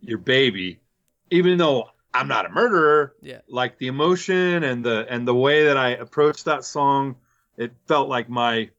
your 0.00 0.18
baby, 0.18 0.78
even 1.30 1.56
though 1.58 1.88
I'm 2.14 2.28
not 2.28 2.46
a 2.46 2.48
murderer, 2.50 3.14
Yeah. 3.22 3.40
like 3.48 3.78
the 3.78 3.88
emotion 3.88 4.62
and 4.62 4.84
the 4.84 5.06
and 5.08 5.26
the 5.26 5.34
way 5.34 5.64
that 5.64 5.76
I 5.76 5.90
approached 5.90 6.44
that 6.46 6.64
song, 6.64 7.16
it 7.56 7.72
felt 7.86 8.08
like 8.08 8.28
my 8.28 8.70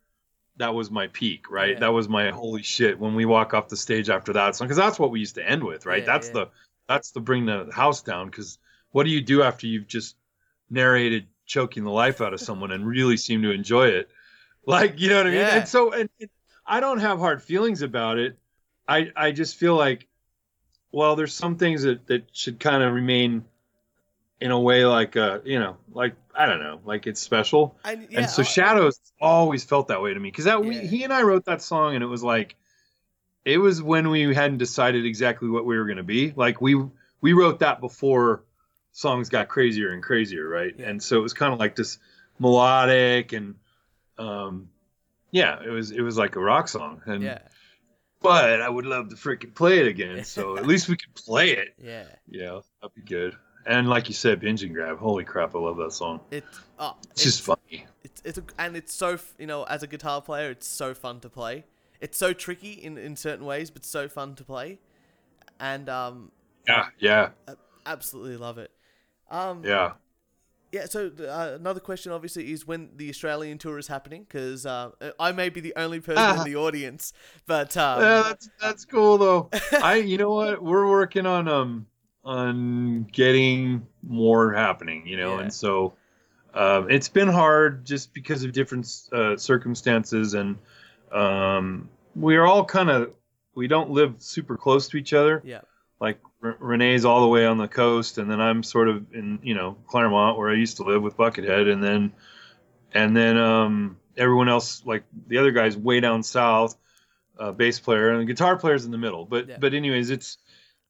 that 0.58 0.74
was 0.74 0.92
my 0.92 1.08
peak, 1.08 1.50
right? 1.50 1.74
Yeah. 1.74 1.80
That 1.80 1.94
was 1.94 2.10
my 2.10 2.32
holy 2.32 2.64
shit 2.64 3.00
when 3.00 3.16
we 3.16 3.26
walk 3.26 3.54
off 3.54 3.70
the 3.70 3.78
stage 3.78 4.10
after 4.10 4.34
that 4.34 4.56
song 4.56 4.68
because 4.68 4.78
that's 4.78 5.00
what 5.00 5.12
we 5.12 5.20
used 5.20 5.36
to 5.36 5.48
end 5.48 5.64
with, 5.64 5.86
right? 5.86 6.00
Yeah, 6.00 6.06
that's 6.06 6.28
yeah. 6.28 6.34
the 6.34 6.50
that's 6.88 7.12
the 7.12 7.20
bring 7.20 7.46
the 7.46 7.70
house 7.72 8.02
down 8.02 8.28
because 8.28 8.58
what 8.92 9.04
do 9.04 9.10
you 9.10 9.22
do 9.22 9.44
after 9.44 9.68
you've 9.68 9.88
just 9.88 10.16
narrated 10.70 11.28
choking 11.46 11.84
the 11.84 11.92
life 11.92 12.22
out 12.22 12.34
of 12.34 12.40
someone 12.40 12.72
and 12.72 12.86
really 12.86 13.18
seem 13.18 13.44
to 13.44 13.52
enjoy 13.52 13.88
it? 13.88 14.10
Like, 14.70 15.00
you 15.00 15.08
know 15.08 15.20
what 15.20 15.28
I 15.28 15.30
mean? 15.30 15.40
And 15.40 15.66
so 15.66 15.94
and, 15.94 16.10
and 16.20 16.30
I 16.66 16.82
don't 16.82 17.00
have 17.00 17.20
hard 17.20 17.42
feelings 17.42 17.84
about 17.84 18.18
it. 18.18 18.38
I 18.86 19.12
I 19.16 19.32
just 19.32 19.56
feel 19.56 19.78
like 19.78 20.10
well, 20.92 21.16
there's 21.16 21.34
some 21.34 21.56
things 21.56 21.84
that 21.84 22.06
that 22.08 22.24
should 22.34 22.60
kind 22.60 22.84
of 22.84 22.94
remain 22.94 23.46
in 24.40 24.52
a 24.52 24.60
way 24.60 24.86
like 24.86 25.16
uh, 25.18 25.40
you 25.44 25.60
know, 25.60 25.78
like 25.92 26.16
I 26.36 26.46
don't 26.46 26.60
know, 26.60 26.80
like 26.86 27.08
it's 27.08 27.20
special. 27.22 27.76
And, 27.84 28.08
yeah, 28.10 28.20
and 28.22 28.30
so 28.30 28.42
I- 28.42 28.46
shadows 28.46 29.00
always 29.20 29.64
felt 29.64 29.88
that 29.88 30.02
way 30.02 30.14
to 30.14 30.20
me 30.20 30.30
because 30.30 30.46
that 30.46 30.64
we, 30.64 30.76
Yeah. 30.76 30.82
he 30.84 31.04
and 31.04 31.12
i 31.12 31.24
wrote 31.24 31.46
that 31.46 31.62
song 31.62 31.96
and 31.96 32.04
it 32.04 32.08
was 32.08 32.24
like 32.24 32.56
it 33.46 33.58
was 33.58 33.82
when 33.82 34.10
we 34.10 34.36
hadn't 34.36 34.58
decided 34.58 35.06
exactly 35.06 35.50
what 35.50 35.66
we 35.66 35.78
were 35.78 35.86
going 35.86 35.98
to 35.98 36.04
be. 36.04 36.34
Like 36.36 36.62
we 36.62 36.76
we 37.22 37.34
wrote 37.34 37.60
that 37.60 37.80
before 37.82 38.44
songs 38.92 39.30
got 39.30 39.48
crazier 39.48 39.92
and 39.92 40.04
crazier 40.04 40.48
right? 40.48 40.74
Yeah. 40.78 40.90
and 40.90 41.02
so 41.02 41.18
it 41.18 41.22
was 41.22 41.34
kind 41.34 41.54
of 41.54 41.60
like 41.60 41.76
this 41.76 41.98
melodic 42.40 43.34
and 43.34 43.56
um 44.20 44.70
yeah 45.32 45.60
it 45.64 45.70
was 45.70 45.92
it 45.92 46.02
was 46.02 46.18
like 46.18 46.36
a 46.36 46.40
rock 46.40 46.68
song. 46.68 47.02
And 47.06 47.24
yeah, 47.24 47.40
but 48.22 48.62
i 48.62 48.70
would 48.70 48.86
love 48.86 49.10
to 49.10 49.16
freaking 49.16 49.54
play 49.56 49.80
it 49.80 49.88
again 49.88 50.24
so 50.24 50.58
at 50.58 50.66
least 50.68 50.88
we 50.90 50.98
could 50.98 51.16
play 51.16 51.52
it. 51.52 51.70
Yeah. 51.84 52.06
Yeah, 52.30 52.60
that'd 52.82 52.94
be 52.96 53.02
good 53.02 53.36
and 53.68 53.88
like 53.90 54.08
you 54.08 54.14
said 54.14 54.40
binge 54.40 54.64
and 54.64 54.74
grab 54.74 54.98
holy 54.98 55.24
crap 55.24 55.54
i 55.56 55.60
love 55.60 55.78
that 55.78 55.92
song 55.92 56.20
It, 56.32 56.44
oh, 56.80 56.96
it's 57.12 57.24
just 57.24 57.42
funny 57.42 57.86
It's 58.04 58.22
it's 58.24 58.38
a, 58.38 58.44
and 58.58 58.76
it's 58.76 58.94
so 58.94 59.20
you 59.38 59.46
know 59.48 59.64
as 59.64 59.84
a 59.84 59.88
guitar 59.88 60.22
player 60.22 60.50
it's 60.50 60.68
so 60.68 60.94
fun 60.94 61.20
to 61.22 61.30
play. 61.30 61.66
It's 62.00 62.18
so 62.18 62.32
tricky 62.32 62.74
in 62.74 62.98
in 62.98 63.16
certain 63.16 63.46
ways, 63.46 63.70
but 63.72 63.84
so 63.84 64.08
fun 64.08 64.36
to 64.36 64.44
play, 64.44 64.80
and 65.60 65.90
um, 65.90 66.32
yeah 66.68 66.86
yeah 67.00 67.30
I 67.48 67.54
absolutely 67.86 68.38
love 68.38 68.58
it. 68.58 68.72
Um, 69.30 69.64
yeah 69.66 69.94
yeah. 70.72 70.86
So 70.86 71.12
uh, 71.20 71.56
another 71.56 71.80
question 71.80 72.12
obviously 72.12 72.52
is 72.52 72.68
when 72.68 72.90
the 72.96 73.10
Australian 73.10 73.58
tour 73.58 73.78
is 73.78 73.88
happening 73.88 74.26
because 74.28 74.66
uh, 74.66 74.92
I 75.20 75.32
may 75.32 75.50
be 75.50 75.60
the 75.62 75.74
only 75.76 76.00
person 76.00 76.38
in 76.40 76.44
the 76.44 76.56
audience, 76.66 77.14
but 77.46 77.76
um, 77.78 78.02
yeah, 78.02 78.24
that's 78.24 78.50
that's 78.62 78.86
cool 78.86 79.18
though. 79.18 79.50
I 79.82 79.96
you 79.96 80.18
know 80.18 80.34
what? 80.34 80.64
We're 80.64 80.88
working 80.88 81.26
on 81.26 81.48
um 81.48 81.88
on 82.28 83.04
getting 83.12 83.88
more 84.04 84.54
happening, 84.54 85.08
you 85.08 85.16
know, 85.18 85.36
Yeah. 85.36 85.44
and 85.44 85.54
so 85.54 85.94
um, 86.54 86.90
it's 86.92 87.08
been 87.08 87.30
hard 87.30 87.86
just 87.86 88.14
because 88.14 88.44
of 88.44 88.52
different 88.52 88.86
uh, 89.14 89.38
circumstances 89.38 90.34
and 90.34 90.58
um, 91.12 91.90
we're 92.16 92.46
all 92.46 92.66
kind 92.66 92.90
of 92.90 93.14
we 93.56 93.68
don't 93.68 93.92
live 93.92 94.16
super 94.20 94.58
close 94.58 94.90
to 94.90 94.98
each 94.98 95.14
other. 95.14 95.42
yeah, 95.46 95.62
Like 96.02 96.20
R- 96.44 96.58
Renee's 96.60 97.06
all 97.06 97.22
the 97.22 97.28
way 97.28 97.46
on 97.46 97.58
the 97.58 97.68
coast, 97.68 98.18
and 98.18 98.30
then 98.30 98.42
I'm 98.42 98.62
sort 98.62 98.90
of 98.90 99.14
in 99.14 99.40
you 99.42 99.56
know 99.56 99.78
Claremont 99.88 100.38
where 100.38 100.50
I 100.50 100.56
used 100.56 100.78
to 100.78 100.84
live 100.84 101.02
with 101.02 101.16
Buckethead, 101.16 101.72
and 101.72 101.82
then 101.84 102.12
and 102.94 103.16
then 103.16 103.38
um, 103.38 103.98
everyone 104.18 104.50
else 104.50 104.84
like 104.86 105.04
the 105.28 105.38
other 105.38 105.52
guys 105.52 105.78
way 105.78 106.00
down 106.02 106.24
south, 106.24 106.76
uh, 107.40 107.52
bass 107.52 107.80
player 107.80 108.10
and 108.10 108.22
the 108.22 108.26
guitar 108.26 108.58
player's 108.58 108.84
in 108.86 108.92
the 108.92 108.98
middle. 108.98 109.26
But 109.26 109.48
Yeah. 109.48 109.58
but 109.60 109.74
anyways, 109.74 110.10
it's 110.10 110.38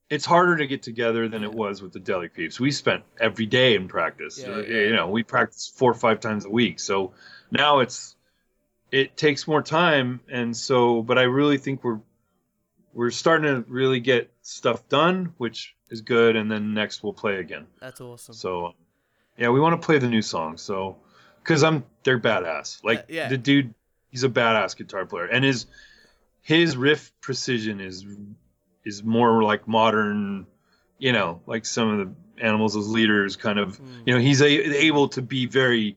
it's 0.10 0.26
harder 0.26 0.58
to 0.58 0.68
get 0.68 0.84
together 0.84 1.28
than 1.28 1.44
it 1.44 1.52
was 1.54 1.82
with 1.82 1.92
the 1.94 2.00
Deli 2.00 2.30
Creeps. 2.30 2.60
We 2.60 2.72
spent 2.72 3.04
every 3.20 3.46
day 3.46 3.76
in 3.76 3.88
practice. 3.88 4.38
Yeah, 4.40 4.58
yeah. 4.60 4.80
You 4.82 4.96
know, 4.96 5.10
we 5.10 5.24
practice 5.24 5.68
four 5.76 5.92
or 5.92 5.96
five 5.96 6.20
times 6.20 6.46
a 6.46 6.50
week. 6.50 6.80
So 6.80 7.14
now 7.52 7.80
it's 7.80 8.16
it 8.92 9.18
takes 9.18 9.48
more 9.48 9.62
time, 9.62 10.22
and 10.30 10.56
so 10.56 11.02
but 11.02 11.18
I 11.18 11.24
really 11.24 11.58
think 11.58 11.84
we're 11.84 12.00
we're 12.94 13.12
starting 13.12 13.64
to 13.64 13.70
really 13.70 14.00
get 14.00 14.32
stuff 14.42 14.88
done, 14.90 15.34
which 15.38 15.76
is 15.90 16.02
good. 16.02 16.36
And 16.36 16.50
then 16.52 16.74
next 16.74 17.04
we'll 17.04 17.14
play 17.14 17.38
again. 17.38 17.68
that's 17.82 18.00
awesome. 18.02 18.34
So 18.34 18.74
yeah, 19.38 19.50
we 19.50 19.60
want 19.60 19.80
to 19.80 19.86
play 19.86 20.00
the 20.00 20.08
new 20.08 20.22
songs. 20.22 20.62
So 20.62 20.98
because 21.44 21.64
I'm 21.64 21.84
they're 22.04 22.20
badass. 22.20 22.84
Like 22.84 23.00
Uh, 23.00 23.04
yeah. 23.10 23.28
the 23.28 23.38
dude, 23.38 23.74
he's 24.10 24.24
a 24.24 24.30
badass 24.30 24.76
guitar 24.78 25.06
player, 25.06 25.26
and 25.26 25.44
his 25.44 25.66
his 26.42 26.78
riff 26.78 27.12
precision 27.20 27.82
is 27.82 28.06
is 28.88 29.04
more 29.04 29.44
like 29.44 29.68
modern. 29.68 30.48
You 31.00 31.12
know, 31.14 31.42
like 31.46 31.66
some 31.66 31.90
of 31.90 31.98
the 32.08 32.44
animals 32.44 32.76
as 32.76 32.88
leaders, 32.90 33.36
kind 33.36 33.60
of. 33.60 33.80
Mm. 33.80 34.02
You 34.08 34.14
know, 34.16 34.20
he's 34.20 34.42
a, 34.42 34.48
able 34.84 35.10
to 35.10 35.22
be 35.22 35.46
very 35.46 35.96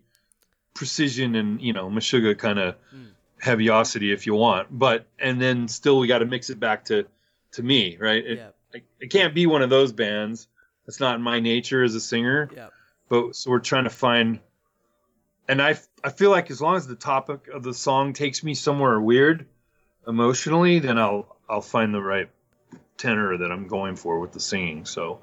precision 0.75 1.35
and 1.35 1.61
you 1.61 1.73
know 1.73 1.89
Meshuggah 1.91 2.37
kind 2.39 2.59
of 2.59 2.75
Mm. 2.95 3.09
heaviosity 3.41 4.13
if 4.13 4.27
you 4.27 4.35
want, 4.35 4.69
but 4.71 5.07
and 5.19 5.41
then 5.41 5.69
still 5.69 5.99
we 5.99 6.07
got 6.07 6.19
to 6.19 6.27
mix 6.27 6.51
it 6.51 6.61
back 6.61 6.85
to 6.87 7.07
to 7.53 7.63
me, 7.63 7.97
right? 7.99 8.25
It, 8.25 8.39
I, 8.75 8.83
it 9.01 9.11
can't 9.11 9.35
be 9.35 9.47
one 9.47 9.63
of 9.63 9.71
those 9.71 9.93
bands. 9.93 10.47
That's 10.87 11.01
not 11.01 11.17
in 11.17 11.23
my 11.23 11.41
nature 11.41 11.83
as 11.83 11.95
a 11.95 12.01
singer. 12.01 12.49
yeah, 12.55 12.69
But 13.09 13.35
so 13.37 13.51
we're 13.51 13.59
trying 13.61 13.85
to 13.85 13.91
find, 13.91 14.39
and 15.49 15.61
I 15.63 15.79
I 16.05 16.11
feel 16.11 16.31
like 16.31 16.51
as 16.51 16.61
long 16.61 16.77
as 16.77 16.87
the 16.87 16.95
topic 16.97 17.49
of 17.49 17.63
the 17.63 17.75
song 17.75 18.13
takes 18.13 18.43
me 18.45 18.55
somewhere 18.55 19.01
weird, 19.01 19.47
emotionally, 20.07 20.79
then 20.79 20.99
I'll 20.99 21.37
I'll 21.49 21.63
find 21.63 21.93
the 21.95 22.03
right 22.03 22.29
tenor 23.01 23.37
that 23.39 23.51
I'm 23.51 23.67
going 23.67 23.97
for 23.97 24.21
with 24.21 24.33
the 24.33 24.41
singing. 24.41 24.85
So, 24.85 25.21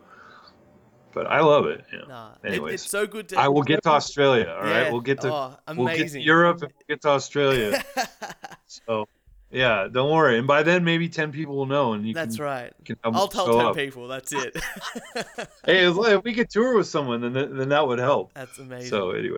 but 1.14 1.28
I 1.28 1.42
love 1.42 1.66
it. 1.68 1.86
Yeah. 1.94 2.00
nah. 2.08 2.32
Anyways, 2.44 2.82
it's 2.82 2.90
so 2.90 3.06
good 3.08 3.30
to. 3.30 3.40
I 3.40 3.48
will 3.48 3.64
get 3.64 3.84
to 3.84 3.90
Australia. 3.90 4.50
All 4.50 4.64
right, 4.64 4.84
Yeah. 4.86 4.92
we'll 4.92 5.02
get 5.02 5.22
to 5.22 5.34
oh, 5.34 5.58
amazing. 5.68 5.86
we'll 5.86 5.98
get 5.98 6.12
to. 6.12 6.20
Europe 6.22 6.62
and 6.64 6.72
we'll 6.74 6.96
get 6.96 7.02
to 7.04 7.10
Australia. 7.10 7.84
so, 8.68 9.08
yeah, 9.52 9.88
don't 9.92 10.12
worry. 10.12 10.38
And 10.38 10.48
by 10.48 10.64
then, 10.64 10.84
maybe 10.84 11.08
ten 11.08 11.32
people 11.32 11.56
will 11.56 11.66
know, 11.68 11.94
and 11.94 12.06
you 12.08 12.14
That's 12.14 12.36
can, 12.38 12.46
right. 12.46 12.74
can 12.84 12.98
I'll 13.04 13.28
tell 13.28 13.46
ten 13.58 13.66
up. 13.68 13.76
people. 13.76 14.08
That's 14.08 14.34
it. 14.34 14.58
Hey, 15.66 15.86
if 15.86 16.24
we 16.24 16.34
could 16.34 16.50
tour 16.50 16.78
with 16.78 16.88
someone, 16.88 17.22
then 17.22 17.34
that- 17.34 17.56
then 17.56 17.70
that 17.70 17.86
would 17.88 18.00
help. 18.00 18.34
That's 18.34 18.58
amazing. 18.58 18.90
So 18.90 19.12
anyway, 19.12 19.38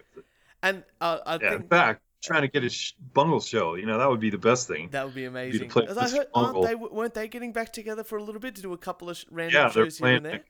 and 0.62 0.84
uh, 1.02 1.20
I 1.26 1.36
yeah. 1.36 1.54
In 1.54 1.58
think 1.60 1.70
fact, 1.70 2.02
trying 2.22 2.42
to 2.42 2.48
get 2.48 2.64
a 2.64 2.70
sh- 2.70 2.94
bungle 3.14 3.40
show, 3.40 3.76
you 3.76 3.86
know, 3.86 3.98
that 3.98 4.10
would 4.10 4.20
be 4.20 4.30
the 4.30 4.38
best 4.38 4.68
thing. 4.68 4.90
that 4.92 5.06
would 5.06 5.16
be 5.16 5.26
amazing. 5.26 5.72
As 5.88 5.98
I 5.98 6.10
heard, 6.10 6.28
aren't 6.34 6.62
they 6.68 6.76
weren't 6.76 7.14
they 7.14 7.28
getting 7.28 7.54
back 7.54 7.72
together 7.74 8.04
for 8.04 8.18
a 8.18 8.24
little 8.24 8.42
bit 8.42 8.56
to 8.56 8.62
do 8.62 8.74
a 8.74 8.78
couple 8.78 9.10
of 9.10 9.18
sh- 9.18 9.26
random 9.32 9.54
Yeah, 9.62 9.70
shows 9.72 9.98
here 9.98 10.08
and 10.08 10.22
playing. 10.22 10.24
there? 10.24 10.44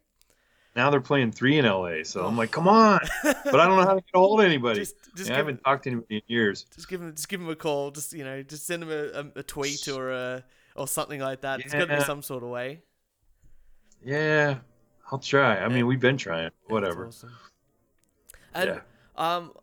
Now 0.75 0.89
they're 0.91 1.01
playing 1.01 1.31
three 1.31 1.57
in 1.57 1.65
LA, 1.65 2.03
so 2.03 2.25
I'm 2.25 2.37
like, 2.37 2.51
come 2.51 2.67
on! 2.67 2.99
But 3.23 3.59
I 3.59 3.65
don't 3.67 3.75
know 3.77 3.85
how 3.85 3.95
to 3.95 4.01
get 4.01 4.11
a 4.13 4.19
hold 4.19 4.39
of 4.39 4.45
anybody. 4.51 4.79
just 4.81 4.95
just 5.15 5.29
Yeah, 5.29 5.35
I 5.35 5.37
haven't 5.37 5.63
talked 5.63 5.83
to 5.83 5.89
anybody 5.91 6.17
in 6.17 6.21
years. 6.27 6.65
just 6.75 6.87
give 6.87 7.01
him 7.01 7.13
just 7.15 7.27
give 7.27 7.41
him 7.41 7.49
a 7.49 7.55
call. 7.55 7.91
Just 7.91 8.13
you 8.13 8.23
know, 8.23 8.41
just 8.43 8.65
send 8.67 8.83
him 8.83 8.89
a, 8.91 9.19
a, 9.19 9.39
a 9.39 9.43
tweet 9.43 9.87
or 9.87 10.11
a 10.11 10.43
or 10.75 10.87
something 10.87 11.19
like 11.19 11.41
that. 11.41 11.59
It's 11.61 11.73
got 11.73 11.87
to 11.87 11.97
be 11.97 12.03
some 12.03 12.21
sort 12.21 12.43
of 12.43 12.49
way. 12.49 12.81
Yeah, 14.05 14.59
I'll 15.11 15.19
try. 15.19 15.57
I 15.57 15.67
mean, 15.67 15.87
we've 15.87 15.99
been 15.99 16.17
trying. 16.17 16.51
Whatever. 16.67 17.07
awesome. 17.07 17.31
And 18.53 18.69
Yeah. 18.69 18.79
um, 19.17 19.53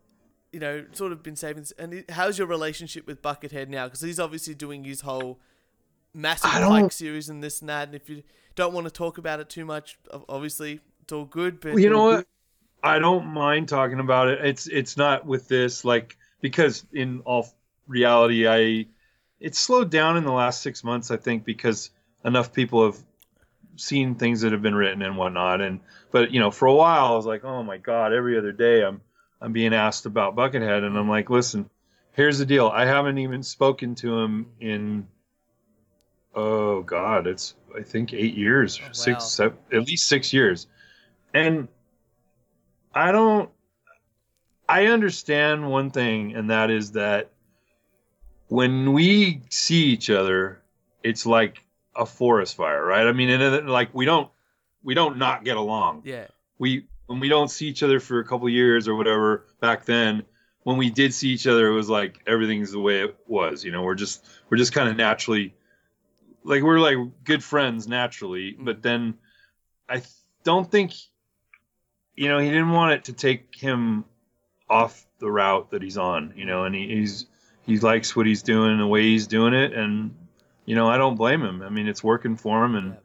you 0.57 0.61
know, 0.61 0.87
sort 0.93 1.13
of 1.13 1.23
been 1.23 1.37
saving. 1.37 1.67
And 1.79 2.03
how's 2.09 2.39
your 2.39 2.47
relationship 2.47 3.07
with 3.07 3.21
Buckethead 3.21 3.69
now? 3.69 3.85
Because 3.85 4.01
he's 4.01 4.19
obviously 4.19 4.55
doing 4.55 4.85
his 4.85 5.03
whole 5.03 5.39
massive 6.15 6.51
I 6.51 6.89
series 6.89 7.29
and 7.29 7.45
this 7.45 7.61
and 7.61 7.69
that. 7.69 7.89
And 7.89 7.95
if 7.95 8.09
you 8.09 8.23
don't 8.55 8.73
want 8.73 8.87
to 8.87 8.91
talk 8.91 9.19
about 9.19 9.39
it 9.39 9.51
too 9.51 9.67
much, 9.67 9.99
obviously 10.31 10.81
it's 11.03 11.13
all 11.13 11.27
good. 11.27 11.61
But 11.61 11.77
you 11.77 11.91
know 11.91 12.05
what? 12.05 12.27
I 12.83 12.99
don't 13.01 13.27
mind 13.27 13.69
talking 13.69 14.01
about 14.01 14.29
it. 14.29 14.47
It's 14.47 14.67
it's 14.67 14.97
not 14.97 15.27
with 15.27 15.47
this 15.47 15.85
like 15.85 16.17
because 16.41 16.87
in 16.91 17.21
all 17.27 17.47
reality, 17.87 18.49
I 18.49 18.87
it's 19.39 19.59
slowed 19.59 19.91
down 19.91 20.17
in 20.17 20.25
the 20.25 20.33
last 20.33 20.63
six 20.63 20.83
months. 20.83 21.11
I 21.11 21.19
think 21.19 21.45
because 21.45 21.91
enough 22.25 22.55
people 22.55 22.87
have 22.87 22.97
seen 23.77 24.15
things 24.15 24.41
that 24.41 24.53
have 24.53 24.63
been 24.63 24.75
written 24.75 25.03
and 25.03 25.19
whatnot. 25.19 25.61
And 25.61 25.81
but 26.13 26.31
you 26.31 26.41
know, 26.41 26.51
for 26.51 26.65
a 26.65 26.75
while, 26.75 27.13
I 27.13 27.15
was 27.15 27.27
like, 27.27 27.45
oh 27.45 27.63
my 27.63 27.77
god, 27.77 28.15
every 28.15 28.39
other 28.39 28.53
day 28.53 28.83
I'm 28.83 29.03
I'm 29.41 29.53
being 29.53 29.74
asked 29.74 30.07
about 30.07 30.34
Buckethead, 30.34 30.84
and 30.84 30.97
I'm 30.97 31.09
like, 31.09 31.28
listen, 31.30 31.68
here's 32.12 32.39
the 32.39 32.47
deal. 32.47 32.68
I 32.68 32.87
haven't 32.87 33.18
even 33.18 33.43
spoken 33.43 33.95
to 33.97 34.18
him 34.20 34.47
in 34.61 35.07
oh 36.34 36.82
god, 36.82 37.26
it's 37.26 37.55
I 37.76 37.82
think 37.82 38.12
eight 38.12 38.34
years, 38.37 38.78
Oh, 38.82 38.87
wow. 38.87 38.93
six, 38.93 39.24
seven, 39.24 39.59
at 39.72 39.87
least 39.87 40.09
six 40.09 40.32
years, 40.32 40.66
and 41.34 41.68
I 42.95 43.12
don't. 43.12 43.51
I 44.68 44.87
understand 44.87 45.70
one 45.70 45.91
thing, 45.91 46.34
and 46.34 46.51
that 46.51 46.70
is 46.70 46.93
that 46.93 47.30
when 48.49 48.93
we 48.93 49.43
see 49.51 49.84
each 49.87 50.11
other, 50.11 50.61
it's 51.03 51.24
like 51.26 51.62
a 51.95 52.07
forest 52.07 52.57
fire, 52.57 52.84
right? 52.84 53.07
I 53.07 53.12
mean, 53.12 53.28
and 53.30 53.68
like 53.68 53.95
we 53.95 54.05
don't 54.07 54.30
we 54.82 54.95
don't 54.95 55.18
not 55.18 55.45
get 55.45 55.57
along. 55.57 56.03
yeah, 56.05 56.26
We 56.59 56.87
when 57.07 57.21
we 57.21 57.29
don't 57.29 57.51
see 57.51 57.67
each 57.69 57.83
other 57.83 58.01
for 58.01 58.19
a 58.21 58.25
couple 58.25 58.49
years 58.49 58.89
or 58.89 58.95
whatever 58.95 59.47
back 59.61 59.85
then, 59.85 60.25
when 60.65 60.77
we 60.77 60.91
did 60.91 61.15
see 61.15 61.29
each 61.29 61.47
other, 61.47 61.69
it 61.69 61.75
was 61.75 61.89
like 61.89 62.21
everything's 62.27 62.73
the 62.73 62.81
way 62.81 63.01
it 63.03 63.17
was. 63.29 63.65
You 63.65 63.71
know, 63.71 63.83
we're 63.83 63.95
just 63.95 64.27
we're 64.51 64.57
just 64.57 64.73
kind 64.73 64.89
of 64.89 64.97
naturally 64.97 65.55
like 66.43 66.63
we're 66.63 66.81
like 66.81 66.97
good 67.25 67.45
friends 67.45 67.87
naturally. 67.87 68.55
Mm. 68.55 68.65
But 68.65 68.83
then 68.83 69.15
I 69.89 70.03
don't 70.45 70.71
think 70.71 70.93
you 72.15 72.29
know 72.29 72.39
he 72.39 72.49
didn't 72.49 72.71
want 72.71 72.93
it 72.93 73.05
to 73.05 73.13
take 73.13 73.55
him 73.55 74.05
off 74.69 75.07
the 75.19 75.31
route 75.31 75.71
that 75.71 75.83
he's 75.83 75.99
on. 75.99 76.33
You 76.37 76.47
know, 76.47 76.65
and 76.65 76.75
he, 76.75 76.89
he's 76.89 77.27
he 77.65 77.79
likes 77.79 78.17
what 78.17 78.27
he's 78.27 78.43
doing 78.43 78.73
and 78.73 78.81
the 78.81 78.87
way 78.87 79.03
he's 79.03 79.27
doing 79.27 79.55
it, 79.55 79.73
and 79.73 80.15
you 80.65 80.75
know 80.75 80.89
I 80.89 80.97
don't 80.99 81.17
blame 81.17 81.43
him. 81.43 81.63
I 81.63 81.69
mean, 81.69 81.89
it's 81.89 82.03
working 82.03 82.37
for 82.37 82.65
him, 82.65 82.75
and 82.75 82.97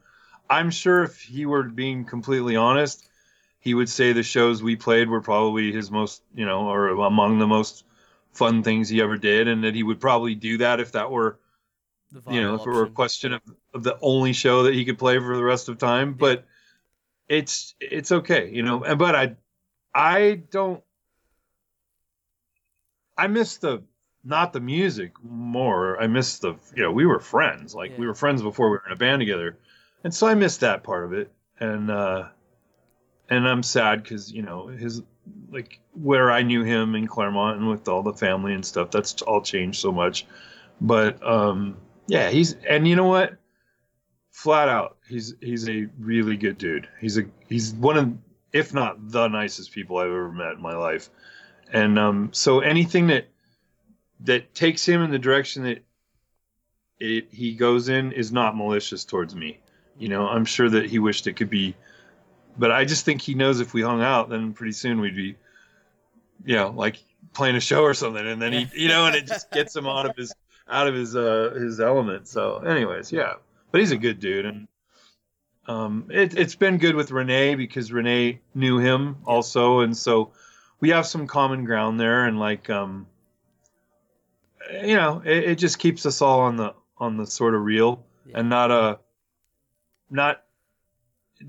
I'm 0.50 0.72
sure 0.72 1.04
if 1.04 1.22
he 1.22 1.46
were 1.46 1.64
being 1.64 2.06
completely 2.06 2.56
honest, 2.56 3.08
he 3.62 3.76
would 3.76 3.90
say 3.90 4.12
the 4.12 4.24
shows 4.24 4.62
we 4.62 4.76
played 4.76 5.08
were 5.08 5.22
probably 5.22 5.72
his 5.72 5.92
most, 5.92 6.24
you 6.34 6.46
know, 6.46 6.68
or 6.68 6.90
among 6.90 7.38
the 7.40 7.48
most 7.48 7.86
fun 8.34 8.64
things 8.64 8.90
he 8.90 9.02
ever 9.02 9.18
did, 9.18 9.48
and 9.48 9.64
that 9.64 9.76
he 9.76 9.84
would 9.84 10.00
probably 10.00 10.36
do 10.36 10.58
that 10.58 10.80
if 10.80 10.92
that 10.94 11.12
were, 11.12 11.40
The 12.12 12.22
you 12.34 12.42
know, 12.42 12.56
if 12.56 12.62
it 12.62 12.66
were 12.66 12.84
a 12.84 12.90
question 12.90 13.34
of, 13.34 13.42
of 13.74 13.84
the 13.84 13.98
only 14.02 14.34
show 14.34 14.64
that 14.64 14.74
he 14.74 14.84
could 14.84 14.98
play 14.98 15.20
for 15.20 15.38
the 15.38 15.44
rest 15.44 15.70
of 15.70 15.78
time. 15.78 16.16
But 16.16 16.46
it's 17.30 17.76
it's 17.80 18.12
okay, 18.12 18.50
you 18.52 18.64
know. 18.64 18.84
And 18.84 18.98
but 18.98 19.16
I 19.16 19.36
I 19.94 20.42
don't 20.50 20.84
I 23.16 23.28
miss 23.28 23.58
the 23.58 23.84
not 24.24 24.54
the 24.54 24.60
music 24.60 25.14
more. 25.24 26.02
I 26.02 26.08
miss 26.08 26.40
the 26.40 26.56
you 26.76 26.82
know 26.82 26.92
we 26.92 27.06
were 27.06 27.20
friends 27.20 27.76
like 27.76 27.96
we 27.96 28.08
were 28.08 28.16
friends 28.16 28.42
before 28.42 28.72
we 28.72 28.78
were 28.78 28.84
in 28.88 28.92
a 28.92 28.96
band 28.96 29.20
together, 29.20 29.60
and 30.04 30.12
so 30.12 30.26
I 30.26 30.34
miss 30.34 30.58
that 30.58 30.84
part 30.84 31.06
of 31.06 31.14
it. 31.14 31.32
And 31.60 31.92
uh, 31.92 32.30
and 33.32 33.48
I'm 33.48 33.64
sad 33.64 34.04
because 34.04 34.32
you 34.32 34.44
know 34.44 34.68
his 34.68 35.02
like 35.50 35.80
where 35.94 36.30
I 36.30 36.44
knew 36.44 36.64
him 36.64 36.94
in 36.96 37.08
Claremont 37.08 37.58
and 37.58 37.70
with 37.70 37.88
all 37.88 38.04
the 38.04 38.14
family 38.14 38.54
and 38.54 38.64
stuff. 38.64 38.92
That's 38.92 39.22
all 39.24 39.42
changed 39.42 39.80
so 39.80 39.92
much. 39.92 40.28
But 40.80 41.26
um, 41.26 41.78
yeah, 42.08 42.30
he's 42.30 42.54
and 42.68 42.88
you 42.88 42.96
know 42.96 43.08
what? 43.08 43.38
Flat 44.32 44.70
out, 44.70 44.98
he's 45.08 45.34
he's 45.42 45.68
a 45.70 45.88
really 45.98 46.36
good 46.36 46.58
dude. 46.58 46.88
He's 47.00 47.18
a 47.18 47.24
he's 47.48 47.74
one 47.74 47.98
of 47.98 48.14
if 48.54 48.74
not 48.74 49.10
the 49.10 49.30
nicest 49.30 49.72
people 49.72 49.98
I've 49.98 50.08
ever 50.08 50.32
met 50.32 50.54
in 50.54 50.62
my 50.62 50.76
life. 50.76 51.10
And 51.72 51.98
um, 51.98 52.30
so 52.34 52.60
anything 52.60 53.08
that 53.08 53.28
that 54.22 54.54
takes 54.54 54.86
him 54.86 55.02
in 55.02 55.10
the 55.10 55.20
direction 55.20 55.64
that 55.64 55.84
it 57.00 57.28
he 57.32 57.56
goes 57.56 57.88
in 57.88 58.12
is 58.12 58.32
not 58.32 58.58
malicious 58.58 59.06
towards 59.06 59.36
me. 59.36 59.60
You 59.98 60.10
know, 60.10 60.28
I'm 60.28 60.46
sure 60.46 60.70
that 60.70 60.90
he 60.90 61.00
wished 61.00 61.28
it 61.28 61.34
could 61.34 61.50
be, 61.50 61.76
but 62.58 62.72
I 62.72 62.86
just 62.86 63.06
think 63.06 63.22
he 63.22 63.34
knows 63.34 63.60
if 63.60 63.74
we 63.74 63.82
hung 63.82 64.02
out, 64.02 64.30
then 64.30 64.54
pretty 64.54 64.74
soon 64.74 65.00
we'd 65.02 65.16
be, 65.16 65.36
you 66.46 66.56
know, 66.56 66.70
like 66.70 66.98
playing 67.34 67.56
a 67.56 67.60
show 67.62 67.84
or 67.84 67.94
something, 67.94 68.26
and 68.26 68.42
then 68.42 68.54
he, 68.54 68.68
you 68.74 68.88
know, 68.88 69.06
and 69.06 69.16
it 69.16 69.28
just 69.28 69.52
gets 69.52 69.76
him 69.76 69.88
out 69.88 70.06
of 70.06 70.16
his 70.16 70.34
out 70.70 70.88
of 70.88 70.94
his 70.96 71.16
uh 71.16 71.54
his 71.56 71.80
element. 71.80 72.28
So, 72.28 72.58
anyways, 72.60 73.12
yeah, 73.12 73.34
but 73.72 73.80
he's 73.80 73.92
a 73.92 73.98
good 73.98 74.20
dude, 74.20 74.46
and 74.46 74.68
um, 75.68 76.08
it, 76.10 76.38
it's 76.38 76.56
been 76.56 76.78
good 76.78 76.96
with 76.96 77.12
Renee 77.12 77.56
because 77.56 77.92
Renee 77.92 78.42
knew 78.56 78.80
him 78.80 79.18
also, 79.26 79.80
and 79.82 79.96
so 79.96 80.32
we 80.80 80.90
have 80.90 81.06
some 81.06 81.28
common 81.28 81.66
ground 81.66 82.00
there, 82.00 82.26
and 82.26 82.40
like 82.40 82.70
um, 82.70 83.08
you 84.84 84.96
know, 84.96 85.22
it, 85.26 85.44
it 85.52 85.56
just 85.56 85.80
keeps 85.80 86.06
us 86.06 86.22
all 86.22 86.42
on 86.42 86.58
the 86.58 86.74
on 86.98 87.18
the 87.18 87.26
sort 87.26 87.56
of 87.56 87.62
real 87.64 88.04
Yeah. 88.26 88.40
and 88.40 88.50
not 88.50 88.72
a 88.72 89.00
not 90.10 90.44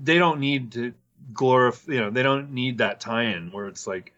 they 0.01 0.17
don't 0.17 0.39
need 0.39 0.71
to 0.73 0.93
glorify 1.33 1.93
you 1.93 1.99
know 1.99 2.09
they 2.09 2.23
don't 2.23 2.51
need 2.51 2.77
that 2.79 2.99
tie-in 2.99 3.51
where 3.51 3.67
it's 3.67 3.87
like 3.87 4.13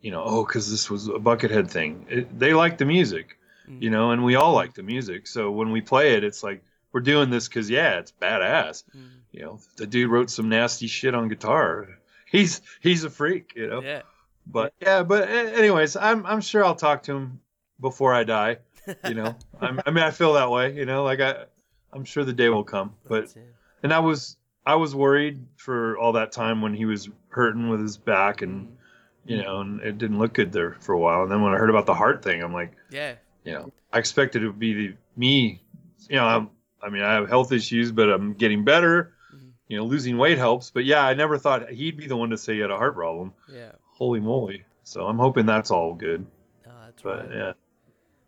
you 0.00 0.10
know 0.10 0.22
oh 0.24 0.44
because 0.44 0.70
this 0.70 0.90
was 0.90 1.08
a 1.08 1.12
buckethead 1.12 1.70
thing. 1.70 2.06
It, 2.08 2.38
they 2.38 2.54
like 2.54 2.78
the 2.78 2.84
music 2.86 3.36
Mm. 3.68 3.82
you 3.82 3.90
know 3.90 4.10
and 4.10 4.24
we 4.24 4.34
all 4.36 4.54
like 4.54 4.74
the 4.74 4.82
music. 4.82 5.26
So 5.26 5.50
when 5.50 5.70
we 5.70 5.80
play 5.80 6.14
it 6.14 6.24
it's 6.24 6.42
like 6.42 6.62
we're 6.92 7.02
doing 7.02 7.30
this 7.30 7.46
because 7.46 7.68
yeah 7.70 7.98
it's 7.98 8.12
badass. 8.20 8.82
Mm. 8.96 9.08
you 9.32 9.42
know 9.42 9.60
the 9.76 9.86
dude 9.86 10.10
wrote 10.10 10.30
some 10.30 10.48
nasty 10.48 10.86
shit 10.86 11.14
on 11.14 11.28
guitar. 11.28 11.88
He's 12.30 12.60
he's 12.80 13.04
a 13.04 13.10
freak 13.10 13.52
you 13.56 13.66
know? 13.68 13.82
Yeah. 13.82 14.02
but 14.46 14.72
yeah 14.80 15.02
but 15.02 15.28
anyways 15.28 15.96
i'm 15.96 16.24
i'm 16.26 16.40
sure 16.40 16.64
i'll 16.64 16.76
talk 16.76 17.02
to 17.04 17.12
him 17.16 17.40
before 17.80 18.14
i 18.14 18.22
die 18.24 18.58
you 19.04 19.14
know? 19.14 19.34
I'm, 19.60 19.80
i 19.84 19.90
mean 19.90 20.04
i 20.04 20.10
feel 20.12 20.32
that 20.34 20.48
way 20.50 20.72
you 20.74 20.86
know? 20.86 21.02
Like 21.04 21.20
i 21.20 21.44
i'm 21.92 22.04
sure 22.04 22.24
the 22.24 22.32
day 22.32 22.48
will 22.48 22.62
come 22.64 22.94
but 23.08 23.34
and 23.82 23.92
i 23.92 23.98
was 23.98 24.36
i 24.66 24.74
was 24.74 24.94
worried 24.94 25.44
for 25.56 25.96
all 25.98 26.12
that 26.12 26.32
time 26.32 26.60
when 26.62 26.74
he 26.74 26.84
was 26.84 27.08
hurting 27.28 27.68
with 27.68 27.80
his 27.80 27.96
back 27.96 28.42
and 28.42 28.76
you 29.24 29.36
know 29.42 29.60
and 29.60 29.80
it 29.80 29.98
didn't 29.98 30.18
look 30.18 30.32
good 30.32 30.52
there 30.52 30.76
for 30.80 30.92
a 30.92 30.98
while 30.98 31.22
and 31.22 31.30
then 31.30 31.42
when 31.42 31.52
i 31.52 31.56
heard 31.56 31.70
about 31.70 31.86
the 31.86 31.94
heart 31.94 32.22
thing 32.22 32.42
i'm 32.42 32.52
like 32.52 32.72
Yeah. 32.90 33.14
you 33.44 33.52
know 33.52 33.72
i 33.92 33.98
expected 33.98 34.42
it 34.42 34.46
would 34.46 34.58
be 34.58 34.74
the 34.74 34.94
me 35.16 35.62
you 36.08 36.16
know 36.16 36.24
i'm 36.26 36.50
i 36.82 36.88
mean 36.88 37.02
i 37.02 37.12
have 37.14 37.28
health 37.28 37.52
issues 37.52 37.92
but 37.92 38.08
i'm 38.08 38.32
getting 38.34 38.64
better 38.64 39.14
Mhm. 39.34 39.52
you 39.68 39.76
know 39.76 39.84
losing 39.84 40.16
weight 40.18 40.38
helps 40.38 40.70
but 40.70 40.84
yeah 40.84 41.04
i 41.04 41.14
never 41.14 41.38
thought 41.38 41.70
he'd 41.70 41.96
be 41.96 42.06
the 42.06 42.16
one 42.16 42.30
to 42.30 42.38
say 42.38 42.54
he 42.54 42.60
had 42.60 42.70
a 42.70 42.76
heart 42.76 42.94
problem 42.94 43.32
Yeah. 43.52 43.72
holy 43.92 44.20
moly 44.20 44.64
so 44.82 45.06
i'm 45.06 45.18
hoping 45.18 45.46
that's 45.46 45.70
all 45.70 45.94
good 45.94 46.26
No, 46.66 46.72
that's 46.86 47.02
but 47.02 47.28
right. 47.28 47.36
yeah 47.36 47.52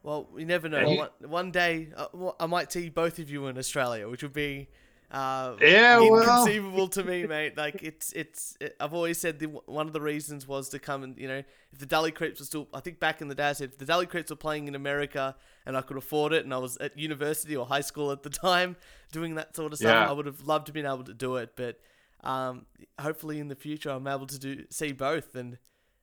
Well, 0.05 0.26
we 0.33 0.45
never 0.45 0.68
know. 0.68 0.85
He- 0.85 0.97
one, 0.99 1.11
one 1.20 1.51
day, 1.53 1.91
uh, 1.97 2.09
well, 2.12 2.35
I 2.41 2.47
might 2.47 2.72
see 2.72 2.89
both 2.89 3.20
of 3.20 3.30
you 3.30 3.47
in 3.47 3.57
Australia, 3.57 4.09
which 4.09 4.24
would 4.24 4.33
be 4.33 4.68
uh, 5.13 5.57
Yeah, 5.61 5.99
well- 5.99 6.21
inconceivable 6.21 6.89
to 6.89 7.05
me, 7.05 7.27
mate. 7.27 7.57
Like 7.57 7.83
it's 7.83 8.13
it's. 8.15 8.57
It, 8.61 8.75
I've 8.81 8.95
always 8.95 9.19
said 9.19 9.39
the, 9.39 9.47
one 9.47 9.87
of 9.87 9.93
the 9.93 10.01
reasons 10.01 10.49
was 10.49 10.69
to 10.71 10.79
come 10.79 11.03
and 11.05 11.17
you 11.19 11.29
know 11.29 11.43
if 11.73 11.79
the 11.79 11.87
Deli 11.87 12.11
Creeps 12.11 12.41
were 12.41 12.47
still. 12.47 12.67
I 12.73 12.81
think 12.81 12.99
back 12.99 13.21
in 13.21 13.29
the 13.29 13.35
day, 13.35 13.51
I 13.51 13.53
said 13.53 13.71
if 13.71 13.79
the 13.79 13.85
Deli 13.85 14.07
Creeps 14.07 14.31
were 14.31 14.37
playing 14.37 14.69
in 14.69 14.75
America 14.75 15.37
and 15.67 15.77
I 15.77 15.83
could 15.83 15.97
afford 15.99 16.33
it, 16.33 16.45
and 16.45 16.53
I 16.55 16.59
was 16.59 16.77
at 16.79 16.99
university 16.99 17.55
or 17.55 17.67
high 17.67 17.83
school 17.83 18.11
at 18.11 18.23
the 18.23 18.31
time 18.31 18.77
doing 19.13 19.35
that 19.37 19.55
sort 19.55 19.73
of 19.73 19.79
stuff, 19.79 19.91
Yeah. 19.93 20.09
I 20.09 20.13
would 20.13 20.27
have 20.27 20.47
loved 20.47 20.67
to 20.67 20.73
been 20.73 20.87
able 20.87 21.05
to 21.05 21.15
do 21.15 21.37
it. 21.37 21.51
But 21.57 21.79
um, 22.25 22.67
hopefully 23.01 23.39
in 23.39 23.49
the 23.49 23.55
future, 23.57 23.91
I'm 23.91 24.07
able 24.07 24.27
to 24.27 24.39
do 24.39 24.65
see 24.71 24.93
both 24.93 25.35
and 25.37 25.59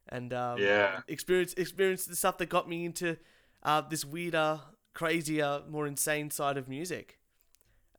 and 0.08 0.34
um, 0.34 0.60
Yeah. 0.60 1.02
experience 1.08 1.54
experience 1.54 2.06
the 2.06 2.16
stuff 2.16 2.38
that 2.38 2.50
got 2.50 2.70
me 2.70 2.86
into 2.86 3.18
uh, 3.64 3.82
this 3.82 4.06
weirder, 4.06 4.62
crazier, 4.94 5.62
more 5.70 5.86
insane 5.88 6.30
side 6.32 6.58
of 6.58 6.68
music. 6.68 7.19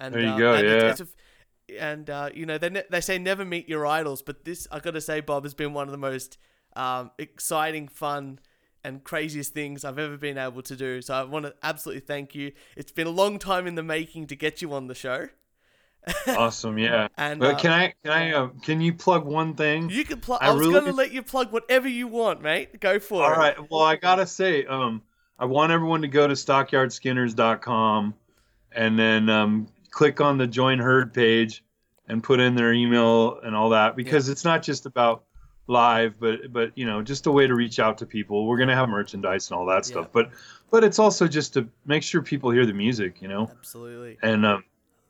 And 0.00 0.14
There 0.14 0.22
you 0.22 0.28
uh, 0.30 0.38
go, 0.38 0.54
and 0.54 0.66
yeah. 0.66 0.90
it's 0.90 1.00
a 1.00 1.04
f- 1.04 1.76
and 1.78 2.08
uh, 2.10 2.30
you 2.34 2.46
know 2.46 2.58
they 2.58 2.70
ne- 2.70 2.82
they 2.90 3.00
say 3.00 3.18
never 3.18 3.44
meet 3.44 3.68
your 3.68 3.86
idols, 3.86 4.22
but 4.22 4.44
this 4.44 4.66
I 4.72 4.80
got 4.80 4.94
to 4.94 5.00
say, 5.00 5.20
Bob 5.20 5.44
has 5.44 5.54
been 5.54 5.72
one 5.74 5.86
of 5.86 5.92
the 5.92 5.98
most 5.98 6.38
um, 6.74 7.10
exciting, 7.18 7.86
fun, 7.86 8.38
and 8.82 9.04
craziest 9.04 9.52
things 9.52 9.84
I've 9.84 9.98
ever 9.98 10.16
been 10.16 10.38
able 10.38 10.62
to 10.62 10.74
do. 10.74 11.02
So 11.02 11.14
I 11.14 11.22
want 11.24 11.44
to 11.44 11.54
absolutely 11.62 12.00
thank 12.00 12.34
you. 12.34 12.52
It's 12.76 12.90
been 12.92 13.06
a 13.06 13.10
long 13.10 13.38
time 13.38 13.66
in 13.66 13.74
the 13.74 13.82
making 13.82 14.26
to 14.28 14.36
get 14.36 14.62
you 14.62 14.72
on 14.72 14.86
the 14.88 14.94
show. 14.94 15.28
awesome 16.28 16.78
yeah 16.78 17.08
And 17.18 17.38
but 17.40 17.56
uh, 17.56 17.58
can 17.58 17.70
i 17.72 17.94
can 18.02 18.10
i 18.12 18.32
uh, 18.32 18.48
can 18.62 18.80
you 18.80 18.94
plug 18.94 19.26
one 19.26 19.52
thing 19.54 19.90
you 19.90 20.02
can 20.06 20.18
plug. 20.18 20.38
I 20.40 20.46
I 20.48 20.52
was 20.52 20.66
really- 20.66 20.80
gonna 20.80 20.92
let 20.92 21.12
you 21.12 21.22
plug 21.22 21.52
whatever 21.52 21.88
you 21.88 22.08
want, 22.08 22.40
mate. 22.40 22.80
Go 22.80 22.98
for 22.98 23.22
All 23.22 23.32
it. 23.34 23.36
right. 23.36 23.70
Well, 23.70 23.82
I 23.82 23.96
gotta 23.96 24.24
say, 24.26 24.64
um, 24.64 25.02
I 25.38 25.44
want 25.44 25.72
everyone 25.72 26.00
to 26.00 26.08
go 26.08 26.26
to 26.26 26.32
stockyardskinners.com 26.34 28.14
and 28.72 28.98
then 28.98 29.28
um, 29.28 29.66
click 29.90 30.20
on 30.20 30.38
the 30.38 30.46
join 30.46 30.78
herd 30.78 31.12
page 31.12 31.64
and 32.08 32.22
put 32.22 32.40
in 32.40 32.54
their 32.54 32.72
email 32.72 33.38
and 33.40 33.54
all 33.54 33.70
that 33.70 33.96
because 33.96 34.28
it's 34.28 34.44
not 34.44 34.62
just 34.62 34.86
about 34.86 35.24
live, 35.66 36.14
but 36.18 36.52
but 36.52 36.72
you 36.76 36.84
know, 36.86 37.02
just 37.02 37.26
a 37.26 37.32
way 37.32 37.46
to 37.46 37.54
reach 37.54 37.78
out 37.78 37.98
to 37.98 38.06
people. 38.06 38.46
We're 38.46 38.58
gonna 38.58 38.74
have 38.74 38.88
merchandise 38.88 39.50
and 39.50 39.58
all 39.58 39.66
that 39.66 39.84
stuff, 39.84 40.08
but 40.12 40.30
but 40.70 40.84
it's 40.84 40.98
also 40.98 41.28
just 41.28 41.54
to 41.54 41.68
make 41.86 42.02
sure 42.02 42.22
people 42.22 42.50
hear 42.50 42.66
the 42.66 42.72
music, 42.72 43.22
you 43.22 43.28
know. 43.28 43.48
Absolutely. 43.50 44.18
And 44.22 44.44
um, 44.44 44.64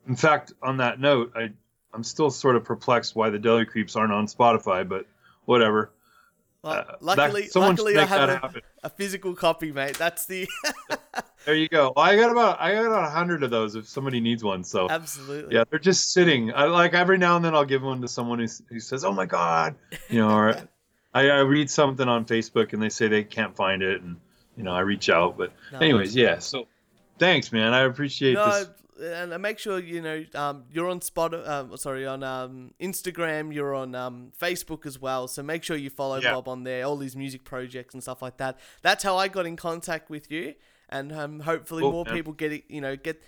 in 0.08 0.16
fact, 0.16 0.52
on 0.62 0.78
that 0.78 1.00
note, 1.00 1.32
I 1.34 1.52
I'm 1.92 2.04
still 2.04 2.30
sort 2.30 2.56
of 2.56 2.64
perplexed 2.64 3.16
why 3.16 3.30
the 3.30 3.38
Deli 3.38 3.64
Creeps 3.64 3.96
aren't 3.96 4.12
on 4.12 4.26
Spotify, 4.26 4.88
but 4.88 5.06
whatever. 5.46 5.90
Well, 6.62 6.74
Uh, 6.74 6.96
luckily, 7.00 7.44
should 7.46 7.56
luckily 7.56 7.96
I 7.96 8.04
have 8.04 8.28
that 8.42 8.56
a, 8.56 8.62
a 8.84 8.90
physical 8.90 9.34
copy, 9.34 9.72
mate. 9.72 9.96
That's 9.96 10.26
the 10.26 10.46
There 11.46 11.54
you 11.54 11.68
go. 11.68 11.92
Well, 11.96 12.04
I 12.04 12.16
got 12.16 12.30
about 12.30 12.60
I 12.60 12.72
got 12.74 12.84
about 12.86 13.04
a 13.04 13.10
hundred 13.10 13.42
of 13.42 13.50
those 13.50 13.74
if 13.74 13.88
somebody 13.88 14.20
needs 14.20 14.44
one. 14.44 14.62
So 14.62 14.88
absolutely. 14.90 15.54
yeah, 15.54 15.64
they're 15.70 15.78
just 15.78 16.12
sitting. 16.12 16.52
I 16.54 16.64
like 16.64 16.92
every 16.94 17.18
now 17.18 17.36
and 17.36 17.44
then 17.44 17.54
I'll 17.54 17.64
give 17.64 17.82
one 17.82 18.00
to 18.02 18.08
someone 18.08 18.38
who, 18.38 18.46
who 18.68 18.78
says, 18.80 19.04
"Oh 19.04 19.12
my 19.12 19.26
god," 19.26 19.74
you 20.08 20.18
know, 20.18 20.30
or 20.30 20.54
I, 21.14 21.28
I 21.30 21.38
read 21.40 21.70
something 21.70 22.08
on 22.08 22.24
Facebook 22.24 22.72
and 22.72 22.82
they 22.82 22.88
say 22.90 23.08
they 23.08 23.24
can't 23.24 23.56
find 23.56 23.82
it, 23.82 24.02
and 24.02 24.16
you 24.56 24.62
know 24.62 24.72
I 24.72 24.80
reach 24.80 25.08
out. 25.08 25.38
But 25.38 25.52
No, 25.72 25.78
anyways, 25.78 26.14
yeah. 26.14 26.38
So 26.38 26.66
thanks, 27.18 27.52
man. 27.52 27.72
I 27.72 27.80
appreciate 27.80 28.34
No, 28.34 28.46
this. 28.46 28.68
and 29.00 29.32
uh, 29.32 29.38
make 29.38 29.58
sure 29.58 29.78
you 29.78 30.02
know 30.02 30.24
um, 30.34 30.64
you're 30.70 30.88
on 30.90 31.00
Spot. 31.00 31.34
Um, 31.48 31.76
sorry, 31.78 32.06
on 32.06 32.22
um, 32.22 32.74
Instagram. 32.80 33.52
You're 33.52 33.74
on 33.74 33.94
um, 33.94 34.32
Facebook 34.38 34.84
as 34.84 35.00
well. 35.00 35.26
So 35.26 35.42
make 35.42 35.64
sure 35.64 35.76
you 35.76 35.88
follow 35.90 36.20
Yeah. 36.20 36.34
Bob 36.34 36.48
on 36.48 36.64
there. 36.64 36.84
All 36.84 36.98
these 36.98 37.16
music 37.16 37.44
projects 37.44 37.94
and 37.94 38.02
stuff 38.02 38.20
like 38.20 38.36
that. 38.36 38.58
That's 38.82 39.02
how 39.02 39.16
I 39.16 39.28
got 39.28 39.46
in 39.46 39.56
contact 39.56 40.10
with 40.10 40.30
you, 40.30 40.54
and 40.90 41.12
um, 41.12 41.40
hopefully 41.40 41.82
more 41.82 42.04
man. 42.04 42.14
people 42.14 42.32
get 42.34 42.52
it. 42.52 42.64
You 42.68 42.80
know, 42.80 42.96
get. 42.96 43.22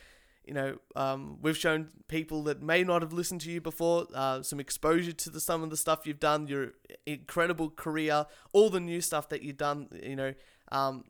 You 0.45 0.55
know, 0.55 0.79
um, 0.97 1.39
we've 1.41 1.57
shown 1.57 1.91
people 2.09 2.43
that 2.43 2.61
may 2.61 2.83
not 2.83 3.03
have 3.03 3.13
listened 3.13 3.43
to 3.43 3.51
you 3.53 3.61
before 3.61 4.09
uh, 4.13 4.43
some 4.43 4.59
exposure 4.59 5.13
to 5.13 5.31
the 5.31 5.39
some 5.41 5.63
of 5.63 5.71
the 5.71 5.77
stuff 5.77 6.05
you've 6.05 6.19
done, 6.19 6.49
your 6.49 6.73
incredible 7.07 7.71
career, 7.71 8.27
all 8.53 8.69
the 8.69 8.81
new 8.81 9.01
stuff 9.01 9.29
that 9.29 9.43
you've 9.43 9.57
done. 9.57 9.87
You 10.03 10.17
know, 10.17 10.35
um, 10.73 11.05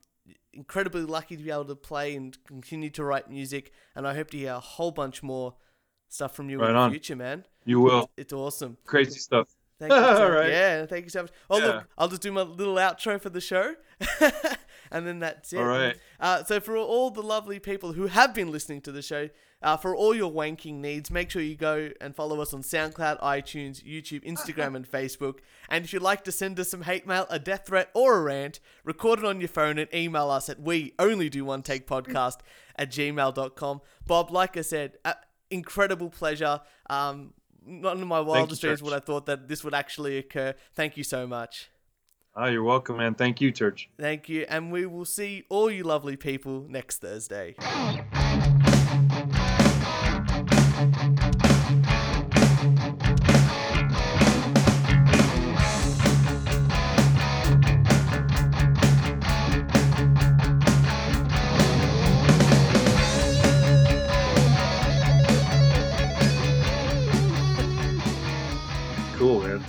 incredibly 0.52 1.00
lucky 1.00 1.38
to 1.38 1.42
be 1.42 1.50
able 1.50 1.64
to 1.64 1.74
play 1.74 2.14
and 2.14 2.36
continue 2.44 2.90
to 2.90 3.04
write 3.04 3.30
music. 3.30 3.72
And 3.96 4.06
I 4.06 4.12
hope 4.14 4.28
to 4.32 4.36
hear 4.36 4.52
a 4.52 4.60
whole 4.60 4.90
bunch 4.90 5.22
more 5.22 5.54
stuff 6.10 6.36
from 6.36 6.50
you 6.50 6.60
Right 6.60 6.68
in 6.68 6.74
the 6.76 6.80
on. 6.80 6.90
future, 6.90 7.16
man. 7.16 7.46
You 7.64 7.80
will. 7.80 8.10
It's 8.18 8.34
awesome. 8.34 8.76
Crazy 8.84 9.18
stuff. 9.18 9.48
Thank 9.78 9.92
you. 9.92 9.98
So, 9.98 10.28
Right. 10.34 10.50
Yeah, 10.50 10.84
thank 10.84 11.04
you 11.06 11.10
so 11.10 11.22
much. 11.22 11.32
Oh, 11.48 11.58
Yeah. 11.58 11.66
look, 11.66 11.88
I'll 11.96 12.08
just 12.08 12.20
do 12.20 12.32
my 12.32 12.42
little 12.42 12.74
outro 12.74 13.18
for 13.18 13.30
the 13.30 13.40
show. 13.40 13.74
and 14.92 15.06
then 15.06 15.18
that's 15.18 15.52
it. 15.52 15.58
All 15.58 15.64
right. 15.64 15.96
Uh, 16.20 16.44
so 16.44 16.60
for 16.60 16.76
all 16.76 17.10
the 17.10 17.22
lovely 17.22 17.58
people 17.58 17.94
who 17.94 18.06
have 18.06 18.34
been 18.34 18.52
listening 18.52 18.80
to 18.82 18.92
the 18.92 19.02
show, 19.02 19.30
uh, 19.62 19.76
for 19.76 19.94
all 19.94 20.14
your 20.14 20.30
wanking 20.30 20.74
needs, 20.74 21.10
make 21.10 21.30
sure 21.30 21.40
you 21.40 21.56
go 21.56 21.90
and 22.00 22.14
follow 22.14 22.40
us 22.40 22.52
on 22.52 22.62
SoundCloud, 22.62 23.20
iTunes, 23.20 23.82
YouTube, 23.82 24.24
Instagram, 24.24 24.74
and 24.76 24.90
Facebook. 24.90 25.38
And 25.68 25.84
if 25.84 25.92
you'd 25.92 26.02
like 26.02 26.24
to 26.24 26.32
send 26.32 26.58
us 26.60 26.68
some 26.68 26.82
hate 26.82 27.06
mail, 27.06 27.26
a 27.30 27.38
death 27.38 27.66
threat, 27.66 27.90
or 27.94 28.18
a 28.18 28.22
rant, 28.22 28.60
record 28.84 29.20
it 29.20 29.24
on 29.24 29.40
your 29.40 29.48
phone 29.48 29.78
and 29.78 29.92
email 29.94 30.30
us 30.30 30.48
at 30.48 30.60
we 30.60 30.94
only 30.98 31.28
do 31.28 31.44
one 31.44 31.62
take 31.62 31.86
podcast 31.86 32.38
at 32.76 32.90
gmail.com. 32.90 33.80
Bob, 34.06 34.30
like 34.30 34.56
I 34.56 34.62
said, 34.62 34.98
uh, 35.04 35.14
incredible 35.50 36.10
pleasure. 36.10 36.60
Um, 36.90 37.32
not 37.64 37.96
in 37.96 38.06
my 38.06 38.20
wildest 38.20 38.60
dreams 38.60 38.82
would 38.82 38.92
I 38.92 38.98
thought 38.98 39.26
that 39.26 39.46
this 39.48 39.62
would 39.62 39.74
actually 39.74 40.18
occur. 40.18 40.54
Thank 40.74 40.96
you 40.96 41.04
so 41.04 41.26
much. 41.26 41.70
Oh, 42.34 42.46
you're 42.46 42.62
welcome, 42.62 42.96
man. 42.96 43.14
Thank 43.14 43.42
you, 43.42 43.52
Church. 43.52 43.90
Thank 43.98 44.26
you, 44.26 44.46
and 44.48 44.72
we 44.72 44.86
will 44.86 45.04
see 45.04 45.44
all 45.50 45.70
you 45.70 45.84
lovely 45.84 46.16
people 46.16 46.64
next 46.66 47.02
Thursday. 47.02 47.54
Cool, 69.18 69.42
man. 69.42 69.64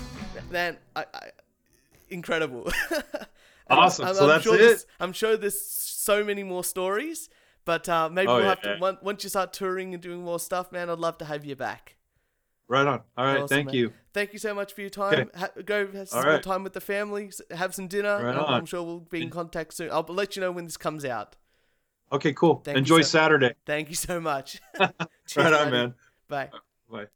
Man, 0.49 0.77
I, 0.95 1.05
I, 1.13 1.29
incredible. 2.13 2.71
Awesome. 3.69 4.13
So 4.13 4.27
that's 4.27 4.43
sure 4.43 4.55
it? 4.55 4.59
There's, 4.59 4.85
I'm 4.99 5.13
sure 5.13 5.37
there's 5.37 5.59
so 5.59 6.23
many 6.23 6.43
more 6.43 6.63
stories, 6.63 7.29
but 7.65 7.87
uh, 7.87 8.09
maybe 8.09 8.27
Oh, 8.27 8.35
we'll 8.35 8.43
yeah, 8.43 8.49
have 8.49 8.61
to 8.61 8.69
yeah. 8.81 8.95
once, 9.01 9.23
you 9.23 9.29
start 9.29 9.53
touring 9.53 9.93
and 9.93 10.03
doing 10.03 10.21
more 10.21 10.39
stuff, 10.39 10.71
man. 10.71 10.89
I'd 10.89 10.99
love 10.99 11.17
to 11.19 11.25
have 11.25 11.45
you 11.45 11.55
back. 11.55 11.95
Right 12.67 12.85
on. 12.85 13.01
All 13.17 13.25
right. 13.25 13.37
Awesome, 13.37 13.47
thank 13.47 13.65
man. 13.67 13.75
you. 13.75 13.93
Thank 14.13 14.33
you 14.33 14.39
so 14.39 14.53
much 14.53 14.73
for 14.73 14.81
your 14.81 14.89
time. 14.89 15.29
Ha- 15.35 15.49
go 15.65 15.87
have 15.91 16.09
some 16.09 16.23
right. 16.23 16.43
time 16.43 16.63
with 16.63 16.73
the 16.73 16.81
family. 16.81 17.31
Have 17.51 17.75
some 17.75 17.87
dinner. 17.87 18.21
Right 18.23 18.35
I'm, 18.35 18.43
on. 18.43 18.53
I'm 18.53 18.65
sure 18.65 18.83
we'll 18.83 18.99
be 18.99 19.21
in 19.21 19.29
contact 19.29 19.73
soon. 19.73 19.91
I'll 19.91 20.05
let 20.07 20.35
you 20.35 20.41
know 20.41 20.51
when 20.51 20.65
this 20.65 20.77
comes 20.77 21.05
out. 21.05 21.35
Okay, 22.11 22.33
cool. 22.33 22.61
Thank 22.63 22.77
Enjoy 22.77 23.01
sir. 23.01 23.19
Saturday. 23.19 23.53
Thank 23.65 23.89
you 23.89 23.95
so 23.95 24.19
much. 24.19 24.61
Cheers, 24.77 24.91
right 25.37 25.45
on, 25.45 25.51
buddy. 25.51 25.71
man. 25.71 25.93
Bye. 26.27 26.49
Bye. 26.89 27.07